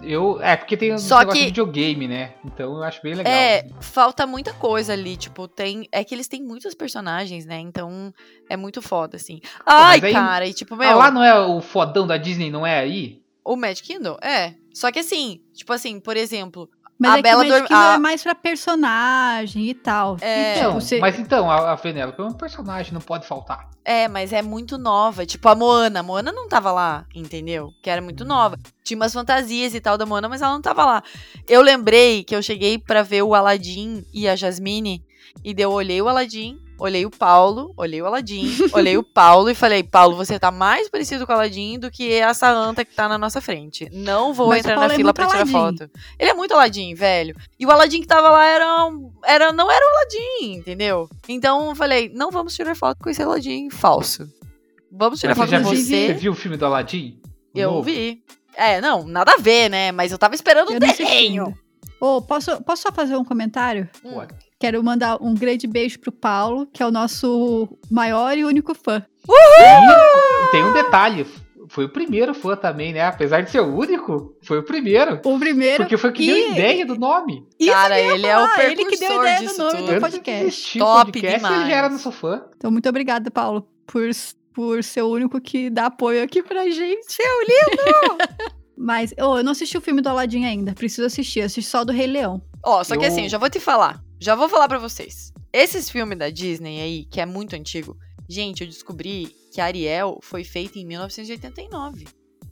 Eu, 0.00 0.40
é, 0.40 0.54
porque 0.56 0.76
tem 0.76 0.92
um 0.94 0.98
Só 0.98 1.18
negócio 1.20 1.32
que- 1.40 1.46
de 1.46 1.50
videogame, 1.50 2.06
né? 2.06 2.34
Então 2.44 2.76
eu 2.76 2.82
acho 2.84 3.02
bem 3.02 3.14
legal. 3.14 3.32
É, 3.32 3.60
assim. 3.60 3.70
falta 3.80 4.26
muita 4.26 4.52
coisa 4.52 4.92
ali, 4.92 5.16
tipo, 5.16 5.48
tem. 5.48 5.88
É 5.90 6.04
que 6.04 6.14
eles 6.14 6.28
têm 6.28 6.42
muitos 6.42 6.72
personagens, 6.74 7.44
né? 7.46 7.58
Então 7.58 8.12
é 8.48 8.56
muito 8.56 8.80
foda, 8.80 9.16
assim. 9.16 9.40
Ai, 9.66 10.00
aí- 10.02 10.12
cara, 10.12 10.46
e 10.46 10.52
tipo, 10.54 10.76
meu, 10.76 10.88
Ah, 10.90 10.94
lá 10.94 11.10
não 11.10 11.22
é 11.24 11.36
o 11.40 11.60
fodão 11.60 12.06
da 12.06 12.16
Disney, 12.16 12.50
não 12.50 12.64
é 12.66 12.78
aí? 12.78 13.20
o 13.44 13.56
Magic 13.56 13.86
Kingdom? 13.86 14.16
É. 14.22 14.54
Só 14.72 14.90
que 14.90 14.98
assim, 15.00 15.40
tipo 15.52 15.70
assim, 15.72 16.00
por 16.00 16.16
exemplo, 16.16 16.68
Mas 17.08 17.14
a 17.14 17.18
é 17.18 17.22
Bela 17.22 17.42
que 17.44 17.50
Magic 17.50 17.68
Dorm- 17.68 17.78
Kingdom 17.80 17.90
a- 17.90 17.94
é 17.94 17.98
mais 17.98 18.22
pra 18.22 18.34
personagem 18.34 19.68
e 19.68 19.74
tal. 19.74 20.16
É. 20.20 20.54
E, 20.54 20.58
Então, 20.58 20.70
tipo, 20.72 20.80
você- 20.80 20.98
Mas 21.00 21.18
então, 21.18 21.50
a, 21.50 21.72
a 21.72 21.74
Venelope 21.74 22.20
é 22.20 22.24
um 22.24 22.32
personagem, 22.32 22.92
não 22.92 23.00
pode 23.00 23.26
faltar. 23.26 23.68
é, 23.84 24.08
mas 24.08 24.32
é 24.32 24.40
muito 24.42 24.78
nova. 24.78 25.26
Tipo, 25.26 25.48
a 25.48 25.54
Moana. 25.54 26.00
A 26.00 26.02
Moana 26.02 26.32
não 26.32 26.48
tava 26.48 26.72
lá, 26.72 27.04
entendeu? 27.14 27.70
Que 27.82 27.90
era 27.90 28.00
muito 28.00 28.24
nova. 28.24 28.56
Tinha 28.82 28.96
umas 28.96 29.12
fantasias 29.12 29.74
e 29.74 29.80
tal 29.80 29.98
da 29.98 30.06
Moana, 30.06 30.28
mas 30.28 30.40
ela 30.42 30.52
não 30.52 30.62
tava 30.62 30.84
lá. 30.84 31.02
Eu 31.48 31.60
lembrei 31.62 32.24
que 32.24 32.34
eu 32.34 32.42
cheguei 32.42 32.78
pra 32.78 33.02
ver 33.02 33.22
o 33.22 33.34
Aladdin 33.34 34.04
e 34.12 34.26
a 34.28 34.34
Jasmine. 34.36 35.02
E 35.44 35.52
daí 35.52 35.64
eu 35.64 35.72
olhei 35.72 36.00
o 36.00 36.08
Aladdin, 36.08 36.58
olhei 36.78 37.06
o 37.06 37.10
Paulo, 37.10 37.72
olhei 37.76 38.00
o 38.02 38.06
Aladdin, 38.06 38.50
olhei 38.72 38.96
o 38.98 39.02
Paulo 39.04 39.48
e 39.50 39.54
falei, 39.54 39.82
Paulo, 39.82 40.16
você 40.16 40.38
tá 40.38 40.50
mais 40.50 40.88
parecido 40.88 41.26
com 41.26 41.32
o 41.32 41.34
Aladdin 41.34 41.78
do 41.78 41.90
que 41.90 42.12
essa 42.12 42.50
anta 42.50 42.84
que 42.84 42.94
tá 42.94 43.08
na 43.08 43.16
nossa 43.18 43.40
frente. 43.40 43.88
Não 43.92 44.32
vou 44.34 44.48
Mas 44.48 44.58
entrar 44.60 44.76
na 44.76 44.86
é 44.86 44.88
fila 44.96 45.04
muito 45.08 45.14
pra 45.14 45.26
tirar 45.26 45.36
Aladdin. 45.38 45.52
foto. 45.78 45.90
Ele 46.18 46.30
é 46.30 46.34
muito 46.34 46.52
Aladdin, 46.54 46.94
velho. 46.94 47.34
E 47.58 47.64
o 47.66 47.70
Aladdin 47.70 48.00
que 48.00 48.06
tava 48.06 48.30
lá 48.30 48.44
era, 48.44 48.84
um- 48.86 49.10
era 49.24 49.52
não 49.52 49.70
era 49.70 49.84
o 49.86 49.90
Aladdin, 49.90 50.54
entendeu? 50.58 51.08
Então 51.28 51.68
eu 51.70 51.74
falei, 51.76 52.10
não 52.14 52.30
vamos 52.30 52.54
tirar 52.54 52.74
foto 52.76 52.98
com 53.02 53.10
esse 53.10 53.22
Aladdin 53.22 53.70
falso. 53.70 54.28
Vamos 54.90 55.20
tirar 55.20 55.36
Mas 55.36 55.50
foto 55.50 55.62
com 55.62 55.68
você. 55.70 55.82
você 56.08 56.12
viu 56.14 56.32
o 56.32 56.36
filme 56.36 56.56
do 56.56 56.66
Aladdin? 56.66 57.20
O 57.54 57.58
Eu 57.58 57.70
novo? 57.72 57.82
vi. 57.84 58.22
É, 58.56 58.80
não, 58.80 59.04
nada 59.04 59.32
a 59.34 59.36
ver, 59.36 59.68
né? 59.68 59.90
Mas 59.90 60.12
eu 60.12 60.18
tava 60.18 60.34
esperando 60.36 60.72
eu 60.72 60.78
desenho. 60.78 61.52
Ô, 62.00 62.20
posso, 62.22 62.60
posso 62.62 62.82
só 62.82 62.92
fazer 62.92 63.16
um 63.16 63.24
comentário? 63.24 63.88
Hum. 64.04 64.20
Quero 64.60 64.82
mandar 64.82 65.18
um 65.20 65.34
grande 65.34 65.66
beijo 65.66 65.98
pro 65.98 66.12
Paulo, 66.12 66.66
que 66.72 66.82
é 66.82 66.86
o 66.86 66.90
nosso 66.90 67.68
maior 67.90 68.36
e 68.38 68.44
único 68.44 68.74
fã. 68.74 69.04
E 69.28 70.50
tem 70.50 70.64
um 70.64 70.72
detalhe. 70.72 71.26
Foi 71.68 71.86
o 71.86 71.88
primeiro 71.88 72.34
fã 72.34 72.54
também, 72.54 72.92
né? 72.92 73.02
Apesar 73.02 73.40
de 73.40 73.50
ser 73.50 73.60
o 73.60 73.74
único, 73.74 74.36
foi 74.42 74.58
o 74.58 74.62
primeiro. 74.62 75.20
O 75.24 75.38
primeiro. 75.38 75.78
Porque 75.82 75.96
foi 75.96 76.10
o 76.10 76.12
que 76.12 76.26
deu 76.26 76.36
E- 76.36 76.44
a 76.44 76.48
ideia 76.52 76.86
do 76.86 76.94
nome. 76.96 77.46
Isso 77.58 77.72
Cara, 77.72 77.98
ele 77.98 78.26
é 78.26 78.36
o 78.38 78.46
falar, 78.48 78.64
ele 78.64 78.84
que 78.84 78.96
deu 78.98 79.08
a 79.08 79.08
precursor 79.08 79.22
ideia 79.22 79.38
do 79.40 79.46
disso 79.48 79.58
nome 79.62 79.78
tudo. 79.78 79.94
do 79.94 80.00
podcast. 80.00 80.78
Top 80.78 81.04
podcast, 81.12 81.26
ele 81.34 81.38
demais. 81.54 81.68
já 81.68 81.76
era 81.76 81.88
nosso 81.88 82.12
fã. 82.12 82.44
Então, 82.56 82.70
muito 82.70 82.88
obrigada, 82.88 83.30
Paulo, 83.30 83.66
por, 83.86 84.02
por 84.54 84.84
ser 84.84 85.02
o 85.02 85.08
único 85.10 85.40
que 85.40 85.68
dá 85.70 85.86
apoio 85.86 86.22
aqui 86.22 86.42
pra 86.42 86.64
gente. 86.70 87.00
Seu 87.10 87.40
lindo! 87.40 88.18
Mas 88.76 89.12
ô, 89.18 89.38
eu 89.38 89.44
não 89.44 89.52
assisti 89.52 89.78
o 89.78 89.80
filme 89.80 90.02
do 90.02 90.08
Aladdin 90.10 90.44
ainda. 90.44 90.74
Preciso 90.74 91.06
assistir. 91.06 91.40
Assisti 91.40 91.70
só 91.70 91.80
o 91.80 91.84
do 91.86 91.92
Rei 91.92 92.06
Leão. 92.06 92.42
Ó, 92.62 92.84
só 92.84 92.94
que 92.96 93.04
Eu- 93.04 93.08
assim, 93.08 93.28
já 93.28 93.38
vou 93.38 93.48
te 93.48 93.58
falar. 93.58 94.02
Já 94.20 94.34
vou 94.34 94.48
falar 94.48 94.68
pra 94.68 94.78
vocês. 94.78 95.32
Esses 95.52 95.90
filmes 95.90 96.18
da 96.18 96.30
Disney 96.30 96.80
aí, 96.80 97.04
que 97.04 97.20
é 97.20 97.26
muito 97.26 97.54
antigo, 97.54 97.96
gente, 98.28 98.62
eu 98.62 98.66
descobri 98.66 99.34
que 99.52 99.60
Ariel 99.60 100.18
foi 100.22 100.44
feita 100.44 100.78
em 100.78 100.86
1989. 100.86 102.06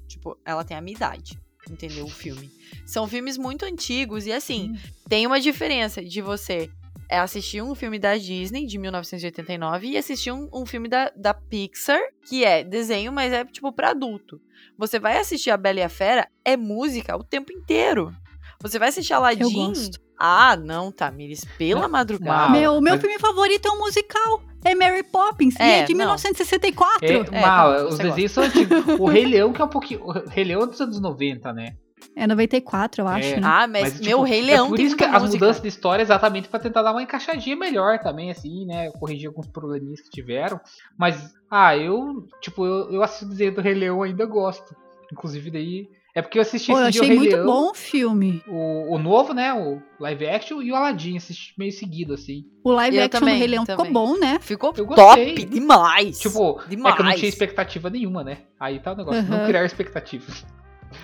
Tipo, 0.06 0.38
ela 0.44 0.64
tem 0.64 0.76
a 0.76 0.80
minha 0.80 0.96
idade, 0.96 1.38
entendeu? 1.68 2.04
O 2.04 2.10
filme. 2.10 2.50
São 2.86 3.08
filmes 3.08 3.38
muito 3.38 3.64
antigos 3.64 4.26
e 4.26 4.32
assim, 4.32 4.74
tem 5.08 5.26
uma 5.26 5.40
diferença 5.40 6.04
de 6.04 6.20
você 6.20 6.70
é 7.12 7.18
assistir 7.18 7.60
um 7.62 7.74
filme 7.74 7.98
da 7.98 8.16
Disney 8.16 8.64
de 8.64 8.78
1989 8.78 9.86
e 9.86 9.98
assistir 9.98 10.32
um, 10.32 10.48
um 10.50 10.64
filme 10.64 10.88
da, 10.88 11.12
da 11.14 11.34
Pixar, 11.34 12.00
que 12.26 12.42
é 12.42 12.64
desenho, 12.64 13.12
mas 13.12 13.34
é 13.34 13.44
tipo 13.44 13.70
pra 13.70 13.90
adulto. 13.90 14.40
Você 14.78 14.98
vai 14.98 15.18
assistir 15.18 15.50
a 15.50 15.58
Bela 15.58 15.80
e 15.80 15.82
a 15.82 15.90
Fera, 15.90 16.26
é 16.42 16.56
música 16.56 17.14
o 17.14 17.22
tempo 17.22 17.52
inteiro. 17.52 18.16
Você 18.62 18.78
vai 18.78 18.88
assistir 18.88 19.12
Eu 19.12 19.18
Aladdin. 19.18 19.52
gosto. 19.52 20.00
Ah, 20.24 20.56
não, 20.56 20.92
Tamires, 20.92 21.44
pela 21.58 21.80
Não, 21.82 21.88
madrugada. 21.88 22.52
Meu, 22.52 22.80
meu 22.80 22.92
mas- 22.92 23.00
filme 23.00 23.18
favorito 23.18 23.66
é 23.66 23.72
um 23.72 23.78
musical. 23.78 24.40
É 24.64 24.72
Mary 24.74 25.02
Poppins. 25.02 25.56
e 25.56 25.62
É, 25.62 25.78
é 25.80 25.82
de 25.84 25.92
não. 25.92 25.98
1964. 26.06 27.04
É, 27.04 27.12
É, 27.36 27.40
mal, 27.40 27.74
tá, 27.74 27.84
os 27.86 27.98
desenhos 27.98 28.30
são 28.30 28.44
antigos. 28.44 28.86
O 29.00 29.06
Rei 29.06 29.24
Leão, 29.26 29.52
que 29.52 29.60
é 29.60 29.64
um 29.64 29.68
pouquinho. 29.68 30.04
O 30.04 30.12
Rei 30.12 30.44
Leão 30.44 30.62
é 30.62 30.66
dos 30.66 30.80
anos 30.80 31.00
90, 31.00 31.52
né? 31.52 31.74
É 32.14 32.26
94, 32.26 33.02
eu 33.02 33.08
acho, 33.08 33.34
É. 33.34 33.40
né? 33.40 33.42
Ah, 33.48 33.66
mas, 33.66 33.94
tipo, 33.94 34.04
meu 34.04 34.22
Rei 34.22 34.42
Leão 34.42 34.66
É 34.66 34.68
por 34.68 34.76
tem 34.76 34.84
isso 34.86 34.96
que 34.96 35.02
as 35.04 35.10
música. 35.22 35.32
mudanças 35.44 35.62
de 35.62 35.68
história 35.68 36.02
é 36.02 36.04
exatamente 36.04 36.48
pra 36.48 36.60
tentar 36.60 36.82
dar 36.82 36.92
uma 36.92 37.02
encaixadinha 37.02 37.56
melhor 37.56 37.98
também, 37.98 38.30
assim, 38.30 38.64
né? 38.66 38.90
Corrigir 38.92 39.26
alguns 39.28 39.48
probleminhas 39.48 40.00
que 40.00 40.10
tiveram. 40.10 40.60
Mas, 40.96 41.32
ah, 41.50 41.76
eu, 41.76 42.24
tipo, 42.40 42.64
eu, 42.64 42.92
eu 42.92 43.02
assisto 43.02 43.24
o 43.26 43.28
desenho 43.30 43.54
do 43.54 43.60
Rei 43.60 43.74
Leão 43.74 44.02
ainda 44.02 44.24
gosto. 44.26 44.76
Inclusive, 45.12 45.50
daí 45.50 45.88
É 46.14 46.20
porque 46.20 46.38
eu 46.38 46.42
assisti 46.42 46.70
Pô, 46.70 46.78
eu 46.78 46.82
esse 46.88 46.92
dia 46.92 47.00
o 47.00 47.04
achei 47.04 47.08
Rei 47.08 47.16
muito 47.16 47.36
Leão, 47.36 47.46
bom 47.46 47.70
o 47.70 47.74
filme. 47.74 48.42
o, 48.46 48.94
o 48.94 48.98
novo, 48.98 49.32
né? 49.32 49.52
O 49.54 49.80
live 49.98 50.26
action 50.28 50.60
e 50.60 50.70
o 50.70 50.74
Aladdin, 50.76 51.16
assisti 51.16 51.54
meio 51.58 51.72
seguido, 51.72 52.12
assim. 52.12 52.44
O 52.62 52.70
live 52.72 52.96
Eu 52.98 53.04
action 53.04 53.20
também, 53.20 53.34
do 53.34 53.38
Rei 53.38 53.48
Leão 53.48 53.64
também. 53.64 53.86
ficou 53.86 54.06
bom, 54.06 54.18
né? 54.18 54.38
Ficou 54.40 54.74
Eu 54.76 54.84
gostei. 54.84 55.34
top 55.34 55.44
demais. 55.46 56.18
Tipo, 56.18 56.60
demais. 56.68 56.92
é 56.92 56.96
que 56.96 57.02
eu 57.02 57.06
não 57.06 57.14
tinha 57.14 57.28
expectativa 57.30 57.88
nenhuma, 57.88 58.22
né? 58.22 58.38
Aí 58.60 58.78
tá 58.78 58.92
o 58.92 58.96
negócio, 58.96 59.22
não 59.22 59.38
Aham. 59.38 59.46
criar 59.46 59.64
expectativas. 59.64 60.44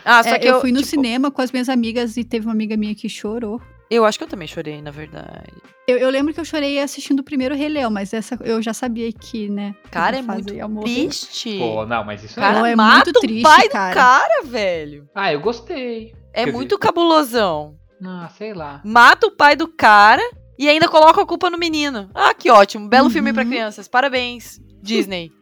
Ah, 0.05 0.23
só 0.23 0.35
É, 0.35 0.39
que 0.39 0.47
eu, 0.47 0.57
eu, 0.57 0.61
fui 0.61 0.71
no 0.71 0.79
tipo, 0.81 0.91
cinema 0.91 1.31
com 1.31 1.41
as 1.41 1.51
minhas 1.51 1.71
amigas 1.71 2.19
e 2.19 2.23
teve 2.25 2.45
uma 2.47 2.53
amiga 2.53 2.77
minha 2.77 2.95
que 2.95 3.09
chorou. 3.09 3.63
Eu 3.91 4.05
acho 4.05 4.19
que 4.19 4.25
eu 4.25 4.29
também 4.29 4.47
chorei, 4.47 4.83
na 4.83 4.91
verdade. 4.91 5.53
Eu, 5.87 5.97
eu 5.97 6.11
lembro 6.11 6.35
que 6.35 6.39
eu 6.41 6.45
chorei 6.45 6.79
assistindo 6.79 7.21
o 7.21 7.25
primeiro 7.25 7.55
Rei 7.55 7.69
Leão, 7.71 7.91
mas 7.91 8.13
essa 8.13 8.39
eu 8.45 8.61
já 8.61 8.75
sabia 8.75 9.11
que, 9.11 9.49
né? 9.49 9.75
Cara, 9.91 10.19
é 10.19 10.23
muito. 10.23 10.53
Triste. 10.83 11.59
Pô, 11.59 11.87
não, 11.87 12.05
mas 12.05 12.23
isso 12.23 12.39
cara 12.39 12.59
Não, 12.59 12.67
é. 12.67 12.77
mata 12.77 13.05
muito 13.07 13.17
o 13.17 13.21
triste, 13.21 13.43
pai 13.43 13.69
cara. 13.71 13.91
do 13.91 13.95
cara, 13.95 14.43
velho. 14.45 15.09
Ah, 15.15 15.33
eu 15.33 15.41
gostei. 15.41 16.15
É 16.35 16.45
Quer 16.45 16.53
muito 16.53 16.79
cabulosão. 16.79 17.77
Ah, 18.05 18.29
sei 18.37 18.53
lá. 18.53 18.83
Mata 18.85 19.27
o 19.27 19.31
pai 19.31 19.57
do 19.57 19.67
cara 19.67 20.23
e 20.59 20.69
ainda 20.69 20.87
coloca 20.89 21.23
a 21.23 21.27
culpa 21.27 21.49
no 21.49 21.57
menino. 21.59 22.11
Ah, 22.15 22.35
que 22.35 22.51
ótimo. 22.51 22.89
Belo 22.89 23.09
filme 23.09 23.33
pra 23.33 23.43
Uhum. 23.43 23.49
crianças. 23.49 23.89
Parabéns, 23.89 24.61
Disney. 24.83 25.33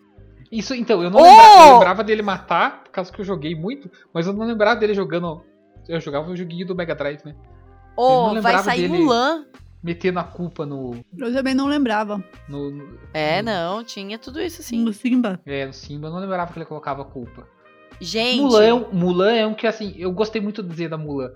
Isso, 0.52 0.72
então, 0.72 1.02
eu 1.02 1.10
não 1.10 1.18
Oh! 1.18 1.24
lembrava, 1.24 1.60
eu 1.66 1.72
lembrava 1.72 2.04
dele 2.04 2.22
matar, 2.22 2.84
por 2.84 2.90
causa 2.92 3.12
que 3.12 3.20
eu 3.20 3.24
joguei 3.24 3.56
muito, 3.56 3.90
mas 4.14 4.28
eu 4.28 4.32
não 4.32 4.46
lembrava 4.46 4.78
dele 4.78 4.94
jogando. 4.94 5.42
Eu 5.88 6.00
jogava 6.00 6.30
o 6.30 6.36
joguinho 6.36 6.64
do 6.66 6.74
Mega 6.76 6.94
Drive, 6.94 7.20
né? 7.24 7.34
Ô, 7.96 8.32
não 8.34 8.42
vai 8.42 8.58
sair. 8.62 8.88
Mulan. 8.88 9.44
Metendo 9.82 10.18
a 10.18 10.24
culpa 10.24 10.66
no. 10.66 10.96
Eu 11.16 11.32
também 11.32 11.54
não 11.54 11.66
lembrava. 11.66 12.22
no, 12.48 12.70
no- 12.70 12.98
É, 13.14 13.40
no- 13.40 13.50
não, 13.50 13.84
tinha 13.84 14.18
tudo 14.18 14.40
isso 14.40 14.62
sim. 14.62 14.82
No 14.82 14.92
Simba. 14.92 15.38
É, 15.46 15.64
no 15.66 15.72
Simba, 15.72 16.08
eu 16.08 16.12
não 16.12 16.18
lembrava 16.18 16.52
que 16.52 16.58
ele 16.58 16.66
colocava 16.66 17.02
a 17.02 17.04
culpa. 17.04 17.46
Gente, 18.00 18.40
Mulan 18.42 18.64
é, 18.64 18.74
um, 18.74 18.92
Mulan 18.92 19.32
é 19.32 19.46
um 19.46 19.54
que, 19.54 19.66
assim, 19.66 19.94
eu 19.96 20.10
gostei 20.12 20.40
muito 20.40 20.62
do 20.62 20.68
desenho 20.68 20.90
da 20.90 20.98
Mulan. 20.98 21.30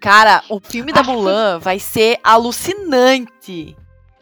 cara, 0.00 0.42
o 0.50 0.60
filme 0.60 0.92
da 0.92 1.00
Acho 1.00 1.10
que- 1.10 1.16
Mulan 1.16 1.58
vai 1.58 1.78
ser 1.78 2.18
alucinante. 2.22 3.76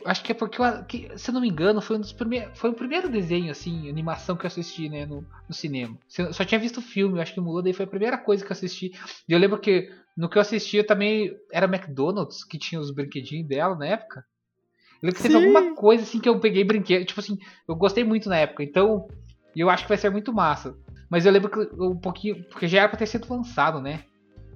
Acho 0.05 0.23
que 0.25 0.33
é 0.33 0.35
porque, 0.35 0.61
eu- 0.61 0.85
que, 0.85 1.11
se 1.19 1.31
eu 1.31 1.35
não 1.35 1.41
me 1.41 1.49
engano, 1.49 1.81
foi 1.81 1.97
um 1.97 2.01
dos 2.01 2.13
primeiros. 2.13 2.59
Foi 2.59 2.71
o 2.71 2.75
primeiro 2.75 3.09
desenho, 3.09 3.51
assim, 3.51 3.89
animação 3.89 4.37
que 4.37 4.45
eu 4.45 4.49
assisti, 4.49 4.89
né, 4.89 5.07
no, 5.07 5.25
no 5.49 5.55
cinema. 5.55 5.97
Eu 6.19 6.33
só 6.33 6.45
tinha 6.45 6.59
visto 6.59 6.79
o 6.79 6.83
filme, 6.83 7.19
eu 7.19 7.23
acho 7.23 7.35
que 7.35 7.41
Mulan 7.41 7.63
daí 7.63 7.73
foi 7.73 7.85
a 7.85 7.89
primeira 7.89 8.19
coisa 8.19 8.45
que 8.45 8.51
eu 8.51 8.55
assisti. 8.57 8.93
E 9.29 9.33
eu 9.33 9.39
lembro 9.39 9.59
que 9.59 9.91
no 10.17 10.29
que 10.29 10.37
eu 10.39 10.43
assisti 10.43 10.77
eu 10.79 10.87
também 10.87 11.35
era 11.53 11.67
McDonald's, 11.67 12.45
que 12.45 12.59
tinha 12.59 12.81
os 12.81 12.91
brinquedinhos 12.91 13.47
dela 13.49 13.75
na 13.77 13.87
época. 13.87 14.25
Eu 15.03 15.07
lembro 15.09 15.17
que 15.17 15.23
teve 15.23 15.35
alguma 15.37 15.75
coisa 15.75 16.03
assim 16.05 16.21
que 16.21 16.29
eu 16.29 16.39
peguei 16.39 16.63
brinquedo. 16.65 17.05
Tipo 17.05 17.21
assim, 17.21 17.39
eu 17.69 17.75
gostei 17.75 18.05
muito 18.05 18.29
na 18.29 18.37
época, 18.37 18.63
então. 18.63 19.09
E 19.55 19.61
eu 19.61 19.69
acho 19.69 19.83
que 19.85 19.89
vai 19.89 19.99
ser 19.99 20.11
muito 20.11 20.33
massa. 20.33 20.77
Mas 21.11 21.27
eu 21.27 21.33
lembro 21.33 21.51
que 21.51 21.59
um 21.83 21.97
pouquinho. 21.97 22.43
Porque 22.45 22.67
já 22.69 22.81
era 22.81 22.89
pra 22.89 22.97
ter 22.99 23.07
sido 23.07 23.27
lançado, 23.29 23.81
né? 23.81 24.05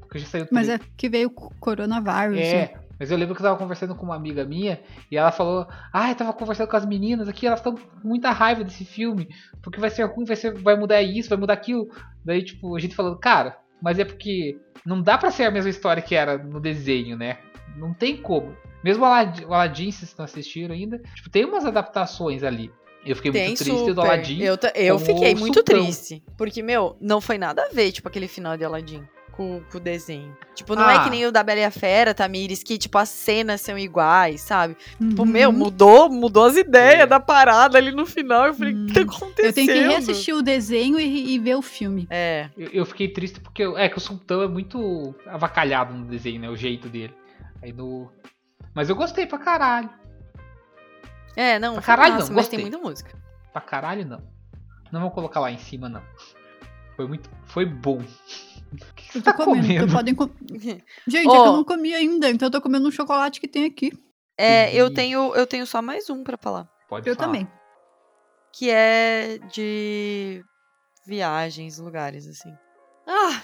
Porque 0.00 0.18
já 0.20 0.26
saiu 0.26 0.46
Mas 0.50 0.68
tudo. 0.68 0.74
é 0.82 0.90
que 0.96 1.08
veio 1.08 1.28
o 1.28 1.50
coronavírus. 1.58 2.36
né? 2.52 2.70
Mas 2.98 3.10
eu 3.10 3.16
lembro 3.16 3.34
que 3.34 3.40
eu 3.40 3.44
tava 3.44 3.58
conversando 3.58 3.94
com 3.94 4.06
uma 4.06 4.16
amiga 4.16 4.44
minha 4.44 4.80
e 5.10 5.16
ela 5.16 5.30
falou: 5.30 5.66
Ah, 5.92 6.10
eu 6.10 6.14
tava 6.14 6.32
conversando 6.32 6.68
com 6.68 6.76
as 6.76 6.86
meninas 6.86 7.28
aqui, 7.28 7.46
elas 7.46 7.60
estão 7.60 7.74
com 7.74 8.08
muita 8.08 8.30
raiva 8.30 8.64
desse 8.64 8.84
filme, 8.84 9.28
porque 9.62 9.80
vai 9.80 9.90
ser 9.90 10.04
ruim, 10.04 10.24
vai, 10.24 10.36
ser, 10.36 10.54
vai 10.54 10.76
mudar 10.76 11.02
isso, 11.02 11.28
vai 11.28 11.38
mudar 11.38 11.54
aquilo. 11.54 11.88
Daí, 12.24 12.42
tipo, 12.42 12.74
a 12.74 12.80
gente 12.80 12.94
falando, 12.96 13.18
cara, 13.18 13.58
mas 13.82 13.98
é 13.98 14.04
porque 14.04 14.58
não 14.84 15.02
dá 15.02 15.18
pra 15.18 15.30
ser 15.30 15.44
a 15.44 15.50
mesma 15.50 15.70
história 15.70 16.02
que 16.02 16.14
era 16.14 16.38
no 16.38 16.60
desenho, 16.60 17.16
né? 17.16 17.38
Não 17.76 17.92
tem 17.92 18.16
como. 18.16 18.56
Mesmo 18.82 19.02
o 19.02 19.06
Aladdin, 19.06 19.44
o 19.44 19.52
Aladdin 19.52 19.90
se 19.90 19.98
vocês 20.06 20.16
não 20.16 20.24
assistiram 20.24 20.74
ainda, 20.74 20.98
tipo, 21.14 21.28
tem 21.28 21.44
umas 21.44 21.66
adaptações 21.66 22.42
ali. 22.42 22.70
Eu 23.04 23.14
fiquei 23.14 23.30
Tem 23.30 23.46
muito 23.46 23.58
triste 23.58 23.78
super. 23.78 23.94
do 23.94 24.00
Aladdin. 24.00 24.42
Eu, 24.42 24.58
eu 24.74 24.98
fiquei 24.98 25.34
muito 25.36 25.54
Sultão. 25.54 25.84
triste. 25.84 26.24
Porque, 26.36 26.60
meu, 26.60 26.96
não 27.00 27.20
foi 27.20 27.38
nada 27.38 27.64
a 27.64 27.68
ver, 27.68 27.92
tipo, 27.92 28.08
aquele 28.08 28.26
final 28.26 28.56
de 28.56 28.64
Aladdin 28.64 29.06
com, 29.36 29.60
com 29.70 29.76
o 29.76 29.80
desenho. 29.80 30.36
Tipo, 30.54 30.74
não 30.74 30.88
é 30.88 30.96
Ah. 30.96 31.04
que 31.04 31.10
nem 31.10 31.26
o 31.26 31.30
da 31.32 31.42
Bela 31.42 31.60
e 31.60 31.64
a 31.64 31.70
Fera, 31.70 32.14
Tamires, 32.14 32.62
que, 32.62 32.78
tipo, 32.78 32.96
as 32.96 33.08
cenas 33.10 33.60
são 33.60 33.78
iguais, 33.78 34.40
sabe? 34.40 34.76
Tipo, 34.98 35.22
Uhum. 35.22 35.28
meu, 35.28 35.52
mudou, 35.52 36.08
mudou 36.10 36.44
as 36.46 36.56
ideias 36.56 37.00
É. 37.00 37.06
da 37.06 37.20
parada 37.20 37.76
ali 37.76 37.92
no 37.92 38.06
final. 38.06 38.46
Eu 38.46 38.54
falei, 38.54 38.72
o 38.74 38.86
que 38.86 38.94
tá 38.94 39.00
acontecendo? 39.02 39.46
Eu 39.46 39.52
tenho 39.52 39.66
que 39.68 39.78
reassistir 39.88 40.34
o 40.34 40.42
desenho 40.42 40.98
e, 40.98 41.34
e 41.34 41.38
ver 41.38 41.54
o 41.56 41.62
filme. 41.62 42.06
É. 42.10 42.48
Eu, 42.56 42.68
eu 42.68 42.86
fiquei 42.86 43.08
triste 43.08 43.38
porque 43.40 43.62
é 43.62 43.88
que 43.88 43.98
o 43.98 44.00
Sultão 44.00 44.42
é 44.42 44.48
muito 44.48 45.14
avacalhado 45.26 45.92
no 45.92 46.06
desenho, 46.06 46.40
né? 46.40 46.48
O 46.48 46.56
jeito 46.56 46.88
dele. 46.88 47.14
Aí 47.62 47.72
no. 47.72 48.10
Mas 48.74 48.88
eu 48.88 48.96
gostei 48.96 49.26
pra 49.26 49.38
caralho. 49.38 49.90
É, 51.36 51.58
não, 51.58 51.74
Pra 51.74 51.82
caralho, 51.82 52.14
massa, 52.14 52.28
não, 52.28 52.36
mas 52.36 52.48
tem 52.48 52.58
gostei. 52.58 52.70
muita 52.78 52.78
música. 52.78 53.18
Pra 53.52 53.60
caralho, 53.60 54.06
não. 54.06 54.22
Não 54.90 55.00
vou 55.02 55.10
colocar 55.10 55.40
lá 55.40 55.50
em 55.50 55.58
cima, 55.58 55.88
não. 55.88 56.02
Foi 56.96 57.06
muito. 57.06 57.28
Foi 57.44 57.66
bom. 57.66 58.00
O 58.72 58.94
que 58.94 59.12
você 59.12 59.18
Eu 59.18 59.22
tô 59.22 59.32
tá 59.32 59.44
comendo. 59.44 59.62
comendo? 59.66 59.84
então 59.84 59.96
podem 59.96 60.14
com- 60.14 60.30
Gente, 61.06 61.28
é 61.28 61.30
que 61.30 61.36
eu 61.36 61.52
não 61.52 61.64
comi 61.64 61.94
ainda, 61.94 62.28
então 62.30 62.46
eu 62.48 62.52
tô 62.52 62.60
comendo 62.60 62.88
um 62.88 62.90
chocolate 62.90 63.40
que 63.40 63.48
tem 63.48 63.64
aqui. 63.64 63.92
É, 64.38 64.70
eu 64.74 64.86
Entendi. 64.86 64.94
tenho, 64.94 65.34
eu 65.34 65.46
tenho 65.46 65.66
só 65.66 65.80
mais 65.80 66.10
um 66.10 66.22
pra 66.22 66.36
falar. 66.36 66.68
Pode 66.88 67.08
Eu 67.08 67.14
falar. 67.14 67.26
também. 67.28 67.48
Que 68.52 68.70
é 68.70 69.38
de 69.52 70.44
viagens, 71.06 71.78
lugares, 71.78 72.26
assim. 72.26 72.52
Ah, 73.06 73.40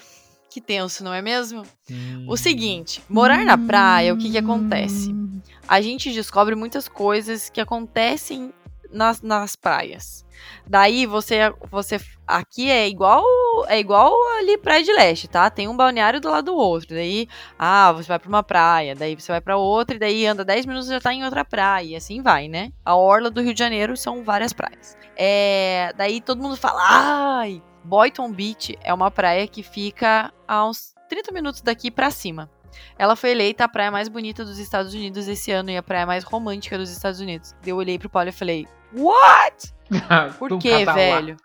que 0.51 0.61
tenso, 0.61 1.03
não 1.05 1.15
é 1.15 1.23
mesmo? 1.23 1.63
Hum. 1.91 2.27
O 2.29 2.37
seguinte, 2.37 3.03
morar 3.09 3.45
na 3.45 3.57
praia, 3.57 4.13
o 4.13 4.19
que 4.19 4.31
que 4.31 4.39
acontece? 4.39 5.11
Hum, 5.13 5.41
A 5.69 5.81
gente 5.81 6.13
descobre 6.13 6.55
muitas 6.55 6.89
coisas 6.89 7.49
que 7.49 7.61
acontecem 7.61 8.53
nas, 8.91 9.23
nas 9.23 9.55
praias. 9.57 10.25
Daí 10.67 11.07
você, 11.07 11.39
você 11.71 11.99
aqui 12.27 12.69
é 12.69 12.89
igual 12.89 13.25
é 13.69 13.79
igual 13.79 14.15
ali 14.39 14.59
praia 14.59 14.83
de 14.83 14.93
leste, 14.93 15.29
tá? 15.29 15.49
Tem 15.51 15.69
um 15.69 15.77
balneário 15.77 16.21
do 16.21 16.31
lado 16.31 16.47
do 16.47 16.57
outro. 16.57 16.89
Daí, 16.91 17.29
ah, 17.59 17.93
você 17.93 18.09
vai 18.09 18.19
pra 18.19 18.29
uma 18.29 18.43
praia, 18.43 18.95
daí 18.95 19.15
você 19.15 19.31
vai 19.33 19.41
pra 19.41 19.57
outra 19.57 19.97
e 19.97 19.99
daí 19.99 20.27
anda 20.27 20.45
10 20.45 20.67
minutos 20.67 20.89
e 20.89 20.93
já 20.93 21.01
tá 21.01 21.13
em 21.13 21.25
outra 21.25 21.45
praia, 21.45 21.85
e 21.87 21.97
assim 21.97 22.23
vai, 22.23 22.49
né? 22.49 22.73
A 22.85 22.95
orla 22.97 23.31
do 23.31 23.41
Rio 23.41 23.55
de 23.55 23.59
Janeiro 23.59 23.97
são 23.97 24.23
várias 24.25 24.53
praias. 24.53 24.97
É, 25.17 25.93
daí 25.97 26.21
todo 26.21 26.43
mundo 26.43 26.57
fala: 26.57 26.81
"Ai, 26.83 27.63
Boynton 27.85 28.31
Beach 28.33 28.79
é 28.83 28.93
uma 28.93 29.11
praia 29.11 29.47
que 29.47 29.63
fica 29.63 30.33
a 30.47 30.67
uns 30.67 30.95
30 31.09 31.33
minutos 31.33 31.61
daqui 31.61 31.91
pra 31.91 32.11
cima. 32.11 32.51
Ela 32.99 33.17
foi 33.17 33.31
eleita 33.33 33.65
a 33.65 33.69
praia 33.69 33.91
mais 33.91 34.09
bonita 34.09 34.45
dos 34.45 34.59
Estados 34.59 34.95
Unidos 34.95 35.29
esse 35.29 35.51
ano 35.51 35.71
e 35.71 35.77
a 35.77 35.83
praia 35.83 36.07
mais 36.07 36.25
romântica 36.25 36.79
dos 36.79 36.91
Estados 36.91 37.21
Unidos. 37.21 37.55
Daí 37.61 37.71
Eu 37.71 37.77
olhei 37.77 37.99
pro 37.99 38.09
Paulo 38.09 38.29
e 38.29 38.33
falei: 38.33 38.67
What? 38.95 39.75
Por 40.39 40.59
quê, 40.59 40.85
tá 40.85 40.95
lá. 40.95 41.37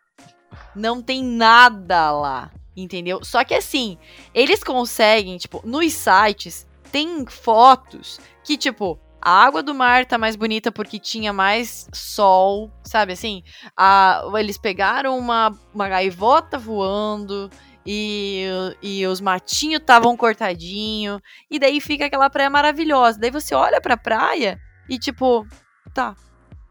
Não 0.75 1.01
tem 1.01 1.23
nada 1.23 2.11
lá, 2.11 2.51
entendeu? 2.75 3.23
Só 3.23 3.43
que 3.43 3.53
assim, 3.53 3.97
eles 4.33 4.63
conseguem, 4.63 5.37
tipo, 5.37 5.61
nos 5.65 5.93
sites, 5.93 6.67
tem 6.91 7.25
fotos 7.25 8.19
que, 8.43 8.57
tipo, 8.57 8.99
a 9.21 9.43
água 9.43 9.61
do 9.61 9.73
mar 9.73 10.05
tá 10.05 10.17
mais 10.17 10.35
bonita 10.35 10.71
porque 10.71 10.99
tinha 10.99 11.33
mais 11.33 11.87
sol, 11.93 12.71
sabe 12.83 13.13
assim? 13.13 13.43
A, 13.75 14.23
eles 14.35 14.57
pegaram 14.57 15.17
uma, 15.17 15.53
uma 15.73 15.89
gaivota 15.89 16.57
voando 16.57 17.49
e, 17.85 18.45
e 18.81 19.05
os 19.07 19.19
matinhos 19.19 19.81
estavam 19.81 20.15
cortadinho 20.15 21.21
e 21.49 21.57
daí 21.59 21.81
fica 21.81 22.05
aquela 22.05 22.29
praia 22.29 22.49
maravilhosa. 22.49 23.19
Daí 23.19 23.31
você 23.31 23.55
olha 23.55 23.81
pra 23.81 23.97
praia 23.97 24.59
e 24.89 24.97
tipo, 24.99 25.45
tá, 25.93 26.15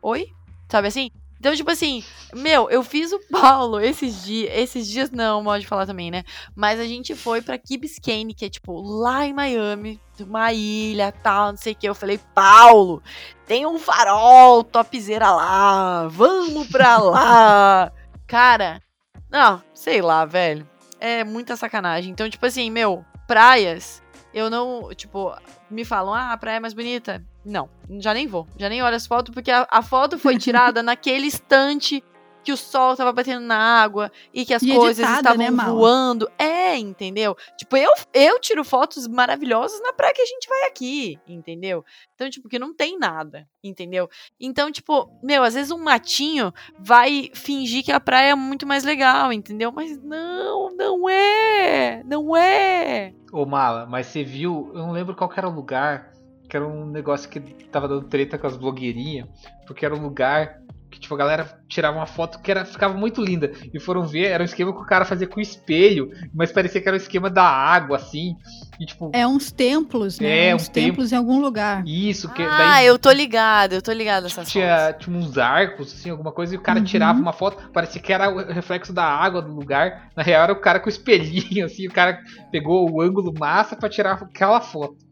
oi? 0.01 0.29
Sabe 0.71 0.89
assim? 0.89 1.11
Então, 1.47 1.55
tipo 1.55 1.71
assim, 1.71 2.03
meu, 2.35 2.69
eu 2.69 2.83
fiz 2.83 3.13
o 3.13 3.21
Paulo 3.31 3.79
esses 3.79 4.25
dias. 4.25 4.51
Esses 4.53 4.89
dias 4.89 5.13
não, 5.13 5.45
pode 5.45 5.65
falar 5.65 5.87
também, 5.87 6.11
né? 6.11 6.25
Mas 6.57 6.81
a 6.81 6.85
gente 6.85 7.15
foi 7.15 7.41
pra 7.41 7.57
Key 7.57 7.79
Biscayne, 7.79 8.35
que 8.35 8.47
é 8.47 8.49
tipo 8.49 8.81
lá 8.83 9.25
em 9.25 9.33
Miami, 9.33 10.01
uma 10.19 10.53
ilha 10.53 11.13
tal, 11.13 11.53
não 11.53 11.57
sei 11.57 11.73
o 11.73 11.77
que. 11.77 11.89
Eu 11.89 11.95
falei, 11.95 12.19
Paulo, 12.35 13.01
tem 13.47 13.65
um 13.65 13.79
farol 13.79 14.65
topzera 14.65 15.31
lá, 15.31 16.09
vamos 16.09 16.67
pra 16.67 16.99
lá. 16.99 17.93
Cara, 18.27 18.83
não, 19.31 19.63
sei 19.73 20.03
lá, 20.03 20.25
velho. 20.25 20.69
É 20.99 21.23
muita 21.23 21.55
sacanagem. 21.55 22.11
Então, 22.11 22.29
tipo 22.29 22.45
assim, 22.45 22.73
meu, 22.73 23.05
praias, 23.29 24.03
eu 24.35 24.51
não, 24.51 24.93
tipo, 24.95 25.33
me 25.71 25.85
falam, 25.85 26.13
ah, 26.13 26.33
a 26.33 26.37
praia 26.37 26.57
é 26.57 26.61
mais 26.61 26.75
bonita. 26.75 27.25
Não, 27.47 27.71
já 28.01 28.13
nem 28.13 28.27
vou. 28.27 28.45
Já 28.59 28.69
nem 28.69 28.83
olho 28.83 28.97
as 28.97 29.07
fotos, 29.07 29.33
porque 29.33 29.53
a, 29.53 29.67
a 29.71 29.81
foto 29.81 30.19
foi 30.19 30.37
tirada 30.37 30.83
naquele 30.83 31.27
instante 31.27 32.03
que 32.43 32.53
o 32.53 32.57
sol 32.57 32.97
tava 32.97 33.13
batendo 33.13 33.45
na 33.45 33.57
água 33.57 34.11
e 34.33 34.45
que 34.45 34.55
as 34.55 34.63
E 34.63 34.73
coisas 34.73 35.01
editada, 35.01 35.35
estavam 35.35 35.57
né, 35.57 35.65
voando. 35.65 36.31
É, 36.39 36.77
entendeu? 36.77 37.37
Tipo, 37.57 37.77
eu, 37.77 37.91
eu 38.15 38.41
tiro 38.41 38.63
fotos 38.65 39.09
maravilhosas 39.09 39.81
na 39.83 39.93
praia 39.93 40.15
que 40.15 40.23
a 40.23 40.27
gente 40.27 40.49
vai 40.49 40.63
aqui, 40.69 41.19
entendeu? 41.27 41.85
Então, 42.15 42.31
tipo, 42.31 42.49
que 42.49 42.57
não 42.57 42.73
tem 42.73 42.97
nada, 42.99 43.49
entendeu? 43.65 44.09
Então, 44.39 44.71
tipo, 44.71 45.11
meu, 45.23 45.43
às 45.43 45.55
vezes 45.55 45.73
um 45.73 45.83
matinho 45.83 46.55
vai 46.79 47.31
fingir 47.35 47.85
que 47.85 47.91
a 47.91 47.99
praia 47.99 48.31
é 48.31 48.35
muito 48.37 48.65
mais 48.65 48.85
legal, 48.85 49.33
entendeu? 49.33 49.73
Mas 49.73 50.01
não, 50.01 50.75
não 50.77 51.09
é! 51.09 52.03
Não 52.05 52.37
é! 52.37 53.13
Ô 53.33 53.45
Mala, 53.45 53.87
mas 53.87 54.07
você 54.07 54.23
viu, 54.23 54.71
eu 54.73 54.79
não 54.79 54.93
lembro 54.93 55.17
qual 55.17 55.29
que 55.29 55.39
era 55.39 55.49
o 55.49 55.53
lugar, 55.53 56.13
que 56.49 56.57
era 56.57 56.67
um 56.67 56.87
negócio 56.87 57.29
que 57.29 57.41
tava 57.41 57.89
dando 57.89 58.05
treta 58.07 58.39
com 58.39 58.47
as 58.47 58.57
blogueirinhas, 58.57 59.29
porque 59.67 59.85
era 59.85 59.95
um 59.95 60.03
lugar 60.03 60.59
Que 60.89 61.01
tipo, 61.01 61.15
a 61.15 61.19
galera 61.19 61.61
tirava 61.69 61.97
uma 61.99 62.07
foto 62.07 62.41
que 62.41 62.49
era, 62.51 62.65
ficava 62.65 62.95
muito 62.95 63.21
linda. 63.21 63.51
E 63.75 63.79
foram 63.81 64.07
ver, 64.07 64.27
era 64.29 64.43
um 64.43 64.47
esquema 64.47 64.73
que 64.73 64.81
o 64.81 64.87
cara 64.87 65.05
fazia 65.05 65.27
com 65.27 65.41
espelho, 65.41 66.11
mas 66.33 66.53
parecia 66.53 66.81
que 66.81 66.89
era 66.89 66.97
um 66.97 67.01
esquema 67.01 67.29
da 67.29 67.43
água, 67.43 67.97
assim. 67.97 68.37
E, 68.79 68.87
tipo, 68.87 69.11
É 69.13 69.27
uns 69.27 69.51
templos, 69.51 70.21
né? 70.21 70.51
É, 70.51 70.55
uns 70.55 70.69
um 70.69 70.73
templos 70.73 71.13
em 71.13 71.17
algum 71.17 71.41
lugar. 71.41 71.83
isso, 71.85 72.33
que 72.33 72.41
Ah, 72.41 72.57
daí 72.57 72.87
eu 72.87 72.99
tô 73.01 73.11
ligado, 73.11 73.73
eu 73.75 73.83
tô 73.83 73.93
ligado 73.93 74.29
tipo, 74.29 74.43
tinha, 74.45 74.93
tinha 74.93 75.15
uns 75.17 75.37
arcos, 75.37 75.93
assim, 75.93 76.09
alguma 76.09 76.31
coisa, 76.33 76.55
e 76.55 76.57
o 76.57 76.63
cara 76.63 76.79
Uhum. 76.79 76.85
tirava 76.85 77.19
uma 77.21 77.33
foto, 77.33 77.69
parecia 77.73 78.01
que 78.01 78.13
era 78.13 78.31
o 78.31 78.53
reflexo 78.53 78.93
da 78.93 79.05
água 79.05 79.43
do 79.43 79.53
lugar. 79.53 80.11
Na 80.17 80.23
real, 80.23 80.45
era 80.45 80.53
o 80.53 80.61
cara 80.61 80.79
com 80.79 80.87
o 80.87 80.89
espelhinho, 80.89 81.67
assim, 81.67 81.89
o 81.89 81.93
cara 81.93 82.21
pegou 82.53 82.89
o 82.91 83.03
ângulo 83.03 83.35
massa 83.37 83.75
pra 83.77 83.89
tirar 83.89 84.13
aquela 84.13 84.61
foto. 84.61 85.05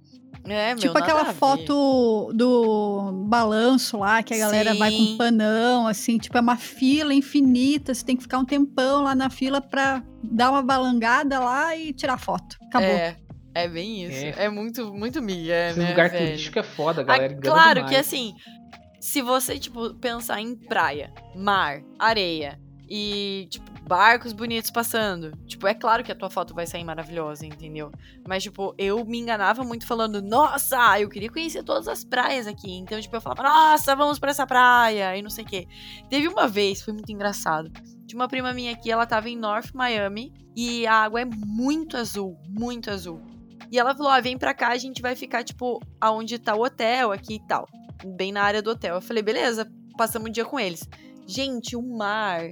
É, 0.46 0.68
meu, 0.74 0.78
Tipo 0.78 0.98
aquela 0.98 1.24
foto 1.32 2.30
do 2.34 3.24
balanço 3.26 3.98
lá, 3.98 4.22
que 4.22 4.34
a 4.34 4.38
galera 4.38 4.74
vai 4.74 4.90
com 4.90 4.98
Sim. 4.98 5.16
panão, 5.16 5.86
assim, 5.86 6.18
tipo, 6.18 6.36
é 6.36 6.40
uma 6.40 6.56
fila 6.56 7.14
infinita, 7.14 7.94
você 7.94 8.04
tem 8.04 8.14
que 8.16 8.22
ficar 8.22 8.38
um 8.38 8.44
tempão 8.44 9.02
lá 9.02 9.14
na 9.14 9.30
fila 9.30 9.60
pra 9.60 10.02
dar 10.22 10.50
uma 10.50 10.62
balangada 10.62 11.38
lá 11.40 11.74
e 11.76 11.92
tirar 11.92 12.18
foto. 12.18 12.56
Acabou. 12.68 12.88
É, 12.88 13.16
é 13.54 13.68
bem 13.68 14.04
isso. 14.04 14.24
É. 14.38 14.44
É, 14.44 14.48
muito, 14.50 14.92
muito 14.92 15.22
miga, 15.22 15.70
Esse 15.70 15.78
né, 15.78 15.90
lugar 15.90 16.10
velho? 16.10 16.26
turístico 16.26 16.58
é 16.58 16.62
foda, 16.62 17.00
Ah, 17.00 17.04
galera. 17.04 17.32
engana 17.32 17.42
claro 17.50 17.74
demais. 17.80 17.90
que 17.90 17.96
assim, 18.00 18.34
se 19.00 19.22
você, 19.22 19.58
tipo, 19.58 19.94
pensar 19.94 20.40
em 20.42 20.54
praia, 20.54 21.10
mar, 21.34 21.80
areia 21.98 22.58
e, 22.88 23.46
tipo, 23.50 23.70
barcos 23.86 24.32
bonitos 24.32 24.70
passando, 24.70 25.32
tipo, 25.46 25.66
é 25.66 25.74
claro 25.74 26.02
que 26.02 26.10
a 26.10 26.14
tua 26.14 26.30
foto 26.30 26.54
vai 26.54 26.66
sair 26.66 26.84
maravilhosa, 26.84 27.44
entendeu? 27.44 27.92
Mas, 28.26 28.42
tipo, 28.42 28.74
eu 28.78 29.04
me 29.04 29.18
enganava 29.18 29.62
muito 29.62 29.86
falando, 29.86 30.22
nossa, 30.22 30.98
eu 30.98 31.08
queria 31.08 31.30
conhecer 31.30 31.62
todas 31.62 31.86
as 31.86 32.04
praias 32.04 32.46
aqui. 32.46 32.72
Então, 32.72 33.00
tipo, 33.00 33.14
eu 33.14 33.20
falava, 33.20 33.42
nossa, 33.42 33.94
vamos 33.94 34.18
pra 34.18 34.30
essa 34.30 34.46
praia 34.46 35.16
e 35.16 35.22
não 35.22 35.30
sei 35.30 35.44
o 35.44 35.46
quê. 35.46 35.68
Teve 36.08 36.28
uma 36.28 36.48
vez, 36.48 36.82
foi 36.82 36.94
muito 36.94 37.12
engraçado. 37.12 37.70
Tinha 38.06 38.18
uma 38.18 38.28
prima 38.28 38.52
minha 38.52 38.72
aqui, 38.72 38.90
ela 38.90 39.06
tava 39.06 39.28
em 39.28 39.36
North 39.36 39.72
Miami 39.74 40.32
e 40.56 40.86
a 40.86 40.94
água 40.94 41.20
é 41.20 41.24
muito 41.24 41.96
azul, 41.96 42.38
muito 42.48 42.90
azul. 42.90 43.20
E 43.70 43.78
ela 43.78 43.94
falou: 43.94 44.10
ah, 44.10 44.20
vem 44.20 44.38
pra 44.38 44.54
cá, 44.54 44.68
a 44.68 44.76
gente 44.76 45.02
vai 45.02 45.16
ficar, 45.16 45.42
tipo, 45.42 45.80
aonde 46.00 46.38
tá 46.38 46.54
o 46.54 46.62
hotel 46.62 47.12
aqui 47.12 47.34
e 47.34 47.46
tal. 47.46 47.66
Bem 48.04 48.32
na 48.32 48.42
área 48.42 48.62
do 48.62 48.70
hotel. 48.70 48.96
Eu 48.96 49.02
falei, 49.02 49.22
beleza, 49.22 49.70
passamos 49.96 50.28
o 50.28 50.32
dia 50.32 50.44
com 50.44 50.60
eles. 50.60 50.88
Gente, 51.26 51.74
o 51.74 51.82
mar. 51.82 52.42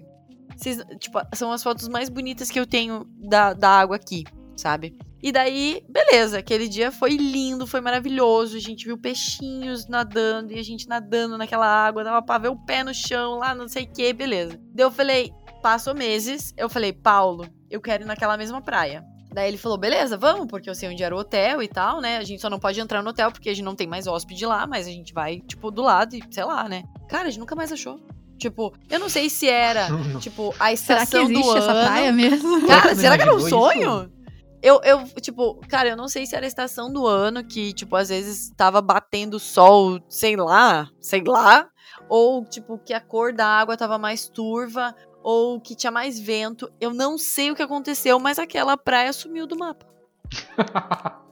Tipo, 0.99 1.21
são 1.35 1.53
as 1.53 1.63
fotos 1.63 1.89
mais 1.89 2.09
bonitas 2.09 2.51
que 2.51 2.59
eu 2.59 2.67
tenho 2.67 3.07
da, 3.29 3.53
da 3.53 3.69
água 3.69 3.97
aqui, 3.97 4.25
sabe? 4.57 4.97
E 5.23 5.31
daí, 5.31 5.85
beleza, 5.89 6.39
aquele 6.39 6.67
dia 6.67 6.91
foi 6.91 7.17
lindo, 7.17 7.65
foi 7.65 7.81
maravilhoso. 7.81 8.57
A 8.57 8.61
gente 8.61 8.85
viu 8.85 8.99
peixinhos 8.99 9.87
nadando 9.87 10.53
e 10.53 10.59
a 10.59 10.65
gente 10.65 10.89
nadando 10.89 11.39
naquela 11.39 11.67
água, 11.67 12.03
dava 12.03 12.21
pra 12.21 12.39
ver 12.39 12.49
o 12.49 12.57
pé 12.57 12.83
no 12.83 12.93
chão 12.93 13.39
lá, 13.39 13.55
não 13.55 13.69
sei 13.69 13.85
o 13.85 13.93
que, 13.93 14.13
beleza. 14.13 14.59
Daí 14.75 14.85
eu 14.85 14.91
falei, 14.91 15.33
passou 15.63 15.95
meses, 15.95 16.53
eu 16.57 16.69
falei, 16.69 16.93
Paulo, 16.93 17.47
eu 17.71 17.81
quero 17.81 18.03
ir 18.03 18.07
naquela 18.07 18.37
mesma 18.37 18.61
praia. 18.61 19.05
Daí 19.33 19.49
ele 19.49 19.57
falou, 19.57 19.79
beleza, 19.79 20.19
vamos, 20.19 20.47
porque 20.47 20.69
eu 20.69 20.75
sei 20.75 20.91
onde 20.91 21.03
era 21.03 21.15
o 21.15 21.19
hotel 21.19 21.63
e 21.63 21.69
tal, 21.69 22.01
né? 22.01 22.19
A 22.19 22.25
gente 22.25 22.43
só 22.43 22.51
não 22.51 22.59
pode 22.59 22.79
entrar 22.81 23.01
no 23.01 23.11
hotel 23.11 23.31
porque 23.31 23.49
a 23.49 23.55
gente 23.55 23.65
não 23.65 23.77
tem 23.77 23.87
mais 23.87 24.09
hóspede 24.09 24.45
lá, 24.45 24.67
mas 24.67 24.89
a 24.89 24.91
gente 24.91 25.15
vai, 25.15 25.41
tipo, 25.41 25.71
do 25.71 25.83
lado 25.83 26.15
e 26.15 26.23
sei 26.31 26.45
lá, 26.45 26.69
né? 26.69 26.83
Cara, 27.09 27.29
a 27.29 27.31
gente 27.31 27.41
nunca 27.41 27.55
mais 27.55 27.73
achou. 27.73 27.99
Tipo, 28.43 28.75
eu 28.91 28.99
não 28.99 29.09
sei 29.09 29.31
se 29.31 29.49
era, 29.49 29.87
tipo, 30.19 30.53
a 30.59 30.75
Será 30.75 30.99
que 30.99 31.05
estação 31.05 31.23
existe 31.23 31.45
do 31.45 31.57
essa 31.57 31.71
ano. 31.71 31.87
praia 31.87 32.13
mesmo? 32.13 32.67
Cara, 32.67 32.95
será 32.97 33.17
que 33.17 33.23
era 33.23 33.33
um 33.33 33.39
isso? 33.39 33.51
sonho? 33.51 34.11
Eu, 34.61 34.81
eu, 34.83 35.05
tipo, 35.21 35.61
cara, 35.69 35.91
eu 35.91 35.97
não 35.97 36.09
sei 36.09 36.27
se 36.27 36.35
era 36.35 36.45
a 36.45 36.49
estação 36.49 36.93
do 36.93 37.07
ano 37.07 37.45
que, 37.45 37.73
tipo, 37.73 37.95
às 37.95 38.09
vezes 38.09 38.51
tava 38.57 38.83
batendo 38.83 39.39
sol, 39.39 40.01
sei 40.09 40.35
lá, 40.35 40.89
sei 41.01 41.23
lá. 41.25 41.69
Ou, 42.09 42.45
tipo, 42.45 42.79
que 42.79 42.93
a 42.93 43.01
cor 43.01 43.33
da 43.33 43.47
água 43.47 43.77
tava 43.77 43.97
mais 43.97 44.29
turva, 44.29 44.93
ou 45.23 45.61
que 45.61 45.77
tinha 45.77 45.93
mais 45.93 46.19
vento. 46.19 46.69
Eu 46.81 46.93
não 46.93 47.17
sei 47.17 47.53
o 47.53 47.55
que 47.55 47.63
aconteceu, 47.63 48.19
mas 48.19 48.41
aquela 48.41 48.77
praia 48.77 49.13
sumiu 49.13 49.47
do 49.47 49.57
mapa. 49.57 49.87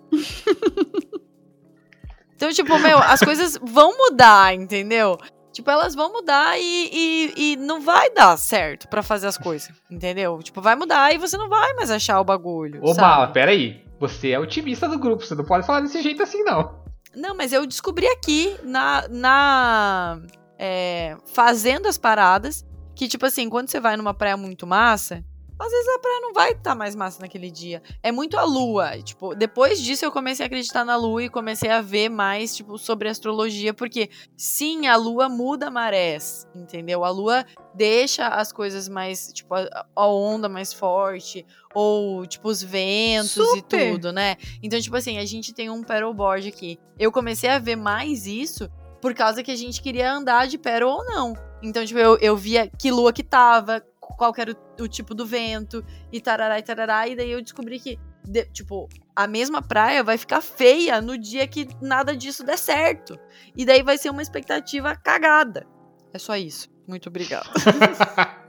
Então, 2.41 2.51
tipo, 2.53 2.78
meu, 2.78 2.97
as 2.97 3.20
coisas 3.20 3.59
vão 3.62 3.95
mudar, 3.99 4.55
entendeu? 4.55 5.19
Tipo, 5.52 5.70
elas 5.70 5.94
vão 5.94 6.12
mudar 6.12 6.59
e, 6.59 6.90
e, 6.93 7.52
e 7.52 7.56
não 7.56 7.81
vai 7.81 8.10
dar 8.10 8.36
certo 8.36 8.89
pra 8.89 9.02
fazer 9.02 9.27
as 9.27 9.36
coisas, 9.36 9.70
entendeu? 9.90 10.39
Tipo, 10.43 10.60
vai 10.60 10.77
mudar 10.77 11.12
e 11.12 11.18
você 11.18 11.36
não 11.36 11.48
vai 11.48 11.72
mais 11.74 11.90
achar 11.90 12.20
o 12.20 12.24
bagulho. 12.24 12.81
Ô, 12.82 12.94
sabe? 12.94 13.01
Mala, 13.01 13.28
peraí. 13.28 13.85
Você 13.98 14.31
é 14.31 14.39
otimista 14.39 14.89
do 14.89 14.98
grupo, 14.98 15.24
você 15.24 15.35
não 15.35 15.44
pode 15.44 15.66
falar 15.66 15.81
desse 15.81 16.01
jeito 16.01 16.22
assim, 16.22 16.43
não. 16.43 16.81
Não, 17.14 17.35
mas 17.35 17.52
eu 17.52 17.66
descobri 17.66 18.06
aqui 18.06 18.56
na. 18.62 19.06
na 19.09 20.20
é, 20.59 21.16
fazendo 21.27 21.86
as 21.86 21.98
paradas 21.98 22.64
que, 22.94 23.09
tipo 23.09 23.27
assim, 23.27 23.48
quando 23.48 23.68
você 23.68 23.81
vai 23.81 23.97
numa 23.97 24.14
praia 24.14 24.36
muito 24.36 24.66
massa, 24.66 25.24
às 25.62 25.70
vezes 25.70 25.89
a 25.89 25.99
praia 25.99 26.20
não 26.20 26.32
vai 26.32 26.53
estar 26.53 26.74
mais 26.74 26.95
massa 26.95 27.20
naquele 27.20 27.51
dia. 27.51 27.82
É 28.03 28.11
muito 28.11 28.37
a 28.39 28.45
lua. 28.45 28.97
E, 28.97 29.03
Tipo, 29.03 29.35
depois 29.35 29.81
disso 29.81 30.05
eu 30.05 30.12
comecei 30.12 30.45
a 30.45 30.47
acreditar 30.47 30.85
na 30.85 30.97
lua 30.97 31.24
e 31.24 31.28
comecei 31.28 31.69
a 31.69 31.81
ver 31.81 32.09
mais, 32.09 32.55
tipo, 32.55 32.78
sobre 32.78 33.09
astrologia, 33.09 33.74
porque 33.74 34.09
sim, 34.37 34.87
a 34.87 34.97
lua 34.97 35.28
muda 35.28 35.70
marés, 35.70 36.47
entendeu? 36.55 37.05
A 37.05 37.11
lua 37.11 37.45
deixa 37.74 38.28
as 38.28 38.53
coisas 38.53 38.89
mais, 38.89 39.32
tipo, 39.32 39.55
a, 39.55 39.87
a 39.95 40.07
onda 40.07 40.49
mais 40.49 40.73
forte, 40.73 41.45
ou, 41.74 42.27
tipo, 42.27 42.49
os 42.49 42.62
ventos 42.62 43.32
Super. 43.32 43.57
e 43.59 43.93
tudo, 43.93 44.12
né? 44.12 44.37
Então, 44.62 44.81
tipo 44.81 44.97
assim, 44.97 45.19
a 45.19 45.24
gente 45.24 45.53
tem 45.53 45.69
um 45.70 45.82
paddleboard 45.82 46.49
aqui. 46.49 46.78
Eu 46.99 47.12
comecei 47.12 47.51
a 47.51 47.59
ver 47.59 47.77
mais 47.77 48.27
isso 48.27 48.70
por 49.01 49.15
causa 49.15 49.43
que 49.43 49.51
a 49.51 49.57
gente 49.57 49.81
queria 49.81 50.12
andar 50.12 50.47
de 50.47 50.59
paddle 50.59 50.91
ou 50.91 51.05
não. 51.05 51.35
Então, 51.62 51.85
tipo, 51.85 51.99
eu, 51.99 52.16
eu 52.19 52.37
via 52.37 52.69
que 52.69 52.91
lua 52.91 53.12
que 53.12 53.23
tava, 53.23 53.82
qual 54.16 54.32
que 54.32 54.41
era 54.41 54.53
o, 54.53 54.82
o 54.82 54.89
tipo 54.89 55.15
do 55.15 55.27
vento, 55.27 55.85
e 56.12 56.20
tarará 56.20 56.59
e 56.59 56.62
tarará, 56.62 57.09
e 57.09 57.16
daí 57.16 57.31
eu 57.31 57.43
descobri 57.43 57.78
que, 57.81 57.99
de- 58.24 58.45
tipo, 58.47 58.89
a 59.15 59.27
mesma 59.27 59.61
praia 59.62 60.03
vai 60.05 60.16
ficar 60.19 60.41
feia 60.41 61.01
no 61.01 61.16
dia 61.19 61.47
que 61.47 61.69
nada 61.81 62.16
disso 62.16 62.45
der 62.45 62.59
certo. 62.59 63.19
E 63.57 63.65
daí 63.65 63.82
vai 63.82 63.99
ser 63.99 64.11
uma 64.11 64.23
expectativa 64.23 64.95
cagada. 64.97 65.66
É 66.12 66.19
só 66.19 66.37
isso. 66.37 66.69
Muito 66.87 67.09
obrigada. 67.09 67.49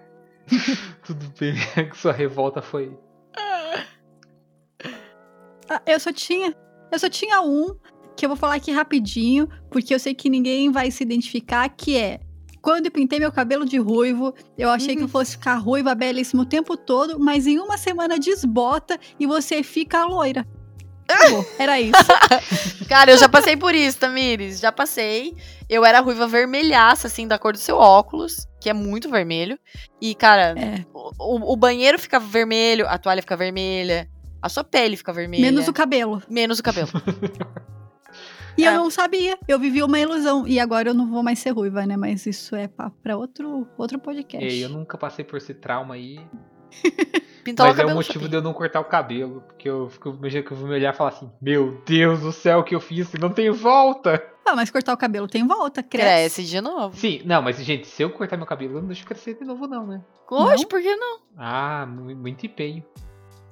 Tudo 1.05 1.31
bem, 1.39 1.53
que 1.89 1.97
sua 1.97 2.11
revolta 2.11 2.61
foi. 2.61 2.97
Ah, 5.69 5.81
eu 5.85 5.99
só 5.99 6.11
tinha. 6.11 6.55
Eu 6.91 6.99
só 6.99 7.09
tinha 7.09 7.41
um 7.41 7.75
que 8.17 8.25
eu 8.25 8.29
vou 8.29 8.35
falar 8.37 8.55
aqui 8.55 8.71
rapidinho, 8.71 9.47
porque 9.69 9.93
eu 9.93 9.99
sei 9.99 10.13
que 10.13 10.29
ninguém 10.29 10.71
vai 10.71 10.91
se 10.91 11.03
identificar, 11.03 11.67
que 11.69 11.97
é. 11.97 12.19
Quando 12.61 12.85
eu 12.85 12.91
pintei 12.91 13.19
meu 13.19 13.31
cabelo 13.31 13.65
de 13.65 13.77
ruivo, 13.77 14.33
eu 14.57 14.69
achei 14.69 14.95
que 14.95 15.01
eu 15.03 15.07
fosse 15.07 15.31
ficar 15.31 15.55
ruiva, 15.55 15.95
belíssima 15.95 16.43
o 16.43 16.45
tempo 16.45 16.77
todo, 16.77 17.19
mas 17.19 17.47
em 17.47 17.57
uma 17.59 17.77
semana 17.77 18.19
desbota 18.19 18.99
e 19.19 19.25
você 19.25 19.63
fica 19.63 20.05
loira. 20.05 20.45
Acabou. 21.09 21.45
Era 21.57 21.79
isso. 21.81 21.93
Cara, 22.87 23.11
eu 23.11 23.17
já 23.17 23.27
passei 23.27 23.57
por 23.57 23.73
isso, 23.75 23.97
Tamires. 23.97 24.59
Já 24.59 24.71
passei. 24.71 25.35
Eu 25.67 25.83
era 25.83 25.99
ruiva 25.99 26.27
vermelhaça, 26.27 27.07
assim, 27.07 27.27
da 27.27 27.37
cor 27.39 27.53
do 27.53 27.59
seu 27.59 27.77
óculos, 27.77 28.45
que 28.61 28.69
é 28.69 28.73
muito 28.73 29.09
vermelho. 29.09 29.57
E, 29.99 30.13
cara, 30.15 30.53
É. 30.57 30.85
o, 30.93 31.11
o- 31.19 31.53
o 31.53 31.55
banheiro 31.57 31.97
fica 31.99 32.19
vermelho, 32.19 32.87
a 32.87 32.97
toalha 32.97 33.21
fica 33.21 33.35
vermelha, 33.35 34.07
a 34.41 34.47
sua 34.49 34.63
pele 34.63 34.95
fica 34.95 35.11
vermelha. 35.11 35.41
Menos 35.43 35.67
o 35.67 35.73
cabelo. 35.73 36.21
Menos 36.29 36.59
o 36.59 36.63
cabelo. 36.63 36.89
E 38.61 38.65
É. 38.65 38.69
eu 38.69 38.73
não 38.75 38.89
sabia. 38.89 39.37
Eu 39.47 39.57
vivi 39.59 39.81
uma 39.83 39.99
ilusão. 39.99 40.47
E 40.47 40.59
agora 40.59 40.89
eu 40.89 40.93
não 40.93 41.09
vou 41.09 41.23
mais 41.23 41.39
ser 41.39 41.51
ruiva, 41.51 41.85
né? 41.85 41.97
Mas 41.97 42.25
isso 42.25 42.55
é 42.55 42.67
papo 42.67 42.95
pra 43.01 43.17
outro, 43.17 43.67
outro 43.77 43.99
podcast. 43.99 44.45
Ei, 44.45 44.63
eu 44.63 44.69
nunca 44.69 44.97
passei 44.97 45.23
por 45.25 45.37
esse 45.37 45.53
trauma 45.53 45.95
aí. 45.95 46.19
Pintar 47.43 47.65
o 47.65 47.69
Mas 47.69 47.79
é 47.79 47.85
o 47.85 47.89
motivo 47.95 48.13
chapinha. 48.13 48.29
de 48.29 48.35
eu 48.35 48.41
não 48.41 48.53
cortar 48.53 48.79
o 48.79 48.85
cabelo. 48.85 49.41
Porque 49.47 49.67
eu 49.67 49.89
fico 49.89 50.09
imaginando 50.09 50.47
que 50.47 50.53
eu 50.53 50.57
vou 50.57 50.67
me 50.67 50.75
olhar 50.75 50.93
e 50.93 50.97
falar 50.97 51.09
assim: 51.09 51.29
Meu 51.41 51.81
Deus 51.85 52.19
do 52.21 52.31
céu, 52.31 52.59
o 52.59 52.63
que 52.63 52.75
eu 52.75 52.79
fiz? 52.79 53.11
Não 53.13 53.29
tem 53.29 53.49
volta. 53.49 54.23
Ah, 54.45 54.55
mas 54.55 54.69
cortar 54.69 54.93
o 54.93 54.97
cabelo 54.97 55.27
tem 55.27 55.45
volta, 55.47 55.81
cresce. 55.83 56.05
Cresce 56.39 56.43
de 56.45 56.61
novo. 56.61 56.95
Sim, 56.97 57.21
não, 57.25 57.41
mas 57.41 57.57
gente, 57.63 57.87
se 57.87 58.03
eu 58.03 58.09
cortar 58.09 58.37
meu 58.37 58.45
cabelo, 58.45 58.75
eu 58.77 58.81
não 58.81 58.87
deixo 58.87 59.05
crescer 59.05 59.35
de 59.35 59.45
novo, 59.45 59.67
não, 59.67 59.85
né? 59.87 60.01
Hoje, 60.29 60.65
por 60.65 60.81
que 60.81 60.95
não? 60.95 61.19
Ah, 61.37 61.85
mu- 61.87 62.15
muito 62.15 62.45
empenho. 62.45 62.83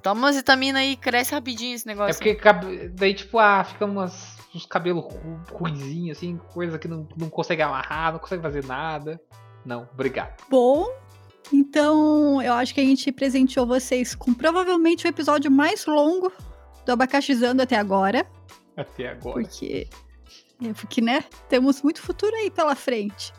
Toma 0.02 0.20
uma 0.20 0.32
vitamina 0.32 0.78
aí, 0.78 0.96
cresce 0.96 1.32
rapidinho 1.34 1.74
esse 1.74 1.86
negócio. 1.86 2.10
É 2.10 2.14
porque 2.14 2.34
cabe- 2.34 2.88
daí, 2.88 3.12
tipo, 3.14 3.38
ah, 3.38 3.62
fica 3.64 3.84
umas, 3.84 4.36
uns 4.54 4.66
cabelos 4.66 5.04
ru- 5.04 5.40
ruizinhos, 5.52 6.18
assim, 6.18 6.36
coisa 6.52 6.78
que 6.78 6.88
não, 6.88 7.06
não 7.16 7.28
consegue 7.30 7.62
amarrar, 7.62 8.12
não 8.12 8.18
consegue 8.18 8.42
fazer 8.42 8.64
nada. 8.64 9.20
Não, 9.64 9.88
obrigado. 9.92 10.42
Bom, 10.50 10.86
então 11.52 12.40
eu 12.42 12.52
acho 12.54 12.74
que 12.74 12.80
a 12.80 12.84
gente 12.84 13.10
presenteou 13.12 13.66
vocês 13.66 14.14
com 14.14 14.32
provavelmente 14.32 15.06
o 15.06 15.08
episódio 15.08 15.50
mais 15.50 15.86
longo 15.86 16.32
do 16.84 16.92
Abacaxizando 16.92 17.62
até 17.62 17.76
agora. 17.76 18.26
Até 18.76 19.08
agora. 19.08 19.34
Porque, 19.42 19.86
é, 20.64 20.72
porque, 20.72 21.00
né, 21.00 21.24
temos 21.48 21.82
muito 21.82 22.00
futuro 22.00 22.34
aí 22.36 22.50
pela 22.50 22.74
frente. 22.74 23.32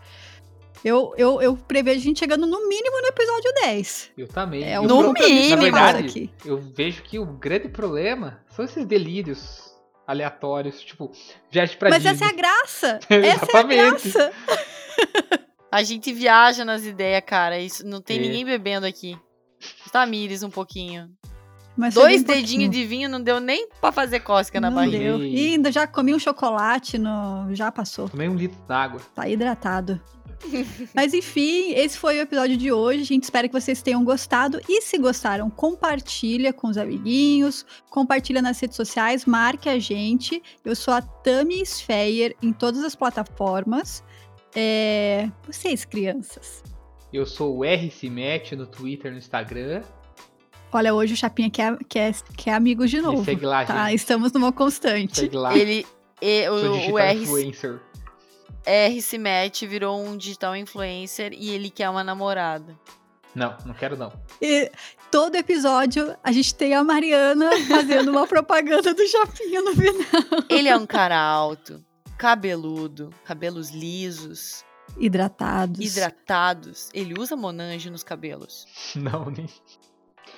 Eu, 0.83 1.13
eu, 1.15 1.39
eu 1.41 1.55
prevejo 1.55 1.99
a 1.99 2.03
gente 2.03 2.19
chegando 2.19 2.47
no 2.47 2.67
mínimo 2.67 3.01
no 3.01 3.07
episódio 3.07 3.53
10. 3.61 4.11
Eu 4.17 4.27
também. 4.27 4.63
É 4.63 4.73
E 4.75 4.79
o 4.79 4.83
No 4.83 5.13
mínimo. 5.13 5.55
Na 5.57 5.61
verdade, 5.61 6.07
aqui. 6.07 6.33
eu 6.43 6.57
vejo 6.57 7.03
que 7.03 7.19
o 7.19 7.25
grande 7.25 7.69
problema 7.69 8.43
são 8.49 8.65
esses 8.65 8.83
delírios 8.85 9.70
aleatórios, 10.07 10.81
tipo, 10.81 11.11
viagem 11.51 11.77
pra 11.77 11.89
Mas 11.89 12.03
Disney. 12.03 12.15
essa 12.15 12.25
é 12.25 12.27
a 12.27 12.31
graça! 12.35 12.99
essa 13.09 13.13
é 13.13 13.15
a 13.15 13.33
Exatamente. 13.35 14.09
graça! 14.11 14.31
A 15.71 15.83
gente 15.83 16.11
viaja 16.11 16.65
nas 16.65 16.83
ideias, 16.85 17.23
cara. 17.25 17.57
Isso 17.57 17.85
não 17.87 18.01
tem 18.01 18.17
É. 18.17 18.21
ninguém 18.21 18.43
bebendo 18.45 18.85
aqui. 18.85 19.17
Tamires 19.91 20.43
um 20.43 20.49
pouquinho. 20.49 21.09
Mas 21.77 21.93
Dois 21.93 22.23
dedinhos 22.23 22.65
pouquinho. 22.65 22.69
de 22.69 22.85
vinho 22.85 23.09
não 23.09 23.21
deu 23.21 23.39
nem 23.39 23.69
pra 23.79 23.91
fazer 23.93 24.19
cócega 24.19 24.59
na 24.59 24.69
Não 24.69 24.75
barriga. 24.75 24.97
deu. 24.99 25.23
E 25.23 25.53
ainda 25.53 25.71
já 25.71 25.87
comi 25.87 26.13
um 26.13 26.19
chocolate, 26.19 26.97
no... 26.97 27.47
já 27.55 27.71
passou. 27.71 28.09
Tomei 28.09 28.27
um 28.27 28.35
litro 28.35 28.59
d'água. 28.67 28.99
Tá 29.15 29.29
hidratado. 29.29 29.99
Mas 30.93 31.13
enfim, 31.13 31.71
esse 31.73 31.97
foi 31.97 32.17
o 32.17 32.21
episódio 32.21 32.57
de 32.57 32.71
hoje. 32.71 33.01
A 33.01 33.05
gente 33.05 33.23
espera 33.23 33.47
que 33.47 33.53
vocês 33.53 33.81
tenham 33.81 34.03
gostado. 34.03 34.61
E 34.67 34.81
se 34.81 34.97
gostaram, 34.97 35.49
compartilha 35.49 36.51
com 36.53 36.67
os 36.67 36.77
amiguinhos, 36.77 37.65
compartilha 37.89 38.41
nas 38.41 38.59
redes 38.59 38.75
sociais, 38.75 39.25
marque 39.25 39.69
a 39.69 39.79
gente. 39.79 40.41
Eu 40.65 40.75
sou 40.75 40.93
a 40.93 41.01
Tami 41.01 41.65
Sfeyer 41.65 42.35
em 42.41 42.51
todas 42.51 42.83
as 42.83 42.95
plataformas. 42.95 44.03
É... 44.55 45.29
Vocês, 45.47 45.85
crianças. 45.85 46.63
Eu 47.13 47.25
sou 47.25 47.57
o 47.57 47.65
R 47.65 47.91
no 48.57 48.65
Twitter, 48.65 49.11
no 49.11 49.17
Instagram. 49.17 49.83
Olha, 50.73 50.93
hoje 50.93 51.13
o 51.13 51.17
Chapinha 51.17 51.49
quer, 51.49 51.77
quer, 51.89 52.13
quer 52.37 52.53
amigos 52.53 52.89
de 52.89 52.97
Me 52.97 53.03
novo. 53.03 53.25
segue 53.25 53.45
lá, 53.45 53.65
Tá, 53.65 53.87
gente. 53.89 53.97
estamos 53.97 54.31
numa 54.31 54.53
constante. 54.53 55.19
Segue 55.19 55.35
lá. 55.35 55.55
Ele. 55.57 55.85
e- 56.21 56.45
Sou 56.45 56.55
o, 56.55 56.71
o 56.71 56.77
digital 56.77 56.99
R, 56.99 57.19
influencer. 57.21 57.79
R 58.65 59.01
se 59.01 59.17
mete, 59.17 59.65
virou 59.67 59.99
um 59.99 60.15
digital 60.17 60.55
influencer 60.55 61.33
e 61.33 61.49
ele 61.49 61.69
quer 61.69 61.89
uma 61.89 62.03
namorada. 62.03 62.77
Não, 63.33 63.55
não 63.65 63.73
quero 63.73 63.95
não. 63.97 64.11
E 64.41 64.69
todo 65.09 65.35
episódio 65.35 66.15
a 66.23 66.31
gente 66.31 66.53
tem 66.53 66.73
a 66.73 66.83
Mariana 66.83 67.49
fazendo 67.67 68.11
uma 68.11 68.27
propaganda 68.27 68.93
do 68.93 69.07
Chapinha 69.07 69.61
no 69.61 69.71
final. 69.71 70.43
Ele 70.49 70.67
é 70.67 70.75
um 70.75 70.85
cara 70.85 71.17
alto, 71.17 71.83
cabeludo, 72.17 73.09
cabelos 73.23 73.69
lisos, 73.69 74.65
Hidratados. 74.97 75.79
hidratados. 75.79 76.89
Ele 76.93 77.13
usa 77.17 77.35
Monange 77.37 77.89
nos 77.89 78.03
cabelos. 78.03 78.65
Não, 78.95 79.25
nem. 79.29 79.47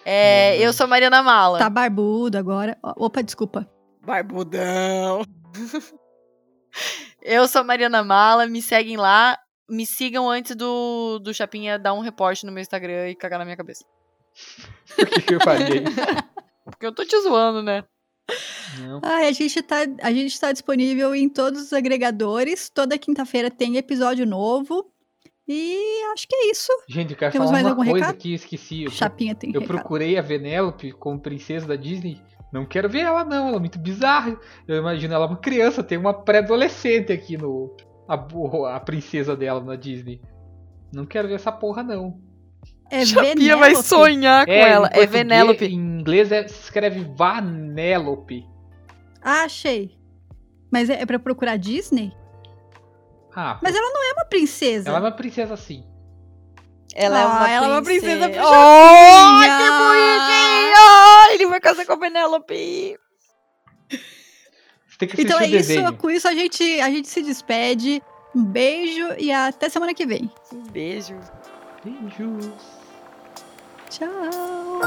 É, 0.06 0.50
Monange. 0.52 0.64
eu 0.64 0.74
sou 0.74 0.88
Mariana 0.88 1.24
Mala. 1.24 1.58
Tá 1.58 1.70
barbudo 1.70 2.38
agora. 2.38 2.78
Opa, 2.84 3.24
desculpa. 3.24 3.68
Barbudão. 4.06 5.24
eu 7.24 7.48
sou 7.48 7.64
Mariana 7.64 8.04
Mala, 8.04 8.48
me 8.48 8.62
seguem 8.62 8.98
lá. 8.98 9.38
Me 9.70 9.86
sigam 9.86 10.30
antes 10.30 10.56
do, 10.56 11.20
do 11.20 11.34
Chapinha 11.34 11.80
dar 11.80 11.94
um 11.94 12.02
reporte 12.02 12.46
no 12.46 12.52
meu 12.52 12.62
Instagram 12.62 13.10
e 13.10 13.16
cagar 13.16 13.40
na 13.40 13.46
minha 13.46 13.58
cabeça. 13.58 13.86
Por 14.96 15.08
que, 15.08 15.22
que 15.22 15.36
eu 15.36 15.42
falei? 15.42 15.84
Porque 16.66 16.86
eu 16.86 16.94
tô 16.94 17.06
te 17.06 17.20
zoando, 17.22 17.64
né? 17.64 17.84
Não. 18.80 19.02
Ai, 19.04 19.28
a 19.28 19.32
gente 19.32 19.62
tá, 19.62 19.78
a 20.02 20.12
gente 20.12 20.40
tá 20.40 20.52
disponível 20.52 21.14
em 21.16 21.30
todos 21.30 21.62
os 21.62 21.74
agregadores. 21.74 22.70
Toda 22.70 22.98
quinta-feira 22.98 23.50
tem 23.50 23.78
episódio 23.78 24.26
novo. 24.26 24.90
E 25.48 26.02
acho 26.14 26.28
que 26.28 26.36
é 26.36 26.52
isso. 26.52 26.72
Gente, 26.88 27.12
eu 27.12 27.18
quero 27.18 27.34
Temos 27.34 27.50
falar 27.50 27.62
mais 27.62 27.66
uma 27.66 27.72
algum 27.72 27.84
coisa 27.84 28.06
recado? 28.06 28.16
aqui, 28.16 28.32
eu 28.32 28.36
esqueci. 28.36 28.84
Eu, 28.84 28.92
Chapinha 28.92 29.36
tem 29.36 29.52
eu 29.54 29.60
recado. 29.62 29.78
procurei 29.78 30.18
a 30.18 30.22
Venelope 30.22 30.94
como 30.94 31.20
princesa 31.20 31.68
da 31.68 31.76
Disney. 31.76 32.22
Não 32.54 32.66
quero 32.66 32.88
ver 32.88 33.00
ela, 33.00 33.26
não. 33.26 33.48
Ela 33.48 33.58
é 33.58 33.60
muito 33.60 33.80
bizarra. 33.80 34.38
Eu 34.68 34.78
imagino 34.78 35.12
ela 35.14 35.26
uma 35.26 35.38
criança, 35.38 35.84
tem 35.84 35.98
uma 35.98 36.14
pré-adolescente 36.14 37.12
aqui 37.12 37.36
no. 37.36 37.76
A, 38.08 38.76
a 38.76 38.80
princesa 38.80 39.36
dela 39.36 39.60
na 39.60 39.76
Disney. 39.76 40.22
Não 40.94 41.06
quero 41.06 41.28
ver 41.28 41.34
essa 41.36 41.52
porra, 41.52 41.82
não. 41.82 42.22
É 42.92 43.04
Chapinha 43.04 43.58
vai 43.58 43.74
sonhar 43.76 44.46
com 44.46 44.52
em 44.52 44.56
ela. 44.56 44.88
É 44.94 45.08
Venélope. 45.08 45.66
Em 45.66 45.74
inglês 45.74 46.32
é, 46.32 46.48
se 46.48 46.62
escreve 46.62 47.00
Vanélope. 47.16 48.46
Ah, 49.20 49.46
achei. 49.46 49.98
Mas 50.72 50.90
é, 50.92 51.02
é 51.02 51.06
pra 51.06 51.18
procurar 51.18 51.58
Disney? 51.58 52.14
Ah, 53.36 53.60
Mas 53.64 53.76
ela 53.76 53.90
não 53.90 54.04
é 54.12 54.14
uma 54.14 54.26
princesa. 54.26 54.90
ela 54.90 55.00
é 55.00 55.02
uma 55.02 55.12
princesa 55.12 55.56
assim. 55.56 55.84
Ela 56.96 57.20
é 57.20 57.24
Ah, 57.24 57.28
uma 57.28 57.50
ela 57.50 57.66
é 57.66 57.70
uma 57.70 57.82
princesa. 57.82 58.26
princesa 58.30 58.46
Oh, 58.48 59.42
que 59.42 59.70
bonitinho! 59.80 61.34
Ele 61.34 61.48
vai 61.48 61.60
casar 61.60 61.86
com 61.86 61.94
a 61.94 61.98
Penélope. 61.98 62.98
Você 63.90 64.98
tem 65.00 65.08
que 65.08 65.14
assistir 65.16 65.22
Então 65.26 65.40
é 65.40 65.46
isso. 65.46 65.52
desenho. 65.70 65.94
Com 65.98 66.10
isso 66.12 66.28
a 66.28 66.34
gente, 66.34 66.80
a 66.82 66.90
gente 66.90 67.08
se 67.08 67.22
despede. 67.24 68.02
Um 68.36 68.44
beijo 68.44 69.08
e 69.18 69.32
até 69.32 69.70
semana 69.70 69.94
que 69.94 70.06
vem. 70.06 70.32
Um 70.52 70.64
beijo. 70.64 71.20
Beijos. 71.84 72.54
Tchau. 73.90 74.80